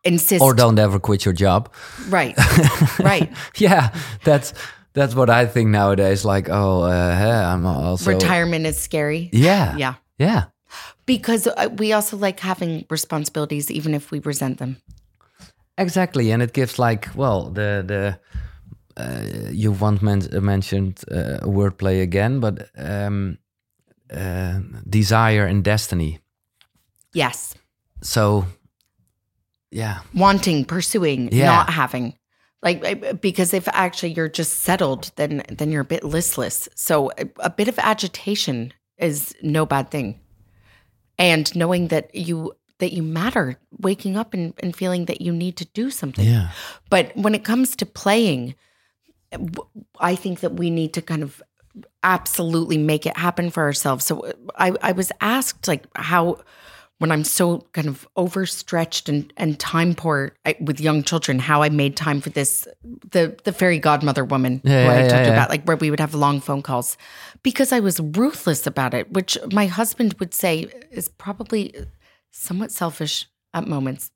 Insist. 0.06 0.42
Or 0.42 0.54
don't 0.54 0.78
ever 0.80 1.00
quit 1.00 1.24
your 1.24 1.34
job. 1.34 1.72
Right. 2.10 2.36
right. 3.00 3.32
yeah, 3.58 3.96
that's 4.26 4.54
that's 4.92 5.16
what 5.16 5.30
I 5.30 5.46
think 5.46 5.70
nowadays. 5.70 6.26
Like, 6.26 6.50
oh, 6.50 6.84
uh, 6.84 6.90
yeah, 6.90 7.54
I'm 7.54 7.66
also 7.66 8.12
Retirement 8.12 8.66
is 8.66 8.78
scary. 8.78 9.30
Yeah, 9.32 9.78
Yeah. 9.78 9.94
yeah, 10.20 10.44
Because 11.06 11.48
uh, 11.48 11.70
we 11.78 11.94
also 11.94 12.18
like 12.18 12.42
having 12.42 12.86
responsibilities, 12.90 13.72
even 13.72 13.94
if 13.94 14.12
we 14.12 14.20
resent 14.20 14.58
them. 14.58 14.76
exactly. 15.78 16.32
And 16.32 16.42
it 16.44 16.52
gives 16.54 16.78
like, 16.78 17.08
well, 17.16 17.50
the 17.50 17.84
the 17.88 18.20
uh, 18.98 19.24
you 19.52 19.72
once 19.72 20.02
men- 20.02 20.30
mentioned 20.46 21.04
uh, 21.12 21.40
wordplay 21.44 22.02
again, 22.02 22.40
but 22.40 22.70
um, 22.78 23.38
uh, 24.14 24.60
desire 24.90 25.46
and 25.46 25.64
destiny. 25.64 26.20
Yes. 27.14 27.56
So, 28.02 28.46
yeah, 29.72 30.00
Wanting, 30.14 30.66
pursuing, 30.66 31.30
Yeah. 31.32 31.46
not 31.46 31.70
having. 31.70 32.14
Like 32.62 33.20
because 33.22 33.54
if 33.54 33.68
actually 33.68 34.14
you're 34.14 34.30
just 34.30 34.60
settled, 34.64 35.12
then 35.16 35.44
then 35.58 35.70
you're 35.72 35.82
a 35.82 35.86
bit 35.86 36.04
listless. 36.04 36.70
So 36.76 37.12
a, 37.18 37.26
a 37.40 37.50
bit 37.50 37.68
of 37.68 37.78
agitation 37.78 38.72
is 38.98 39.36
no 39.42 39.66
bad 39.66 39.90
thing. 39.90 40.20
And 41.18 41.54
knowing 41.56 41.90
that 41.90 42.16
you 42.16 42.54
that 42.80 42.94
you 42.94 43.04
matter, 43.04 43.58
waking 43.80 44.16
up 44.18 44.34
and, 44.34 44.54
and 44.64 44.74
feeling 44.76 45.06
that 45.06 45.20
you 45.22 45.34
need 45.34 45.58
to 45.58 45.66
do 45.74 45.90
something. 45.90 46.26
yeah, 46.26 46.52
But 46.90 47.12
when 47.16 47.36
it 47.36 47.44
comes 47.44 47.76
to 47.76 47.86
playing, 47.86 48.56
I 50.00 50.16
think 50.16 50.40
that 50.42 50.54
we 50.54 50.70
need 50.70 50.94
to 50.94 51.02
kind 51.02 51.24
of 51.24 51.42
absolutely 52.04 52.78
make 52.78 53.06
it 53.06 53.18
happen 53.18 53.50
for 53.50 53.64
ourselves. 53.64 54.06
So 54.06 54.32
I, 54.56 54.74
I 54.82 54.92
was 54.92 55.12
asked 55.22 55.68
like 55.68 55.86
how 55.96 56.40
when 57.00 57.12
I'm 57.12 57.24
so 57.24 57.68
kind 57.74 57.88
of 57.88 58.08
overstretched 58.16 59.10
and, 59.10 59.34
and 59.36 59.60
time 59.60 59.96
poor 59.96 60.36
I, 60.46 60.56
with 60.62 60.80
young 60.80 61.04
children, 61.04 61.40
how 61.40 61.62
I 61.62 61.70
made 61.70 61.98
time 61.98 62.22
for 62.22 62.30
this 62.30 62.68
the 63.12 63.36
the 63.44 63.52
fairy 63.52 63.80
godmother 63.80 64.24
woman 64.24 64.62
Yeah, 64.64 64.84
who 64.84 64.90
I 64.92 65.02
talked 65.02 65.12
yeah, 65.12 65.26
yeah. 65.26 65.34
about, 65.34 65.50
like 65.50 65.64
where 65.66 65.76
we 65.76 65.90
would 65.90 66.00
have 66.00 66.14
long 66.14 66.40
phone 66.40 66.62
calls, 66.62 66.98
because 67.42 67.72
I 67.74 67.80
was 67.80 68.00
ruthless 68.00 68.68
about 68.68 68.94
it, 68.94 69.12
which 69.12 69.38
my 69.52 69.66
husband 69.66 70.16
would 70.20 70.34
say 70.34 70.68
is 70.92 71.10
probably 71.10 71.74
somewhat 72.32 72.72
selfish 72.72 73.28
at 73.54 73.68
moments. 73.68 74.12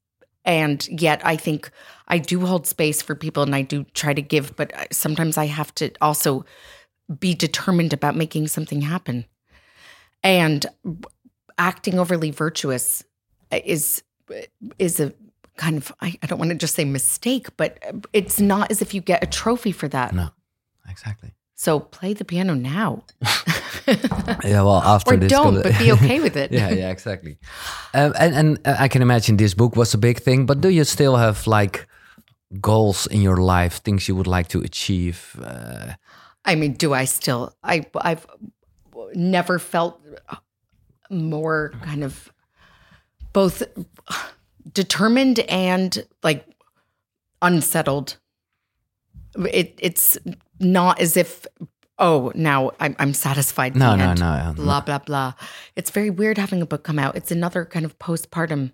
And 0.48 0.88
yet, 1.02 1.22
I 1.26 1.36
think 1.36 1.70
I 2.08 2.18
do 2.18 2.46
hold 2.46 2.66
space 2.66 3.02
for 3.02 3.16
people 3.16 3.44
and 3.44 3.54
I 3.54 3.62
do 3.62 3.84
try 3.94 4.14
to 4.14 4.22
give, 4.22 4.56
but 4.56 4.72
sometimes 4.94 5.38
I 5.38 5.46
have 5.46 5.76
to 5.76 5.92
also 6.00 6.46
be 7.20 7.36
determined 7.36 7.92
about 7.92 8.16
making 8.16 8.48
something 8.48 8.82
happen. 8.82 9.26
And 10.24 10.66
acting 11.58 12.00
overly 12.00 12.32
virtuous 12.32 13.04
is 13.52 14.04
is 14.80 15.00
a 15.00 15.14
kind 15.58 15.78
of 15.78 15.92
I, 16.02 16.18
I 16.24 16.28
don't 16.28 16.40
want 16.40 16.52
to 16.52 16.56
just 16.56 16.76
say 16.76 16.86
mistake, 16.86 17.56
but 17.58 17.84
it's 18.14 18.40
not 18.40 18.72
as 18.72 18.82
if 18.82 18.94
you 18.94 19.02
get 19.02 19.24
a 19.24 19.28
trophy 19.28 19.74
for 19.74 19.90
that. 19.90 20.16
no, 20.16 20.30
exactly. 20.90 21.34
So 21.58 21.80
play 21.80 22.14
the 22.14 22.24
piano 22.24 22.54
now, 22.54 23.04
Yeah, 24.44 24.64
well, 24.64 24.82
after 24.84 25.14
or 25.14 25.18
this, 25.18 25.32
don't, 25.32 25.64
but 25.64 25.78
be 25.80 25.92
okay 25.94 26.20
with 26.20 26.36
it. 26.36 26.52
yeah, 26.52 26.70
yeah, 26.70 26.90
exactly. 26.90 27.38
Um, 27.94 28.14
and 28.20 28.36
and 28.36 28.60
uh, 28.68 28.76
I 28.80 28.88
can 28.88 29.02
imagine 29.02 29.38
this 29.38 29.54
book 29.54 29.76
was 29.76 29.94
a 29.94 29.98
big 29.98 30.20
thing, 30.20 30.46
but 30.46 30.62
do 30.62 30.70
you 30.70 30.84
still 30.84 31.16
have 31.16 31.48
like 31.48 31.88
goals 32.60 33.08
in 33.08 33.22
your 33.22 33.38
life, 33.38 33.82
things 33.84 34.08
you 34.08 34.16
would 34.16 34.28
like 34.28 34.50
to 34.50 34.62
achieve? 34.62 35.36
Uh, 35.42 35.94
I 36.44 36.56
mean, 36.56 36.74
do 36.74 36.94
I 36.94 37.06
still? 37.06 37.56
I 37.64 37.86
I've 37.96 38.26
never 39.14 39.60
felt 39.60 40.02
more 41.10 41.72
kind 41.84 42.04
of 42.04 42.32
both 43.32 43.64
determined 44.74 45.40
and 45.40 46.06
like 46.24 46.46
unsettled. 47.42 48.18
It 49.38 49.80
it's 49.82 50.18
not 50.60 51.00
as 51.00 51.18
if 51.18 51.46
oh 52.00 52.32
now 52.36 52.72
I'm 52.80 52.96
I'm 53.00 53.14
satisfied. 53.14 53.76
no, 53.76 53.96
no, 53.96 54.14
no, 54.14 54.48
no. 54.48 54.54
Blah 54.56 54.82
blah 54.82 55.00
blah. 55.00 55.34
It's 55.76 55.92
very 55.92 56.10
weird 56.10 56.38
having 56.38 56.62
a 56.62 56.66
book 56.66 56.84
come 56.84 57.00
out. 57.00 57.16
It's 57.16 57.32
another 57.32 57.66
kind 57.66 57.86
of 57.86 57.98
postpartum, 58.00 58.72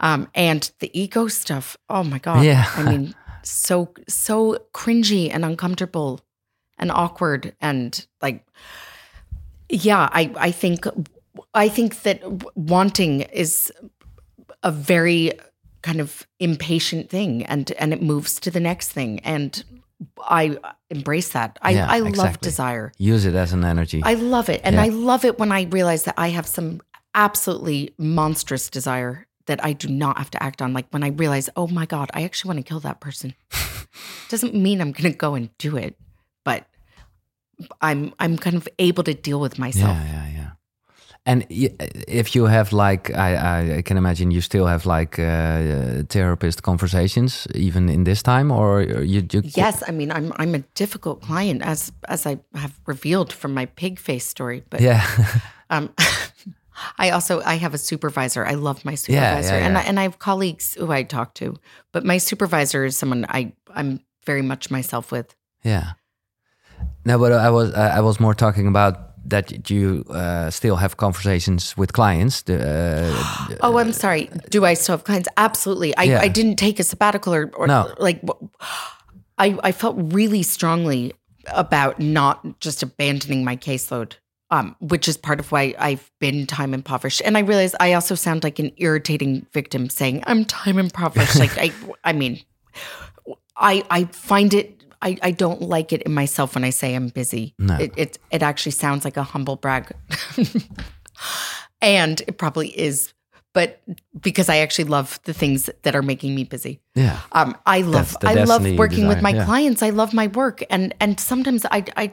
um, 0.00 0.28
and 0.34 0.70
the 0.80 0.90
ego 0.98 1.28
stuff. 1.28 1.76
Oh 1.88 2.04
my 2.04 2.18
god. 2.18 2.44
Yeah. 2.44 2.66
I 2.76 2.82
mean, 2.82 3.14
so 3.42 3.92
so 4.08 4.58
cringy 4.72 5.30
and 5.32 5.44
uncomfortable 5.44 6.20
and 6.78 6.90
awkward 6.90 7.54
and 7.60 8.06
like 8.20 8.44
yeah 9.68 10.08
i 10.12 10.30
i 10.36 10.50
think 10.50 10.86
i 11.54 11.68
think 11.68 12.02
that 12.02 12.20
wanting 12.56 13.20
is 13.22 13.72
a 14.62 14.72
very 14.72 15.32
kind 15.82 16.00
of 16.00 16.26
impatient 16.40 17.10
thing 17.10 17.44
and 17.44 17.72
and 17.72 17.92
it 17.92 18.02
moves 18.02 18.40
to 18.40 18.50
the 18.50 18.60
next 18.60 18.90
thing 18.92 19.20
and 19.20 19.64
i 20.28 20.50
uh, 20.62 20.72
embrace 20.90 21.30
that 21.30 21.58
i 21.62 21.70
Yeah, 21.70 21.86
i 21.90 21.98
love 21.98 22.08
exactly. 22.08 22.46
desire 22.48 22.92
Use 22.98 23.24
it 23.26 23.34
as 23.34 23.52
an 23.52 23.64
energy. 23.64 24.00
i 24.04 24.14
love 24.14 24.48
it 24.48 24.60
and 24.64 24.74
Yeah. 24.76 24.82
i 24.84 24.88
love 24.88 25.24
it 25.24 25.38
when 25.38 25.52
i 25.52 25.62
realize 25.64 26.02
that 26.04 26.14
i 26.18 26.28
have 26.28 26.46
some 26.46 26.80
absolutely 27.14 27.94
monstrous 27.98 28.68
desire 28.70 29.26
that 29.46 29.64
i 29.64 29.72
do 29.72 29.88
not 29.88 30.18
have 30.18 30.30
to 30.30 30.42
act 30.42 30.60
on 30.62 30.72
like 30.72 30.86
when 30.90 31.04
i 31.04 31.08
realize 31.08 31.48
oh 31.56 31.68
my 31.68 31.86
god 31.86 32.10
i 32.14 32.22
actually 32.24 32.48
want 32.48 32.58
to 32.58 32.68
kill 32.68 32.80
that 32.80 33.00
person 33.00 33.34
doesn't 34.28 34.54
mean 34.54 34.80
i'm 34.80 34.92
going 34.92 35.10
to 35.12 35.16
go 35.16 35.34
and 35.34 35.48
do 35.58 35.76
it 35.76 35.96
but 36.44 36.66
i'm 37.80 38.12
i'm 38.18 38.36
kind 38.36 38.56
of 38.56 38.66
able 38.78 39.04
to 39.04 39.14
deal 39.14 39.38
with 39.40 39.58
myself 39.58 39.96
yeah, 39.96 40.12
yeah, 40.12 40.28
yeah. 40.38 40.43
And 41.26 41.46
if 41.48 42.34
you 42.34 42.44
have 42.44 42.72
like, 42.72 43.10
I, 43.14 43.78
I 43.78 43.82
can 43.82 43.96
imagine 43.96 44.30
you 44.30 44.42
still 44.42 44.66
have 44.66 44.84
like 44.84 45.18
uh, 45.18 46.02
therapist 46.08 46.62
conversations 46.62 47.46
even 47.54 47.88
in 47.88 48.04
this 48.04 48.22
time, 48.22 48.50
or 48.52 48.82
you, 48.82 49.26
you 49.32 49.42
yes 49.56 49.82
i 49.88 49.90
mean 49.92 50.10
i'm 50.12 50.32
i'm 50.36 50.54
a 50.54 50.58
difficult 50.74 51.22
client 51.22 51.62
as 51.62 51.92
as 52.08 52.26
i 52.26 52.38
have 52.54 52.78
revealed 52.86 53.32
from 53.32 53.54
my 53.54 53.66
pig 53.66 53.98
face 53.98 54.26
story 54.26 54.62
but 54.70 54.80
yeah, 54.80 55.02
um 55.70 55.88
I 56.98 57.10
also 57.10 57.40
I 57.40 57.54
have 57.54 57.72
a 57.74 57.78
supervisor. 57.78 58.44
I 58.44 58.54
love 58.54 58.84
my 58.84 58.92
Yeah, 58.92 58.96
supervisor, 58.96 59.56
yeah, 59.56 59.66
and 59.66 59.78
I, 59.78 59.82
and 59.82 60.00
I 60.00 60.02
have 60.02 60.18
colleagues 60.18 60.74
who 60.74 60.90
I 60.90 61.04
talk 61.04 61.34
to. 61.34 61.54
But 61.92 62.04
my 62.04 62.18
supervisor 62.18 62.84
is 62.84 62.96
someone 62.96 63.24
I 63.28 63.52
I'm 63.74 64.00
very 64.26 64.42
much 64.42 64.70
myself 64.70 65.12
with. 65.12 65.34
yeah. 65.62 65.92
No, 67.04 67.18
but 67.18 67.32
I 67.32 67.50
was 67.50 67.72
I 67.74 68.00
was 68.00 68.18
more 68.18 68.34
talking 68.34 68.66
about 68.66 69.13
that 69.26 69.70
you 69.70 70.04
uh, 70.10 70.50
still 70.50 70.76
have 70.76 70.96
conversations 70.96 71.76
with 71.76 71.92
clients. 71.92 72.42
The, 72.42 72.56
uh, 72.56 73.56
Oh, 73.62 73.78
I'm 73.78 73.92
sorry. 73.92 74.28
Do 74.50 74.64
I 74.64 74.74
still 74.74 74.94
have 74.96 75.04
clients? 75.04 75.28
Absolutely. 75.36 75.96
I, 75.96 76.02
Yeah. 76.04 76.20
I 76.20 76.28
didn't 76.28 76.56
take 76.56 76.78
a 76.78 76.82
sabbatical 76.84 77.34
or, 77.34 77.50
or 77.56 77.66
No. 77.66 77.94
like 77.98 78.20
I 79.38 79.58
I 79.62 79.72
felt 79.72 79.96
really 79.98 80.42
strongly 80.42 81.12
about 81.48 81.98
not 82.00 82.60
just 82.60 82.82
abandoning 82.82 83.44
my 83.44 83.56
caseload. 83.56 84.14
Um, 84.50 84.76
which 84.78 85.08
is 85.08 85.16
part 85.16 85.40
of 85.40 85.50
why 85.50 85.74
I've 85.78 86.10
been 86.20 86.46
time 86.46 86.74
impoverished. 86.74 87.22
And 87.24 87.36
I 87.36 87.40
realize 87.40 87.74
I 87.80 87.94
also 87.94 88.14
sound 88.14 88.44
like 88.44 88.58
an 88.60 88.70
irritating 88.76 89.46
victim 89.52 89.88
saying 89.88 90.22
I'm 90.26 90.44
time 90.44 90.78
impoverished. 90.78 91.38
like 91.44 91.56
I 91.58 91.72
I 92.04 92.12
mean 92.12 92.40
I 93.56 93.82
I 93.90 94.04
find 94.04 94.52
it 94.54 94.83
I, 95.04 95.18
I 95.22 95.30
don't 95.32 95.60
like 95.60 95.92
it 95.92 96.02
in 96.02 96.14
myself 96.14 96.54
when 96.54 96.64
I 96.64 96.70
say 96.70 96.94
I'm 96.94 97.08
busy. 97.08 97.54
No. 97.58 97.76
It, 97.76 97.92
it 97.96 98.18
it 98.30 98.42
actually 98.42 98.72
sounds 98.72 99.04
like 99.04 99.16
a 99.18 99.22
humble 99.22 99.56
brag. 99.56 99.92
and 101.82 102.20
it 102.26 102.38
probably 102.38 102.68
is, 102.68 103.12
but 103.52 103.82
because 104.18 104.48
I 104.48 104.56
actually 104.56 104.86
love 104.86 105.20
the 105.24 105.34
things 105.34 105.68
that 105.82 105.94
are 105.94 106.02
making 106.02 106.34
me 106.34 106.44
busy. 106.44 106.80
yeah, 106.94 107.20
Um, 107.32 107.54
I 107.66 107.82
love 107.82 108.16
I 108.22 108.44
love 108.44 108.66
working 108.78 109.06
with 109.06 109.20
my 109.20 109.30
yeah. 109.30 109.44
clients. 109.44 109.82
I 109.82 109.90
love 109.90 110.14
my 110.14 110.28
work, 110.28 110.64
and 110.70 110.94
and 111.00 111.20
sometimes 111.20 111.66
I 111.66 111.84
I 111.96 112.12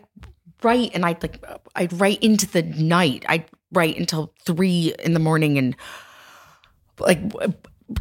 write 0.61 0.91
and 0.93 1.05
I 1.05 1.15
like 1.21 1.43
I 1.75 1.87
write 1.93 2.21
into 2.21 2.45
the 2.45 2.63
night. 2.63 3.25
I'd 3.29 3.45
write 3.71 3.97
until 3.97 4.33
three 4.43 4.93
in 4.99 5.13
the 5.13 5.19
morning 5.19 5.57
and 5.57 5.75
like 6.99 7.19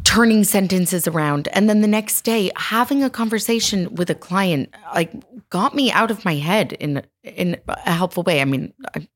turning 0.03 0.43
sentences 0.43 1.07
around, 1.07 1.47
and 1.53 1.69
then 1.69 1.81
the 1.81 1.87
next 1.87 2.21
day 2.21 2.51
having 2.55 3.03
a 3.03 3.09
conversation 3.09 3.93
with 3.95 4.09
a 4.09 4.15
client 4.15 4.73
like 4.93 5.11
got 5.49 5.75
me 5.75 5.91
out 5.91 6.11
of 6.11 6.23
my 6.25 6.35
head 6.35 6.73
in 6.73 7.03
in 7.23 7.57
a 7.67 7.91
helpful 7.91 8.23
way. 8.23 8.41
I 8.41 8.45
mean. 8.45 8.73
I, 8.95 9.07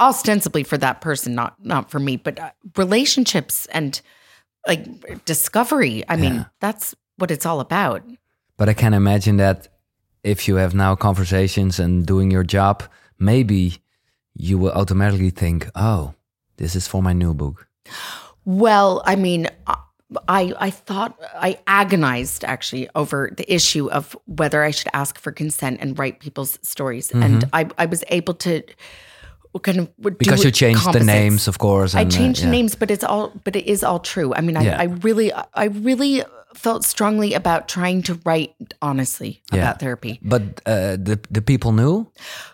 ostensibly 0.00 0.64
for 0.64 0.76
that 0.76 1.00
person 1.00 1.36
not 1.36 1.54
not 1.64 1.88
for 1.88 2.00
me 2.00 2.16
but 2.16 2.36
uh, 2.40 2.50
relationships 2.76 3.66
and 3.66 4.02
like 4.66 5.24
discovery 5.24 6.02
i 6.08 6.16
mean 6.16 6.34
Yeah. 6.34 6.44
that's 6.58 6.96
what 7.16 7.30
it's 7.30 7.46
all 7.46 7.60
about 7.60 8.02
but 8.56 8.68
I 8.68 8.74
can 8.74 8.94
imagine 8.94 9.36
that 9.38 9.68
if 10.22 10.46
you 10.48 10.56
have 10.56 10.74
now 10.74 10.94
conversations 10.94 11.78
and 11.78 12.06
doing 12.06 12.30
your 12.30 12.44
job, 12.44 12.84
maybe 13.18 13.78
you 14.34 14.58
will 14.58 14.72
automatically 14.72 15.30
think, 15.30 15.68
oh, 15.74 16.14
this 16.56 16.76
is 16.76 16.86
for 16.86 17.02
my 17.02 17.12
new 17.12 17.34
book? 17.34 17.66
Well, 18.44 19.02
I 19.06 19.16
mean, 19.16 19.48
I 20.28 20.52
I 20.58 20.70
thought 20.70 21.18
I 21.34 21.58
agonized 21.66 22.44
actually 22.44 22.88
over 22.94 23.30
the 23.36 23.44
issue 23.52 23.90
of 23.90 24.16
whether 24.26 24.62
I 24.62 24.70
should 24.70 24.88
ask 24.92 25.18
for 25.18 25.32
consent 25.32 25.78
and 25.80 25.98
write 25.98 26.20
people's 26.20 26.58
stories, 26.62 27.08
Mm-hmm. 27.08 27.22
and 27.22 27.44
I 27.52 27.66
I 27.78 27.86
was 27.86 28.04
able 28.08 28.34
to 28.34 28.62
kind 29.62 29.78
of 29.78 29.88
Because 30.18 30.44
you 30.44 30.50
changed 30.50 30.92
the 30.92 31.00
names, 31.04 31.48
of 31.48 31.58
course. 31.58 31.94
I 31.94 32.02
and, 32.02 32.12
uh, 32.12 32.16
changed 32.16 32.40
the 32.42 32.46
yeah. 32.46 32.50
names, 32.58 32.74
but 32.76 32.90
it's 32.90 33.04
all 33.04 33.32
but 33.44 33.56
it 33.56 33.66
is 33.66 33.82
all 33.84 33.98
true. 34.00 34.34
I 34.34 34.40
mean, 34.40 34.56
I, 34.56 34.62
Yeah. 34.64 34.80
I 34.80 34.84
really 35.02 35.32
I 35.32 35.64
really 35.66 36.22
felt 36.54 36.84
strongly 36.84 37.34
about 37.34 37.68
trying 37.68 38.02
to 38.02 38.18
write 38.24 38.54
honestly 38.80 39.42
Yeah. 39.52 39.62
about 39.62 39.80
therapy. 39.80 40.18
But 40.22 40.42
uh, 40.66 40.96
the 40.96 41.18
the 41.30 41.42
people 41.42 41.72
knew. 41.72 42.06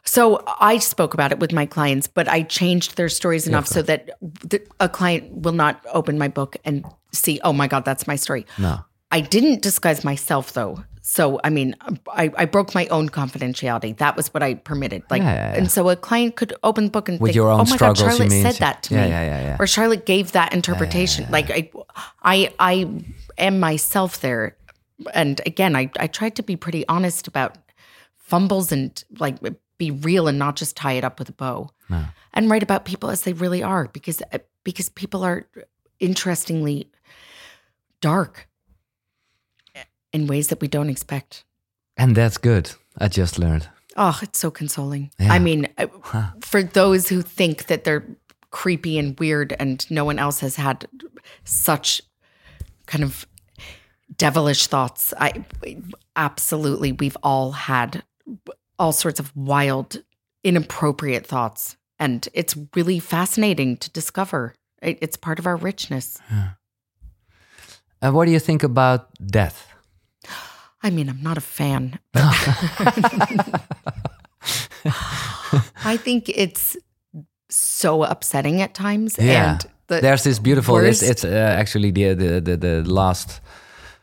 So 0.04 0.42
I 0.60 0.78
spoke 0.78 1.14
about 1.14 1.32
it 1.32 1.38
with 1.38 1.52
my 1.52 1.66
clients, 1.66 2.06
but 2.08 2.28
I 2.28 2.42
changed 2.42 2.96
their 2.96 3.08
stories 3.08 3.46
enough 3.46 3.66
so 3.66 3.82
that 3.82 4.10
th- 4.48 4.66
a 4.80 4.88
client 4.88 5.30
will 5.44 5.52
not 5.54 5.84
open 5.92 6.18
my 6.18 6.28
book 6.28 6.56
and 6.64 6.84
see, 7.12 7.40
oh 7.44 7.52
my 7.52 7.66
God, 7.68 7.84
that's 7.84 8.06
my 8.06 8.16
story. 8.16 8.44
No. 8.58 8.80
I 9.12 9.20
didn't 9.20 9.62
disguise 9.62 10.04
myself 10.04 10.52
though. 10.52 10.84
So, 11.02 11.40
I 11.42 11.50
mean, 11.50 11.74
I, 12.12 12.30
I 12.36 12.44
broke 12.44 12.74
my 12.74 12.86
own 12.88 13.08
confidentiality. 13.08 13.96
That 13.96 14.16
was 14.16 14.32
what 14.34 14.42
I 14.42 14.54
permitted. 14.54 15.02
Like, 15.10 15.22
Yeah, 15.22 15.34
yeah, 15.34 15.52
yeah. 15.52 15.58
and 15.58 15.70
so 15.70 15.88
a 15.88 15.96
client 15.96 16.36
could 16.36 16.52
open 16.62 16.84
the 16.84 16.90
book 16.90 17.08
and 17.08 17.18
With 17.18 17.30
think, 17.30 17.36
your 17.36 17.48
own 17.50 17.60
oh 17.60 17.64
my 17.64 17.76
God, 17.78 17.96
Charlotte 17.98 18.30
said 18.30 18.56
that 18.56 18.82
to 18.84 18.94
Yeah, 18.94 19.04
me. 19.04 19.08
yeah, 19.10 19.22
yeah, 19.24 19.42
yeah. 19.42 19.56
Or 19.58 19.66
Charlotte 19.66 20.04
gave 20.06 20.32
that 20.32 20.52
interpretation. 20.52 21.26
Like, 21.30 21.50
I, 21.50 21.70
I, 22.22 22.52
I 22.60 23.02
am 23.40 23.60
myself 23.60 24.20
there. 24.20 24.56
And 25.14 25.40
again, 25.46 25.74
I, 25.74 25.90
I 25.98 26.06
tried 26.06 26.36
to 26.36 26.42
be 26.42 26.56
pretty 26.56 26.86
honest 26.88 27.26
about 27.26 27.56
fumbles 28.16 28.70
and 28.70 29.02
like 29.18 29.38
be 29.78 29.90
real 29.90 30.28
and 30.28 30.38
not 30.38 30.56
just 30.56 30.76
tie 30.76 30.92
it 30.92 31.04
up 31.04 31.18
with 31.18 31.28
a 31.28 31.32
bow 31.32 31.70
and 32.32 32.50
write 32.50 32.62
about 32.62 32.84
people 32.84 33.10
as 33.10 33.22
they 33.22 33.32
really 33.32 33.62
are 33.62 33.88
because 33.88 34.22
because 34.62 34.88
people 34.88 35.24
are 35.24 35.46
interestingly 35.98 36.88
dark 38.00 38.48
in 40.12 40.26
ways 40.26 40.48
that 40.48 40.60
we 40.60 40.68
don't 40.68 40.90
expect. 40.90 41.44
And 41.96 42.16
that's 42.16 42.38
good. 42.38 42.72
I 42.98 43.08
just 43.08 43.38
learned. 43.38 43.68
Oh, 43.96 44.18
it's 44.22 44.38
so 44.38 44.50
consoling. 44.50 45.10
Yeah. 45.18 45.32
I 45.32 45.38
mean, 45.38 45.68
uh, 45.78 45.86
for 46.40 46.62
those 46.62 47.08
who 47.08 47.22
think 47.22 47.66
that 47.66 47.84
they're 47.84 48.06
creepy 48.50 48.98
and 48.98 49.18
weird 49.18 49.54
and 49.58 49.88
no 49.90 50.04
one 50.04 50.18
else 50.18 50.40
has 50.40 50.56
had 50.56 50.86
such 51.44 52.00
kind 52.86 53.04
of 53.04 53.26
devilish 54.16 54.66
thoughts, 54.66 55.14
I 55.18 55.44
absolutely 56.16 56.92
we've 56.92 57.16
all 57.22 57.52
had 57.52 58.02
all 58.78 58.92
sorts 58.92 59.20
of 59.20 59.34
wild 59.36 60.02
inappropriate 60.42 61.26
thoughts 61.26 61.76
and 61.98 62.28
it's 62.32 62.56
really 62.74 62.98
fascinating 62.98 63.76
to 63.76 63.90
discover. 63.90 64.54
It, 64.82 64.98
it's 65.02 65.16
part 65.16 65.38
of 65.38 65.46
our 65.46 65.56
richness. 65.56 66.18
And 68.00 68.14
what 68.14 68.24
do 68.24 68.32
you 68.32 68.38
think 68.40 68.62
about 68.62 69.08
death? 69.24 69.68
I 70.82 70.88
mean, 70.88 71.10
I'm 71.10 71.22
not 71.22 71.36
a 71.36 71.42
fan. 71.42 71.98
I 75.84 75.98
think 75.98 76.30
it's 76.30 76.76
so 77.50 78.04
upsetting 78.04 78.62
at 78.62 78.72
times. 78.72 79.16
Yeah. 79.18 79.52
And 79.52 79.66
the, 79.88 80.00
There's 80.00 80.24
this 80.24 80.38
beautiful. 80.38 80.76
It's, 80.78 81.02
worst- 81.02 81.10
it's 81.10 81.24
uh, 81.24 81.28
actually 81.58 81.90
the, 81.90 82.14
the 82.14 82.40
the 82.40 82.56
the 82.56 82.82
last 82.90 83.40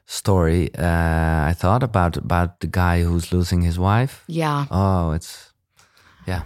story 0.10 0.70
uh, 0.76 1.50
I 1.52 1.54
thought 1.56 1.84
about 1.84 2.18
about 2.18 2.60
the 2.60 2.68
guy 2.68 3.04
who's 3.04 3.32
losing 3.32 3.62
his 3.62 3.78
wife. 3.78 4.24
yeah. 4.28 4.66
Oh, 4.72 5.12
it's 5.12 5.54
yeah. 6.28 6.42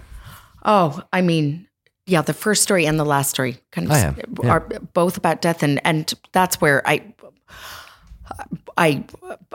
Oh, 0.66 1.02
I 1.14 1.22
mean, 1.22 1.68
yeah, 2.06 2.22
the 2.26 2.34
first 2.34 2.62
story 2.64 2.86
and 2.88 3.00
the 3.00 3.06
last 3.06 3.30
story 3.30 3.58
kind 3.72 3.88
of 3.88 3.94
Oh, 3.94 3.96
yeah. 3.96 4.14
Yeah. 4.44 4.52
are 4.52 4.60
both 4.94 5.18
about 5.18 5.42
death, 5.42 5.64
and 5.64 5.80
and 5.86 6.14
that's 6.34 6.60
where 6.62 6.82
I, 6.88 7.14
I 8.78 9.04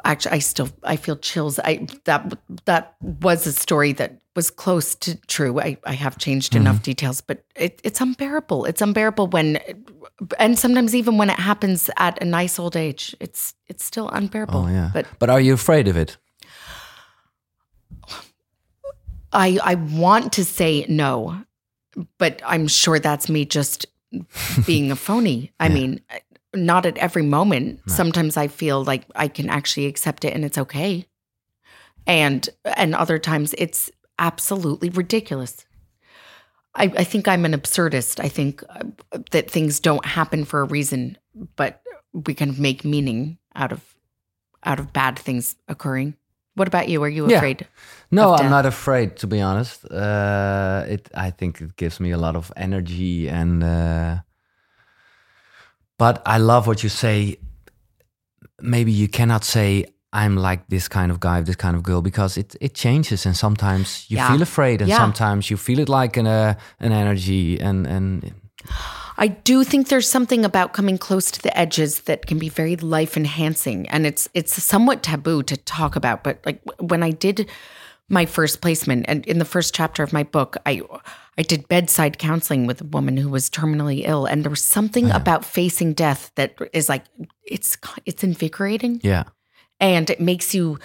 actually 0.05 0.33
I 0.37 0.39
still 0.41 0.69
I 0.83 0.97
feel 0.97 1.17
chills. 1.17 1.59
I 1.59 1.87
that 2.05 2.39
that 2.67 2.95
was 3.01 3.47
a 3.47 3.53
story 3.53 3.93
that 3.95 4.21
was 4.37 4.51
close 4.51 4.95
to 4.97 5.17
true. 5.27 5.61
I 5.61 5.77
I 5.85 5.95
have 5.95 6.19
changed 6.19 6.53
Mm-hmm. 6.53 6.67
enough 6.67 6.83
details, 6.83 7.21
but 7.23 7.45
it, 7.57 7.81
it's 7.85 8.01
unbearable. 8.01 8.65
It's 8.67 8.83
unbearable 8.83 9.29
when, 9.29 9.59
and 10.39 10.59
sometimes 10.59 10.95
even 10.95 11.19
when 11.19 11.31
it 11.31 11.39
happens 11.39 11.91
at 11.97 12.21
a 12.23 12.25
nice 12.25 12.59
old 12.59 12.77
age, 12.77 13.15
it's 13.21 13.55
it's 13.67 13.85
still 13.85 14.09
unbearable. 14.09 14.65
Oh 14.65 14.69
yeah. 14.69 14.91
But 14.93 15.07
but 15.19 15.31
are 15.31 15.41
you 15.41 15.55
afraid 15.55 15.89
of 15.89 15.97
it? 15.97 16.17
I 19.33 19.59
I 19.63 19.75
want 19.75 20.33
to 20.35 20.45
say 20.45 20.87
no, 20.89 21.43
but 22.19 22.41
I'm 22.45 22.69
sure 22.69 22.99
that's 22.99 23.29
me 23.29 23.45
just 23.45 23.87
being 24.65 24.91
a 24.91 24.97
phony. 24.97 25.53
I 25.61 25.69
mean, 25.69 26.01
not 26.55 26.87
at 26.87 26.97
every 26.97 27.23
moment. 27.23 27.81
Sometimes 27.87 28.37
I 28.37 28.49
feel 28.49 28.85
like 28.85 29.05
I 29.15 29.29
can 29.29 29.51
actually 29.51 29.87
accept 29.87 30.25
it 30.25 30.33
and 30.33 30.45
it's 30.45 30.59
okay. 30.59 31.07
And 32.07 32.49
and 32.65 32.95
other 32.95 33.19
times 33.19 33.55
it's 33.59 33.91
absolutely 34.19 34.89
ridiculous. 34.89 35.66
I, 36.77 36.85
I 36.99 37.05
think 37.05 37.27
I'm 37.27 37.45
an 37.45 37.53
absurdist. 37.53 38.21
I 38.25 38.29
think 38.29 38.63
uh, 38.69 38.85
that 39.31 39.51
things 39.51 39.81
don't 39.81 40.05
happen 40.05 40.45
for 40.45 40.61
a 40.61 40.65
reason, 40.65 41.17
but 41.57 41.81
we 42.13 42.35
can 42.35 42.55
make 42.61 42.85
meaning 42.85 43.39
out 43.55 43.73
of 43.73 43.81
out 44.65 44.79
of 44.81 44.93
bad 44.93 45.19
things 45.19 45.57
occurring. 45.69 46.15
What 46.55 46.69
about 46.69 46.89
you? 46.89 47.03
Are 47.03 47.09
you 47.09 47.29
Yeah. 47.29 47.37
afraid? 47.39 47.67
No, 48.11 48.35
I'm 48.35 48.51
not 48.51 48.67
afraid 48.67 49.17
to 49.17 49.27
be 49.27 49.41
honest. 49.41 49.85
Uh, 49.91 50.85
it 50.89 51.09
I 51.15 51.31
think 51.31 51.61
it 51.61 51.77
gives 51.77 52.01
me 52.01 52.13
a 52.13 52.19
lot 52.19 52.37
of 52.37 52.53
energy 52.57 53.29
and. 53.29 53.63
Uh, 53.63 54.17
but 55.99 56.23
I 56.27 56.39
love 56.39 56.67
what 56.67 56.83
you 56.83 56.89
say. 56.91 57.39
Maybe 58.61 58.93
you 58.93 59.09
cannot 59.09 59.45
say 59.45 59.87
I'm 60.25 60.37
like 60.37 60.61
this 60.69 60.89
kind 60.89 61.11
of 61.13 61.19
guy, 61.19 61.43
this 61.43 61.57
kind 61.57 61.77
of 61.77 61.83
girl, 61.83 62.01
because 62.03 62.41
it 62.41 62.57
it 62.61 62.75
changes, 62.75 63.27
and 63.27 63.37
sometimes 63.37 64.07
you 64.09 64.17
Yeah. 64.19 64.33
feel 64.33 64.43
afraid, 64.43 64.81
and 64.81 64.89
Yeah. 64.91 64.99
sometimes 64.99 65.51
you 65.51 65.57
feel 65.59 65.79
it 65.79 65.89
like 65.89 66.21
an 66.21 66.27
uh, 66.27 66.55
an 66.81 66.93
energy, 66.93 67.61
and 67.61 67.87
and 67.87 68.33
I 69.19 69.29
do 69.29 69.65
think 69.65 69.89
there's 69.89 70.11
something 70.11 70.45
about 70.45 70.73
coming 70.73 70.99
close 70.99 71.31
to 71.31 71.41
the 71.43 71.57
edges 71.59 72.01
that 72.01 72.27
can 72.27 72.39
be 72.39 72.49
very 72.49 72.77
life 72.77 73.17
enhancing 73.17 73.89
and 73.89 74.07
it's 74.07 74.29
it's 74.35 74.63
somewhat 74.63 75.03
taboo 75.03 75.43
to 75.43 75.57
talk 75.57 75.97
about 75.97 76.23
but 76.23 76.39
like 76.45 76.61
when 76.81 77.03
I 77.03 77.13
did 77.13 77.49
my 78.09 78.27
first 78.27 78.61
placement 78.61 79.05
and 79.09 79.27
in 79.27 79.39
the 79.39 79.45
first 79.45 79.75
chapter 79.75 80.03
of 80.03 80.13
my 80.13 80.23
book 80.23 80.57
I 80.67 80.83
I 81.39 81.43
did 81.43 81.69
bedside 81.69 82.19
counseling 82.19 82.67
with 82.67 82.81
a 82.81 82.85
woman 82.85 83.17
who 83.17 83.31
was 83.31 83.49
terminally 83.51 84.03
ill 84.07 84.27
and 84.27 84.43
there 84.45 84.51
was 84.51 84.63
something 84.63 85.11
about 85.11 85.45
facing 85.45 85.95
death 85.95 86.31
that 86.35 86.55
is 86.73 86.89
like 86.89 87.05
it's 87.45 87.79
it's 88.05 88.23
invigorating 88.25 89.01
yeah, 89.03 89.25
and 89.81 90.11
it 90.11 90.21
makes 90.21 90.55
you 90.55 90.79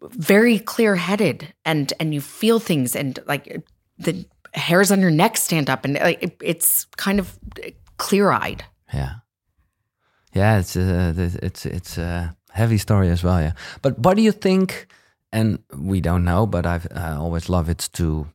very 0.00 0.58
clear-headed 0.58 1.52
and 1.64 1.92
and 2.00 2.14
you 2.14 2.20
feel 2.20 2.60
things 2.60 2.94
and 2.96 3.18
like 3.26 3.62
the 3.98 4.24
hairs 4.54 4.90
on 4.92 5.00
your 5.00 5.10
neck 5.10 5.36
stand 5.36 5.68
up 5.70 5.84
and 5.84 5.94
like 5.94 6.22
it- 6.22 6.40
it's 6.42 6.84
kind 6.96 7.18
of 7.20 7.38
clear-eyed 7.96 8.64
yeah, 8.94 9.14
yeah. 10.32 10.58
It's 10.60 10.76
uh, 10.76 11.12
it's 11.42 11.66
it's 11.66 11.98
a 11.98 12.34
heavy 12.52 12.78
story 12.78 13.10
as 13.10 13.22
well, 13.22 13.38
yeah. 13.40 13.52
But 13.82 13.98
what 13.98 14.16
do 14.16 14.22
you 14.22 14.32
think? 14.32 14.86
And 15.30 15.58
we 15.76 16.00
don't 16.00 16.24
know, 16.24 16.46
but 16.46 16.64
I've 16.64 16.86
I 16.94 17.12
always 17.16 17.48
love 17.50 17.68
it 17.68 17.90
to 17.92 18.26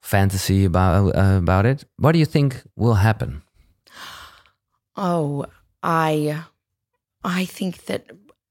fantasy 0.00 0.64
about 0.64 1.16
uh, 1.16 1.38
about 1.38 1.66
it. 1.66 1.84
What 1.98 2.12
do 2.12 2.18
you 2.18 2.26
think 2.26 2.62
will 2.76 2.94
happen? 2.94 3.42
oh 4.96 5.44
i 5.82 6.42
i 7.24 7.44
think 7.44 7.84
that 7.86 8.04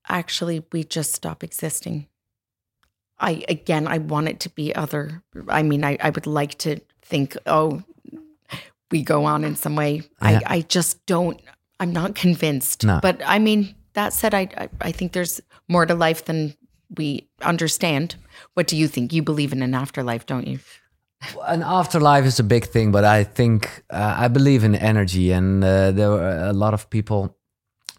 actually 0.10 0.64
we 0.72 0.84
just 0.84 1.14
stop 1.14 1.44
existing 1.44 2.08
i 3.20 3.44
again 3.50 3.88
i 3.88 3.98
want 3.98 4.28
it 4.28 4.40
to 4.40 4.50
be 4.50 4.74
other 4.76 5.24
i 5.48 5.64
mean 5.64 5.84
i, 5.84 5.98
I 6.02 6.10
would 6.10 6.28
like 6.28 6.58
to 6.60 6.80
think 7.02 7.38
oh 7.46 7.82
we 8.92 9.02
go 9.04 9.26
on 9.26 9.44
in 9.44 9.56
some 9.56 9.76
way 9.76 10.04
Yeah. 10.22 10.40
i 10.48 10.58
i 10.58 10.62
just 10.62 11.06
don't 11.06 11.40
i'm 11.80 11.92
not 11.94 12.16
convinced 12.16 12.84
No. 12.84 13.00
but 13.02 13.22
i 13.26 13.40
mean 13.40 13.76
that 13.94 14.14
said 14.14 14.34
I, 14.34 14.48
I 14.58 14.70
i 14.82 14.92
think 14.92 15.12
there's 15.14 15.42
more 15.68 15.86
to 15.86 15.96
life 15.96 16.26
than 16.26 16.56
we 16.98 17.28
understand 17.42 18.16
what 18.54 18.68
do 18.68 18.76
you 18.78 18.88
think 18.88 19.12
you 19.14 19.24
believe 19.24 19.52
in 19.54 19.62
an 19.62 19.74
afterlife 19.74 20.26
don't 20.26 20.48
you 20.48 20.60
An 21.48 21.64
afterlife 21.64 22.26
is 22.28 22.40
a 22.40 22.44
big 22.44 22.66
thing, 22.66 22.92
but 22.92 23.04
I 23.04 23.24
think 23.24 23.84
uh, 23.90 24.26
I 24.26 24.28
believe 24.28 24.64
in 24.66 24.76
energy, 24.76 25.32
and 25.34 25.64
uh, 25.64 25.90
there 25.92 26.12
are 26.12 26.50
a 26.50 26.54
lot 26.54 26.74
of 26.74 26.88
people. 26.90 27.36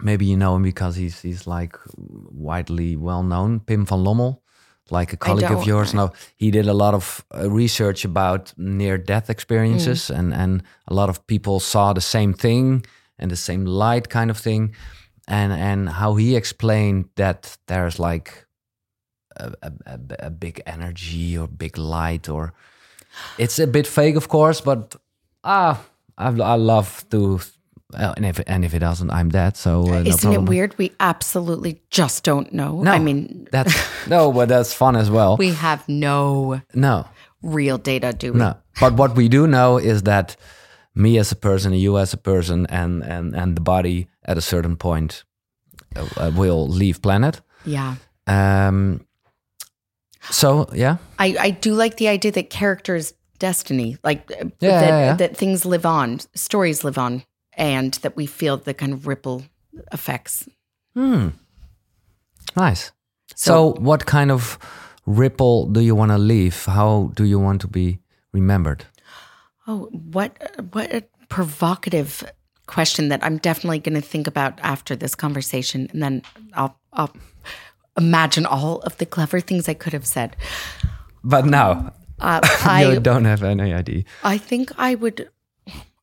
Maybe 0.01 0.27
you 0.27 0.36
know 0.36 0.56
him 0.56 0.62
because 0.62 0.97
he's 0.97 1.23
he's 1.23 1.47
like 1.47 1.78
widely 1.97 2.97
well 2.97 3.23
known. 3.23 3.60
Pim 3.60 3.86
van 3.86 4.05
Lommel, 4.05 4.43
like 4.90 5.12
a 5.12 5.16
colleague 5.16 5.51
of 5.51 5.66
yours. 5.66 5.94
No, 5.94 6.12
he 6.36 6.51
did 6.51 6.66
a 6.66 6.74
lot 6.74 6.94
of 6.94 7.24
uh, 7.35 7.51
research 7.51 8.05
about 8.05 8.52
near 8.56 8.98
death 8.98 9.31
experiences, 9.31 10.10
and 10.10 10.35
and 10.35 10.62
a 10.86 10.94
lot 10.94 11.09
of 11.09 11.27
people 11.27 11.60
saw 11.60 11.93
the 11.93 12.01
same 12.01 12.35
thing 12.35 12.85
and 13.18 13.31
the 13.31 13.36
same 13.36 13.64
light 13.64 14.09
kind 14.09 14.31
of 14.31 14.39
thing, 14.39 14.74
and 15.27 15.52
and 15.52 15.89
how 15.89 16.16
he 16.16 16.36
explained 16.36 17.09
that 17.14 17.56
there's 17.66 17.98
like 17.98 18.47
a, 19.36 19.52
a, 19.62 19.73
a, 19.86 20.01
a 20.27 20.31
big 20.31 20.60
energy 20.66 21.39
or 21.39 21.48
big 21.48 21.78
light 21.78 22.28
or 22.28 22.52
it's 23.39 23.59
a 23.59 23.66
bit 23.66 23.86
fake 23.86 24.16
of 24.16 24.28
course 24.28 24.62
but 24.62 24.97
ah 25.44 25.78
I, 26.18 26.28
I 26.28 26.55
love 26.56 27.05
to. 27.10 27.40
Uh, 27.97 28.14
and 28.16 28.27
if 28.27 28.40
and 28.47 28.64
if 28.64 28.74
it 28.74 28.81
doesn't, 28.81 29.10
I'm 29.10 29.28
dead. 29.31 29.56
So 29.56 29.82
uh, 29.82 30.02
no 30.02 30.10
Isn't 30.10 30.20
problem. 30.20 30.44
it 30.44 30.48
weird? 30.48 30.78
We 30.78 30.93
absolutely 31.01 31.81
just 31.90 32.24
don't 32.24 32.52
know. 32.52 32.82
No, 32.82 32.90
I 32.93 32.98
mean, 32.98 33.48
that's 33.51 33.74
no, 34.09 34.32
but 34.32 34.48
that's 34.48 34.74
fun 34.74 34.97
as 34.97 35.10
well. 35.10 35.36
we 35.36 35.51
have 35.55 35.89
no 35.89 36.60
no, 36.74 37.06
real 37.43 37.78
data, 37.78 38.12
do 38.12 38.32
we? 38.32 38.39
no. 38.39 38.56
But 38.81 38.94
what 38.94 39.16
we 39.16 39.28
do 39.28 39.47
know 39.47 39.78
is 39.78 40.02
that 40.02 40.36
me 40.94 41.18
as 41.18 41.32
a 41.32 41.36
person, 41.36 41.73
you 41.73 41.97
as 41.98 42.12
a 42.12 42.18
person, 42.18 42.66
and 42.66 43.02
and 43.02 43.35
and 43.35 43.56
the 43.56 43.60
body 43.62 44.09
at 44.24 44.36
a 44.39 44.43
certain 44.43 44.77
point 44.77 45.24
uh, 45.97 46.06
uh, 46.16 46.31
will 46.36 46.68
leave 46.68 47.01
planet. 47.01 47.40
Yeah. 47.64 47.97
Um. 48.27 49.01
So 50.31 50.68
yeah, 50.74 50.97
I, 51.18 51.36
I 51.39 51.51
do 51.51 51.74
like 51.74 51.97
the 51.98 52.09
idea 52.09 52.32
that 52.32 52.51
characters' 52.51 53.14
destiny, 53.39 53.97
like 54.02 54.28
uh, 54.31 54.47
Yeah, 54.60 54.81
that, 54.81 54.89
yeah, 54.89 55.05
yeah. 55.05 55.14
that 55.16 55.36
things 55.36 55.64
live 55.64 55.86
on, 55.86 56.18
stories 56.35 56.82
live 56.85 56.98
on, 56.98 57.23
and 57.56 57.94
that 58.02 58.16
we 58.16 58.26
feel 58.26 58.56
the 58.56 58.74
kind 58.74 58.92
of 58.92 59.06
ripple 59.06 59.42
effects. 59.92 60.48
Hmm. 60.94 61.28
Nice. 62.56 62.92
So, 63.34 63.52
So- 63.74 63.80
what 63.80 64.06
kind 64.06 64.30
of 64.30 64.58
ripple 65.06 65.66
do 65.66 65.80
you 65.80 65.94
want 65.94 66.10
to 66.12 66.18
leave? 66.18 66.64
How 66.66 67.10
do 67.14 67.24
you 67.24 67.38
want 67.38 67.60
to 67.62 67.68
be 67.68 67.98
remembered? 68.32 68.84
Oh, 69.66 69.88
what 70.12 70.30
what 70.72 70.92
a 70.94 71.02
provocative 71.28 72.22
question 72.66 73.08
that 73.08 73.20
I'm 73.24 73.38
definitely 73.38 73.78
going 73.80 74.00
to 74.00 74.08
think 74.08 74.26
about 74.26 74.58
after 74.62 74.96
this 74.96 75.14
conversation, 75.16 75.88
and 75.92 76.02
then 76.02 76.22
I'll 76.54 76.78
I'll 76.92 77.12
imagine 77.96 78.46
all 78.46 78.78
of 78.82 78.96
the 78.98 79.06
clever 79.06 79.40
things 79.40 79.68
I 79.68 79.74
could 79.74 79.92
have 79.92 80.06
said. 80.06 80.36
But 81.24 81.44
now 81.46 81.92
Uh, 82.20 82.40
I 82.64 82.98
don't 83.02 83.24
have 83.26 83.42
any 83.42 83.74
idea. 83.74 84.04
I 84.24 84.38
think 84.38 84.70
I 84.78 84.94
would. 84.94 85.28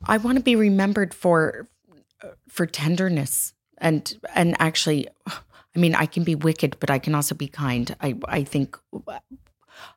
I 0.06 0.18
want 0.18 0.38
to 0.38 0.44
be 0.44 0.56
remembered 0.56 1.14
for 1.14 1.68
for 2.48 2.66
tenderness 2.66 3.54
and 3.78 4.18
and 4.34 4.56
actually, 4.60 5.08
I 5.28 5.80
mean, 5.80 5.96
I 5.96 6.06
can 6.06 6.24
be 6.24 6.36
wicked, 6.36 6.78
but 6.80 6.90
I 6.90 7.00
can 7.00 7.14
also 7.16 7.36
be 7.36 7.48
kind. 7.48 7.96
I 8.02 8.16
I 8.26 8.44
think 8.44 8.78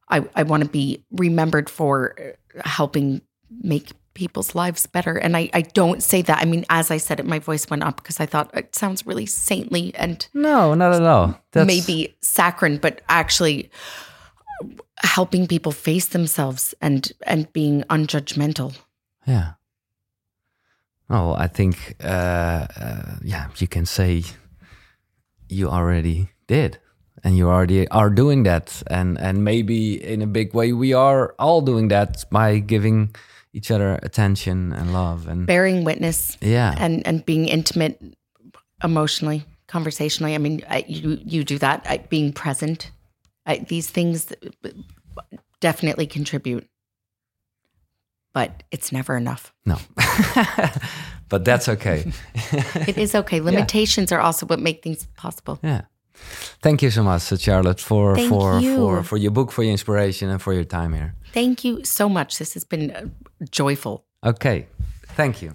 I 0.09 0.25
I 0.35 0.43
want 0.43 0.65
to 0.65 0.69
be 0.69 1.05
remembered 1.13 1.71
for 1.71 2.17
helping 2.65 3.23
make 3.63 3.93
people's 4.15 4.55
lives 4.55 4.87
better. 4.87 5.17
And 5.17 5.37
I 5.37 5.51
I 5.55 5.61
don't 5.63 6.03
say 6.03 6.23
that. 6.23 6.43
I 6.43 6.45
mean, 6.47 6.65
as 6.69 6.91
I 6.91 6.97
said 6.97 7.21
it, 7.21 7.27
my 7.27 7.39
voice 7.39 7.71
went 7.71 7.85
up 7.85 7.97
because 7.97 8.19
I 8.19 8.27
thought 8.27 8.51
it 8.55 8.75
sounds 8.75 9.07
really 9.07 9.27
saintly 9.27 9.95
and 9.95 10.27
No, 10.35 10.75
not 10.75 10.95
at 10.95 11.03
all. 11.03 11.41
That's, 11.53 11.67
maybe 11.67 12.17
saccharine, 12.21 12.79
but 12.79 13.03
actually 13.09 13.71
helping 15.05 15.47
people 15.47 15.73
face 15.73 16.07
themselves 16.07 16.75
and 16.81 17.13
and 17.27 17.53
being 17.53 17.85
unjudgmental. 17.85 18.77
Yeah. 19.27 19.53
Oh, 21.09 21.35
I 21.35 21.47
think, 21.47 21.97
uh, 22.03 22.67
uh, 22.81 23.17
yeah, 23.23 23.49
you 23.59 23.69
can 23.69 23.87
say 23.87 24.25
you 25.49 25.69
already 25.69 26.31
did, 26.49 26.79
and 27.23 27.37
you 27.37 27.49
already 27.49 27.87
are 27.89 28.11
doing 28.11 28.43
that, 28.43 28.83
and 28.89 29.19
and 29.19 29.45
maybe 29.45 30.03
in 30.03 30.23
a 30.23 30.27
big 30.27 30.55
way 30.55 30.73
we 30.73 30.93
are 30.93 31.35
all 31.39 31.61
doing 31.61 31.89
that 31.89 32.25
by 32.31 32.59
giving 32.59 33.15
each 33.53 33.71
other 33.71 33.99
attention 34.03 34.73
and 34.73 34.93
love, 34.93 35.29
and 35.29 35.47
bearing 35.47 35.85
witness 35.85 36.37
yeah, 36.41 36.75
and 36.79 37.07
and 37.07 37.25
being 37.25 37.49
intimate 37.49 38.01
emotionally 38.83 39.45
conversationally. 39.69 40.35
I 40.35 40.39
mean 40.39 40.63
I, 40.69 40.85
you 40.89 41.19
you 41.25 41.45
do 41.45 41.59
that 41.59 41.87
I, 41.89 41.99
being 41.99 42.33
present. 42.33 42.91
I, 43.47 43.59
these 43.59 43.89
things 43.89 44.33
definitely 45.61 46.07
contribute 46.07 46.69
but 48.37 48.51
it's 48.71 48.91
never 48.93 49.17
enough 49.17 49.43
no, 49.65 49.77
but 51.29 51.45
that's 51.45 51.69
okay. 51.69 51.99
it 52.91 52.97
is 52.99 53.15
okay 53.15 53.41
limitations 53.51 54.13
are 54.13 54.21
also 54.27 54.47
what 54.47 54.59
make 54.61 54.79
things 54.83 55.07
possible 55.17 55.57
Yeah. 55.63 55.81
Thank 56.63 56.81
you 56.83 56.91
so 56.91 57.03
much, 57.03 57.23
Charlotte, 57.41 57.81
for 57.83 58.15
Thank 58.17 58.29
for 58.33 58.61
you. 58.61 58.77
for 58.77 59.03
for 59.03 59.19
your 59.19 59.33
book, 59.33 59.53
for 59.53 59.63
your 59.65 59.73
inspiration, 59.73 60.31
and 60.31 60.41
for 60.41 60.53
your 60.55 60.65
time 60.65 60.93
here. 60.99 61.11
thank 61.33 61.65
you 61.65 61.85
so 61.85 62.09
much 62.09 62.31
this 62.39 62.55
has 62.55 62.65
been 62.69 62.91
uh, 62.91 63.05
joyful 63.61 63.97
Oké, 64.25 64.67
thank 65.17 65.35
you. 65.35 65.53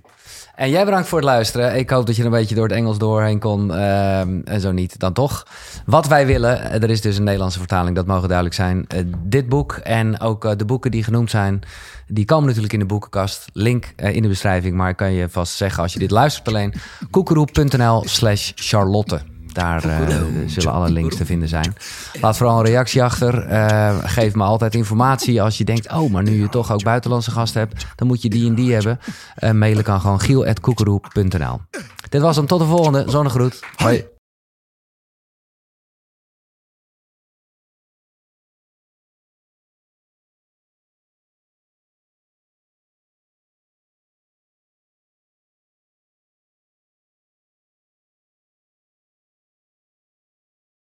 En 0.55 0.69
jij 0.69 0.85
bedankt 0.85 1.07
voor 1.07 1.17
het 1.17 1.27
luisteren. 1.27 1.77
Ik 1.77 1.89
hoop 1.89 2.05
dat 2.05 2.15
je 2.15 2.23
een 2.23 2.29
beetje 2.31 2.55
door 2.55 2.67
het 2.67 2.73
Engels 2.73 2.97
doorheen 2.97 3.39
kon. 3.39 3.73
Ehm, 3.73 4.39
en 4.43 4.61
zo 4.61 4.71
niet, 4.71 4.99
dan 4.99 5.13
toch. 5.13 5.47
Wat 5.85 6.07
wij 6.07 6.25
willen, 6.25 6.61
eh, 6.61 6.83
er 6.83 6.89
is 6.89 7.01
dus 7.01 7.17
een 7.17 7.23
Nederlandse 7.23 7.59
vertaling, 7.59 7.95
dat 7.95 8.05
mogen 8.05 8.27
duidelijk 8.27 8.55
zijn. 8.55 8.85
Eh, 8.87 9.01
dit 9.23 9.49
boek 9.49 9.73
en 9.73 10.19
ook 10.19 10.45
eh, 10.45 10.51
de 10.57 10.65
boeken 10.65 10.91
die 10.91 11.03
genoemd 11.03 11.29
zijn, 11.29 11.61
die 12.07 12.25
komen 12.25 12.45
natuurlijk 12.45 12.73
in 12.73 12.79
de 12.79 12.85
boekenkast. 12.85 13.49
Link 13.53 13.85
in 13.95 14.21
de 14.21 14.27
beschrijving, 14.27 14.75
maar 14.75 14.89
ik 14.89 14.97
kan 14.97 15.11
je 15.11 15.29
vast 15.29 15.55
zeggen 15.55 15.83
als 15.83 15.93
je 15.93 15.99
dit 15.99 16.11
luistert 16.11 16.47
alleen. 16.47 16.73
koekeroe.nl 17.09 18.03
slash 18.07 18.51
Charlotte. 18.55 19.30
Daar 19.53 19.83
eh, 19.83 20.17
zullen 20.45 20.71
alle 20.71 20.89
links 20.89 21.15
te 21.15 21.25
vinden 21.25 21.47
zijn. 21.47 21.75
Laat 22.21 22.37
vooral 22.37 22.59
een 22.59 22.65
reactie 22.65 23.03
achter. 23.03 23.47
Eh, 23.47 23.97
geef 24.03 24.35
me 24.35 24.43
altijd 24.43 24.75
informatie 24.75 25.41
als 25.41 25.57
je 25.57 25.63
denkt... 25.63 25.91
oh, 25.91 26.11
maar 26.11 26.23
nu 26.23 26.41
je 26.41 26.49
toch 26.49 26.71
ook 26.71 26.83
buitenlandse 26.83 27.31
gasten 27.31 27.61
hebt... 27.61 27.85
dan 27.95 28.07
moet 28.07 28.21
je 28.21 28.29
die 28.29 28.47
en 28.47 28.55
die 28.55 28.73
hebben. 28.73 28.99
Eh, 29.35 29.51
mailen 29.51 29.83
kan 29.83 30.01
gewoon 30.01 30.19
giel.koekeroe.nl 30.19 31.61
Dit 32.09 32.21
was 32.21 32.35
hem. 32.35 32.45
Tot 32.45 32.59
de 32.59 32.65
volgende. 32.65 33.03
Zonnegroet. 33.07 33.59
Hoi. 33.75 34.19